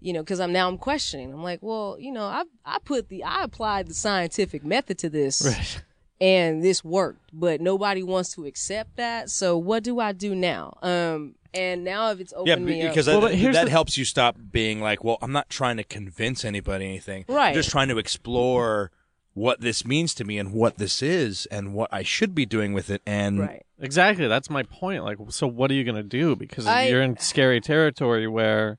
you 0.00 0.12
know, 0.12 0.22
because 0.22 0.38
I'm 0.40 0.52
now 0.52 0.68
I'm 0.68 0.76
questioning. 0.78 1.32
I'm 1.32 1.42
like, 1.42 1.60
well, 1.62 1.96
you 1.98 2.12
know, 2.12 2.24
I 2.24 2.44
I 2.64 2.78
put 2.84 3.08
the 3.08 3.24
I 3.24 3.42
applied 3.44 3.88
the 3.88 3.94
scientific 3.94 4.64
method 4.64 4.98
to 4.98 5.08
this, 5.10 5.78
and 6.20 6.62
this 6.62 6.82
worked, 6.84 7.30
but 7.32 7.60
nobody 7.60 8.02
wants 8.02 8.34
to 8.34 8.44
accept 8.46 8.96
that. 8.96 9.30
So 9.30 9.56
what 9.58 9.82
do 9.82 10.00
I 10.00 10.12
do 10.12 10.34
now? 10.34 10.78
Um, 10.82 11.34
and 11.52 11.84
now 11.84 12.10
if 12.10 12.20
it's 12.20 12.32
Yeah, 12.44 12.54
opened 12.54 12.66
me 12.66 12.82
because 12.86 13.08
up, 13.08 13.22
Well, 13.22 13.30
that, 13.32 13.52
that 13.52 13.64
the- 13.66 13.70
helps 13.70 13.96
you 13.96 14.04
stop 14.04 14.36
being 14.50 14.80
like, 14.80 15.02
well, 15.04 15.18
I'm 15.22 15.32
not 15.32 15.48
trying 15.50 15.76
to 15.78 15.84
convince 15.84 16.44
anybody 16.44 16.84
anything. 16.86 17.24
Right. 17.28 17.48
I'm 17.48 17.54
just 17.54 17.70
trying 17.70 17.88
to 17.88 17.98
explore 17.98 18.90
what 19.34 19.60
this 19.60 19.84
means 19.84 20.14
to 20.14 20.24
me 20.24 20.38
and 20.38 20.52
what 20.52 20.78
this 20.78 21.02
is 21.02 21.44
and 21.46 21.74
what 21.74 21.90
I 21.92 22.02
should 22.02 22.34
be 22.34 22.46
doing 22.46 22.72
with 22.72 22.88
it. 22.88 23.02
And 23.06 23.40
right. 23.40 23.62
Exactly. 23.78 24.26
That's 24.26 24.48
my 24.48 24.62
point. 24.62 25.04
Like, 25.04 25.18
so 25.28 25.46
what 25.46 25.70
are 25.70 25.74
you 25.74 25.84
going 25.84 25.96
to 25.96 26.02
do? 26.02 26.34
Because 26.36 26.66
I- 26.66 26.88
you're 26.88 27.02
in 27.02 27.16
scary 27.20 27.60
territory 27.60 28.26
where 28.26 28.78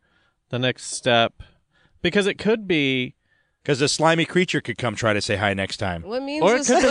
the 0.50 0.58
next 0.58 0.86
step, 0.96 1.44
because 2.02 2.26
it 2.26 2.40
could 2.40 2.68
be, 2.68 3.14
because 3.68 3.82
a 3.82 3.89
slimy 3.89 4.24
creature 4.24 4.61
could 4.61 4.78
come 4.78 4.95
try 4.95 5.11
to 5.11 5.20
say 5.22 5.36
hi 5.36 5.53
next 5.53 5.76
time. 5.76 6.01
What 6.03 6.24
means 6.24 6.41
Or 6.41 6.55
it 6.55 6.61
is, 6.61 6.68
could 6.68 6.82
be- 6.82 6.88
or 6.88 6.89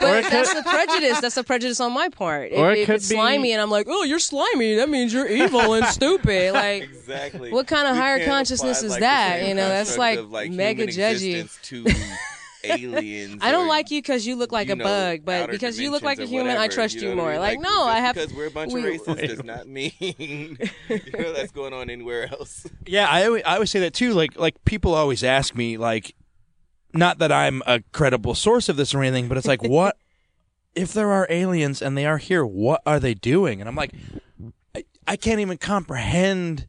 but 0.00 0.16
it 0.18 0.22
could- 0.24 0.32
that's 0.32 0.52
the 0.54 0.62
prejudice. 0.64 1.20
That's 1.20 1.34
the 1.36 1.44
prejudice 1.44 1.78
on 1.78 1.92
my 1.92 2.08
part. 2.08 2.50
If, 2.50 2.58
Or 2.58 2.72
it 2.72 2.80
if 2.80 2.86
could 2.86 2.94
it's 2.96 3.08
be- 3.08 3.14
slimy 3.14 3.52
and 3.52 3.62
I'm 3.62 3.70
like, 3.70 3.86
oh, 3.88 4.02
you're 4.02 4.18
slimy, 4.18 4.74
that 4.74 4.88
means 4.88 5.12
you're 5.12 5.28
evil 5.28 5.72
and 5.74 5.86
stupid. 5.98 6.52
Like, 6.52 6.82
Exactly. 6.82 7.52
What 7.52 7.68
kind 7.68 7.86
of 7.86 7.94
We 7.94 8.00
higher 8.00 8.24
consciousness 8.26 8.78
apply, 8.78 8.86
is 8.86 8.90
like, 8.90 9.00
that? 9.02 9.46
You 9.46 9.54
know, 9.54 9.68
that's 9.68 9.94
construct 9.94 10.30
like 10.32 10.50
mega 10.50 10.90
human 10.90 10.96
judgy. 10.96 11.48
Existence 12.62 12.92
to 12.92 12.98
aliens. 12.98 13.38
I 13.42 13.52
don't 13.52 13.66
or, 13.66 13.68
like 13.68 13.90
you 13.90 14.00
because 14.00 14.26
you 14.26 14.36
look 14.36 14.52
like 14.52 14.68
you 14.68 14.74
a 14.74 14.76
know, 14.76 14.84
bug, 14.84 15.20
but 15.24 15.50
because 15.50 15.78
you 15.78 15.90
look 15.90 16.02
like 16.02 16.18
a 16.18 16.26
dimensions 16.26 16.40
or 16.40 16.50
human, 16.50 16.56
I 16.56 16.68
trust 16.68 16.94
you 16.96 17.02
you, 17.02 17.08
know 17.08 17.16
what 17.16 17.22
more. 17.22 17.30
I 17.30 17.32
mean? 17.32 17.40
Like, 17.40 17.60
no, 17.60 17.68
just 17.68 17.88
I 17.88 17.98
have. 18.00 18.14
because 18.14 18.34
we're 18.34 18.46
a 18.46 18.50
bunch 18.50 18.72
we- 18.72 18.80
of 18.80 19.00
racists 19.02 19.28
does 19.28 19.44
not 19.44 19.66
mean 19.66 19.92
you 20.00 20.56
know 21.18 21.32
that's 21.32 21.52
going 21.52 21.72
on 21.72 21.90
anywhere 21.90 22.30
else. 22.30 22.66
Yeah, 22.86 23.08
I 23.08 23.26
always, 23.26 23.42
I 23.44 23.54
always 23.54 23.70
say 23.70 23.80
that 23.80 23.94
too. 23.94 24.12
Like 24.12 24.38
like 24.38 24.62
people 24.64 24.94
always 24.94 25.24
ask 25.24 25.54
me 25.54 25.76
like, 25.76 26.14
not 26.92 27.18
that 27.18 27.32
I'm 27.32 27.62
a 27.66 27.80
credible 27.92 28.34
source 28.34 28.68
of 28.68 28.76
this 28.76 28.94
or 28.94 29.02
anything, 29.02 29.28
but 29.28 29.38
it's 29.38 29.46
like, 29.46 29.62
what 29.62 29.96
if 30.74 30.92
there 30.92 31.10
are 31.10 31.26
aliens 31.30 31.82
and 31.82 31.96
they 31.96 32.06
are 32.06 32.18
here? 32.18 32.44
What 32.44 32.82
are 32.86 33.00
they 33.00 33.14
doing? 33.14 33.60
And 33.60 33.68
I'm 33.68 33.76
like, 33.76 33.92
I, 34.74 34.84
I 35.06 35.16
can't 35.16 35.40
even 35.40 35.58
comprehend 35.58 36.68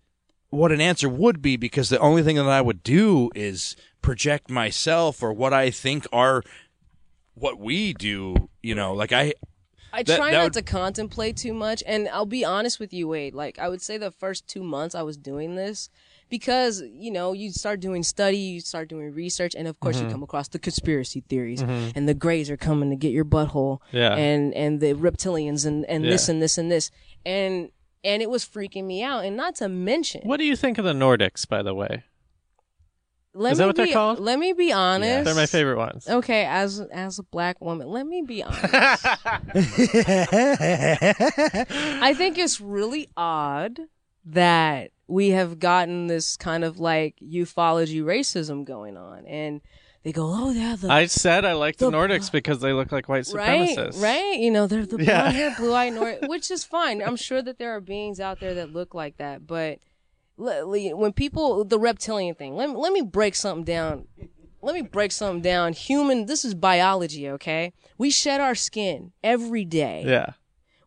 what 0.49 0.71
an 0.71 0.81
answer 0.81 1.07
would 1.07 1.41
be 1.41 1.55
because 1.55 1.89
the 1.89 1.99
only 1.99 2.23
thing 2.23 2.35
that 2.35 2.47
I 2.47 2.61
would 2.61 2.83
do 2.83 3.29
is 3.33 3.75
project 4.02 4.49
myself 4.49 5.22
or 5.24 5.32
what 5.34 5.54
I 5.54 5.70
think 5.72 6.06
are 6.12 6.43
what 7.34 7.60
we 7.60 7.93
do. 7.93 8.49
You 8.62 8.76
know, 8.76 8.93
like 8.93 9.12
I 9.12 9.34
I 9.93 10.04
That- 10.04 10.18
try 10.18 10.32
that 10.32 10.38
not 10.38 10.43
would- 10.45 10.54
to 10.54 10.62
contemplate 10.62 11.36
too 11.38 11.54
much, 11.54 11.84
and 11.86 12.08
I'll 12.10 12.26
be 12.26 12.45
honest 12.45 12.80
with 12.80 12.93
you, 12.93 13.08
Wade. 13.10 13.34
Like 13.36 13.60
I 13.60 13.68
would 13.70 13.82
say, 13.82 13.97
the 13.97 14.12
first 14.12 14.47
two 14.47 14.64
months 14.64 14.95
I 14.95 15.02
was 15.02 15.18
doing 15.18 15.56
this 15.56 15.89
because 16.30 16.82
you 16.93 17.12
know 17.12 17.34
you 17.34 17.52
start 17.52 17.82
doing 17.82 18.02
study, 18.04 18.38
you 18.38 18.62
start 18.62 18.88
doing 18.88 19.12
research, 19.14 19.54
and 19.54 19.68
of 19.68 19.80
course 19.82 19.97
Mm-hmm. 19.97 20.06
you 20.08 20.12
come 20.12 20.24
across 20.24 20.47
the 20.47 20.60
conspiracy 20.60 21.24
theories, 21.28 21.62
and 21.62 22.08
the 22.08 22.14
Greys 22.14 22.49
are 22.49 22.56
coming 22.58 22.89
to 22.89 22.95
get 22.95 23.12
your 23.12 23.26
butthole, 23.26 23.80
Yeah. 23.91 24.16
and 24.16 24.54
and 24.54 24.80
the 24.80 24.93
reptilians, 24.93 25.66
and 25.66 25.86
and 25.86 26.06
this 26.06 26.30
and 26.30 26.41
this 26.41 26.58
and 26.58 26.72
this, 26.72 26.89
and 27.26 27.70
and 28.04 28.22
it 28.22 28.30
was 28.30 28.45
freaking 28.45 28.86
me 28.86 29.04
out, 29.04 29.26
and 29.26 29.36
not 29.36 29.56
to 29.56 29.68
mention, 29.68 30.22
what 30.24 30.38
do 30.38 30.45
you 30.45 30.56
think 30.56 30.78
of 30.78 30.86
the 30.86 30.93
Nordics, 30.93 31.47
by 31.47 31.62
the 31.62 31.74
way? 31.76 32.04
Let 33.34 33.53
is 33.53 33.57
me 33.57 33.61
that 33.63 33.67
what 33.67 33.75
they're 33.75 33.86
be, 33.86 33.93
called? 33.93 34.19
Let 34.19 34.38
me 34.39 34.53
be 34.53 34.71
honest. 34.73 35.25
They're 35.25 35.36
my 35.36 35.45
favorite 35.45 35.77
ones. 35.77 36.07
Okay, 36.09 36.45
as 36.45 36.79
as 36.91 37.17
a 37.19 37.23
black 37.23 37.61
woman, 37.61 37.88
let 37.88 38.05
me 38.05 38.21
be 38.21 38.43
honest. 38.43 38.73
I 42.01 42.13
think 42.17 42.38
it's 42.38 42.59
really 42.61 43.09
odd 43.15 43.79
that 44.25 44.91
we 45.07 45.29
have 45.29 45.59
gotten 45.59 46.07
this 46.07 46.38
kind 46.38 46.63
of 46.63 46.79
like 46.79 47.15
ufology 47.21 48.01
racism 48.03 48.63
going 48.65 48.97
on, 48.97 49.25
and 49.25 49.61
they 50.03 50.11
go, 50.11 50.32
"Oh 50.34 50.51
yeah, 50.51 50.75
the 50.75 50.89
I 50.91 51.05
said 51.05 51.45
I 51.45 51.53
like 51.53 51.77
the, 51.77 51.89
The- 51.89 51.97
Nordics 51.97 52.32
because 52.32 52.59
they 52.61 52.73
look 52.73 52.91
like 52.91 53.07
white 53.09 53.27
right, 53.34 53.77
supremacists. 53.77 54.01
right? 54.01 54.38
You 54.38 54.51
know, 54.51 54.67
they're 54.67 54.82
the 54.86 54.97
blonde 54.97 55.07
Yeah. 55.07 55.32
hair, 55.32 55.55
blue 55.57 55.73
eyed 55.73 55.93
North, 55.95 56.19
which 56.27 56.49
is 56.51 56.63
fine. 56.63 57.01
I'm 57.01 57.15
sure 57.15 57.41
that 57.41 57.57
there 57.59 57.75
are 57.75 57.82
beings 57.82 58.19
out 58.19 58.39
there 58.39 58.53
that 58.55 58.71
look 58.73 58.93
like 58.93 59.17
that, 59.17 59.45
but 59.47 59.79
when 60.41 61.13
people 61.13 61.63
the 61.63 61.79
reptilian 61.79 62.35
thing, 62.35 62.55
let 62.55 62.69
me, 62.69 62.75
let 62.75 62.93
me 62.93 63.01
break 63.01 63.35
something 63.35 63.63
down. 63.63 64.07
Let 64.63 64.75
me 64.75 64.81
break 64.81 65.11
something 65.11 65.41
down. 65.41 65.73
Human, 65.73 66.27
this 66.27 66.45
is 66.45 66.53
biology, 66.53 67.27
okay? 67.29 67.73
We 67.97 68.11
shed 68.11 68.39
our 68.41 68.53
skin 68.53 69.11
every 69.23 69.65
day. 69.65 70.03
Yeah. 70.05 70.33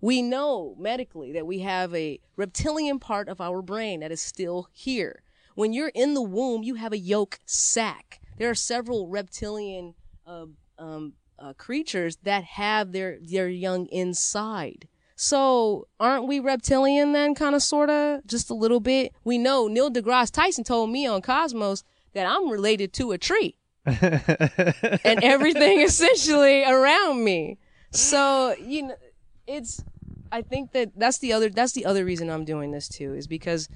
We 0.00 0.22
know 0.22 0.76
medically 0.78 1.32
that 1.32 1.46
we 1.46 1.60
have 1.60 1.94
a 1.94 2.20
reptilian 2.36 2.98
part 2.98 3.28
of 3.28 3.40
our 3.40 3.62
brain 3.62 4.00
that 4.00 4.12
is 4.12 4.20
still 4.20 4.68
here. 4.72 5.22
When 5.54 5.72
you're 5.72 5.92
in 5.94 6.14
the 6.14 6.22
womb, 6.22 6.62
you 6.62 6.74
have 6.74 6.92
a 6.92 6.98
yolk 6.98 7.38
sac. 7.46 8.20
There 8.38 8.50
are 8.50 8.54
several 8.54 9.08
reptilian 9.08 9.94
uh, 10.26 10.46
um, 10.78 11.14
uh, 11.38 11.52
creatures 11.54 12.16
that 12.22 12.44
have 12.44 12.92
their 12.92 13.18
their 13.20 13.48
young 13.48 13.86
inside. 13.86 14.88
So 15.16 15.86
aren't 16.00 16.26
we 16.26 16.40
reptilian 16.40 17.12
then, 17.12 17.34
kind 17.34 17.54
of, 17.54 17.62
sorta, 17.62 18.22
just 18.26 18.50
a 18.50 18.54
little 18.54 18.80
bit? 18.80 19.12
We 19.22 19.38
know 19.38 19.68
Neil 19.68 19.90
deGrasse 19.90 20.32
Tyson 20.32 20.64
told 20.64 20.90
me 20.90 21.06
on 21.06 21.22
Cosmos 21.22 21.84
that 22.14 22.26
I'm 22.26 22.50
related 22.50 22.92
to 22.94 23.12
a 23.12 23.18
tree 23.18 23.56
and 23.86 25.22
everything 25.22 25.80
essentially 25.80 26.64
around 26.64 27.22
me. 27.22 27.58
So 27.90 28.54
you 28.60 28.88
know, 28.88 28.96
it's. 29.46 29.82
I 30.32 30.42
think 30.42 30.72
that 30.72 30.90
that's 30.96 31.18
the 31.18 31.32
other 31.32 31.48
that's 31.48 31.72
the 31.72 31.84
other 31.84 32.04
reason 32.04 32.28
I'm 32.28 32.44
doing 32.44 32.72
this 32.72 32.88
too 32.88 33.14
is 33.14 33.28
because 33.28 33.68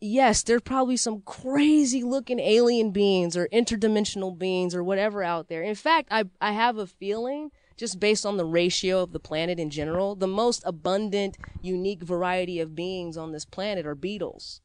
yes, 0.00 0.42
there's 0.42 0.60
probably 0.60 0.98
some 0.98 1.22
crazy 1.22 2.02
looking 2.02 2.38
alien 2.38 2.90
beings 2.90 3.34
or 3.34 3.48
interdimensional 3.48 4.36
beings 4.36 4.74
or 4.74 4.84
whatever 4.84 5.22
out 5.22 5.48
there. 5.48 5.62
In 5.62 5.74
fact, 5.74 6.08
I 6.10 6.24
I 6.42 6.52
have 6.52 6.76
a 6.76 6.86
feeling 6.86 7.52
just 7.76 7.98
based 8.00 8.24
on 8.24 8.36
the 8.36 8.44
ratio 8.44 9.00
of 9.02 9.12
the 9.12 9.20
planet 9.20 9.58
in 9.58 9.70
general, 9.70 10.14
the 10.14 10.26
most 10.26 10.62
abundant, 10.64 11.36
unique 11.62 12.02
variety 12.02 12.60
of 12.60 12.74
beings 12.74 13.16
on 13.16 13.32
this 13.32 13.44
planet 13.44 13.86
are 13.86 13.94
beetles. 13.94 14.60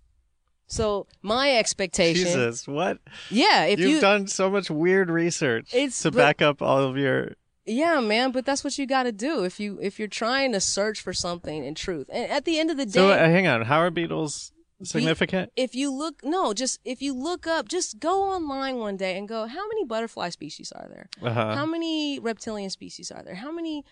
So 0.67 1.07
my 1.23 1.55
expectation, 1.55 2.25
Jesus, 2.25 2.67
what? 2.67 2.99
yeah, 3.31 3.63
if 3.65 3.79
You've 3.79 3.89
you 3.89 4.01
done 4.01 4.27
so 4.27 4.49
much 4.51 4.69
weird 4.69 5.09
research 5.09 5.73
It's- 5.73 6.01
to 6.03 6.11
but- 6.11 6.17
back 6.17 6.41
up 6.41 6.61
all 6.61 6.83
of 6.83 6.97
your. 6.97 7.33
Yeah, 7.65 7.99
man, 7.99 8.31
but 8.31 8.45
that's 8.45 8.63
what 8.63 8.77
you 8.79 8.87
got 8.87 9.03
to 9.03 9.11
do 9.11 9.43
if 9.43 9.59
you 9.59 9.77
if 9.79 9.99
you're 9.99 10.07
trying 10.07 10.53
to 10.53 10.59
search 10.59 11.01
for 11.01 11.13
something 11.13 11.63
in 11.63 11.75
truth. 11.75 12.07
And 12.11 12.31
at 12.31 12.45
the 12.45 12.57
end 12.57 12.71
of 12.71 12.77
the 12.77 12.85
day, 12.85 12.93
So 12.93 13.11
uh, 13.11 13.17
hang 13.17 13.45
on, 13.45 13.61
how 13.63 13.77
are 13.79 13.91
beetles 13.91 14.51
significant? 14.83 15.51
if 15.55 15.75
you 15.75 15.91
look 15.91 16.23
no, 16.23 16.53
just 16.53 16.79
if 16.85 17.01
you 17.01 17.13
look 17.13 17.47
up, 17.47 17.67
just 17.67 17.99
go 17.99 18.23
online 18.23 18.77
one 18.77 18.97
day 18.97 19.17
and 19.17 19.27
go, 19.27 19.45
how 19.45 19.67
many 19.67 19.85
butterfly 19.85 20.29
species 20.29 20.71
are 20.71 20.87
there? 20.89 21.09
Uh-huh. 21.21 21.55
How 21.55 21.65
many 21.65 22.19
reptilian 22.19 22.69
species 22.69 23.11
are 23.11 23.23
there? 23.23 23.35
How 23.35 23.51
many 23.51 23.83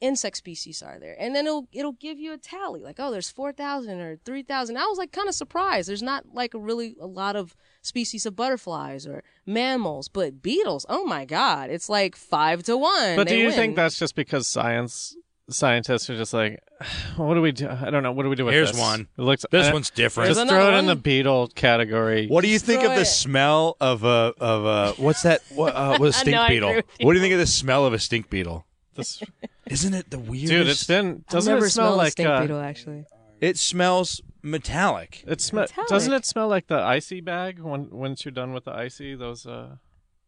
insect 0.00 0.36
species 0.36 0.82
are 0.82 0.98
there? 0.98 1.16
And 1.18 1.34
then 1.34 1.46
it'll 1.46 1.68
it'll 1.72 1.92
give 1.92 2.18
you 2.18 2.32
a 2.32 2.38
tally, 2.38 2.82
like 2.82 2.96
oh, 2.98 3.10
there's 3.10 3.30
four 3.30 3.52
thousand 3.52 4.00
or 4.00 4.16
three 4.24 4.42
thousand. 4.42 4.76
I 4.76 4.86
was 4.86 4.98
like 4.98 5.12
kind 5.12 5.28
of 5.28 5.34
surprised. 5.34 5.88
There's 5.88 6.02
not 6.02 6.24
like 6.32 6.54
a 6.54 6.58
really 6.58 6.96
a 7.00 7.06
lot 7.06 7.36
of 7.36 7.54
species 7.82 8.26
of 8.26 8.36
butterflies 8.36 9.06
or 9.06 9.22
mammals, 9.46 10.08
but 10.08 10.42
beetles. 10.42 10.86
Oh 10.88 11.04
my 11.04 11.24
god, 11.24 11.70
it's 11.70 11.88
like 11.88 12.16
five 12.16 12.62
to 12.64 12.76
one. 12.76 13.16
But 13.16 13.28
do 13.28 13.36
you 13.36 13.46
win. 13.46 13.54
think 13.54 13.76
that's 13.76 13.98
just 13.98 14.14
because 14.14 14.46
science 14.46 15.16
scientists 15.50 16.08
are 16.10 16.16
just 16.16 16.32
like, 16.34 16.60
what 17.16 17.34
do 17.34 17.42
we 17.42 17.52
do? 17.52 17.68
I 17.68 17.90
don't 17.90 18.02
know. 18.02 18.12
What 18.12 18.22
do 18.24 18.28
we 18.30 18.36
do 18.36 18.44
with 18.46 18.54
Here's 18.54 18.72
this? 18.72 18.80
one. 18.80 19.08
It 19.18 19.22
looks. 19.22 19.44
this 19.50 19.68
uh, 19.68 19.72
one's 19.72 19.90
different. 19.90 20.26
There's 20.28 20.36
Just 20.38 20.50
another 20.50 20.64
throw 20.66 20.74
it 20.76 20.78
in 20.78 20.86
one. 20.86 20.96
the 20.96 20.96
beetle 20.96 21.48
category. 21.48 22.26
What 22.28 22.42
do 22.42 22.48
you 22.48 22.58
think 22.58 22.80
throw 22.82 22.90
of 22.90 22.96
the 22.96 23.02
it- 23.02 23.06
smell 23.06 23.76
of 23.80 24.04
a 24.04 24.32
of 24.40 24.64
a 24.64 24.92
what's 25.02 25.22
that? 25.22 25.42
What 25.54 25.74
uh, 25.74 25.96
what 25.98 26.08
a 26.08 26.12
stink 26.12 26.36
I 26.36 26.44
agree 26.46 26.56
beetle? 26.56 26.74
with 26.76 26.84
you. 26.98 27.06
What 27.06 27.12
do 27.12 27.18
you 27.18 27.22
think 27.22 27.32
of 27.34 27.40
the 27.40 27.46
smell 27.46 27.84
of 27.86 27.92
a 27.92 27.98
stink 27.98 28.30
beetle? 28.30 28.66
This, 28.94 29.22
Isn't 29.66 29.94
it 29.94 30.10
the 30.10 30.18
weirdest? 30.18 30.50
dude, 30.50 30.66
it's 30.68 30.84
been. 30.84 31.06
I've 31.08 31.26
Doesn't 31.26 31.52
never 31.54 31.66
it 31.66 31.70
smell 31.70 31.86
smelled 31.88 31.94
a 31.94 31.98
like? 31.98 32.12
stink 32.12 32.28
Uh, 32.28 32.40
beetle 32.40 32.60
actually. 32.60 33.04
It 33.40 33.56
smells 33.56 34.20
metallic. 34.42 35.24
it 35.26 35.40
sm- 35.40 35.56
Metallic. 35.56 35.88
Doesn't 35.88 36.12
it 36.12 36.26
smell 36.26 36.48
like 36.48 36.66
the 36.66 36.76
icy 36.78 37.20
bag 37.20 37.58
when 37.60 37.88
once 37.90 38.24
you're 38.24 38.32
done 38.32 38.52
with 38.52 38.64
the 38.64 38.72
icy? 38.72 39.14
Those 39.14 39.46
uh, 39.46 39.76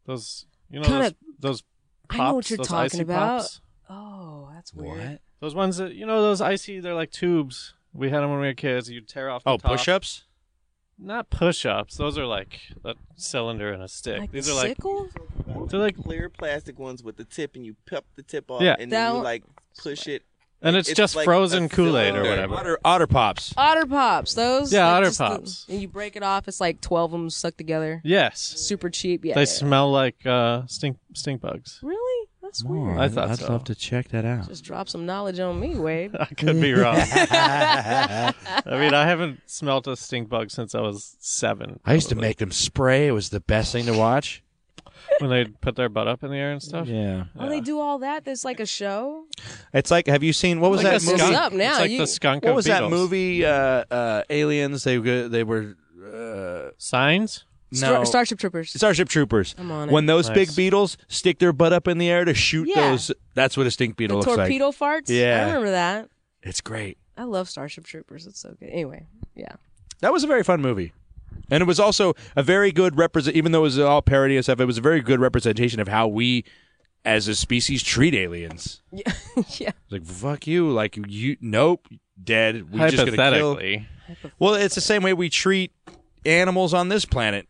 those 0.06 0.46
you 0.70 0.80
know 0.80 0.86
Kinda- 0.86 1.14
those 1.40 1.60
those 1.60 1.62
I 2.10 2.18
know 2.18 2.34
what 2.34 2.50
you're 2.50 2.56
those 2.58 2.68
talking 2.68 2.84
icy 2.84 3.02
about. 3.02 3.40
Pops? 3.40 3.60
That's 4.62 4.74
weird. 4.74 5.18
Those 5.40 5.54
ones 5.54 5.76
that 5.78 5.94
you 5.94 6.06
know 6.06 6.22
those 6.22 6.40
icy. 6.40 6.78
They're 6.80 6.94
like 6.94 7.10
tubes. 7.10 7.74
We 7.92 8.10
had 8.10 8.20
them 8.20 8.30
when 8.30 8.40
we 8.40 8.46
were 8.46 8.54
kids. 8.54 8.88
You 8.90 9.00
tear 9.00 9.28
off. 9.28 9.44
The 9.44 9.50
Oh, 9.50 9.56
top. 9.58 9.72
push-ups. 9.72 10.24
Not 10.98 11.30
push-ups. 11.30 11.96
Those 11.96 12.16
are 12.16 12.26
like 12.26 12.60
a 12.84 12.94
cylinder 13.16 13.72
and 13.72 13.82
a 13.82 13.88
stick. 13.88 14.20
Like 14.20 14.30
These 14.32 14.48
are 14.48 14.54
like 14.54 14.68
sickle? 14.76 15.08
they're 15.68 15.80
like, 15.80 15.96
clear 15.96 16.28
plastic 16.28 16.78
ones 16.78 17.02
with 17.02 17.16
the 17.16 17.24
tip, 17.24 17.56
and 17.56 17.66
you 17.66 17.74
pop 17.90 18.04
the 18.14 18.22
tip 18.22 18.50
off, 18.50 18.62
Yeah. 18.62 18.76
and 18.78 18.92
That 18.92 19.06
then 19.08 19.16
you 19.16 19.22
like 19.22 19.42
push 19.82 20.06
it. 20.06 20.22
and 20.62 20.76
it's, 20.76 20.88
It's 20.90 20.96
just 20.96 21.16
like 21.16 21.24
frozen 21.24 21.64
a 21.64 21.68
Kool-Aid 21.68 22.14
or 22.14 22.22
cylinder. 22.24 22.30
whatever. 22.30 22.54
Otter, 22.54 22.78
otter 22.84 23.06
pops. 23.08 23.52
Otter 23.56 23.84
pops. 23.86 24.34
Those. 24.34 24.72
Yeah, 24.72 24.86
like, 24.86 24.94
Otter 24.96 25.06
just 25.06 25.18
the- 25.18 25.24
Pops. 25.28 25.66
and 25.68 25.80
you 25.82 25.88
break 25.88 26.14
it 26.14 26.22
off. 26.22 26.46
It's 26.46 26.60
like 26.60 26.80
twelve 26.80 27.12
of 27.12 27.20
them 27.20 27.30
stuck 27.30 27.56
together. 27.56 28.00
Yes, 28.04 28.40
Super 28.40 28.88
cheap. 28.88 29.24
Yeah. 29.24 29.34
they 29.34 29.40
yeah. 29.40 29.44
smell 29.46 29.90
like 29.90 30.24
uh, 30.24 30.66
stink 30.66 30.98
stink 31.14 31.40
bugs. 31.40 31.80
Really? 31.82 31.98
That's 32.52 32.64
weird. 32.64 32.98
I 32.98 33.08
thought 33.08 33.30
I'd 33.30 33.38
so. 33.38 33.50
Love 33.50 33.64
to 33.64 33.74
check 33.74 34.08
that 34.08 34.26
out. 34.26 34.46
Just 34.46 34.62
drop 34.62 34.86
some 34.86 35.06
knowledge 35.06 35.40
on 35.40 35.58
me, 35.58 35.74
Wade. 35.74 36.14
I 36.20 36.26
could 36.26 36.60
be 36.60 36.74
wrong. 36.74 36.96
I 37.46 38.34
mean, 38.66 38.92
I 38.92 39.06
haven't 39.06 39.40
smelt 39.46 39.86
a 39.86 39.96
stink 39.96 40.28
bug 40.28 40.50
since 40.50 40.74
I 40.74 40.80
was 40.80 41.16
seven. 41.18 41.80
I 41.84 41.94
used 41.94 42.10
to 42.10 42.14
probably. 42.14 42.28
make 42.28 42.36
them 42.38 42.50
spray. 42.50 43.06
It 43.08 43.12
was 43.12 43.30
the 43.30 43.40
best 43.40 43.72
thing 43.72 43.86
to 43.86 43.96
watch. 43.96 44.42
when 45.20 45.30
they 45.30 45.46
put 45.46 45.76
their 45.76 45.88
butt 45.88 46.08
up 46.08 46.22
in 46.22 46.30
the 46.30 46.36
air 46.36 46.52
and 46.52 46.62
stuff. 46.62 46.86
Yeah, 46.86 47.24
Oh, 47.38 47.48
they 47.48 47.60
do 47.60 47.80
all 47.80 47.98
that. 48.00 48.24
There's 48.26 48.44
like 48.44 48.60
a 48.60 48.66
show. 48.66 49.24
it's 49.72 49.90
like. 49.90 50.06
Have 50.06 50.22
you 50.22 50.32
seen 50.34 50.60
what 50.60 50.70
was 50.70 50.82
Like 50.82 50.92
that 50.92 51.02
a 51.02 51.06
movie? 51.06 51.18
skunk. 51.18 51.36
up 51.36 51.52
now, 51.54 51.70
It's 51.70 51.78
like 51.80 51.90
you- 51.90 51.98
the 51.98 52.06
skunk 52.06 52.44
What 52.44 52.50
of 52.50 52.56
was 52.56 52.64
that 52.66 52.80
beetles. 52.82 52.90
movie? 52.92 53.44
Uh, 53.46 53.50
uh, 53.90 54.22
aliens. 54.30 54.84
They 54.84 54.98
were- 54.98 55.28
they 55.28 55.42
were 55.44 55.76
uh, 56.04 56.70
Signs. 56.78 57.44
Star- 57.72 58.04
Starship 58.06 58.38
Troopers. 58.38 58.70
Starship 58.70 59.08
Troopers. 59.08 59.54
I'm 59.58 59.70
on 59.70 59.88
it. 59.88 59.92
When 59.92 60.06
those 60.06 60.28
big 60.28 60.48
Nice. 60.48 60.56
beetles 60.56 60.96
stick 61.08 61.38
their 61.38 61.52
butt 61.52 61.72
up 61.72 61.88
in 61.88 61.98
the 61.98 62.08
air 62.10 62.24
to 62.24 62.34
shoot 62.34 62.68
Yeah. 62.68 62.90
those, 62.90 63.10
that's 63.34 63.56
what 63.56 63.66
a 63.66 63.70
stink 63.70 63.96
beetle 63.96 64.20
the 64.20 64.26
looks 64.28 64.38
like. 64.38 64.48
torpedo 64.48 64.70
farts. 64.72 65.08
Yeah. 65.08 65.42
I 65.42 65.46
remember 65.46 65.70
that. 65.70 66.08
It's 66.42 66.60
great. 66.60 66.98
I 67.16 67.24
love 67.24 67.48
Starship 67.48 67.84
Troopers. 67.84 68.26
It's 68.26 68.40
so 68.40 68.54
good. 68.58 68.68
Anyway, 68.70 69.06
yeah. 69.34 69.54
That 70.00 70.12
was 70.12 70.24
a 70.24 70.26
very 70.26 70.42
fun 70.42 70.60
movie. 70.60 70.92
And 71.50 71.60
it 71.62 71.66
was 71.66 71.78
also 71.80 72.14
a 72.36 72.42
very 72.42 72.72
good 72.72 72.96
represent 72.98 73.36
even 73.36 73.52
though 73.52 73.60
it 73.60 73.62
was 73.62 73.78
all 73.78 74.02
parody 74.02 74.36
and 74.36 74.44
stuff, 74.44 74.60
it 74.60 74.64
was 74.64 74.78
a 74.78 74.82
very 74.82 75.00
good 75.00 75.20
representation 75.20 75.80
of 75.80 75.88
how 75.88 76.08
we 76.08 76.44
as 77.04 77.26
a 77.28 77.34
species 77.34 77.82
treat 77.82 78.14
aliens. 78.14 78.80
Yeah. 78.92 79.12
yeah. 79.58 79.70
It's 79.70 79.90
like 79.92 80.04
fuck 80.04 80.46
you, 80.46 80.70
like 80.70 80.98
you 81.08 81.36
nope, 81.40 81.88
dead. 82.22 82.70
We 82.72 82.80
just 82.80 82.96
gonna 82.96 83.10
kill. 83.12 83.16
Hypothetically, 83.56 83.88
Well, 84.38 84.54
it's 84.54 84.74
the 84.74 84.80
same 84.80 85.02
way 85.02 85.12
we 85.12 85.28
treat 85.30 85.72
animals 86.24 86.72
on 86.74 86.88
this 86.88 87.04
planet. 87.04 87.46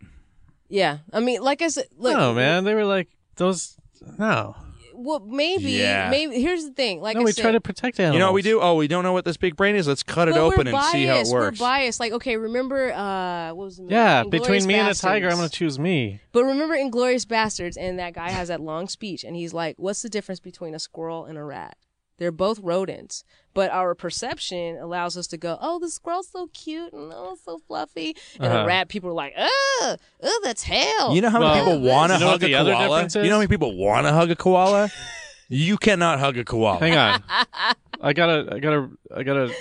Yeah. 0.72 0.98
I 1.12 1.20
mean, 1.20 1.42
like 1.42 1.60
I 1.60 1.68
said, 1.68 1.86
look. 1.98 2.16
no 2.16 2.32
man, 2.32 2.64
they 2.64 2.74
were 2.74 2.86
like 2.86 3.08
those. 3.36 3.76
No, 4.18 4.56
Well, 4.94 5.20
maybe. 5.20 5.70
Yeah. 5.72 6.08
Maybe. 6.10 6.40
Here's 6.40 6.64
the 6.64 6.72
thing. 6.72 7.00
Like 7.00 7.14
no, 7.14 7.20
I 7.20 7.24
we 7.24 7.32
said, 7.32 7.42
try 7.42 7.52
to 7.52 7.60
protect 7.60 8.00
animals. 8.00 8.14
You 8.14 8.18
know 8.20 8.26
what 8.28 8.34
we 8.34 8.42
do? 8.42 8.60
Oh, 8.60 8.74
we 8.76 8.88
don't 8.88 9.04
know 9.04 9.12
what 9.12 9.24
this 9.24 9.36
big 9.36 9.54
brain 9.54 9.76
is. 9.76 9.86
Let's 9.86 10.02
cut 10.02 10.28
it 10.28 10.34
but 10.34 10.40
open 10.40 10.66
we're 10.66 10.74
and 10.74 10.84
see 10.86 11.04
how 11.04 11.16
it 11.16 11.28
works. 11.28 11.60
We're 11.60 11.64
biased. 11.64 12.00
Like, 12.00 12.12
okay, 12.12 12.36
remember 12.38 12.90
uh, 12.92 13.48
what 13.54 13.64
was 13.64 13.76
the 13.76 13.82
movie? 13.82 13.94
Yeah, 13.94 14.24
Inglourious 14.24 14.30
between 14.30 14.66
me 14.66 14.74
and 14.74 14.88
a 14.88 14.94
tiger, 14.94 15.26
I'm 15.26 15.32
Basterds. 15.34 15.36
gonna 15.36 15.48
choose 15.50 15.78
me. 15.78 16.20
But 16.32 16.44
remember 16.44 16.74
Inglourious 16.74 17.26
Basterds, 17.26 17.76
and 17.78 17.98
that 17.98 18.14
guy 18.14 18.30
has 18.30 18.48
that 18.48 18.60
long 18.62 18.88
speech, 18.88 19.24
and 19.24 19.36
he's 19.36 19.52
like, 19.52 19.76
"What's 19.78 20.00
the 20.02 20.08
difference 20.08 20.40
between 20.40 20.74
a 20.74 20.78
squirrel 20.78 21.26
and 21.26 21.36
a 21.36 21.44
rat? 21.44 21.76
They're 22.22 22.30
both 22.30 22.60
rodents, 22.60 23.24
but 23.52 23.72
our 23.72 23.96
perception 23.96 24.76
allows 24.76 25.16
us 25.16 25.26
to 25.26 25.36
go, 25.36 25.58
oh, 25.60 25.80
the 25.80 25.90
squirrel's 25.90 26.28
so 26.28 26.46
cute 26.54 26.92
and 26.92 27.12
oh, 27.12 27.36
so 27.44 27.58
fluffy, 27.66 28.14
and 28.36 28.46
Uh-huh. 28.46 28.58
a 28.60 28.66
rat, 28.66 28.88
people 28.88 29.10
are 29.10 29.12
like, 29.14 29.34
"Ugh, 29.36 29.98
oh, 30.22 30.40
that's 30.44 30.62
hell. 30.62 31.12
You 31.14 31.20
know 31.20 31.30
how 31.30 31.40
many 31.40 31.50
Well, 31.50 31.64
people 31.64 31.80
want 31.80 32.12
to 32.12 32.18
you 32.18 32.24
know 32.24 32.30
hug 32.30 32.42
a 32.44 32.46
the 32.46 32.54
other 32.54 32.72
koala? 32.74 32.82
You 32.84 32.88
know 32.88 32.98
how 33.00 33.20
is? 33.24 33.30
many 33.38 33.46
people 33.48 33.76
want 33.76 34.06
to 34.06 34.12
hug 34.12 34.30
a 34.30 34.36
koala? 34.36 34.88
you 35.48 35.76
cannot 35.76 36.20
hug 36.20 36.38
a 36.38 36.44
koala. 36.44 36.78
Hang 36.78 36.96
on, 36.96 37.22
I 38.00 38.12
gotta, 38.12 38.54
I 38.54 38.58
gotta, 38.60 38.88
I 39.16 39.22
gotta. 39.24 39.52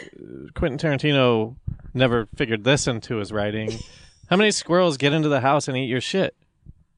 Quentin 0.54 0.78
Tarantino 0.78 1.56
never 1.96 2.28
figured 2.36 2.64
this 2.64 2.86
into 2.86 3.16
his 3.18 3.32
writing. 3.32 3.72
How 4.30 4.38
many 4.38 4.52
squirrels 4.52 4.98
get 4.98 5.12
into 5.14 5.30
the 5.30 5.42
house 5.42 5.68
and 5.68 5.76
eat 5.76 5.90
your 5.90 6.00
shit? 6.00 6.36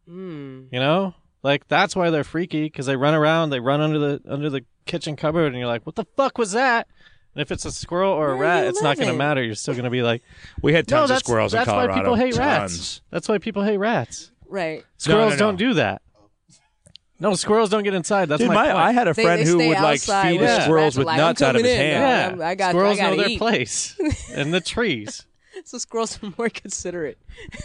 Hmm. 0.08 0.64
You 0.72 0.80
know, 0.80 1.16
like 1.44 1.68
that's 1.68 1.96
why 1.96 2.10
they're 2.10 2.24
freaky 2.24 2.64
because 2.64 2.86
they 2.88 2.96
run 2.96 3.14
around, 3.14 3.50
they 3.52 3.60
run 3.60 3.82
under 3.82 4.00
the 4.00 4.22
under 4.28 4.50
the 4.50 4.66
kitchen 4.86 5.16
cupboard, 5.16 5.48
and 5.48 5.58
you're 5.58 5.68
like, 5.68 5.86
"What 5.86 5.96
the 5.96 6.06
fuck 6.18 6.38
was 6.38 6.54
that?" 6.54 6.88
And 7.36 7.42
if 7.42 7.52
it's 7.52 7.66
a 7.66 7.72
squirrel 7.72 8.14
or 8.14 8.32
a 8.32 8.38
Where 8.38 8.48
are 8.48 8.50
rat, 8.50 8.64
you 8.64 8.70
it's 8.70 8.82
not 8.84 8.96
going 8.96 9.08
to 9.08 9.14
living? 9.14 9.18
matter. 9.18 9.44
You're 9.44 9.56
still 9.56 9.74
going 9.74 9.86
to 9.86 9.90
be 9.90 10.04
like, 10.04 10.22
We 10.62 10.74
had 10.74 10.88
"No, 10.90 10.98
tons 10.98 11.10
that's 11.10 11.22
of 11.22 11.26
squirrels 11.26 11.52
that's 11.52 11.68
in 11.68 11.72
Colorado. 11.72 11.88
That's 11.94 11.98
why 11.98 12.02
people 12.04 12.16
hate 12.16 12.38
rats. 12.38 12.74
Tons. 12.78 13.02
That's 13.10 13.28
why 13.30 13.38
people 13.40 13.64
hate 13.64 13.78
rats. 13.78 14.32
Right. 14.48 14.84
Squirrels 14.98 15.32
no, 15.32 15.36
no. 15.36 15.38
don't 15.40 15.56
do 15.56 15.74
that. 15.76 16.02
No, 17.20 17.34
squirrels 17.36 17.70
don't 17.70 17.84
get 17.84 17.94
inside. 17.94 18.28
That's 18.30 18.40
Dude, 18.40 18.50
my, 18.50 18.56
my, 18.56 18.66
point. 18.66 18.78
I 18.78 18.92
had 18.92 19.08
a 19.08 19.14
They, 19.14 19.24
friend 19.24 19.42
they 19.42 19.46
who 19.46 19.58
stay 19.58 19.68
would 19.70 19.76
like 19.78 19.94
outside 19.94 20.30
feed 20.32 20.42
with 20.42 20.48
the 20.50 20.54
Yeah. 20.54 20.58
the 20.60 20.64
squirrels 20.66 20.98
with 20.98 21.08
like, 21.08 21.18
nuts 21.18 21.42
I'm 21.42 21.50
out 21.50 21.56
of 21.56 21.64
his 21.64 21.72
in, 21.72 21.78
hand. 21.80 22.04
dog. 22.04 22.42
I'm- 22.42 22.52
I 22.52 22.56
got, 22.56 22.70
squirrels 22.72 23.00
I 23.00 23.02
gotta 23.02 23.16
know 23.16 23.22
their 23.24 23.32
eat. 23.32 23.38
place 23.40 23.98
in 24.36 24.52
the 24.52 24.62
trees. 24.62 25.26
So 25.66 25.78
squirrels 25.78 26.20
are 26.24 26.34
more 26.38 26.50
considerate. 26.50 27.18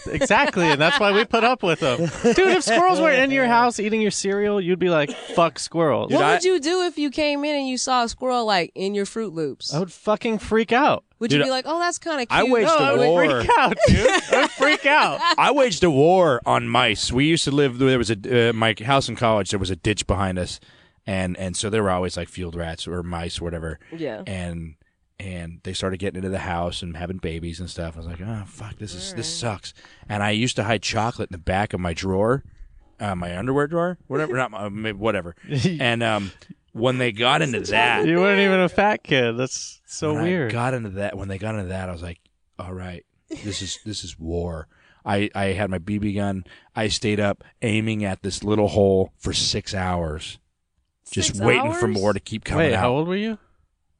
Exactly, 0.07 0.67
and 0.67 0.81
that's 0.81 1.01
why 1.01 1.13
we 1.13 1.25
put 1.25 1.43
up 1.45 1.63
with 1.63 1.81
them. 1.81 1.99
Dude, 2.23 2.39
if 2.39 2.65
squirrels 2.65 3.01
were 3.01 3.11
in 3.11 3.31
your 3.31 3.47
house 3.47 3.81
eating 3.81 4.01
your 4.01 4.11
cereal, 4.11 4.61
you'd 4.61 4.79
be 4.79 4.89
like, 4.91 5.11
"Fuck 5.11 5.59
squirrels." 5.59 6.13
what 6.13 6.23
I- 6.23 6.35
would 6.35 6.45
you 6.45 6.61
do 6.61 6.83
if 6.83 6.99
you 6.99 7.11
came 7.11 7.45
in 7.45 7.57
and 7.57 7.69
you 7.69 7.79
saw 7.79 8.05
a 8.05 8.09
squirrel 8.09 8.45
like 8.45 8.73
in 8.75 8.95
your 8.95 9.05
Froot 9.07 9.33
Loops? 9.33 9.73
I 9.75 9.79
would 9.79 9.93
fucking 9.93 10.39
freak 10.39 10.73
out. 10.73 11.05
would 11.19 11.31
Dude, 11.31 11.39
you 11.41 11.45
be 11.47 11.51
like, 11.51 11.65
oh, 11.67 11.79
that's 11.79 11.99
kind 11.99 12.21
of 12.21 12.29
cute? 12.29 12.39
I 12.41 12.45
waged 12.45 12.67
No, 12.69 12.77
a 12.77 12.83
I 12.83 12.93
would 12.95 13.31
freak 13.47 13.59
out, 13.59 13.77
dude. 13.89 14.11
I 14.33 14.41
would 14.43 14.51
freak 14.51 14.87
out. 14.87 15.19
I 15.39 15.51
waged 15.51 15.83
a 15.83 15.91
war 15.91 16.41
on 16.47 16.69
mice. 16.69 17.11
We 17.11 17.25
used 17.27 17.45
to 17.45 17.51
live. 17.51 17.79
There 17.79 17.99
was 17.99 18.11
a 18.11 18.51
uh, 18.51 18.53
my 18.53 18.75
house 18.85 19.09
in 19.09 19.17
college. 19.17 19.51
There 19.51 19.59
was 19.59 19.71
a 19.71 19.77
ditch 19.77 20.07
behind 20.07 20.39
us, 20.39 20.61
and 21.07 21.37
and 21.37 21.57
so 21.57 21.71
there 21.71 21.83
were 21.83 21.91
always 21.91 22.17
like 22.17 22.29
field 22.29 22.55
rats 22.55 22.87
or 22.87 23.03
mice 23.03 23.41
or 23.41 23.45
whatever. 23.45 23.79
Yeah. 23.97 24.23
And 24.27 24.75
and 25.21 25.61
they 25.65 25.73
started 25.73 25.99
getting 25.99 26.19
into 26.19 26.29
the 26.29 26.39
house 26.39 26.83
and 26.83 26.97
having 26.97 27.19
babies 27.19 27.61
and 27.61 27.69
stuff. 27.69 27.95
I 27.97 27.99
was 27.99 28.07
like, 28.07 28.21
oh 28.21 28.45
fuck, 28.47 28.77
this 28.79 28.95
is 28.95 29.15
this 29.15 29.33
sucks. 29.39 29.75
And 30.09 30.23
I 30.23 30.31
used 30.31 30.57
to 30.57 30.65
hide 30.65 30.83
chocolate 30.83 31.31
in 31.31 31.33
the 31.35 31.39
back 31.43 31.73
of 31.73 31.81
my 31.81 31.93
drawer, 31.95 32.45
uh, 33.01 33.15
my 33.15 33.37
underwear 33.37 33.67
drawer, 33.67 33.99
whatever, 34.07 34.37
not 34.37 34.51
my, 34.51 34.69
maybe 34.69 34.99
whatever. 34.99 35.35
and 35.81 36.03
um, 36.03 36.31
when 36.73 36.99
they 36.99 37.11
got 37.13 37.43
into 37.43 37.61
that, 37.61 38.07
You 38.07 38.19
weren't 38.19 38.41
even 38.41 38.61
a 38.61 38.69
fat 38.69 39.03
kid. 39.03 39.37
That's 39.37 39.81
so 39.87 40.13
when 40.15 40.21
I 40.23 40.25
weird. 40.29 40.53
got 40.53 40.75
into 40.75 40.91
that 40.91 41.17
when 41.17 41.29
they 41.29 41.39
got 41.39 41.55
into 41.57 41.69
that, 41.69 41.89
I 41.89 41.93
was 41.93 42.03
like, 42.03 42.21
all 42.59 42.73
right, 42.75 43.05
this 43.45 43.61
is 43.63 43.79
this 43.85 44.05
is 44.05 44.19
war. 44.19 44.69
I, 45.05 45.31
I 45.35 45.45
had 45.47 45.71
my 45.71 45.79
BB 45.79 46.17
gun. 46.17 46.45
I 46.77 46.89
stayed 46.89 47.19
up 47.19 47.43
aiming 47.63 48.05
at 48.05 48.23
this 48.23 48.45
little 48.45 48.69
hole 48.69 49.13
for 49.17 49.33
six 49.33 49.75
hours, 49.75 50.39
just 51.11 51.29
Six 51.29 51.41
waiting 51.41 51.73
for 51.73 51.87
hours? 51.87 51.95
more 51.99 52.13
to 52.13 52.21
keep 52.21 52.45
coming 52.45 52.67
Wait, 52.67 52.75
out. 52.75 52.81
how 52.81 52.91
old 52.91 53.09
were 53.09 53.17
you? 53.17 53.39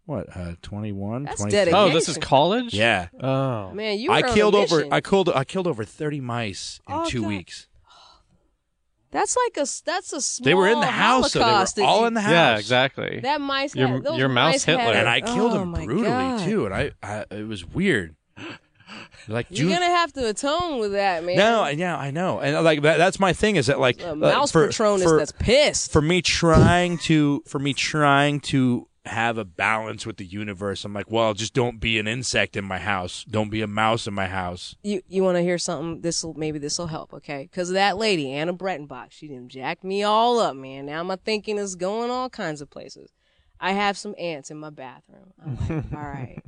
What? 0.09 0.35
Uh, 0.35 0.55
21, 0.63 1.25
That's 1.25 1.37
22? 1.37 1.55
dedication. 1.55 1.79
Oh, 1.79 1.93
this 1.93 2.09
is 2.09 2.17
college. 2.17 2.73
Yeah, 2.73 3.09
Oh, 3.21 3.73
Man, 3.73 3.99
you 3.99 4.11
I 4.11 4.21
were 4.23 4.27
on 4.29 4.31
a 4.33 4.35
killed 4.35 4.55
over. 4.55 4.77
mission. 4.77 4.93
I 4.93 5.01
killed. 5.03 5.29
I 5.29 5.45
killed 5.45 5.67
over 5.67 5.85
thirty 5.85 6.19
mice 6.23 6.81
in 6.89 6.95
Oh, 6.95 7.05
two 7.05 7.21
God. 7.21 7.29
weeks. 7.29 7.67
That's 9.11 9.37
like 9.37 9.57
a 9.63 9.67
that's 9.85 10.13
a 10.15 10.23
small 10.23 10.45
They 10.47 10.55
were 10.55 10.67
in 10.69 10.81
the 10.81 10.87
house, 10.87 11.33
so 11.33 11.39
they 11.41 11.45
were 11.45 11.51
Holocaust 11.51 11.79
all 11.81 12.01
you- 12.01 12.07
in 12.07 12.15
the 12.15 12.21
house. 12.23 12.31
yeah, 12.33 12.57
exactly. 12.57 13.21
That 13.23 13.43
mice 13.43 13.77
Your- 13.77 13.89
had, 13.89 14.03
those 14.05 14.19
your 14.19 14.29
mouse 14.31 14.55
mice 14.55 14.65
Hitler. 14.65 14.83
had- 14.83 14.97
and 14.97 15.09
I 15.09 15.21
killed 15.21 15.53
oh 15.53 15.59
them 15.59 15.71
my 15.73 15.85
brutally 15.85 16.07
God. 16.09 16.41
too. 16.47 16.65
And 16.65 16.75
I, 16.75 16.91
I, 17.03 17.25
it 17.31 17.47
was 17.47 17.67
weird. 17.67 18.17
Like, 19.29 19.49
You're 19.51 19.69
dude, 19.69 19.79
gonna 19.79 19.85
have 19.95 20.13
to 20.15 20.27
atone 20.29 20.79
with 20.81 20.93
that, 20.93 21.23
man. 21.23 21.37
no, 21.37 21.67
yeah, 21.69 21.99
I 21.99 22.11
know, 22.11 22.41
and 22.41 22.65
like 22.65 22.81
that, 22.81 22.97
that's 22.97 23.21
my 23.21 23.35
thing. 23.35 23.57
Is 23.57 23.67
that 23.67 23.79
like 23.79 24.01
a 24.01 24.13
uh, 24.13 24.15
mouse 24.15 24.51
for, 24.53 24.67
patronus 24.69 25.03
for, 25.05 25.19
that's 25.19 25.33
pissed. 25.33 25.93
for 25.93 26.01
me 26.01 26.23
trying 26.23 26.97
to 27.01 27.43
for 27.47 27.59
me 27.59 27.75
trying 27.75 28.41
to 28.41 28.89
have 29.09 29.39
a 29.39 29.45
balance 29.45 30.07
with 30.07 30.17
the 30.17 30.25
universe. 30.25 30.85
I'm 30.85 30.95
like, 30.95 31.11
well, 31.11 31.35
just 31.35 31.55
don't 31.55 31.81
be 31.81 31.99
an 31.99 32.07
insect 32.07 32.57
in 32.57 32.65
my 32.65 32.79
house. 32.79 33.25
Don't 33.29 33.51
be 33.51 33.63
a 33.63 33.67
mouse 33.67 34.07
in 34.07 34.15
my 34.15 34.27
house. 34.27 34.77
you 34.83 35.03
you 35.09 35.23
want 35.23 35.37
to 35.37 35.43
hear 35.43 35.59
something? 35.59 36.01
This 36.01 36.23
will 36.23 36.35
maybe 36.35 36.59
this 36.59 36.79
will 36.79 36.87
help, 36.87 37.13
okay? 37.15 37.49
Because 37.51 37.71
that 37.71 37.97
lady 37.99 38.33
Anna 38.33 38.55
Breytenbach, 38.55 39.09
she 39.11 39.29
didn't 39.29 39.49
jack 39.49 39.83
me 39.83 40.03
all 40.03 40.39
up, 40.39 40.57
man. 40.57 40.87
Now 40.87 41.03
my 41.03 41.17
thinking 41.17 41.59
is 41.59 41.75
going 41.75 42.11
all 42.11 42.31
kinds 42.31 42.61
of 42.61 42.71
places. 42.71 43.11
I 43.61 43.73
have 43.73 43.99
some 43.99 44.15
ants 44.19 44.51
in 44.51 44.59
my 44.59 44.71
bathroom. 44.71 45.33
I'm 45.45 45.57
like, 45.57 45.85
all 45.95 46.01
right, 46.01 46.43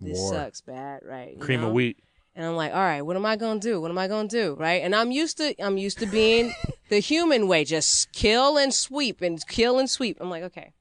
this 0.00 0.18
War. 0.18 0.32
sucks 0.32 0.60
bad, 0.62 1.00
right? 1.04 1.34
you 1.34 1.40
Cream 1.40 1.60
know? 1.60 1.68
of 1.68 1.74
wheat. 1.74 1.98
And 2.34 2.46
I'm 2.46 2.54
like, 2.54 2.72
all 2.72 2.78
right, 2.78 3.02
what 3.02 3.16
am 3.16 3.26
I 3.26 3.34
gonna 3.36 3.58
do? 3.60 3.80
What 3.80 3.90
am 3.90 3.98
I 3.98 4.06
gonna 4.06 4.28
do? 4.28 4.54
Right? 4.58 4.82
And 4.82 4.94
I'm 4.94 5.10
used 5.10 5.38
to 5.38 5.54
I'm 5.60 5.76
used 5.76 5.98
to 5.98 6.06
being 6.06 6.52
the 6.88 7.00
human 7.00 7.48
way, 7.48 7.64
just 7.64 8.12
kill 8.12 8.56
and 8.56 8.72
sweep 8.72 9.20
and 9.20 9.44
kill 9.48 9.78
and 9.78 9.90
sweep. 9.90 10.18
I'm 10.20 10.30
like, 10.30 10.44
okay. 10.44 10.72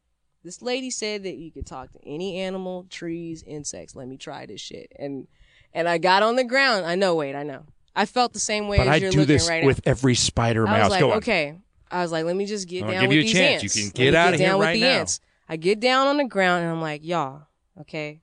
This 0.44 0.62
lady 0.62 0.90
said 0.90 1.24
that 1.24 1.36
you 1.36 1.52
could 1.52 1.66
talk 1.66 1.92
to 1.92 2.00
any 2.06 2.38
animal, 2.40 2.86
trees, 2.90 3.44
insects. 3.46 3.96
Let 3.96 4.08
me 4.08 4.18
try 4.18 4.46
this 4.46 4.62
shit. 4.62 4.92
And 4.98 5.28
and 5.74 5.90
I 5.90 5.98
got 5.98 6.24
on 6.24 6.36
the 6.38 6.44
ground. 6.44 6.86
I 6.86 6.96
know, 6.96 7.16
wait, 7.16 7.36
I 7.36 7.44
know. 7.44 7.64
I 7.96 8.06
felt 8.06 8.34
the 8.34 8.40
same 8.40 8.68
way 8.68 8.78
But 8.78 8.88
as 8.88 8.94
I 8.94 8.96
you're 8.98 9.12
do 9.12 9.20
looking 9.20 9.36
this 9.36 9.50
right 9.50 9.66
with 9.66 9.82
every 9.86 10.16
spider 10.16 10.62
in 10.62 10.66
now. 10.66 10.72
my 10.72 10.80
I 10.80 10.84
was 10.84 10.92
like, 10.92 11.00
Go 11.02 11.12
on. 11.12 11.18
okay. 11.18 11.56
I 11.90 12.02
was 12.02 12.12
like, 12.12 12.26
let 12.26 12.36
me 12.36 12.46
just 12.46 12.68
get 12.68 12.82
gonna 12.82 12.94
down 12.94 13.02
give 13.02 13.10
with 13.10 13.16
you 13.16 13.22
a 13.22 13.24
these 13.24 13.34
chance. 13.34 13.64
ants. 13.64 13.76
You 13.76 13.82
can 13.82 13.88
Let 13.90 13.94
get 13.96 14.12
me 14.12 14.18
out 14.18 14.34
of 14.34 14.40
here 14.40 14.50
down 14.50 14.60
with 14.60 14.66
right 14.68 14.74
the 14.74 14.82
now. 14.82 14.88
ants. 14.88 15.20
I 15.50 15.56
get 15.58 15.80
down 15.80 16.08
on 16.08 16.18
the 16.18 16.26
ground 16.26 16.64
and 16.64 16.72
I'm 16.72 16.82
like, 16.82 17.04
y'all, 17.06 17.44
okay, 17.82 18.22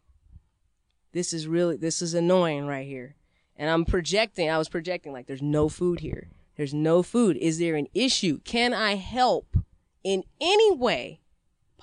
this 1.13 1.33
is 1.33 1.47
really 1.47 1.77
this 1.77 2.03
is 2.03 2.15
annoying 2.15 2.67
right 2.67 2.87
here. 2.87 3.17
And 3.57 3.71
I'm 3.71 3.85
projecting. 3.85 4.51
I 4.51 4.59
was 4.59 4.69
projecting 4.69 5.13
like 5.13 5.27
there's 5.27 5.43
no 5.43 5.69
food 5.69 6.01
here. 6.01 6.29
There's 6.57 6.75
no 6.75 7.03
food. 7.03 7.37
Is 7.39 7.59
there 7.59 7.75
an 7.77 7.87
issue? 7.95 8.39
Can 8.45 8.73
I 8.75 8.95
help 8.97 9.57
in 10.05 10.23
any 10.41 10.73
way 10.73 11.21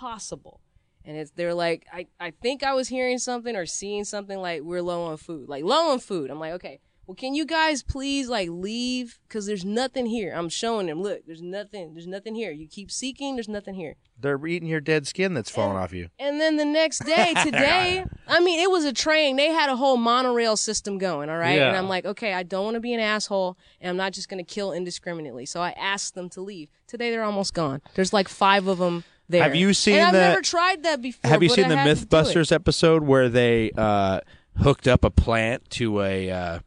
possible? 0.02 0.60
And 1.06 1.16
it's 1.16 1.32
they're 1.32 1.54
like, 1.54 1.86
I, 1.94 2.08
I 2.20 2.32
think 2.32 2.64
I 2.64 2.74
was 2.74 2.88
hearing 2.88 3.20
something 3.20 3.56
or 3.56 3.66
seeing 3.66 4.04
something 4.04 4.40
like 4.40 4.62
we're 4.62 4.82
low 4.82 5.04
on 5.04 5.18
food. 5.18 5.48
Like 5.48 5.64
low 5.64 5.92
on 5.92 6.00
food. 6.00 6.30
I'm 6.32 6.40
like, 6.40 6.54
okay, 6.54 6.80
well 7.06 7.16
can 7.16 7.34
you 7.34 7.46
guys 7.46 7.84
please 7.84 8.28
like 8.30 8.50
leave? 8.50 9.20
Cause 9.30 9.46
there's 9.46 9.66
nothing 9.66 10.06
here. 10.08 10.34
I'm 10.36 10.50
showing 10.50 10.88
them, 10.88 11.02
look, 11.02 11.26
there's 11.26 11.42
nothing, 11.42 11.94
there's 11.94 12.08
nothing 12.08 12.36
here. 12.36 12.52
You 12.52 12.68
keep 12.68 12.92
seeking, 12.92 13.36
there's 13.36 13.48
nothing 13.50 13.76
here. 13.76 13.96
They're 14.20 14.46
eating 14.46 14.68
your 14.70 14.82
dead 14.82 15.08
skin 15.08 15.34
that's 15.34 15.50
falling 15.50 15.78
off 15.78 15.94
you. 15.94 16.10
And 16.20 16.40
then 16.40 16.58
the 16.58 16.66
next 16.66 17.00
day, 17.06 17.34
today, 17.44 18.06
I 18.28 18.40
mean, 18.40 18.60
it 18.60 18.70
was 18.70 18.86
a 18.86 18.94
train. 18.94 19.36
They 19.36 19.50
had 19.50 19.70
a 19.70 19.76
whole 19.76 19.98
monorail 19.98 20.56
system 20.56 21.00
going, 21.00 21.30
all 21.30 21.38
right? 21.38 21.58
Yeah. 21.58 21.70
And 21.70 21.78
I'm 21.78 21.90
like, 21.90 22.06
okay, 22.06 22.34
I 22.34 22.44
don't 22.44 22.64
want 22.64 22.76
to 22.76 22.80
be 22.80 22.94
an 22.94 23.00
asshole, 23.00 23.58
and 23.80 23.90
I'm 23.90 23.98
not 23.98 24.14
just 24.14 24.30
going 24.30 24.44
to 24.44 24.54
kill 24.54 24.74
indiscriminately. 24.74 25.48
So 25.48 25.60
I 25.60 25.72
asked 25.72 26.14
them 26.14 26.30
to 26.30 26.42
leave. 26.42 26.70
Today, 26.86 27.10
they're 27.10 27.24
almost 27.24 27.56
gone. 27.56 27.82
There's 27.96 28.14
like 28.14 28.30
five 28.30 28.68
of 28.68 28.78
them 28.78 29.04
there. 29.32 29.44
Have 29.44 29.56
you 29.56 29.74
seen 29.74 29.96
And 29.96 30.08
I've 30.08 30.14
the- 30.14 30.20
never 30.20 30.42
tried 30.42 30.84
that 30.84 31.02
before. 31.02 31.30
Have 31.30 31.42
you 31.44 31.50
seen 31.50 31.66
I 31.66 31.70
the 31.70 31.78
had 31.78 31.98
to 31.98 32.06
do 32.06 32.06
it. 32.06 32.10
MythBusters 32.10 32.52
episode 32.52 33.04
where 33.04 33.30
they 33.30 33.72
uh, 33.78 34.20
hooked 34.58 34.88
up 34.88 35.04
a 35.04 35.10
plant 35.10 35.70
to 35.72 36.02
a 36.02 36.30
uh, 36.30 36.60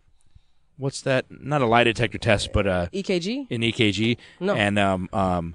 what's 0.76 1.00
that? 1.02 1.26
Not 1.30 1.62
a 1.62 1.66
lie 1.66 1.84
detector 1.84 2.18
test, 2.18 2.52
but 2.52 2.66
uh, 2.66 2.86
EKG. 2.92 3.50
an 3.50 3.60
EKG. 3.62 4.16
No. 4.40 4.54
And 4.54 4.78
um 4.78 5.08
um 5.12 5.54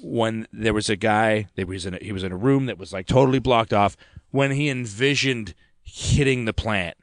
when 0.00 0.46
there 0.52 0.72
was 0.74 0.88
a 0.88 0.96
guy 0.96 1.48
that 1.56 1.66
was 1.66 1.86
in 1.86 1.94
a, 1.94 1.98
he 1.98 2.12
was 2.12 2.22
in 2.24 2.32
a 2.32 2.36
room 2.36 2.66
that 2.66 2.78
was 2.78 2.92
like 2.92 3.06
totally 3.06 3.38
blocked 3.40 3.72
off. 3.72 3.96
When 4.30 4.52
he 4.52 4.68
envisioned 4.70 5.54
hitting 5.82 6.44
the 6.46 6.52
plant, 6.54 6.96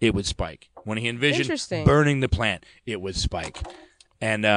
it 0.00 0.14
would 0.14 0.26
spike. 0.26 0.70
When 0.84 0.98
he 0.98 1.08
envisioned 1.08 1.48
Mm. 1.50 1.84
Burning 1.84 2.20
the 2.20 2.28
plant, 2.28 2.64
it 2.86 3.00
would 3.00 3.14
spike. 3.14 3.58
And 4.20 4.44
uh, 4.44 4.48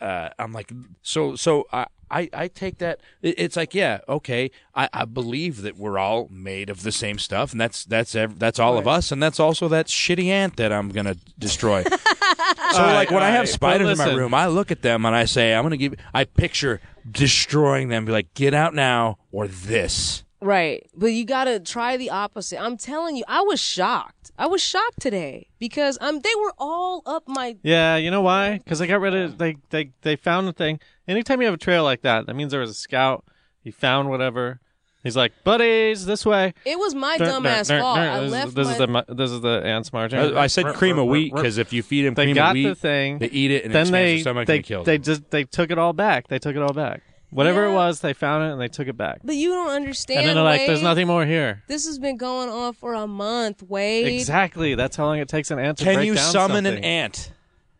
uh, 0.00 0.04
uh, 0.04 0.28
I'm 0.38 0.52
like, 0.52 0.70
so 1.02 1.34
so 1.36 1.66
I. 1.72 1.86
I, 2.10 2.28
I 2.32 2.48
take 2.48 2.78
that. 2.78 3.00
It's 3.22 3.56
like, 3.56 3.74
yeah, 3.74 4.00
okay. 4.08 4.50
I, 4.74 4.88
I 4.92 5.04
believe 5.04 5.62
that 5.62 5.76
we're 5.76 5.98
all 5.98 6.28
made 6.30 6.70
of 6.70 6.82
the 6.82 6.92
same 6.92 7.18
stuff, 7.18 7.52
and 7.52 7.60
that's 7.60 7.84
that's 7.84 8.14
ev- 8.14 8.38
that's 8.38 8.58
all 8.58 8.78
of 8.78 8.86
us, 8.88 9.12
and 9.12 9.22
that's 9.22 9.40
also 9.40 9.68
that 9.68 9.86
shitty 9.86 10.26
ant 10.26 10.56
that 10.56 10.72
I'm 10.72 10.88
gonna 10.90 11.16
destroy. 11.38 11.82
so, 12.72 12.82
like 12.82 13.10
when 13.10 13.22
I 13.22 13.28
have 13.30 13.40
alright, 13.40 13.48
spiders 13.48 13.98
but 13.98 14.08
in 14.08 14.14
my 14.14 14.18
room, 14.18 14.34
I 14.34 14.46
look 14.46 14.70
at 14.70 14.82
them 14.82 15.04
and 15.04 15.14
I 15.14 15.24
say, 15.24 15.54
I'm 15.54 15.64
gonna 15.64 15.76
give. 15.76 15.94
I 16.14 16.24
picture 16.24 16.80
destroying 17.10 17.88
them. 17.88 18.04
Be 18.04 18.12
like, 18.12 18.34
get 18.34 18.54
out 18.54 18.74
now, 18.74 19.18
or 19.32 19.48
this. 19.48 20.24
Right. 20.40 20.88
But 20.94 21.08
you 21.08 21.24
gotta 21.24 21.58
try 21.58 21.96
the 21.96 22.10
opposite. 22.10 22.60
I'm 22.60 22.76
telling 22.76 23.16
you, 23.16 23.24
I 23.26 23.40
was 23.42 23.60
shocked. 23.60 24.30
I 24.38 24.46
was 24.46 24.62
shocked 24.62 25.00
today 25.00 25.48
because 25.58 25.98
um 26.00 26.20
they 26.20 26.34
were 26.40 26.52
all 26.58 27.02
up 27.06 27.24
my 27.26 27.56
Yeah, 27.62 27.96
you 27.96 28.10
know 28.10 28.22
why? 28.22 28.58
Because 28.58 28.78
they 28.78 28.86
got 28.86 29.00
rid 29.00 29.14
of 29.14 29.38
they 29.38 29.56
they 29.70 29.90
they 30.02 30.14
found 30.16 30.46
the 30.46 30.52
thing. 30.52 30.78
Anytime 31.08 31.40
you 31.40 31.46
have 31.46 31.54
a 31.54 31.58
trail 31.58 31.82
like 31.84 32.02
that, 32.02 32.26
that 32.26 32.34
means 32.34 32.52
there 32.52 32.60
was 32.60 32.70
a 32.70 32.74
scout. 32.74 33.24
He 33.64 33.70
found 33.70 34.10
whatever. 34.10 34.60
He's 35.04 35.16
like, 35.16 35.32
buddies, 35.44 36.04
this 36.06 36.26
way. 36.26 36.52
it 36.66 36.78
was 36.78 36.94
my 36.94 37.16
Dur- 37.16 37.24
dumb 37.26 37.46
ass 37.46 37.68
dur- 37.68 37.80
fault. 37.80 37.96
dur- 37.96 38.02
I 38.02 38.20
this, 38.20 38.32
left 38.32 38.54
this 38.56 38.66
my 38.66 38.72
is 38.72 38.78
the 38.78 38.86
mu- 38.88 39.02
this 39.08 39.30
is 39.30 39.40
the 39.40 39.62
ants 39.64 39.92
marching. 39.92 40.18
I, 40.18 40.42
I 40.42 40.46
said 40.48 40.66
cream 40.74 40.98
of 40.98 41.06
wheat 41.06 41.32
because 41.32 41.56
if 41.56 41.72
you 41.72 41.82
feed 41.82 42.02
them 42.02 42.14
They 42.14 42.24
cream 42.26 42.34
got 42.34 42.50
of 42.50 42.54
wheat, 42.54 42.68
the 42.68 42.74
thing. 42.74 43.18
they 43.18 43.28
eat 43.30 43.50
it 43.52 43.64
and 43.64 43.72
then 43.72 43.82
it 43.82 43.88
expands 43.88 43.90
they 43.92 44.14
their 44.14 44.20
stomach 44.20 44.46
they 44.48 44.56
and 44.56 44.64
it 44.64 44.66
kills 44.68 44.86
they 44.86 44.96
them. 44.96 45.02
just 45.04 45.30
they 45.30 45.44
took 45.44 45.70
it 45.70 45.78
all 45.78 45.92
back. 45.92 46.26
They 46.28 46.38
took 46.40 46.56
it 46.56 46.62
all 46.62 46.72
back. 46.74 47.02
Whatever 47.30 47.66
it 47.66 47.68
Yeah. 47.68 47.74
was, 47.76 48.00
they 48.00 48.12
found 48.12 48.44
it 48.48 48.52
and 48.52 48.60
they 48.60 48.68
took 48.68 48.88
it 48.88 48.96
back. 48.96 49.20
But 49.22 49.36
you 49.36 49.50
don't 49.50 49.70
understand. 49.70 50.20
And 50.20 50.28
then 50.30 50.34
they're 50.36 50.44
like, 50.44 50.66
"There's 50.66 50.78
Wade. 50.78 50.84
nothing 50.84 51.06
more 51.06 51.24
here." 51.26 51.62
This 51.68 51.86
has 51.86 51.98
been 51.98 52.16
going 52.16 52.48
on 52.48 52.72
for 52.72 52.94
a 52.94 53.06
month, 53.06 53.62
Wade. 53.62 54.06
Exactly. 54.08 54.74
That's 54.74 54.96
how 54.96 55.04
long 55.04 55.18
it 55.18 55.28
takes 55.28 55.50
an 55.50 55.58
ant 55.58 55.78
to 55.78 55.84
Can 55.84 55.94
break 55.96 56.06
you 56.06 56.14
down 56.16 56.32
summon 56.32 56.64
something. 56.64 56.78
an 56.78 56.84
ant? 56.84 57.32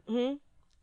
Hmm? 0.09 0.33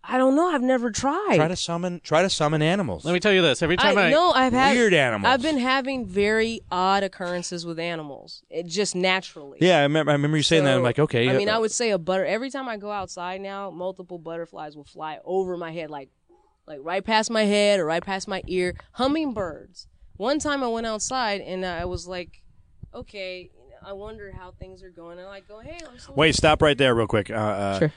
I 0.08 0.18
don't 0.18 0.36
know. 0.36 0.48
I've 0.48 0.62
never 0.62 0.92
tried. 0.92 1.36
Try 1.36 1.48
to 1.48 1.56
summon. 1.56 2.00
Try 2.04 2.22
to 2.22 2.30
summon 2.30 2.62
animals. 2.62 3.06
Let 3.06 3.14
me 3.14 3.20
tell 3.20 3.34
you 3.34 3.42
this: 3.42 3.62
every 3.62 3.78
time 3.78 3.98
I, 3.98 4.08
I 4.08 4.12
no, 4.12 4.32
I've 4.32 4.54
had 4.54 4.76
Weird 4.76 4.94
animals. 4.94 5.32
I've 5.32 5.42
been 5.42 5.58
having 5.58 6.06
very 6.06 6.62
odd 6.72 7.04
occurrences 7.04 7.66
with 7.66 7.80
animals. 7.80 8.44
It 8.50 8.68
just 8.68 8.96
naturally. 8.96 9.58
yeah, 9.62 9.80
I 9.80 9.84
remember. 9.84 10.12
I 10.12 10.16
remember 10.16 10.38
you 10.38 10.44
saying 10.44 10.64
that. 10.66 10.76
I'm 10.78 10.84
like, 10.84 11.00
okay. 11.00 11.30
I 11.30 11.38
mean, 11.38 11.50
I 11.50 11.58
would 11.58 11.72
say 11.72 11.92
a 11.92 11.98
butter. 11.98 12.26
Every 12.26 12.50
time 12.50 12.68
I 12.70 12.78
go 12.78 12.92
outside 12.92 13.42
now, 13.42 13.70
multiple 13.72 14.18
butterflies 14.20 14.76
will 14.76 14.84
fly 14.84 15.20
over 15.26 15.58
my 15.58 15.72
head, 15.72 15.90
like, 15.90 16.10
like 16.68 16.80
right 16.82 17.04
past 17.04 17.30
my 17.32 17.44
head 17.44 17.80
or 17.80 17.86
right 17.86 18.04
past 18.04 18.28
my 18.28 18.44
ear. 18.48 18.76
Hummingbirds. 18.94 19.88
One 20.18 20.40
time 20.40 20.64
I 20.64 20.68
went 20.68 20.88
outside 20.88 21.42
and 21.42 21.66
I 21.66 21.86
was 21.86 22.08
like, 22.08 22.42
okay, 22.94 23.50
I 23.86 23.94
wonder 23.94 24.32
how 24.32 24.52
things 24.52 24.82
are 24.82 24.90
going. 24.90 25.18
And 25.20 25.28
I 25.28 25.30
like 25.30 25.48
go, 25.48 25.60
hey, 25.60 25.78
I'm 25.90 26.00
so 26.00 26.14
Wait, 26.16 26.36
stop 26.36 26.62
right 26.62 26.78
there, 26.78 26.96
real 26.96 27.08
quick. 27.08 27.30
Uh, 27.30 27.34
uh, 27.34 27.80
Sure. 27.80 27.94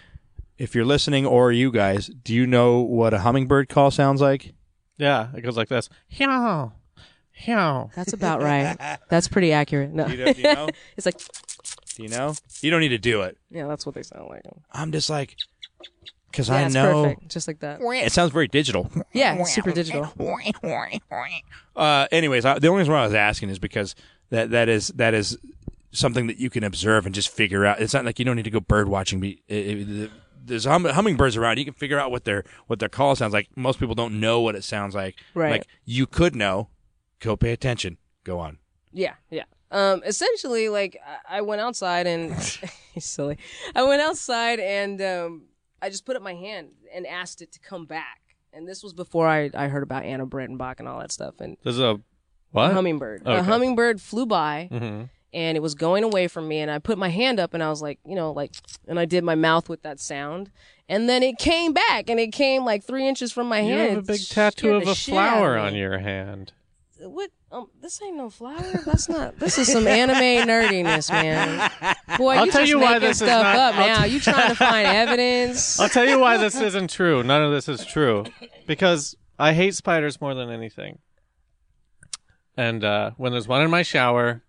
If 0.59 0.74
you're 0.74 0.84
listening, 0.84 1.24
or 1.24 1.52
you 1.52 1.70
guys, 1.70 2.09
do 2.09 2.34
you 2.34 2.46
know 2.46 2.80
what 2.80 3.14
a 3.14 3.20
hummingbird 3.20 3.68
call 3.68 3.90
sounds 3.90 4.20
like? 4.20 4.54
yeah, 4.98 5.28
it 5.34 5.42
goes 5.42 5.56
like 5.56 5.68
this. 5.68 5.88
Meow, 6.18 6.72
meow. 7.46 7.90
That's 7.94 8.12
about 8.12 8.42
right. 8.42 8.76
That's 9.09 9.28
pretty 9.28 9.52
accurate. 9.52 9.92
No, 9.92 10.06
Do 10.09 10.12
you 10.14 10.24
know? 10.24 10.32
Do 10.32 10.40
you 10.42 10.54
know? 10.54 10.68
it's 10.96 11.06
like, 11.06 11.18
do 11.94 12.02
you 12.02 12.09
know? 12.09 12.34
You 12.61 12.70
don't 12.72 12.80
need 12.80 12.88
to 12.88 12.98
do 12.98 13.22
it. 13.22 13.38
yeah, 13.50 13.66
that's 13.68 13.86
what 13.86 13.94
they 13.94 14.02
sound 14.02 14.28
like. 14.28 14.42
I'm 14.72 14.90
just 14.92 15.09
like, 15.11 15.36
because 16.30 16.48
Yeah, 16.48 16.56
I 16.56 16.62
it's 16.64 16.74
know 16.74 17.04
perfect, 17.04 17.28
just 17.28 17.46
like 17.48 17.61
that. 17.61 17.80
it 17.80 18.12
sounds 18.12 18.32
very 18.32 18.48
digital. 18.48 18.90
Yeah, 19.12 19.34
it's 19.36 19.52
super 19.54 19.70
digital. 19.70 20.12
Uh, 21.76 22.06
anyways, 22.11 22.44
I, 22.44 22.59
the 22.59 22.66
only 22.68 22.80
reason 22.80 22.92
why 22.92 23.00
I 23.00 23.04
was 23.04 23.14
asking 23.14 23.50
is 23.50 23.59
because 23.61 23.94
that 24.30 24.50
that 24.50 24.68
is 24.68 24.88
that 24.88 25.14
is 25.14 25.38
something 25.92 26.26
that 26.26 26.38
you 26.38 26.50
can 26.50 26.64
observe 26.64 27.06
and 27.06 27.14
just 27.14 27.28
figure 27.30 27.64
out. 27.64 27.80
It's 27.80 27.94
not 27.94 28.04
like 28.04 28.18
you 28.18 28.24
don't 28.24 28.34
need 28.36 28.44
to 28.44 28.50
go 28.50 28.61
bird 28.61 28.88
watching. 28.88 29.20
Be 29.20 29.42
it, 29.48 29.88
it, 29.88 30.11
there's 30.49 30.64
hum, 30.64 30.84
hummingbirds 30.84 31.36
around. 31.36 31.59
You 31.59 31.64
can 31.64 31.74
figure 31.74 31.99
out 31.99 32.11
what 32.11 32.24
their 32.24 32.44
what 32.66 32.78
their 32.80 32.88
call 32.88 33.14
sounds 33.14 33.32
like. 33.32 33.49
Most 33.57 33.78
people 33.78 33.94
don't 33.94 34.18
know 34.20 34.40
what 34.40 34.55
it 34.57 34.64
sounds 34.64 34.94
like. 34.94 35.16
Right. 35.34 35.53
Like 35.53 35.66
you 35.84 36.07
could 36.07 36.34
know. 36.34 36.68
Go 37.20 37.36
pay 37.36 37.53
attention. 37.53 37.99
Go 38.24 38.38
on. 38.38 38.59
Yeah, 38.92 39.14
yeah. 39.30 39.44
Um, 39.70 40.03
essentially, 40.07 40.68
like 40.68 40.99
I, 41.28 41.38
I 41.38 41.40
went 41.42 41.61
outside 41.61 42.07
and 42.07 42.32
he's 42.34 42.59
silly. 43.05 43.38
I 43.74 43.82
went 43.82 44.01
outside 44.01 44.61
and 44.61 45.01
um, 45.03 45.42
I 45.82 45.90
just 45.90 46.07
put 46.07 46.16
up 46.16 46.22
my 46.22 46.34
hand 46.34 46.70
and 46.94 47.07
asked 47.07 47.42
it 47.42 47.53
to 47.53 47.59
come 47.61 47.86
back. 47.86 48.20
And 48.53 48.66
this 48.66 48.82
was 48.82 48.92
before 48.92 49.26
I, 49.28 49.51
I 49.55 49.68
heard 49.68 49.82
about 49.82 50.05
Anna 50.05 50.26
Breytenbach 50.26 50.76
and 50.78 50.88
all 50.88 51.01
that 51.01 51.12
stuff. 51.12 51.34
And 51.40 51.57
This 51.62 51.74
is 51.74 51.80
a 51.80 52.01
what? 52.51 52.70
a 52.70 52.74
hummingbird, 52.74 53.22
a 53.26 53.42
hummingbird 53.42 54.01
flew 54.01 54.24
by 54.26 54.68
hmm 54.70 55.03
and 55.33 55.57
it 55.57 55.61
was 55.61 55.74
going 55.74 56.05
away 56.05 56.29
from 56.29 56.49
me. 56.49 56.59
And 56.61 56.70
I 56.70 56.79
put 56.79 56.99
my 56.99 57.09
hand 57.09 57.39
up 57.41 57.55
and 57.55 57.62
I 57.62 57.68
was 57.70 57.83
like, 57.83 57.99
you 58.05 58.14
know, 58.14 58.33
like, 58.33 58.53
and 58.87 58.99
I 58.99 59.05
did 59.05 59.24
my 59.24 59.35
mouth 59.35 59.68
with 59.68 59.83
that 59.83 60.01
sound. 60.01 60.51
And 60.89 61.09
then 61.09 61.22
it 61.22 61.37
came 61.39 61.72
back 61.74 62.09
and 62.09 62.18
it 62.18 62.33
came 62.33 62.64
like 62.64 62.83
three 62.85 63.07
inches 63.07 63.31
from 63.33 63.49
my 63.49 63.61
You 63.61 63.68
hand. 63.68 63.81
You 63.91 63.95
have 63.97 64.05
a 64.05 64.12
big 64.12 64.26
tattoo 64.29 64.74
of 64.76 64.89
a 64.89 64.95
shit 64.95 65.14
out 65.14 65.26
of 65.26 65.33
flower 65.39 65.59
on 65.59 65.74
your 65.74 65.99
hand. 65.99 66.53
What? 67.01 67.31
Um, 67.51 67.68
this 67.81 68.03
ain't 68.03 68.16
no 68.16 68.29
flower. 68.29 68.83
That's 68.85 69.09
not. 69.09 69.39
This 69.39 69.57
is 69.57 69.72
some 69.72 69.87
anime 69.87 70.47
nerdiness, 70.49 71.11
man. 71.11 71.70
Boy, 72.18 72.35
I'll 72.35 72.45
you 72.47 72.53
tell 72.53 72.61
just 72.62 72.70
you 72.70 72.79
why 72.79 72.95
making 72.95 73.09
this 73.09 73.20
is 73.22 73.26
stuff 73.29 73.43
not- 73.43 73.57
up 73.57 73.74
I'll 73.76 73.87
now. 74.01 74.05
you 74.05 74.20
trying 74.20 74.49
to 74.51 74.55
find 74.55 74.87
evidence? 74.87 75.81
I'll 75.81 75.89
tell 75.89 76.07
you 76.07 76.18
why 76.18 76.37
this 76.37 76.61
isn't 76.61 76.91
true. 76.91 77.22
None 77.22 77.43
of 77.43 77.51
this 77.53 77.66
is 77.68 77.87
true. 77.87 78.24
Because 78.66 79.16
I 79.39 79.55
hate 79.55 79.74
spiders 79.74 80.20
more 80.20 80.35
than 80.35 80.51
anything. 80.51 80.99
And 82.57 82.83
uh, 82.85 83.12
when 83.16 83.33
there's 83.33 83.49
one 83.49 83.62
in 83.62 83.70
my 83.70 83.83
shower, 83.83 84.43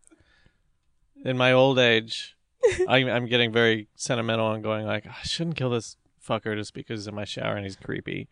in 1.24 1.38
my 1.38 1.52
old 1.52 1.80
age, 1.80 2.36
I'm, 2.88 3.08
I'm 3.08 3.26
getting 3.26 3.52
very 3.52 3.88
sentimental 3.96 4.52
and 4.52 4.64
going 4.64 4.86
like, 4.86 5.06
I 5.06 5.24
shouldn't 5.24 5.56
kill 5.56 5.70
this 5.70 5.98
fucker 6.26 6.56
just 6.56 6.74
because 6.74 7.02
he's 7.02 7.08
in 7.08 7.16
my 7.16 7.26
shower 7.26 7.56
and 7.56 7.66
he's 7.66 7.76
creepy. 7.76 8.28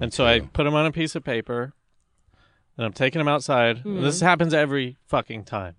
and 0.00 0.12
so 0.12 0.26
I 0.26 0.40
put 0.40 0.66
him 0.66 0.74
on 0.74 0.86
a 0.86 0.92
piece 0.92 1.14
of 1.14 1.24
paper, 1.24 1.72
and 2.76 2.86
I'm 2.86 2.92
taking 2.92 3.20
him 3.20 3.28
outside. 3.28 3.84
And 3.84 4.02
This 4.02 4.16
mm-hmm. 4.16 4.26
happens 4.26 4.54
every 4.54 4.96
fucking 5.06 5.44
time. 5.44 5.76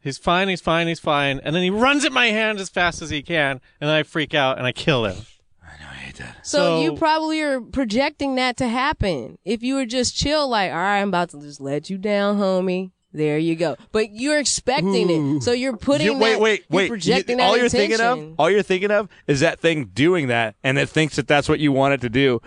He's 0.00 0.16
fine, 0.18 0.48
he's 0.48 0.60
fine, 0.60 0.86
he's 0.86 1.00
fine. 1.00 1.40
And 1.42 1.54
then 1.54 1.62
he 1.62 1.70
runs 1.70 2.04
at 2.04 2.12
my 2.12 2.26
hand 2.26 2.60
as 2.60 2.68
fast 2.68 3.02
as 3.02 3.10
he 3.10 3.22
can, 3.22 3.60
and 3.80 3.88
then 3.88 3.96
I 3.96 4.02
freak 4.04 4.32
out 4.32 4.58
and 4.58 4.66
I 4.66 4.72
kill 4.72 5.04
him. 5.04 5.16
I 5.62 5.78
know 5.80 5.88
I 5.90 5.94
hate 5.94 6.16
that. 6.16 6.46
So, 6.46 6.58
So- 6.58 6.82
you 6.82 6.94
probably 6.94 7.40
are 7.42 7.60
projecting 7.60 8.36
that 8.36 8.56
to 8.58 8.68
happen. 8.68 9.38
If 9.44 9.62
you 9.62 9.74
were 9.74 9.86
just 9.86 10.16
chill, 10.16 10.48
like, 10.48 10.70
all 10.70 10.78
right, 10.78 11.00
I'm 11.00 11.08
about 11.08 11.30
to 11.30 11.40
just 11.40 11.60
let 11.60 11.90
you 11.90 11.98
down, 11.98 12.38
homie. 12.38 12.92
There 13.12 13.38
you 13.38 13.56
go. 13.56 13.76
But 13.90 14.10
you're 14.12 14.38
expecting 14.38 15.08
it, 15.38 15.42
so 15.42 15.52
you're 15.52 15.76
putting 15.76 16.06
You- 16.06 16.18
wait, 16.18 16.32
that, 16.32 16.40
wait, 16.40 16.64
you're 16.68 16.76
wait. 16.76 16.88
projecting 16.88 17.38
You- 17.38 17.44
all 17.44 17.56
you're 17.56 17.68
thinking 17.70 18.00
of, 18.00 18.34
all 18.38 18.50
you're 18.50 18.62
thinking 18.62 18.90
of, 18.90 19.08
is 19.26 19.40
that 19.40 19.60
thing 19.60 19.86
doing 19.94 20.26
that, 20.28 20.56
and 20.62 20.78
it 20.78 20.90
thinks 20.90 21.16
that 21.16 21.26
that's 21.26 21.48
what 21.48 21.58
you 21.58 21.72
want 21.72 21.94
it 21.94 22.00
to 22.02 22.10
do. 22.10 22.40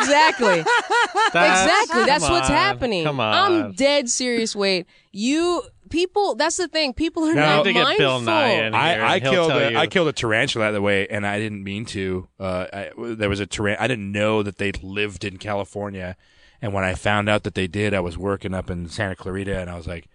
Exactly. 0.00 0.64
That's, 1.32 1.62
Exactly. 1.64 2.04
That's 2.04 2.24
come 2.24 2.32
what's 2.32 2.48
on, 2.50 2.56
happening. 2.56 3.04
Come 3.04 3.18
on. 3.18 3.34
I'm 3.34 3.72
dead 3.72 4.08
serious, 4.08 4.54
Wait, 4.54 4.86
You 5.10 5.62
people 5.90 6.34
that's 6.36 6.56
the 6.56 6.68
thing. 6.68 6.92
People 6.92 7.24
are 7.24 7.34
No. 7.34 7.40
not 7.40 7.48
You 7.50 7.54
have 7.56 7.64
to 7.64 7.72
get 7.72 7.98
Bill 7.98 8.10
mindful. 8.20 8.34
Nye 8.34 8.48
in. 8.50 8.72
here, 8.72 8.80
I, 9.04 9.14
I 9.14 9.20
killed 9.20 9.48
tell 9.50 9.58
a, 9.58 9.70
you. 9.72 9.76
I 9.78 9.86
killed 9.88 10.08
a 10.08 10.12
tarantula 10.12 10.72
that 10.72 10.80
way, 10.82 11.06
and 11.08 11.26
I 11.26 11.38
didn't 11.40 11.62
mean 11.64 11.84
to. 11.86 12.28
Uh, 12.38 12.66
I, 12.72 12.90
there 12.96 13.28
was 13.28 13.40
a 13.40 13.46
taran. 13.46 13.76
I 13.80 13.88
didn't 13.88 14.10
know 14.12 14.42
that 14.44 14.58
they 14.58 14.70
lived 14.82 15.24
in 15.24 15.38
California, 15.38 16.16
and 16.64 16.72
when 16.72 16.82
I 16.82 16.94
found 16.94 17.28
out 17.28 17.42
that 17.42 17.54
they 17.54 17.66
did, 17.66 17.92
I 17.92 18.00
was 18.00 18.16
working 18.16 18.54
up 18.54 18.70
in 18.70 18.88
Santa 18.88 19.14
Clarita, 19.14 19.60
and 19.60 19.68
I 19.68 19.76
was 19.76 19.86
like, 19.86 20.08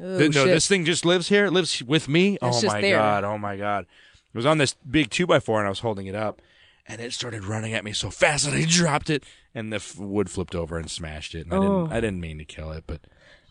Oh, 0.00 0.18
"Th- 0.18 0.34
"No, 0.34 0.44
shit. 0.44 0.54
this 0.54 0.66
thing 0.66 0.84
just 0.86 1.04
lives 1.04 1.28
here. 1.28 1.44
It 1.44 1.50
lives 1.52 1.82
with 1.82 2.08
me. 2.08 2.38
It's 2.42 2.64
oh 2.64 2.66
my 2.66 2.80
there. 2.80 2.96
god! 2.96 3.22
Oh 3.24 3.36
my 3.38 3.56
god!" 3.56 3.84
It 4.32 4.36
was 4.36 4.46
on 4.46 4.58
this 4.58 4.74
big 4.90 5.10
two 5.10 5.26
by 5.26 5.38
four, 5.40 5.58
and 5.60 5.66
I 5.66 5.68
was 5.68 5.80
holding 5.80 6.06
it 6.06 6.14
up, 6.14 6.40
and 6.88 7.00
it 7.00 7.12
started 7.12 7.44
running 7.44 7.74
at 7.74 7.84
me 7.84 7.92
so 7.92 8.08
fast 8.10 8.46
that 8.46 8.54
I 8.54 8.64
dropped 8.68 9.10
it, 9.10 9.24
and 9.54 9.70
the 9.70 9.76
f- 9.76 9.96
wood 9.98 10.30
flipped 10.30 10.54
over 10.54 10.78
and 10.78 10.90
smashed 10.90 11.34
it. 11.34 11.44
And 11.46 11.52
I 11.54 11.58
didn't. 11.58 11.70
Oh. 11.72 11.88
I 11.90 12.00
didn't 12.00 12.20
mean 12.20 12.38
to 12.38 12.44
kill 12.44 12.72
it, 12.72 12.84
but 12.86 13.02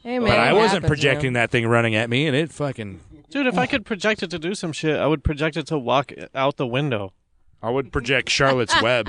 Hey, 0.01 0.19
man, 0.19 0.27
but 0.29 0.39
I 0.39 0.51
wasn't 0.51 0.83
happens, 0.83 0.89
projecting 0.89 1.27
man. 1.33 1.43
that 1.43 1.51
thing 1.51 1.65
running 1.67 1.95
at 1.95 2.09
me, 2.09 2.25
and 2.27 2.35
it 2.35 2.51
fucking. 2.51 2.99
Dude, 3.29 3.47
if 3.47 3.57
I 3.57 3.65
could 3.71 3.85
project 3.85 4.21
it 4.23 4.29
to 4.31 4.39
do 4.39 4.53
some 4.55 4.73
shit, 4.73 4.99
I 4.99 5.07
would 5.07 5.23
project 5.23 5.55
it 5.55 5.67
to 5.67 5.77
walk 5.77 6.11
out 6.35 6.57
the 6.57 6.67
window. 6.67 7.13
I 7.61 7.69
would 7.69 7.93
project 7.93 8.29
Charlotte's 8.29 8.75
Web. 8.81 9.07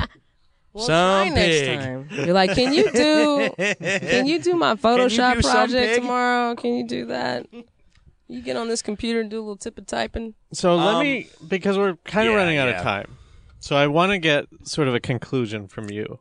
Well, 0.74 0.84
Some 0.86 1.28
try 1.28 1.28
next 1.28 1.58
pig. 1.60 1.78
time. 1.78 2.08
You're 2.10 2.34
like, 2.34 2.54
can 2.54 2.74
you 2.74 2.90
do? 2.90 3.50
can 3.78 4.26
you 4.26 4.40
do 4.42 4.54
my 4.54 4.74
Photoshop 4.74 5.34
do 5.36 5.42
some 5.42 5.52
project 5.52 5.86
pig? 5.94 6.00
tomorrow? 6.02 6.54
Can 6.56 6.74
you 6.74 6.86
do 6.86 7.06
that? 7.06 7.46
You 8.26 8.42
get 8.42 8.56
on 8.56 8.68
this 8.68 8.82
computer 8.82 9.20
and 9.20 9.30
do 9.30 9.38
a 9.38 9.42
little 9.42 9.56
tip 9.56 9.78
of 9.78 9.86
typing. 9.86 10.34
So 10.52 10.74
let 10.76 10.94
Um, 10.96 11.02
me, 11.02 11.28
because 11.46 11.78
we're 11.78 11.94
kind 12.04 12.26
of 12.26 12.32
yeah, 12.34 12.38
running 12.40 12.58
out 12.58 12.68
yeah. 12.68 12.78
of 12.78 12.82
time. 12.82 13.16
So 13.60 13.76
I 13.76 13.86
want 13.86 14.12
to 14.12 14.18
get 14.18 14.46
sort 14.64 14.88
of 14.88 14.94
a 14.94 15.00
conclusion 15.00 15.68
from 15.68 15.90
you. 15.90 16.18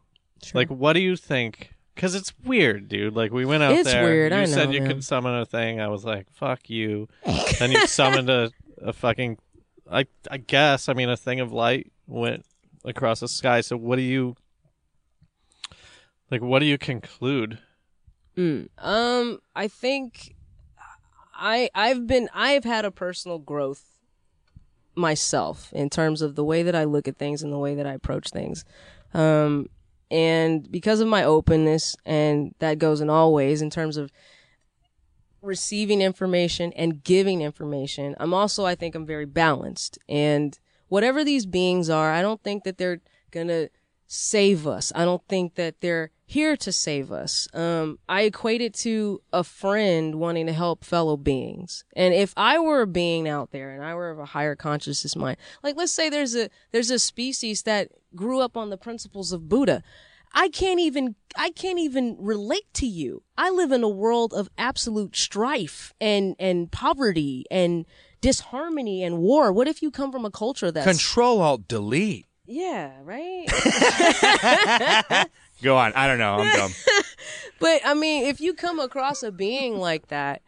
Like, 0.54 0.70
what 0.70 0.94
do 0.94 1.00
you 1.00 1.16
think? 1.16 1.74
Because 1.96 2.14
it's 2.16 2.34
weird, 2.44 2.88
dude. 2.90 3.16
Like, 3.16 3.32
we 3.32 3.46
went 3.46 3.64
out 3.64 3.74
It's 3.74 3.92
there. 3.92 4.04
weird, 4.04 4.32
You 4.34 4.38
I 4.40 4.46
said 4.46 4.66
know, 4.70 4.72
you 4.76 4.82
man. 4.82 4.90
could 4.90 5.04
summon 5.04 5.34
a 5.36 5.46
thing. 5.46 5.80
I 5.82 5.88
was 5.88 6.04
like, 6.06 6.28
fuck 6.32 6.70
you. 6.70 7.08
then 7.60 7.72
you 7.72 7.88
summoned 7.88 8.30
a, 8.30 8.52
a 8.82 8.94
fucking 8.94 9.38
I 9.92 10.06
I 10.32 10.38
guess 10.38 10.90
I 10.90 10.94
mean 10.94 11.10
a 11.10 11.18
thing 11.18 11.40
of 11.40 11.52
light 11.52 11.92
went 12.08 12.46
across 12.86 13.20
the 13.22 13.28
sky. 13.28 13.62
So 13.62 13.78
what 13.78 13.96
do 13.98 14.02
you 14.02 14.36
like? 16.34 16.42
What 16.42 16.60
do 16.60 16.66
you 16.66 16.78
conclude? 16.78 17.60
Mm. 18.38 18.70
Um, 18.78 19.40
I 19.56 19.68
think 19.68 20.36
I 21.34 21.70
I've 21.74 22.08
been 22.08 22.30
I've 22.34 22.64
had 22.64 22.86
a 22.86 22.92
personal 22.92 23.40
growth 23.40 23.84
myself 24.96 25.72
in 25.74 25.90
terms 25.90 26.22
of 26.22 26.36
the 26.36 26.44
way 26.44 26.64
that 26.64 26.76
I 26.76 26.84
look 26.84 27.08
at 27.08 27.18
things 27.18 27.42
and 27.42 27.52
the 27.52 27.58
way 27.58 27.76
that 27.76 27.88
I 27.88 27.94
approach 27.94 28.30
things. 28.30 28.66
Um, 29.14 29.68
and 30.12 30.70
because 30.72 31.00
of 31.00 31.08
my 31.08 31.24
openness, 31.24 31.96
and 32.06 32.54
that 32.60 32.78
goes 32.78 33.02
in 33.02 33.10
all 33.10 33.34
ways 33.34 33.62
in 33.62 33.70
terms 33.70 33.98
of 33.98 34.12
receiving 35.42 36.02
information 36.02 36.72
and 36.74 37.04
giving 37.04 37.42
information, 37.42 38.16
I'm 38.20 38.34
also 38.34 38.66
I 38.66 38.76
think 38.76 38.96
I'm 38.96 39.06
very 39.06 39.26
balanced. 39.26 39.98
And 40.08 40.58
whatever 40.88 41.24
these 41.24 41.46
beings 41.46 41.90
are, 41.90 42.12
I 42.12 42.22
don't 42.22 42.42
think 42.44 42.64
that 42.64 42.78
they're 42.78 43.02
gonna 43.32 43.70
save 44.08 44.68
us. 44.68 44.92
I 44.96 45.06
don't 45.06 45.28
think 45.28 45.56
that 45.56 45.82
they're 45.82 46.12
here 46.26 46.56
to 46.58 46.72
save 46.72 47.12
us. 47.12 47.48
Um, 47.54 48.00
I 48.08 48.22
equate 48.22 48.62
it 48.62 48.74
to 48.76 49.22
a 49.32 49.44
friend 49.44 50.16
wanting 50.16 50.48
to 50.48 50.54
help 50.54 50.84
fellow 50.84 51.18
beings. 51.18 51.84
And 51.96 52.14
if 52.14 52.34
I 52.38 52.60
were 52.60 52.82
a 52.82 52.88
being 52.88 53.28
out 53.28 53.52
there 53.52 53.72
and 53.72 53.84
I 53.84 53.94
were 53.96 54.10
of 54.10 54.20
a 54.20 54.26
higher 54.26 54.56
consciousness 54.56 55.16
mind, 55.16 55.38
like 55.62 55.76
let's 55.76 55.92
say 55.92 56.10
there's 56.10 56.36
a 56.36 56.50
there's 56.72 56.92
a 56.92 57.00
species 57.00 57.64
that 57.64 57.90
grew 58.16 58.40
up 58.40 58.56
on 58.58 58.70
the 58.70 58.78
principles 58.78 59.32
of 59.32 59.50
Buddha. 59.50 59.84
I 60.34 60.50
can't 60.50 60.80
even 60.80 61.16
I 61.36 61.52
can't 61.52 61.80
even 61.80 62.18
relate 62.20 62.74
to 62.76 62.88
you. 62.88 63.24
I 63.38 63.50
live 63.52 63.72
in 63.72 63.84
a 63.84 63.90
world 63.90 64.34
of 64.34 64.50
absolute 64.58 65.16
strife 65.16 65.94
and 66.02 66.36
and 66.40 66.72
poverty 66.72 67.46
and 67.52 67.86
disharmony 68.22 69.04
and 69.04 69.20
war. 69.20 69.52
What 69.52 69.68
if 69.68 69.82
you 69.82 69.92
come 69.92 70.12
from 70.12 70.26
a 70.26 70.32
culture 70.32 70.72
that's 70.72 70.88
Control 70.88 71.42
Alt 71.42 71.68
Delete. 71.68 72.26
yeah, 72.46 72.94
right? 73.04 73.46
Go 75.64 75.78
on. 75.78 75.94
I 75.94 76.08
don't 76.08 76.20
know. 76.20 76.36
I'm 76.36 76.56
dumb. 76.56 76.72
But 77.60 77.80
I 77.86 77.94
mean, 77.94 78.26
if 78.26 78.42
you 78.42 78.54
come 78.54 78.80
across 78.80 79.24
a 79.24 79.32
being 79.32 79.78
like 79.78 80.08
that, 80.08 80.42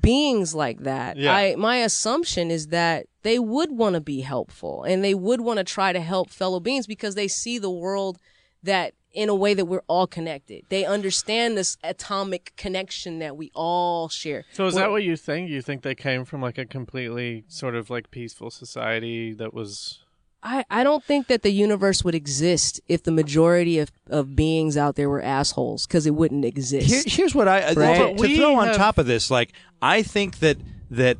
beings 0.00 0.54
like 0.54 0.80
that, 0.80 1.16
Yeah. 1.16 1.32
I 1.34 1.54
my 1.56 1.76
assumption 1.76 2.50
is 2.50 2.68
that 2.68 3.06
they 3.22 3.38
would 3.38 3.70
want 3.72 3.94
to 3.94 4.00
be 4.00 4.20
helpful 4.22 4.82
and 4.82 5.04
they 5.04 5.14
would 5.14 5.40
want 5.40 5.58
to 5.58 5.64
try 5.64 5.92
to 5.92 6.00
help 6.00 6.30
fellow 6.30 6.58
beings 6.58 6.86
because 6.86 7.14
they 7.14 7.28
see 7.28 7.58
the 7.58 7.70
world 7.70 8.18
that 8.64 8.94
in 9.12 9.28
a 9.28 9.34
way 9.34 9.54
that 9.54 9.66
we're 9.66 9.82
all 9.86 10.06
connected. 10.06 10.64
They 10.68 10.84
understand 10.84 11.56
this 11.56 11.76
atomic 11.84 12.52
connection 12.56 13.20
that 13.20 13.36
we 13.36 13.50
all 13.54 14.08
share. 14.08 14.44
So 14.52 14.66
is 14.66 14.74
Well- 14.74 14.84
that 14.84 14.90
what 14.90 15.02
you 15.04 15.16
think? 15.16 15.48
You 15.50 15.62
think 15.62 15.82
they 15.82 15.94
came 15.94 16.24
from 16.24 16.42
like 16.42 16.58
a 16.58 16.66
completely 16.66 17.44
sort 17.48 17.74
of 17.76 17.88
like 17.88 18.10
peaceful 18.10 18.50
society 18.50 19.32
that 19.34 19.54
was 19.54 20.00
I, 20.42 20.64
I 20.70 20.84
don't 20.84 21.02
think 21.02 21.26
that 21.26 21.42
the 21.42 21.50
universe 21.50 22.04
would 22.04 22.14
exist 22.14 22.80
if 22.86 23.02
the 23.02 23.10
majority 23.10 23.78
of, 23.80 23.90
of 24.06 24.36
beings 24.36 24.76
out 24.76 24.94
there 24.94 25.08
were 25.10 25.20
assholes 25.22 25.86
because 25.86 26.06
it 26.06 26.14
wouldn't 26.14 26.44
exist. 26.44 26.86
Here, 26.88 27.02
here's 27.06 27.34
what 27.34 27.48
I 27.48 27.62
uh, 27.62 27.74
Right. 27.74 27.98
to, 27.98 28.14
to 28.14 28.22
we 28.22 28.36
throw 28.36 28.54
on 28.54 28.68
have- 28.68 28.76
top 28.76 28.98
of 28.98 29.06
this. 29.06 29.30
Like 29.30 29.52
I 29.82 30.02
think 30.02 30.38
that 30.38 30.58
that 30.90 31.16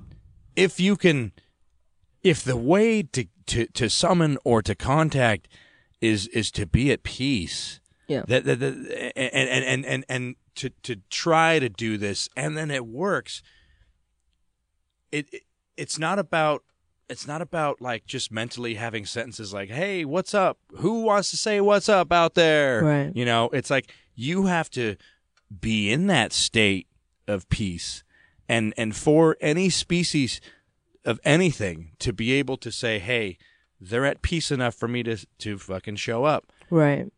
if 0.54 0.78
you 0.78 0.96
can, 0.96 1.32
if 2.22 2.44
the 2.44 2.56
way 2.56 3.02
to 3.02 3.26
to, 3.46 3.66
to 3.66 3.88
summon 3.90 4.38
or 4.44 4.62
to 4.62 4.74
contact 4.74 5.48
is 6.00 6.28
is 6.28 6.50
to 6.52 6.66
be 6.66 6.92
at 6.92 7.02
peace. 7.02 7.80
Yeah. 8.06 8.22
That, 8.28 8.44
that, 8.44 8.60
that 8.60 9.12
and, 9.16 9.48
and 9.48 9.64
and 9.64 9.84
and 9.84 10.04
and 10.08 10.36
to 10.54 10.70
to 10.84 10.96
try 11.10 11.58
to 11.58 11.68
do 11.68 11.98
this 11.98 12.28
and 12.36 12.56
then 12.56 12.70
it 12.70 12.86
works. 12.86 13.42
It, 15.10 15.28
it 15.32 15.42
it's 15.76 15.98
not 15.98 16.18
about 16.18 16.62
it's 17.08 17.26
not 17.26 17.40
about 17.42 17.80
like 17.80 18.06
just 18.06 18.30
mentally 18.30 18.74
having 18.74 19.04
sentences 19.06 19.52
like 19.52 19.70
hey 19.70 20.04
what's 20.04 20.34
up 20.34 20.58
who 20.76 21.02
wants 21.02 21.30
to 21.30 21.36
say 21.36 21.60
what's 21.60 21.88
up 21.88 22.12
out 22.12 22.34
there 22.34 22.82
Right. 22.84 23.12
you 23.16 23.24
know 23.24 23.48
it's 23.52 23.70
like 23.70 23.92
you 24.14 24.46
have 24.46 24.70
to 24.70 24.96
be 25.60 25.90
in 25.90 26.06
that 26.08 26.32
state 26.32 26.86
of 27.26 27.48
peace 27.48 28.02
and 28.48 28.74
and 28.76 28.94
for 28.94 29.36
any 29.40 29.70
species 29.70 30.40
of 31.04 31.18
anything 31.24 31.92
to 31.98 32.12
be 32.12 32.32
able 32.32 32.56
to 32.58 32.70
say 32.70 32.98
hey 32.98 33.38
they're 33.80 34.04
at 34.04 34.22
peace 34.22 34.50
enough 34.50 34.74
for 34.74 34.88
me 34.88 35.02
to 35.02 35.16
to 35.38 35.56
fucking 35.58 35.96
show 35.96 36.24
up 36.24 36.52
right. 36.70 37.10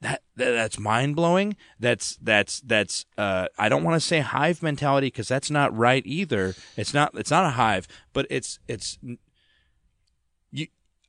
that, 0.00 0.22
that 0.36 0.50
that's 0.52 0.78
mind 0.78 1.14
blowing. 1.16 1.56
That's 1.78 2.16
that's 2.20 2.60
that's 2.60 3.06
uh 3.16 3.46
I 3.58 3.68
don't 3.68 3.84
want 3.84 3.94
to 4.00 4.06
say 4.06 4.20
hive 4.20 4.62
mentality 4.62 5.06
because 5.06 5.28
that's 5.28 5.50
not 5.50 5.76
right 5.76 6.02
either. 6.04 6.54
It's 6.76 6.92
not 6.92 7.12
it's 7.16 7.30
not 7.30 7.44
a 7.44 7.50
hive, 7.50 7.86
but 8.12 8.26
it's 8.28 8.58
it's. 8.68 8.98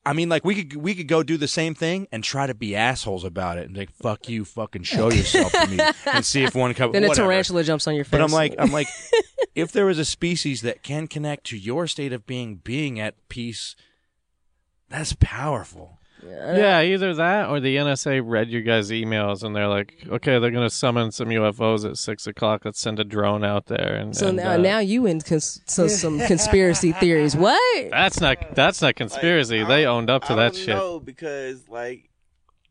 I 0.05 0.13
mean, 0.13 0.27
like 0.27 0.43
we 0.43 0.55
could 0.55 0.75
we 0.75 0.95
could 0.95 1.07
go 1.07 1.23
do 1.23 1.37
the 1.37 1.47
same 1.47 1.75
thing 1.75 2.07
and 2.11 2.23
try 2.23 2.45
to 2.45 2.53
be 2.53 2.75
assholes 2.75 3.23
about 3.23 3.57
it 3.57 3.67
and 3.67 3.77
like 3.77 3.91
fuck 3.91 4.27
you, 4.27 4.43
fucking 4.43 4.83
show 4.83 5.09
yourself 5.09 5.51
to 5.53 5.67
me 5.67 5.79
and 6.13 6.25
see 6.25 6.43
if 6.43 6.55
one 6.55 6.73
comes. 6.73 6.93
Then 6.93 7.05
a 7.05 7.07
whatever. 7.07 7.29
tarantula 7.29 7.63
jumps 7.63 7.87
on 7.87 7.95
your 7.95 8.03
face. 8.03 8.11
But 8.11 8.21
I'm 8.21 8.31
like 8.31 8.55
I'm 8.59 8.71
like, 8.71 8.87
if 9.55 9.71
there 9.71 9.85
was 9.85 9.99
a 9.99 10.05
species 10.05 10.61
that 10.61 10.83
can 10.83 11.07
connect 11.07 11.45
to 11.45 11.57
your 11.57 11.87
state 11.87 12.11
of 12.11 12.25
being, 12.25 12.55
being 12.55 12.99
at 12.99 13.15
peace, 13.29 13.75
that's 14.89 15.13
powerful. 15.19 15.99
Yeah, 16.25 16.81
either 16.81 17.13
that 17.15 17.49
or 17.49 17.59
the 17.59 17.75
NSA 17.77 18.21
read 18.23 18.49
your 18.49 18.61
guys' 18.61 18.89
emails 18.91 19.43
and 19.43 19.55
they're 19.55 19.67
like, 19.67 19.95
okay, 20.07 20.39
they're 20.39 20.51
gonna 20.51 20.69
summon 20.69 21.11
some 21.11 21.29
UFOs 21.29 21.89
at 21.89 21.97
six 21.97 22.27
o'clock. 22.27 22.65
Let's 22.65 22.79
send 22.79 22.99
a 22.99 23.03
drone 23.03 23.43
out 23.43 23.67
there. 23.67 23.95
And 23.95 24.15
So 24.15 24.27
and, 24.27 24.37
now, 24.37 24.51
uh, 24.53 24.57
now 24.57 24.79
you 24.79 25.05
in 25.05 25.21
cons- 25.21 25.61
so 25.65 25.87
some 25.87 26.19
conspiracy 26.19 26.91
theories. 26.93 27.35
What? 27.35 27.89
that's 27.91 28.19
not 28.19 28.55
that's 28.55 28.81
not 28.81 28.95
conspiracy. 28.95 29.59
Like, 29.59 29.67
they 29.67 29.85
owned 29.85 30.09
up 30.09 30.25
to 30.25 30.33
I 30.33 30.35
that 30.37 30.53
don't 30.53 30.61
shit. 30.61 30.75
know 30.75 30.99
because 30.99 31.67
like 31.69 32.09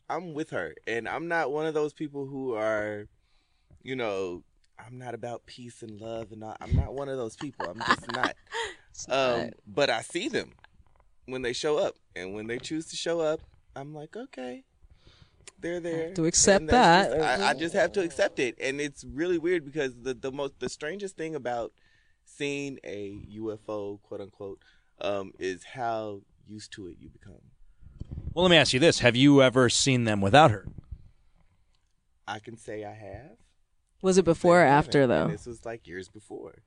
I'm 0.08 0.34
with 0.34 0.50
her, 0.50 0.74
and 0.86 1.08
I'm 1.08 1.28
not 1.28 1.52
one 1.52 1.64
of 1.66 1.72
those 1.74 1.94
people 1.94 2.26
who 2.26 2.54
are, 2.54 3.06
you 3.82 3.96
know, 3.96 4.42
I'm 4.78 4.98
not 4.98 5.14
about 5.14 5.46
peace 5.46 5.82
and 5.82 5.98
love, 6.00 6.32
and 6.32 6.44
all. 6.44 6.56
I'm 6.60 6.74
not 6.76 6.92
one 6.92 7.08
of 7.08 7.16
those 7.16 7.34
people. 7.36 7.66
I'm 7.68 7.78
just 7.78 8.12
not. 8.12 8.34
Um, 9.08 9.52
but 9.66 9.88
I 9.88 10.02
see 10.02 10.28
them 10.28 10.52
when 11.24 11.40
they 11.40 11.54
show 11.54 11.78
up, 11.78 11.94
and 12.16 12.34
when 12.34 12.46
they 12.46 12.58
choose 12.58 12.86
to 12.86 12.96
show 12.96 13.20
up, 13.20 13.40
I'm 13.74 13.94
like, 13.94 14.16
okay, 14.16 14.64
they're 15.60 15.80
there. 15.80 16.12
to 16.14 16.24
accept 16.26 16.66
that. 16.68 17.10
just- 17.10 17.22
I, 17.42 17.50
I 17.50 17.54
just 17.54 17.74
have 17.74 17.92
to 17.92 18.00
accept 18.02 18.38
it, 18.38 18.56
and 18.60 18.80
it's 18.80 19.04
really 19.04 19.38
weird 19.38 19.64
because 19.64 19.94
the 20.02 20.14
the 20.14 20.32
most 20.32 20.58
the 20.60 20.68
strangest 20.68 21.16
thing 21.16 21.34
about 21.34 21.72
seeing 22.24 22.78
a 22.84 23.18
UFO, 23.36 24.00
quote 24.02 24.20
unquote, 24.20 24.58
um, 25.00 25.32
is 25.38 25.64
how 25.64 26.22
used 26.46 26.72
to 26.72 26.86
it 26.88 26.96
you 27.00 27.08
become. 27.08 27.40
Well, 28.34 28.44
let 28.44 28.50
me 28.50 28.56
ask 28.56 28.72
you 28.72 28.80
this: 28.80 29.00
Have 29.00 29.16
you 29.16 29.42
ever 29.42 29.68
seen 29.68 30.04
them 30.04 30.20
without 30.20 30.50
her? 30.50 30.66
I 32.26 32.38
can 32.38 32.56
say 32.56 32.84
I 32.84 32.94
have. 32.94 33.36
Was 34.00 34.18
it 34.18 34.24
before 34.24 34.60
or 34.60 34.64
I 34.64 34.68
haven't. 34.68 34.88
after 34.88 35.02
And 35.02 35.10
though? 35.10 35.28
This 35.28 35.46
was 35.46 35.64
like 35.64 35.86
years 35.86 36.08
before. 36.08 36.62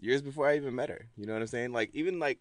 Years 0.00 0.22
before 0.22 0.48
I 0.48 0.56
even 0.56 0.74
met 0.74 0.88
her. 0.88 1.06
You 1.16 1.26
know 1.26 1.32
what 1.32 1.42
I'm 1.42 1.48
saying? 1.48 1.72
Like 1.72 1.90
even 1.94 2.18
like 2.18 2.38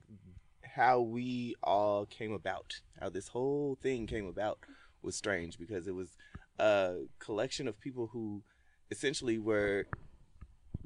how 0.63 1.01
we 1.01 1.55
all 1.63 2.05
came 2.05 2.33
about, 2.33 2.81
how 2.99 3.09
this 3.09 3.29
whole 3.29 3.77
thing 3.81 4.07
came 4.07 4.27
about 4.27 4.59
was 5.01 5.15
strange 5.15 5.57
because 5.57 5.87
it 5.87 5.95
was 5.95 6.15
a 6.59 7.05
collection 7.19 7.67
of 7.67 7.79
people 7.79 8.09
who 8.13 8.43
essentially 8.89 9.39
were 9.39 9.87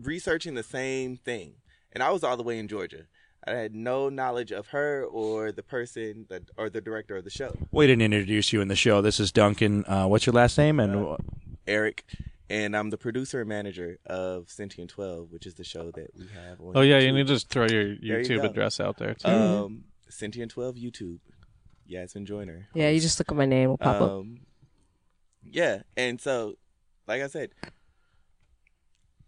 researching 0.01 0.53
the 0.53 0.63
same 0.63 1.17
thing. 1.17 1.55
And 1.91 2.03
I 2.03 2.11
was 2.11 2.23
all 2.23 2.37
the 2.37 2.43
way 2.43 2.59
in 2.59 2.67
Georgia. 2.67 3.03
I 3.47 3.51
had 3.51 3.75
no 3.75 4.09
knowledge 4.09 4.51
of 4.51 4.67
her 4.67 5.03
or 5.03 5.51
the 5.51 5.61
person 5.61 6.25
that 6.29 6.43
or 6.57 6.69
the 6.69 6.81
director 6.81 7.15
of 7.15 7.23
the 7.23 7.29
show, 7.29 7.55
We 7.71 7.85
didn't 7.85 8.01
introduce 8.01 8.51
you 8.51 8.61
in 8.61 8.69
the 8.69 8.75
show. 8.75 9.01
This 9.01 9.19
is 9.19 9.31
Duncan. 9.31 9.85
Uh, 9.85 10.07
what's 10.07 10.25
your 10.25 10.33
last 10.33 10.57
name? 10.57 10.79
And 10.79 11.17
Eric. 11.67 12.05
And 12.49 12.75
I'm 12.77 12.91
the 12.91 12.97
producer 12.97 13.39
and 13.41 13.49
manager 13.49 13.97
of 14.05 14.49
Sentient 14.49 14.89
12, 14.91 15.31
which 15.31 15.47
is 15.47 15.55
the 15.55 15.63
show 15.63 15.89
that 15.91 16.11
we 16.17 16.27
have 16.27 16.61
on 16.61 16.73
Oh 16.75 16.81
yeah, 16.81 16.99
you 16.99 17.09
YouTube. 17.11 17.15
need 17.15 17.27
to 17.27 17.33
just 17.33 17.49
throw 17.49 17.63
your 17.67 17.83
There 17.85 18.19
you 18.21 18.25
YouTube 18.25 18.41
go. 18.43 18.49
address 18.49 18.79
out 18.79 18.97
there 18.97 19.15
too. 19.15 19.27
Um, 19.27 19.85
Sentient 20.09 20.51
12 20.51 20.75
YouTube. 20.75 21.19
Yasmin 21.87 22.25
Joyner. 22.25 22.67
Yeah, 22.73 22.89
you 22.89 22.99
just 22.99 23.19
look 23.19 23.31
at 23.31 23.35
my 23.37 23.45
name, 23.45 23.69
will 23.69 23.77
pop 23.77 24.01
up. 24.01 24.09
Um, 24.11 24.39
yeah, 25.43 25.81
and 25.95 26.19
so, 26.19 26.55
like 27.07 27.21
I 27.21 27.27
said, 27.27 27.51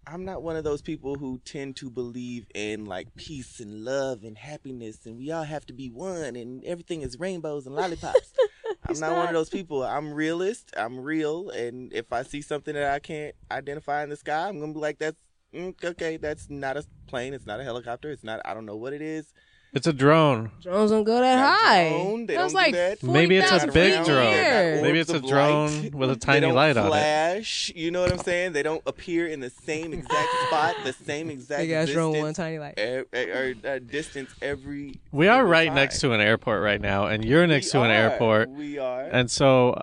I'm 0.07 0.23
not 0.26 0.41
one 0.41 0.56
of 0.56 0.64
those 0.64 0.81
people 0.81 1.15
who 1.15 1.39
tend 1.44 1.76
to 1.77 1.89
believe 1.91 2.48
in 2.56 2.85
like 2.85 3.14
peace 3.15 3.60
and 3.60 3.84
love 3.84 4.23
and 4.23 4.38
happiness, 4.38 5.06
and 5.06 5.18
we 5.18 5.30
all 5.31 5.44
have 5.44 5.65
to 5.68 5.73
be 5.73 5.89
one, 5.89 6.35
and 6.35 6.64
everything 6.64 7.02
is 7.02 7.19
rainbows 7.19 7.65
and 7.68 7.76
lollipops. 7.76 8.31
I'm 8.90 9.00
not, 9.00 9.16
one 9.16 9.28
of 9.28 9.34
those 9.34 9.50
people. 9.50 9.84
I'm 9.84 10.14
realist. 10.14 10.74
I'm 10.78 11.00
real, 11.00 11.50
and 11.50 11.92
if 11.94 12.12
I 12.14 12.24
see 12.24 12.42
something 12.42 12.74
that 12.74 12.92
I 12.92 13.00
can't 13.00 13.36
identify 13.52 14.04
in 14.04 14.10
the 14.10 14.18
sky, 14.18 14.48
I'm 14.48 14.60
gonna 14.60 14.74
be 14.74 14.80
like, 14.80 15.00
"That's 15.00 15.18
mm, 15.54 15.74
okay. 15.84 16.18
That's 16.18 16.50
not 16.50 16.78
a 16.78 16.86
plane. 17.08 17.34
It's 17.34 17.46
not 17.46 17.60
a 17.60 17.64
helicopter. 17.64 18.12
It's 18.12 18.24
not. 18.24 18.42
I 18.46 18.54
don't 18.54 18.66
know 18.66 18.78
what 18.78 18.94
it 18.94 19.02
is." 19.02 19.34
It's 19.73 19.85
a 19.85 19.94
drone. 19.94 20.49
Drones 20.64 20.89
don't 20.91 21.03
go 21.03 21.19
that 21.19 21.35
Not 21.35 21.60
high. 21.60 21.89
drone, 21.89 22.26
they 22.26 22.35
that 22.35 22.44
was 22.45 22.53
don't 22.53 22.61
do 22.64 22.65
like 22.65 22.73
that. 22.73 23.03
Maybe 23.03 23.38
it's 23.38 23.52
a 23.52 23.68
big 23.68 23.73
feet 23.73 23.94
in 23.95 24.03
the 24.03 24.10
drone. 24.10 24.34
air. 24.34 24.81
Maybe 24.81 24.99
it's 24.99 25.11
a 25.11 25.18
of 25.18 25.27
drone 25.27 25.81
light. 25.84 25.94
with 25.95 26.10
a 26.10 26.14
They 26.14 26.19
tiny 26.19 26.39
don't 26.41 26.56
light 26.56 26.77
on 26.77 26.88
it. 26.88 26.89
flash. 26.89 27.72
You 27.76 27.91
know 27.91 28.02
what 28.02 28.11
I'm 28.11 28.18
saying? 28.19 28.53
They 28.53 28.64
don't 28.64 28.81
appear 28.88 29.27
in 29.27 29.39
the 29.41 29.49
same 29.52 29.94
exact 29.94 30.30
spot, 30.48 30.76
the 30.84 30.94
same 30.94 31.30
exact 31.30 31.61
Big 31.61 31.72
ass 31.72 31.89
drone, 31.89 32.14
distance, 32.14 32.23
one 32.23 32.34
tiny 32.34 32.60
light. 32.60 32.80
e- 32.80 33.03
e- 33.15 33.30
or 33.30 33.56
uh, 33.65 33.80
distance 33.80 34.31
every. 34.41 34.99
We 35.11 35.27
are 35.27 35.39
single 35.39 35.52
right 35.52 35.68
time. 35.68 35.76
next 35.76 35.99
to 35.99 36.11
an 36.14 36.22
airport 36.22 36.64
right 36.64 36.81
now, 36.81 37.06
and 37.07 37.23
you're 37.23 37.45
next 37.45 37.68
We 37.68 37.72
to 37.80 37.81
an 37.84 37.91
are. 37.91 37.94
airport, 37.94 38.49
We 38.49 38.80
are. 38.80 39.03
and 39.03 39.30
so 39.30 39.80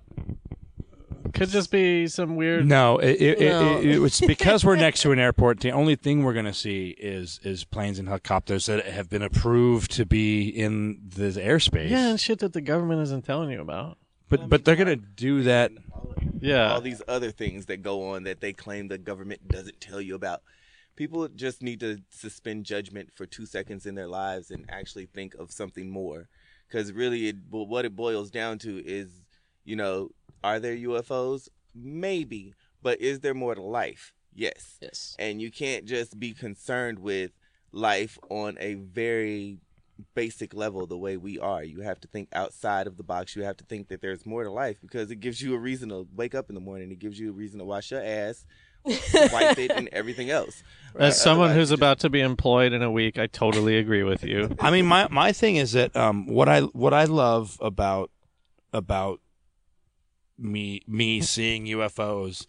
could 1.35 1.48
just 1.48 1.70
be 1.70 2.06
some 2.06 2.36
weird. 2.36 2.66
No, 2.66 2.98
it, 2.98 3.20
it, 3.20 3.40
No. 3.40 3.78
It, 3.78 3.85
it, 3.86 4.02
it's 4.02 4.20
because 4.20 4.65
we're 4.65 4.77
next 4.77 5.02
to 5.02 5.12
an 5.12 5.19
airport. 5.28 5.61
The 5.61 5.73
only 5.73 5.97
thing 5.97 6.23
we're 6.23 6.32
going 6.32 6.44
to 6.47 6.55
see 6.55 6.90
is 6.98 7.40
is 7.43 7.65
planes 7.65 7.98
and 7.98 8.09
helicopters 8.09 8.66
that 8.66 8.86
have 8.86 9.11
been 9.11 9.23
approved 9.23 9.90
to 9.93 10.06
be 10.06 10.48
in 10.48 11.01
the 11.06 11.28
airspace. 11.31 11.90
Yeah, 11.90 12.11
and 12.11 12.20
shit 12.20 12.39
that 12.39 12.52
the 12.52 12.61
government 12.61 13.02
isn't 13.02 13.24
telling 13.24 13.51
you 13.51 13.61
about. 13.61 13.98
but 14.28 14.48
but 14.48 14.65
they're 14.65 14.77
going 14.77 14.89
to 14.89 14.97
do 14.97 15.43
that. 15.43 15.73
Yeah, 16.40 16.73
all 16.73 16.81
these 16.81 17.02
other 17.09 17.31
things 17.31 17.66
that 17.66 17.82
go 17.82 18.11
on 18.11 18.24
that 18.24 18.40
they 18.40 18.52
claim 18.52 18.89
the 18.89 18.98
government 18.98 19.48
doesn't 19.48 19.81
tell 19.81 20.01
you 20.01 20.15
about. 20.15 20.43
People 20.97 21.27
just 21.27 21.61
need 21.61 21.81
to 21.81 21.98
suspend 22.11 22.65
judgment 22.65 23.11
for 23.16 23.27
two 23.27 23.47
seconds 23.47 23.85
in 23.85 23.97
their 23.97 24.06
lives 24.06 24.52
and 24.52 24.65
actually 24.69 25.06
think 25.06 25.35
of 25.35 25.51
something 25.51 25.90
more. 25.90 26.28
Because 26.69 26.93
really, 26.93 27.28
it, 27.28 27.36
what 27.51 27.85
it 27.85 27.97
boils 27.97 28.31
down 28.31 28.59
to 28.61 28.78
is, 28.78 29.09
you 29.65 29.74
know, 29.74 30.11
are 30.45 30.61
there 30.61 30.77
UFOs? 30.77 31.49
Maybe. 31.75 32.55
But 32.83 33.01
is 33.01 33.21
there 33.21 33.35
more 33.35 33.55
to 33.55 33.62
life? 33.62 34.12
Yes. 34.35 34.77
Yes. 34.81 35.16
And 35.19 35.41
you 35.41 35.51
can't 35.51 35.87
just 35.87 36.21
be 36.21 36.35
concerned 36.35 36.99
with 36.99 37.33
life 37.73 38.19
on 38.29 38.57
a 38.61 38.75
very 38.75 39.59
basic 40.15 40.55
level 40.55 40.87
the 40.87 40.99
way 40.99 41.16
we 41.16 41.39
are. 41.39 41.62
You 41.62 41.81
have 41.81 42.01
to 42.01 42.09
think 42.09 42.29
outside 42.33 42.87
of 42.87 42.97
the 42.97 43.03
box. 43.03 43.35
You 43.35 43.43
have 43.45 43.57
to 43.59 43.65
think 43.65 43.89
that 43.89 44.01
there's 44.01 44.27
more 44.27 44.45
to 44.45 44.51
life 44.51 44.79
because 44.81 45.11
it 45.11 45.21
gives 45.21 45.41
you 45.41 45.55
a 45.55 45.59
reason 45.59 45.89
to 45.89 46.07
wake 46.15 46.35
up 46.35 46.49
in 46.49 46.55
the 46.55 46.61
morning. 46.61 46.91
It 46.91 46.99
gives 46.99 47.19
you 47.19 47.31
a 47.31 47.33
reason 47.33 47.59
to 47.61 47.65
wash 47.65 47.91
your 47.91 48.03
ass, 48.03 48.45
wipe 48.85 49.59
it, 49.59 49.71
and 49.71 49.89
everything 49.93 50.31
else. 50.31 50.62
as 50.99 51.21
someone 51.21 51.51
Otherwise, 51.51 51.57
who's 51.57 51.71
you 51.71 51.77
about 51.77 52.01
to 52.01 52.11
be 52.11 52.21
employed 52.21 52.73
in 52.73 52.83
a 52.83 52.91
week, 52.91 53.19
I 53.19 53.29
totally 53.29 53.79
agree 53.79 54.03
with 54.03 54.25
you. 54.25 54.55
I 54.61 54.71
mean, 54.71 54.87
my 54.87 55.09
my 55.11 55.33
thing 55.33 55.57
is 55.57 55.73
that 55.73 55.97
um, 55.97 56.27
what 56.27 56.49
I 56.49 56.62
what 56.62 56.93
I 56.93 57.05
love 57.05 57.57
about 57.61 58.11
about 58.73 59.21
me 60.39 60.82
me 60.86 61.20
seeing 61.20 61.66
UFOs 61.66 62.47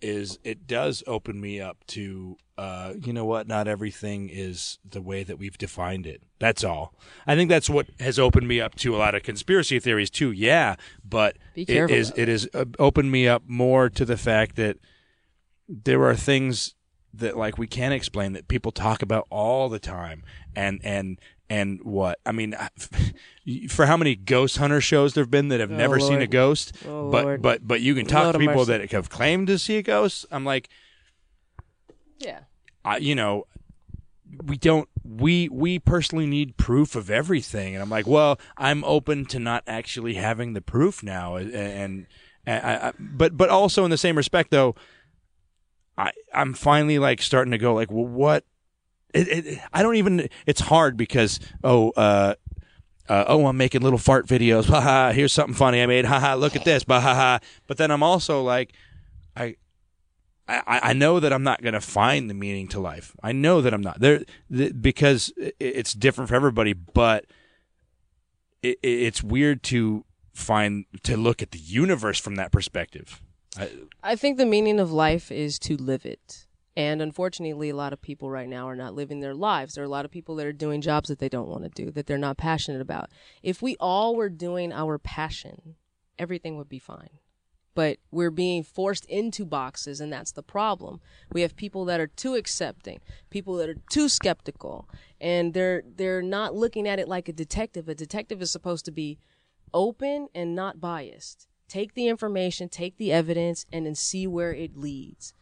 is 0.00 0.38
it 0.44 0.66
does 0.66 1.02
open 1.06 1.40
me 1.40 1.60
up 1.60 1.78
to 1.88 2.36
uh, 2.56 2.92
you 3.02 3.12
know 3.12 3.24
what? 3.24 3.48
Not 3.48 3.66
everything 3.66 4.28
is 4.28 4.78
the 4.88 5.02
way 5.02 5.24
that 5.24 5.38
we've 5.38 5.58
defined 5.58 6.06
it. 6.06 6.22
That's 6.38 6.62
all. 6.62 6.94
I 7.26 7.34
think 7.34 7.50
that's 7.50 7.68
what 7.68 7.88
has 7.98 8.18
opened 8.18 8.46
me 8.46 8.60
up 8.60 8.76
to 8.76 8.94
a 8.94 8.98
lot 8.98 9.16
of 9.16 9.22
conspiracy 9.22 9.80
theories 9.80 10.10
too 10.10 10.30
yeah 10.30 10.76
but 11.04 11.36
it 11.54 11.66
careful. 11.66 11.96
it 12.16 12.28
has 12.28 12.48
uh, 12.54 12.64
opened 12.78 13.10
me 13.10 13.26
up 13.26 13.42
more 13.46 13.88
to 13.90 14.04
the 14.04 14.16
fact 14.16 14.56
that 14.56 14.76
there 15.68 16.04
are 16.04 16.14
things 16.14 16.74
that 17.12 17.36
like 17.36 17.58
we 17.58 17.66
can't 17.66 17.94
explain 17.94 18.32
that 18.32 18.48
people 18.48 18.72
talk 18.72 19.02
about 19.02 19.26
all 19.30 19.68
the 19.68 19.78
time 19.78 20.22
and 20.54 20.80
and 20.84 21.18
and 21.54 21.80
what 21.84 22.18
i 22.26 22.32
mean 22.32 22.54
for 23.68 23.86
how 23.86 23.96
many 23.96 24.14
ghost 24.16 24.56
hunter 24.56 24.80
shows 24.80 25.14
there've 25.14 25.30
been 25.30 25.48
that 25.48 25.60
have 25.60 25.70
Oh, 25.72 25.76
never 25.76 26.00
seen 26.00 26.20
a 26.22 26.26
ghost 26.26 26.72
Oh, 26.86 27.10
but 27.10 27.24
Lord. 27.24 27.42
but 27.42 27.66
but 27.66 27.80
you 27.80 27.94
can 27.94 28.06
talk 28.06 28.24
Lord 28.24 28.32
to 28.34 28.38
people 28.40 28.54
mercy. 28.66 28.78
that 28.78 28.90
have 28.92 29.08
claimed 29.10 29.46
to 29.48 29.58
see 29.58 29.76
a 29.76 29.82
ghost 29.82 30.26
i'm 30.30 30.44
like 30.44 30.68
Yeah. 32.18 32.40
I, 32.84 32.96
you 32.98 33.14
know 33.14 33.46
we 34.46 34.56
don't 34.56 34.88
we 35.04 35.48
we 35.48 35.78
personally 35.78 36.26
need 36.26 36.56
proof 36.56 36.96
of 36.96 37.10
everything 37.10 37.74
and 37.74 37.82
i'm 37.82 37.90
like 37.90 38.06
well 38.06 38.38
i'm 38.56 38.82
open 38.84 39.24
to 39.26 39.38
not 39.38 39.62
actually 39.66 40.14
having 40.14 40.54
the 40.54 40.60
proof 40.60 41.02
now 41.02 41.36
and 41.36 41.52
and, 41.54 42.06
and 42.46 42.66
I, 42.66 42.88
I, 42.88 42.92
but 42.98 43.36
but 43.36 43.48
also 43.48 43.84
in 43.84 43.90
the 43.90 43.98
same 43.98 44.16
respect 44.16 44.50
though 44.50 44.74
i 45.96 46.10
i'm 46.32 46.52
finally 46.54 46.98
like 46.98 47.22
starting 47.22 47.52
to 47.52 47.58
go 47.58 47.74
like 47.74 47.90
well 47.92 48.06
what 48.06 48.44
it, 49.14 49.28
it, 49.46 49.58
i 49.72 49.82
don't 49.82 49.96
even 49.96 50.28
it's 50.46 50.60
hard 50.60 50.96
because 50.96 51.40
oh 51.62 51.90
uh 51.96 52.34
uh, 53.06 53.22
oh, 53.28 53.46
I'm 53.46 53.58
making 53.58 53.82
little 53.82 53.98
fart 53.98 54.26
videos. 54.26 54.64
Ha 54.70 54.80
ha! 54.80 55.12
Here's 55.12 55.30
something 55.30 55.54
funny 55.54 55.82
I 55.82 55.84
made. 55.84 56.06
Ha 56.06 56.18
ha! 56.18 56.32
Look 56.36 56.56
at 56.56 56.64
this. 56.64 56.84
Ha 56.88 56.98
ha! 57.00 57.38
But 57.66 57.76
then 57.76 57.90
I'm 57.90 58.02
also 58.02 58.42
like, 58.42 58.72
I, 59.36 59.56
I, 60.48 60.80
I 60.82 60.92
know 60.94 61.20
that 61.20 61.30
I'm 61.30 61.42
not 61.42 61.60
going 61.60 61.74
to 61.74 61.82
find 61.82 62.30
the 62.30 62.34
meaning 62.34 62.66
to 62.68 62.80
life. 62.80 63.14
I 63.22 63.32
know 63.32 63.60
that 63.60 63.74
I'm 63.74 63.82
not 63.82 64.00
there 64.00 64.22
th- 64.50 64.72
because 64.80 65.30
i- 65.38 65.52
it's 65.60 65.92
different 65.92 66.30
for 66.30 66.34
everybody. 66.34 66.72
But 66.72 67.26
it, 68.62 68.78
it, 68.82 68.88
it's 69.02 69.22
weird 69.22 69.62
to 69.64 70.06
find 70.32 70.86
to 71.02 71.18
look 71.18 71.42
at 71.42 71.50
the 71.50 71.58
universe 71.58 72.18
from 72.18 72.36
that 72.36 72.52
perspective. 72.52 73.20
I, 73.58 73.70
I 74.02 74.16
think 74.16 74.38
the 74.38 74.46
meaning 74.46 74.80
of 74.80 74.90
life 74.90 75.30
is 75.30 75.58
to 75.58 75.76
live 75.76 76.06
it. 76.06 76.43
And 76.76 77.00
unfortunately, 77.00 77.70
a 77.70 77.76
lot 77.76 77.92
of 77.92 78.02
people 78.02 78.30
right 78.30 78.48
now 78.48 78.68
are 78.68 78.74
not 78.74 78.94
living 78.94 79.20
their 79.20 79.34
lives. 79.34 79.74
There 79.74 79.84
are 79.84 79.86
a 79.86 79.90
lot 79.90 80.04
of 80.04 80.10
people 80.10 80.34
that 80.36 80.46
are 80.46 80.52
doing 80.52 80.80
jobs 80.80 81.08
that 81.08 81.20
they 81.20 81.28
don't 81.28 81.48
want 81.48 81.62
to 81.62 81.70
do, 81.70 81.90
that 81.92 82.06
they're 82.06 82.18
not 82.18 82.36
passionate 82.36 82.80
about. 82.80 83.10
If 83.42 83.62
we 83.62 83.76
all 83.78 84.16
were 84.16 84.28
doing 84.28 84.72
our 84.72 84.98
passion, 84.98 85.76
everything 86.18 86.56
would 86.56 86.68
be 86.68 86.80
fine. 86.80 87.10
But 87.76 87.98
we're 88.10 88.30
being 88.30 88.62
forced 88.62 89.04
into 89.06 89.44
boxes, 89.44 90.00
and 90.00 90.12
that's 90.12 90.32
the 90.32 90.44
problem. 90.44 91.00
We 91.32 91.42
have 91.42 91.56
people 91.56 91.84
that 91.86 92.00
are 92.00 92.06
too 92.06 92.34
accepting, 92.34 93.00
people 93.30 93.56
that 93.56 93.68
are 93.68 93.76
too 93.90 94.08
skeptical, 94.08 94.88
and 95.20 95.54
they're 95.54 95.82
they're 95.96 96.22
not 96.22 96.54
looking 96.54 96.86
at 96.86 97.00
it 97.00 97.08
like 97.08 97.28
a 97.28 97.32
detective. 97.32 97.88
A 97.88 97.94
detective 97.94 98.40
is 98.40 98.52
supposed 98.52 98.84
to 98.84 98.92
be 98.92 99.18
open 99.72 100.28
and 100.36 100.54
not 100.54 100.80
biased. 100.80 101.48
Take 101.66 101.94
the 101.94 102.06
information, 102.06 102.68
take 102.68 102.96
the 102.96 103.10
evidence, 103.10 103.66
and 103.72 103.86
then 103.86 103.96
see 103.96 104.28
where 104.28 104.52
it 104.52 104.76
leads. 104.76 105.34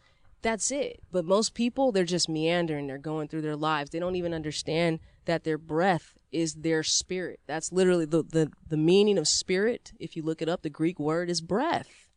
That's 0.43 0.71
it. 0.71 1.01
But 1.09 1.25
most 1.25 1.53
people, 1.53 1.91
they're 1.91 2.03
just 2.03 2.27
meandering. 2.27 2.85
They're 2.85 2.97
going 2.97 3.29
through 3.29 3.41
their 3.41 3.55
lives. 3.55 3.89
They 3.89 3.99
don't 3.99 4.17
even 4.17 4.33
understand 4.33 4.99
that 5.25 5.45
their 5.45 5.57
breath 5.57 6.17
is 6.33 6.55
their 6.55 6.83
spirit. 6.83 7.39
That's 7.47 7.71
literally 7.71 8.05
the, 8.05 8.23
the, 8.23 8.51
the 8.67 8.77
meaning 8.77 9.17
of 9.17 9.27
spirit. 9.27 9.93
If 9.99 10.17
you 10.17 10.21
look 10.21 10.41
it 10.41 10.49
up, 10.49 10.61
the 10.61 10.69
Greek 10.69 10.99
word 10.99 11.29
is 11.29 11.39
breath. 11.39 12.09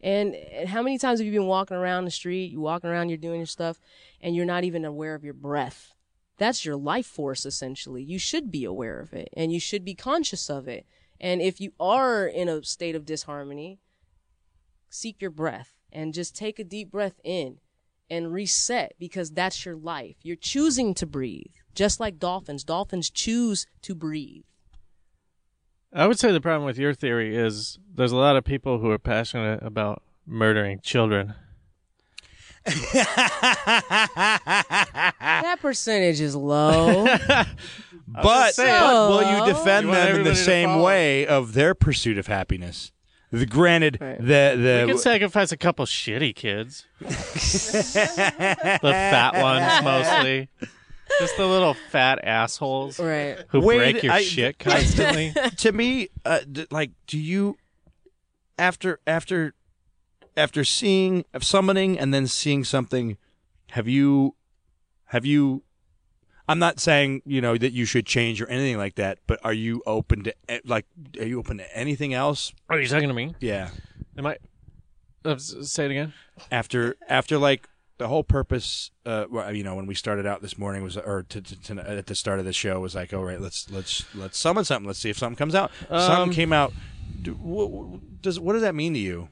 And, 0.00 0.36
how 0.68 0.82
many 0.82 0.98
times 0.98 1.18
have 1.18 1.26
you 1.26 1.32
been 1.32 1.48
walking 1.48 1.76
around 1.76 2.04
the 2.04 2.10
street, 2.10 2.52
you 2.52 2.60
walking 2.60 2.90
around, 2.90 3.08
you're 3.08 3.18
doing 3.18 3.38
your 3.40 3.46
stuff, 3.46 3.80
and 4.20 4.36
you're 4.36 4.44
not 4.44 4.62
even 4.62 4.84
aware 4.84 5.14
of 5.14 5.24
your 5.24 5.34
breath? 5.34 5.94
That's 6.36 6.64
your 6.64 6.76
life 6.76 7.06
force, 7.06 7.44
essentially. 7.44 8.02
You 8.02 8.18
should 8.18 8.52
be 8.52 8.64
aware 8.64 9.00
of 9.00 9.12
it, 9.12 9.30
and 9.36 9.50
you 9.50 9.58
should 9.58 9.84
be 9.84 9.94
conscious 9.94 10.48
of 10.48 10.68
it. 10.68 10.86
And 11.20 11.40
if 11.40 11.60
you 11.60 11.72
are 11.80 12.26
in 12.26 12.48
a 12.48 12.62
state 12.62 12.94
of 12.94 13.06
disharmony, 13.06 13.80
seek 14.90 15.20
your 15.20 15.30
breath 15.30 15.72
and 15.90 16.12
just 16.12 16.36
take 16.36 16.58
a 16.58 16.64
deep 16.64 16.90
breath 16.90 17.18
in 17.24 17.58
and 18.10 18.32
reset 18.32 18.92
because 18.98 19.30
that's 19.30 19.64
your 19.64 19.76
life. 19.76 20.16
You're 20.22 20.36
choosing 20.36 20.94
to 20.94 21.06
breathe, 21.06 21.52
just 21.74 22.00
like 22.00 22.18
dolphins. 22.18 22.64
Dolphins 22.64 23.10
choose 23.10 23.66
to 23.82 23.94
breathe. 23.94 24.44
I 25.92 26.06
would 26.06 26.18
say 26.18 26.32
the 26.32 26.40
problem 26.40 26.66
with 26.66 26.78
your 26.78 26.92
theory 26.92 27.36
is 27.36 27.78
there's 27.94 28.12
a 28.12 28.16
lot 28.16 28.36
of 28.36 28.44
people 28.44 28.78
who 28.78 28.90
are 28.90 28.98
passionate 28.98 29.62
about 29.62 30.02
murdering 30.26 30.80
children. 30.82 31.34
That 35.44 35.58
percentage 35.60 36.20
is 36.20 36.34
low. 36.34 37.04
but 38.08 38.54
saying. 38.54 38.80
but 38.80 39.10
will 39.10 39.22
you 39.22 39.52
defend 39.52 39.86
You 39.86 39.92
them 39.92 40.16
in 40.16 40.24
the 40.24 40.34
same 40.34 40.80
way 40.80 41.26
of 41.26 41.52
their 41.54 41.74
pursuit 41.74 42.18
of 42.18 42.26
happiness? 42.26 42.92
The, 43.38 43.46
granted, 43.46 43.98
Right. 44.00 44.18
the 44.18 44.24
the 44.56 44.82
We 44.86 44.92
can 44.92 44.98
sacrifice 44.98 45.50
a 45.52 45.56
couple 45.56 45.84
shitty 45.86 46.34
kids. 46.34 46.86
the 47.00 47.08
fat 48.82 49.34
ones 49.42 49.84
mostly. 49.84 50.48
Just 51.20 51.36
the 51.36 51.46
little 51.46 51.74
fat 51.90 52.18
assholes 52.24 52.98
right. 52.98 53.38
who 53.48 53.60
Wade, 53.60 53.78
break 53.94 54.02
your 54.02 54.12
I- 54.14 54.22
shit 54.22 54.58
constantly. 54.60 55.32
to 55.58 55.72
me, 55.72 56.08
uh, 56.24 56.40
d- 56.50 56.66
like, 56.70 56.90
do 57.06 57.18
you 57.18 57.56
after 58.58 59.00
after 59.06 59.54
after 60.36 60.64
seeing 60.64 61.24
of 61.34 61.44
summoning 61.44 61.98
and 61.98 62.12
then 62.12 62.26
seeing 62.26 62.64
something, 62.64 63.16
have 63.70 63.86
you 63.88 64.34
have 65.06 65.24
you? 65.26 65.62
I'm 66.48 66.58
not 66.58 66.78
saying 66.80 67.22
you 67.24 67.40
know 67.40 67.56
that 67.56 67.72
you 67.72 67.84
should 67.84 68.06
change 68.06 68.40
or 68.42 68.46
anything 68.48 68.76
like 68.76 68.96
that, 68.96 69.18
but 69.26 69.38
are 69.44 69.52
you 69.52 69.82
open 69.86 70.24
to 70.24 70.34
eh, 70.48 70.60
like 70.64 70.86
are 71.18 71.24
you 71.26 71.38
open 71.38 71.58
to 71.58 71.76
anything 71.76 72.12
else? 72.14 72.52
Are 72.68 72.78
you 72.78 72.86
talking 72.88 73.08
to 73.08 73.14
me? 73.14 73.34
Yeah. 73.40 73.70
Am 74.18 74.26
I? 74.26 74.36
Uh, 75.24 75.30
s- 75.32 75.54
say 75.62 75.86
it 75.86 75.90
again. 75.90 76.12
After 76.50 76.96
after 77.08 77.38
like 77.38 77.68
the 77.96 78.08
whole 78.08 78.24
purpose, 78.24 78.90
uh, 79.06 79.24
well, 79.30 79.54
you 79.54 79.62
know, 79.64 79.74
when 79.76 79.86
we 79.86 79.94
started 79.94 80.26
out 80.26 80.42
this 80.42 80.58
morning 80.58 80.82
was, 80.82 80.96
or 80.96 81.22
to, 81.28 81.40
to, 81.40 81.56
to, 81.62 81.88
at 81.90 82.06
the 82.06 82.14
start 82.16 82.40
of 82.40 82.44
the 82.44 82.52
show 82.52 82.80
was 82.80 82.94
like, 82.94 83.14
all 83.14 83.24
right, 83.24 83.40
let's 83.40 83.70
let's 83.70 84.04
let's 84.14 84.38
summon 84.38 84.64
something. 84.64 84.86
Let's 84.86 84.98
see 84.98 85.10
if 85.10 85.16
something 85.18 85.36
comes 85.36 85.54
out. 85.54 85.70
Um, 85.88 86.00
something 86.00 86.32
came 86.34 86.52
out. 86.52 86.72
Do, 87.22 87.32
what, 87.34 87.70
what- 87.70 88.20
does 88.20 88.38
what 88.40 88.52
does 88.54 88.62
that 88.62 88.74
mean 88.74 88.92
to 88.94 88.98
you, 88.98 89.28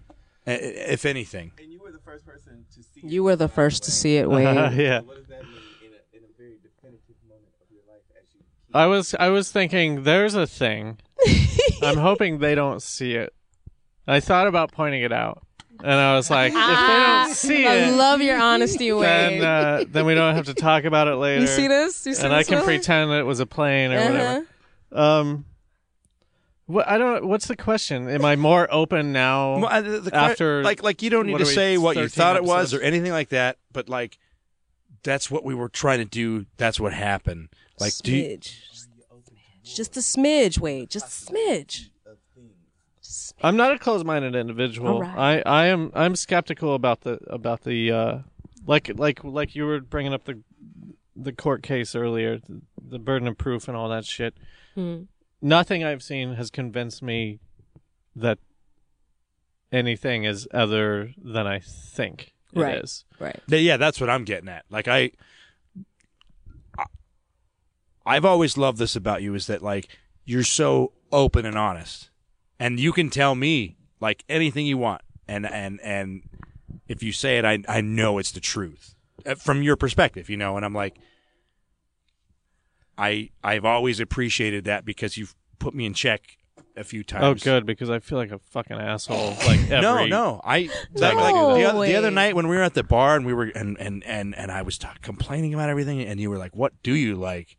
i- 0.47 0.53
i- 0.53 0.55
if 0.55 1.05
anything? 1.05 1.53
And 1.59 1.73
you 1.73 1.81
were 1.81 1.91
the 1.93 1.99
first 1.99 2.25
person 2.25 2.65
to 2.75 2.83
see. 2.83 3.07
You 3.07 3.25
were 3.25 3.37
the 3.37 3.49
first 3.49 3.83
to 3.85 3.91
see 3.91 4.17
it, 4.17 4.31
Wade. 4.31 4.45
yeah. 4.75 5.01
What 5.01 5.17
does 5.17 5.27
that 5.27 5.43
mean 5.43 5.59
in 5.83 5.91
a, 5.93 6.17
in 6.17 6.23
a 6.23 6.33
very 6.39 6.57
definitive 6.63 7.17
moment 7.29 7.49
of 7.61 7.67
your 7.73 7.83
life 7.89 8.03
as 8.17 8.29
you 8.35 8.41
I 8.75 8.87
was 8.87 9.15
I 9.19 9.29
was 9.29 9.51
thinking 9.53 10.05
there's 10.05 10.35
a 10.35 10.47
thing. 10.47 10.99
I'm 11.83 11.97
hoping 11.99 12.39
they 12.39 12.55
don't 12.55 12.83
see 12.83 13.15
it. 13.15 13.33
I 14.07 14.21
thought 14.21 14.47
about 14.47 14.73
pointing 14.73 15.03
it 15.03 15.13
out, 15.13 15.43
and 15.81 15.93
I 15.93 16.15
was 16.17 16.29
like, 16.31 16.53
if 16.53 16.55
they 16.55 16.61
don't 16.61 17.35
see 17.35 17.67
I 17.67 17.75
it, 17.89 17.93
love 17.95 18.21
your 18.21 18.39
honesty, 18.41 18.91
then 18.91 19.33
Wade. 19.35 19.43
uh, 19.43 19.85
then 19.89 20.07
we 20.07 20.15
don't 20.15 20.35
have 20.35 20.47
to 20.47 20.55
talk 20.55 20.85
about 20.85 21.07
it 21.09 21.15
later. 21.17 21.41
you 21.43 21.47
see 21.47 21.69
this? 21.69 22.05
You 22.07 22.15
see 22.15 22.25
and 22.25 22.33
I 22.35 22.39
this, 22.39 22.49
can 22.49 22.57
Willie? 22.59 22.67
pretend 22.79 23.11
that 23.13 23.21
it 23.21 23.27
was 23.27 23.41
a 23.41 23.47
plane 23.47 23.93
or 23.93 23.99
Uh-huh. 23.99 24.11
whatever. 24.11 24.47
Um, 24.93 25.45
what 26.67 26.89
I 26.89 26.99
don't. 26.99 27.27
What's 27.27 27.47
the 27.47 27.57
question? 27.57 28.09
Am 28.09 28.25
I 28.25 28.37
more 28.37 28.67
open 28.73 29.13
now? 29.13 29.59
Well, 29.59 29.67
uh, 29.67 29.81
the- 29.83 30.01
the 30.01 30.11
que- 30.11 30.17
after 30.19 30.63
like 30.65 30.83
like 30.83 31.03
you 31.03 31.11
don't 31.11 31.27
need 31.27 31.33
what 31.33 31.39
to 31.39 31.45
are 31.45 31.49
we, 31.49 31.55
say 31.55 31.79
what 31.79 31.97
you 31.97 32.03
13 32.09 32.11
thought 32.23 32.37
it 32.37 32.45
was 32.45 32.73
episodes? 32.73 32.75
or 32.83 32.87
anything 32.87 33.13
like 33.13 33.29
that, 33.31 33.59
but 33.73 33.89
like 33.89 34.19
that's 35.03 35.31
what 35.31 35.45
we 35.45 35.55
were 35.55 35.69
trying 35.69 35.99
to 35.99 36.05
do. 36.05 36.47
That's 36.57 36.79
what 36.81 36.93
happened. 36.93 37.49
Like, 37.83 37.95
do 38.03 38.17
you. 38.17 38.39
Just 39.65 39.97
a 39.97 40.01
smidge, 40.01 40.59
Wade. 40.59 40.91
Just 40.91 41.07
a 41.07 41.33
smidge. 41.33 41.91
I'm 43.43 43.57
not 43.57 43.73
a 43.73 43.79
closed-minded 43.79 44.35
individual. 44.35 44.95
All 44.95 45.01
right. 45.03 45.43
I, 45.47 45.65
I 45.65 45.67
am 45.67 45.91
I'm 45.95 46.17
skeptical 46.17 46.75
about 46.75 47.03
the 47.03 47.19
about 47.27 47.63
the 47.63 47.91
uh, 47.91 48.19
like 48.67 48.91
like 48.97 49.23
like 49.25 49.55
you 49.55 49.67
were 49.67 49.81
bringing 49.81 50.15
up 50.15 50.25
the 50.25 50.41
the 51.15 51.33
court 51.33 51.63
case 51.63 51.95
earlier, 51.95 52.39
the, 52.39 52.63
the 52.81 52.99
burden 52.99 53.29
of 53.29 53.37
proof 53.37 53.69
and 53.69 53.77
all 53.77 53.89
that 53.89 54.05
shit. 54.05 54.35
Hmm. 54.75 55.03
Nothing 55.41 55.85
I've 55.85 56.03
seen 56.03 56.35
has 56.35 56.51
convinced 56.51 57.03
me 57.03 57.41
that 58.15 58.39
anything 59.73 60.25
is 60.25 60.47
other 60.55 61.13
than 61.19 61.47
I 61.47 61.59
think 61.59 62.33
it 62.53 62.85
is. 62.85 63.05
Right. 63.19 63.41
Right. 63.49 63.61
Yeah, 63.61 63.77
that's 63.77 64.01
what 64.01 64.09
I'm 64.09 64.25
getting 64.25 64.49
at. 64.49 64.65
Like 64.71 64.87
I, 64.87 64.99
I 64.99 65.11
I've 68.05 68.25
always 68.25 68.57
loved 68.57 68.79
this 68.79 68.97
about 68.97 69.23
you 69.23 69.35
is 69.35 69.47
that 69.47 69.63
like 69.63 69.89
you're 70.25 70.45
so 70.45 70.93
open 71.11 71.45
and 71.47 71.57
honest, 71.57 72.11
and 72.59 72.79
you 72.81 72.93
can 72.93 73.11
tell 73.11 73.35
me 73.35 73.77
like 74.01 74.25
anything 74.29 74.67
you 74.67 74.79
want, 74.79 75.03
and 75.29 75.47
and 75.47 75.81
and 75.83 76.23
if 76.89 77.03
you 77.03 77.13
say 77.13 77.39
it, 77.39 77.45
I 77.45 77.59
I 77.69 77.81
know 77.81 78.19
it's 78.19 78.33
the 78.33 78.41
truth 78.41 78.95
Uh, 79.25 79.35
from 79.35 79.63
your 79.63 79.77
perspective, 79.77 80.29
you 80.31 80.37
know, 80.37 80.57
and 80.57 80.65
I'm 80.65 80.75
like. 80.75 80.97
I 82.99 83.31
I've 83.43 83.65
always 83.65 84.01
appreciated 84.01 84.65
that 84.65 84.85
because 84.85 85.17
you've 85.17 85.35
put 85.59 85.75
me 85.75 85.87
in 85.87 85.95
check 85.95 86.37
a 86.77 86.85
few 86.85 87.03
times. 87.03 87.25
Oh, 87.25 87.35
good 87.35 87.65
because 87.65 87.89
I 87.89 87.99
feel 87.99 88.19
like 88.19 88.31
a 88.31 88.39
fucking 88.39 88.77
asshole. 88.77 89.31
Like 89.47 89.61
every, 89.71 89.81
No, 89.81 90.07
no. 90.07 90.41
I 90.45 90.69
like, 90.95 91.17
No 91.17 91.23
like 91.23 91.35
the, 91.35 91.65
other, 91.65 91.87
the 91.87 91.97
other 91.97 92.11
night 92.11 92.37
when 92.37 92.49
we 92.49 92.57
were 92.57 92.63
at 92.63 92.75
the 92.75 92.83
bar 92.83 93.17
and 93.17 93.25
we 93.25 93.33
were 93.33 93.45
and 93.45 93.79
and 93.79 94.05
and 94.05 94.35
and 94.37 94.53
I 94.53 94.63
was 94.63 94.77
ta 94.79 94.95
complaining 95.01 95.55
about 95.55 95.71
everything 95.71 96.03
and 96.03 96.21
you 96.21 96.29
were 96.29 96.39
like, 96.39 96.55
"What 96.55 96.75
do 96.83 96.95
you 96.95 97.17
like?" 97.17 97.57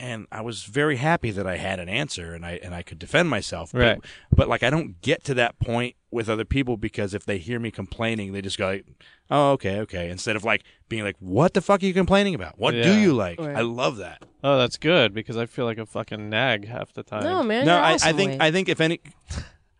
And 0.00 0.26
I 0.32 0.40
was 0.40 0.64
very 0.64 0.96
happy 0.96 1.30
that 1.30 1.46
I 1.46 1.56
had 1.56 1.78
an 1.78 1.88
answer 1.88 2.34
and 2.34 2.44
I 2.44 2.58
and 2.62 2.74
I 2.74 2.82
could 2.82 2.98
defend 2.98 3.28
myself. 3.30 3.70
But, 3.72 3.78
Right. 3.80 4.00
But 4.34 4.48
like 4.48 4.62
I 4.62 4.70
don't 4.70 5.00
get 5.00 5.22
to 5.24 5.34
that 5.34 5.58
point 5.60 5.94
with 6.10 6.28
other 6.28 6.44
people 6.44 6.76
because 6.76 7.14
if 7.14 7.24
they 7.24 7.38
hear 7.38 7.60
me 7.60 7.70
complaining, 7.70 8.32
they 8.32 8.42
just 8.42 8.58
go 8.58 8.66
like, 8.66 8.86
"Oh, 9.30 9.52
okay, 9.52 9.78
okay." 9.80 10.10
Instead 10.10 10.34
of 10.34 10.44
like 10.44 10.64
being 10.88 11.04
like, 11.04 11.16
"What 11.20 11.54
the 11.54 11.60
fuck 11.60 11.82
are 11.82 11.86
you 11.86 11.94
complaining 11.94 12.34
about? 12.34 12.58
What 12.58 12.72
do 12.72 12.98
you 12.98 13.12
like?" 13.12 13.40
Right. 13.40 13.56
I 13.56 13.60
love 13.60 13.96
that. 13.98 14.24
Oh, 14.42 14.58
that's 14.58 14.76
good 14.76 15.14
because 15.14 15.36
I 15.36 15.46
feel 15.46 15.64
like 15.64 15.78
a 15.78 15.86
fucking 15.86 16.28
nag 16.28 16.66
half 16.66 16.92
the 16.92 17.02
time. 17.04 17.22
No, 17.22 17.42
man. 17.42 17.64
no, 17.64 17.76
you're 17.76 17.84
I, 17.84 17.92
I 17.94 18.12
think 18.12 18.32
Wade. 18.32 18.42
I 18.42 18.50
think 18.50 18.68
if 18.68 18.80
any 18.80 19.00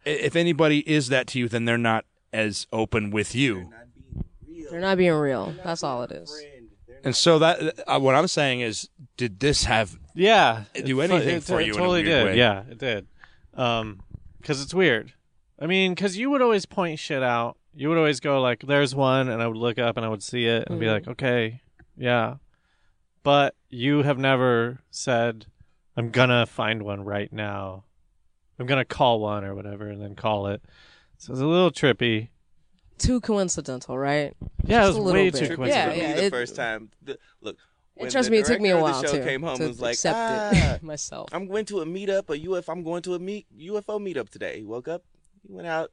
if 0.04 0.36
anybody 0.36 0.88
is 0.88 1.08
that 1.08 1.26
to 1.28 1.38
you, 1.38 1.48
then 1.48 1.64
they're 1.64 1.76
not 1.76 2.04
as 2.32 2.66
open 2.72 3.10
with 3.10 3.34
you. 3.34 3.70
They're 4.70 4.80
not 4.80 4.96
being 4.96 5.12
real. 5.12 5.54
That's 5.62 5.82
all 5.82 6.02
it 6.02 6.12
is. 6.12 6.34
And 7.04 7.14
so 7.14 7.38
that 7.38 7.80
uh, 7.86 7.98
what 8.00 8.14
I'm 8.14 8.28
saying 8.28 8.60
is, 8.60 8.88
did 9.16 9.40
this 9.40 9.64
have? 9.64 9.96
Yeah, 10.14 10.64
Do 10.84 11.00
anything 11.00 11.36
it, 11.36 11.42
for 11.44 11.60
it 11.60 11.66
you 11.66 11.72
in 11.72 11.78
a 11.78 11.80
totally 11.80 12.02
weird 12.04 12.06
did. 12.06 12.24
way. 12.24 12.38
Yeah, 12.38 12.62
it 12.70 12.78
did. 12.78 13.06
Um, 13.54 14.00
because 14.40 14.62
it's 14.62 14.74
weird. 14.74 15.12
I 15.58 15.66
mean, 15.66 15.92
because 15.94 16.16
you 16.16 16.30
would 16.30 16.42
always 16.42 16.66
point 16.66 16.98
shit 16.98 17.22
out. 17.22 17.56
You 17.74 17.88
would 17.88 17.98
always 17.98 18.20
go 18.20 18.40
like, 18.40 18.60
"There's 18.66 18.94
one," 18.94 19.28
and 19.28 19.42
I 19.42 19.46
would 19.46 19.56
look 19.56 19.78
up 19.78 19.96
and 19.96 20.04
I 20.06 20.08
would 20.08 20.22
see 20.22 20.46
it 20.46 20.68
and 20.68 20.78
be 20.78 20.86
like, 20.88 21.08
"Okay, 21.08 21.60
yeah." 21.96 22.36
But 23.22 23.54
you 23.70 24.02
have 24.02 24.18
never 24.18 24.80
said, 24.90 25.46
"I'm 25.96 26.10
gonna 26.10 26.46
find 26.46 26.82
one 26.82 27.04
right 27.04 27.32
now." 27.32 27.84
I'm 28.58 28.66
gonna 28.66 28.84
call 28.84 29.18
one 29.20 29.44
or 29.44 29.54
whatever, 29.54 29.88
and 29.88 30.00
then 30.00 30.14
call 30.14 30.46
it. 30.46 30.62
So 31.18 31.32
it's 31.32 31.42
a 31.42 31.46
little 31.46 31.70
trippy. 31.72 32.28
Too 32.98 33.20
coincidental, 33.20 33.98
right? 33.98 34.34
Yeah, 34.64 34.82
Just 34.82 34.84
it 34.84 34.84
a 34.84 34.86
was 34.86 34.96
little 34.96 35.12
way 35.12 35.30
bit. 35.30 35.38
too 35.38 35.44
Yeah, 35.46 35.56
coincidental. 35.56 35.94
For 35.94 36.00
yeah. 36.00 36.08
me, 36.08 36.14
the 36.14 36.24
it- 36.26 36.30
first 36.30 36.56
time, 36.56 36.90
the, 37.02 37.18
look. 37.40 37.56
when 37.94 38.10
trust 38.10 38.26
the 38.28 38.32
me, 38.32 38.38
it 38.38 38.46
took 38.46 38.60
me 38.60 38.70
a 38.70 38.80
while 38.80 39.00
the 39.02 39.08
show 39.08 39.18
too 39.18 39.24
Came 39.24 39.42
home 39.42 39.58
to 39.58 39.66
was 39.68 39.80
like, 39.80 39.92
accept 39.94 40.16
ah, 40.16 40.74
it 40.74 40.82
myself. 40.92 41.28
I'm 41.32 41.46
going 41.46 41.64
to 41.66 41.80
a 41.80 41.86
meetup, 41.86 42.30
a 42.30 42.50
UF. 42.58 42.68
I'm 42.68 42.82
going 42.82 43.02
to 43.02 43.14
a 43.14 43.18
meet 43.18 43.46
UFO 43.58 44.00
meetup 44.00 44.28
today. 44.30 44.58
He 44.58 44.64
woke 44.64 44.88
up, 44.88 45.02
he 45.46 45.52
went 45.52 45.66
out, 45.66 45.90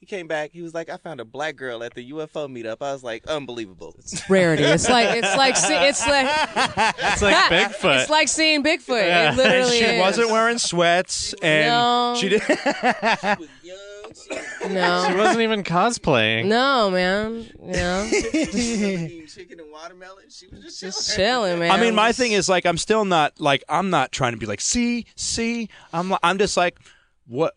he 0.00 0.06
came 0.06 0.26
back. 0.26 0.50
He 0.52 0.62
was 0.62 0.72
like, 0.72 0.88
I 0.88 0.96
found 0.96 1.20
a 1.20 1.26
black 1.26 1.56
girl 1.56 1.82
at 1.82 1.92
the 1.94 2.10
UFO 2.10 2.48
meetup. 2.48 2.78
I 2.80 2.92
was 2.94 3.04
like, 3.04 3.26
unbelievable. 3.26 3.94
It's 3.98 4.28
rarity. 4.30 4.62
It's 4.64 4.88
like 4.88 5.14
it's 5.22 5.36
like 5.36 5.56
see- 5.56 5.74
it's 5.74 6.06
like 6.06 6.26
It's 6.98 7.20
like 7.22 7.36
Bigfoot. 7.52 8.00
it's 8.00 8.10
like 8.10 8.28
seeing 8.28 8.64
Bigfoot. 8.64 9.02
Yeah. 9.06 9.24
It 9.24 9.28
And 9.28 9.36
literally 9.36 9.78
she 9.78 9.84
is. 9.84 10.00
wasn't 10.00 10.30
wearing 10.30 10.56
sweats, 10.58 11.34
and 11.42 11.66
No. 11.68 12.14
she 12.18 12.30
did. 12.30 12.40
she 12.42 12.56
was 12.56 13.48
young. 13.62 13.76
She 14.14 14.34
was 14.34 14.72
No. 14.72 15.04
she 15.08 15.14
wasn't 15.14 15.40
even 15.40 15.62
cosplaying. 15.62 16.46
No, 16.46 16.90
man. 16.90 17.48
You 17.60 17.72
know, 17.72 18.08
chicken 19.26 19.60
and 19.60 19.70
watermelon. 19.72 20.24
She 20.28 20.46
was 20.48 20.62
just, 20.62 20.80
just 20.80 21.16
chilling. 21.16 21.56
chilling, 21.56 21.58
man. 21.60 21.70
I 21.70 21.80
mean, 21.80 21.94
my 21.94 22.12
thing 22.12 22.32
is 22.32 22.48
like, 22.48 22.66
I'm 22.66 22.78
still 22.78 23.04
not 23.04 23.40
like, 23.40 23.64
I'm 23.68 23.90
not 23.90 24.12
trying 24.12 24.32
to 24.32 24.38
be 24.38 24.46
like, 24.46 24.60
see, 24.60 25.06
see. 25.16 25.68
I'm, 25.92 26.14
I'm 26.22 26.38
just 26.38 26.56
like, 26.56 26.78
what? 27.26 27.54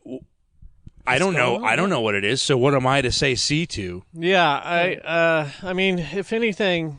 I 1.05 1.17
don't 1.17 1.34
know. 1.34 1.57
on? 1.57 1.63
I 1.65 1.75
don't 1.75 1.89
know 1.89 2.01
what 2.01 2.15
it 2.15 2.23
is. 2.23 2.41
So 2.41 2.57
what 2.57 2.73
am 2.73 2.88
I 2.88 3.01
to 3.01 3.11
say 3.11 3.35
see 3.35 3.65
to? 3.67 4.03
Yeah, 4.13 4.49
I 4.49 4.95
uh 4.95 5.49
I 5.61 5.73
mean, 5.73 5.99
if 5.99 6.31
anything 6.31 6.97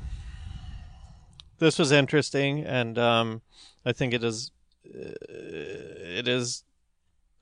this 1.59 1.79
was 1.79 1.93
interesting 1.93 2.65
and 2.65 2.99
um 2.99 3.43
I 3.85 3.93
think 3.93 4.13
it 4.13 4.23
is 4.23 4.51
uh, 4.87 5.13
it 5.23 6.29
is 6.29 6.65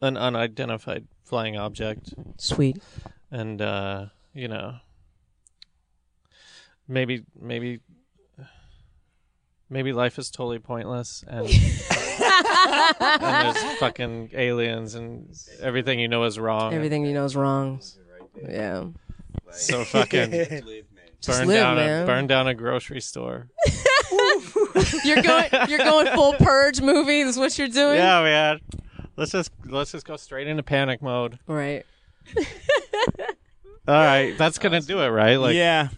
an 0.01 0.17
unidentified 0.17 1.07
flying 1.33 1.57
object 1.57 2.13
sweet. 2.37 2.77
and 3.31 3.63
uh 3.63 4.05
you 4.35 4.47
know 4.49 4.75
maybe 6.87 7.23
maybe 7.41 7.81
maybe 9.71 9.95
life 9.95 10.19
is 10.19 10.31
totally 10.31 10.59
pointless 10.59 11.25
and 11.27 11.47
and 13.01 13.23
there's 13.23 13.79
fucking 13.79 14.29
aliens 14.35 14.95
and 14.95 15.35
everything 15.63 15.99
you 15.99 16.07
know 16.07 16.25
is 16.25 16.39
wrong. 16.39 16.75
Everything 16.75 17.07
you 17.07 17.15
know 17.15 17.25
is 17.25 17.35
wrong. 17.35 17.81
Yeah. 18.47 18.89
So 19.53 19.85
fucking 19.87 20.31
Live, 20.33 20.85
burn 21.27 21.49
live, 21.49 21.57
down 21.57 21.77
man. 21.77 22.03
a 22.03 22.07
burn 22.07 22.27
down 22.27 22.47
a 22.47 22.53
grocery 22.55 23.01
store. 23.01 23.49
You're 25.05 25.23
going. 25.23 25.49
You're 25.69 25.79
going 25.79 26.09
full 26.09 26.35
purge 26.35 26.83
movie. 26.83 27.21
Is 27.21 27.39
what 27.39 27.57
you're 27.57 27.69
doing. 27.69 27.97
Yeah, 27.97 28.23
man. 28.23 28.61
Let's 29.17 29.33
just 29.33 29.51
let's 29.67 29.93
just 29.93 30.07
go 30.07 30.17
straight 30.17 30.47
into 30.47 30.63
panic 30.63 31.03
mode. 31.03 31.39
Right. 31.47 31.85
All 33.89 33.95
right, 33.95 34.37
that's 34.39 34.59
gonna 34.59 34.81
do 34.81 35.01
it, 35.01 35.09
right? 35.09 35.37
Like, 35.37 35.57
yeah. 35.57 35.89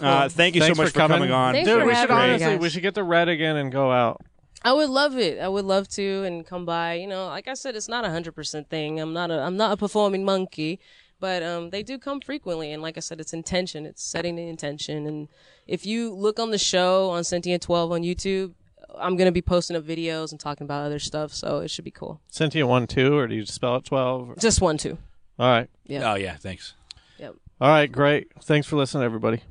Uh, 0.00 0.28
thank 0.28 0.54
you 0.54 0.60
so 0.62 0.66
thanks 0.68 0.78
much 0.78 0.86
for 0.88 0.92
for 0.94 0.98
coming. 1.00 1.18
coming 1.18 1.30
on. 1.30 1.54
Thanks 1.54 1.68
dude, 1.68 1.80
for 1.80 1.86
we 1.86 1.92
having 1.92 2.08
should 2.08 2.14
me, 2.16 2.22
honestly 2.22 2.46
guys. 2.54 2.60
we 2.60 2.68
should 2.70 2.82
get 2.82 2.94
the 2.94 3.04
red 3.04 3.28
again 3.28 3.56
and 3.56 3.70
go 3.70 3.92
out. 3.92 4.22
I 4.62 4.72
would 4.72 4.88
love 4.88 5.18
it. 5.18 5.38
I 5.38 5.46
would 5.48 5.66
love 5.66 5.88
to 5.88 6.24
and 6.24 6.44
come 6.46 6.64
by. 6.64 6.94
You 6.94 7.06
know, 7.06 7.26
like 7.26 7.48
I 7.48 7.54
said, 7.54 7.76
it's 7.76 7.88
not 7.88 8.04
a 8.04 8.08
hundred 8.08 8.34
percent 8.34 8.70
thing. 8.70 8.98
I'm 8.98 9.12
not 9.12 9.30
a 9.30 9.40
I'm 9.40 9.58
not 9.58 9.72
a 9.72 9.76
performing 9.76 10.24
monkey, 10.24 10.80
but 11.20 11.42
um, 11.42 11.68
they 11.68 11.82
do 11.82 11.98
come 11.98 12.20
frequently. 12.22 12.72
And 12.72 12.82
like 12.82 12.96
I 12.96 13.00
said, 13.00 13.20
it's 13.20 13.34
intention. 13.34 13.84
It's 13.84 14.02
setting 14.02 14.36
the 14.36 14.48
intention. 14.48 15.06
And 15.06 15.28
if 15.66 15.84
you 15.84 16.14
look 16.14 16.40
on 16.40 16.50
the 16.50 16.58
show 16.58 17.10
on 17.10 17.24
Sentient 17.24 17.62
Twelve 17.62 17.92
on 17.92 18.00
YouTube, 18.02 18.54
I'm 18.98 19.16
gonna 19.16 19.32
be 19.32 19.42
posting 19.42 19.76
up 19.76 19.84
videos 19.84 20.30
and 20.30 20.38
talking 20.40 20.64
about 20.64 20.84
other 20.86 20.98
stuff. 20.98 21.32
So 21.32 21.58
it 21.58 21.68
should 21.70 21.84
be 21.84 21.90
cool. 21.90 22.20
Sentient 22.28 22.68
one 22.68 22.86
two, 22.86 23.16
or 23.16 23.26
do 23.26 23.34
you 23.34 23.44
spell 23.46 23.76
it 23.76 23.84
twelve? 23.84 24.30
or- 24.30 24.36
Just 24.36 24.60
one, 24.60 24.76
two. 24.78 24.98
All 25.38 25.48
right, 25.50 25.68
Yeah. 25.86 26.12
Oh 26.12 26.14
yeah, 26.14 26.36
thanks. 26.36 26.74
Yep. 27.18 27.34
all 27.60 27.68
right, 27.68 27.90
great. 27.90 28.28
Thanks 28.42 28.66
for 28.68 28.76
listening, 28.76 29.02
everybody. 29.04 29.42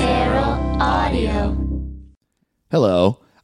Feral 0.00 0.80
Audio. 0.80 1.56
Hello, 2.70 3.18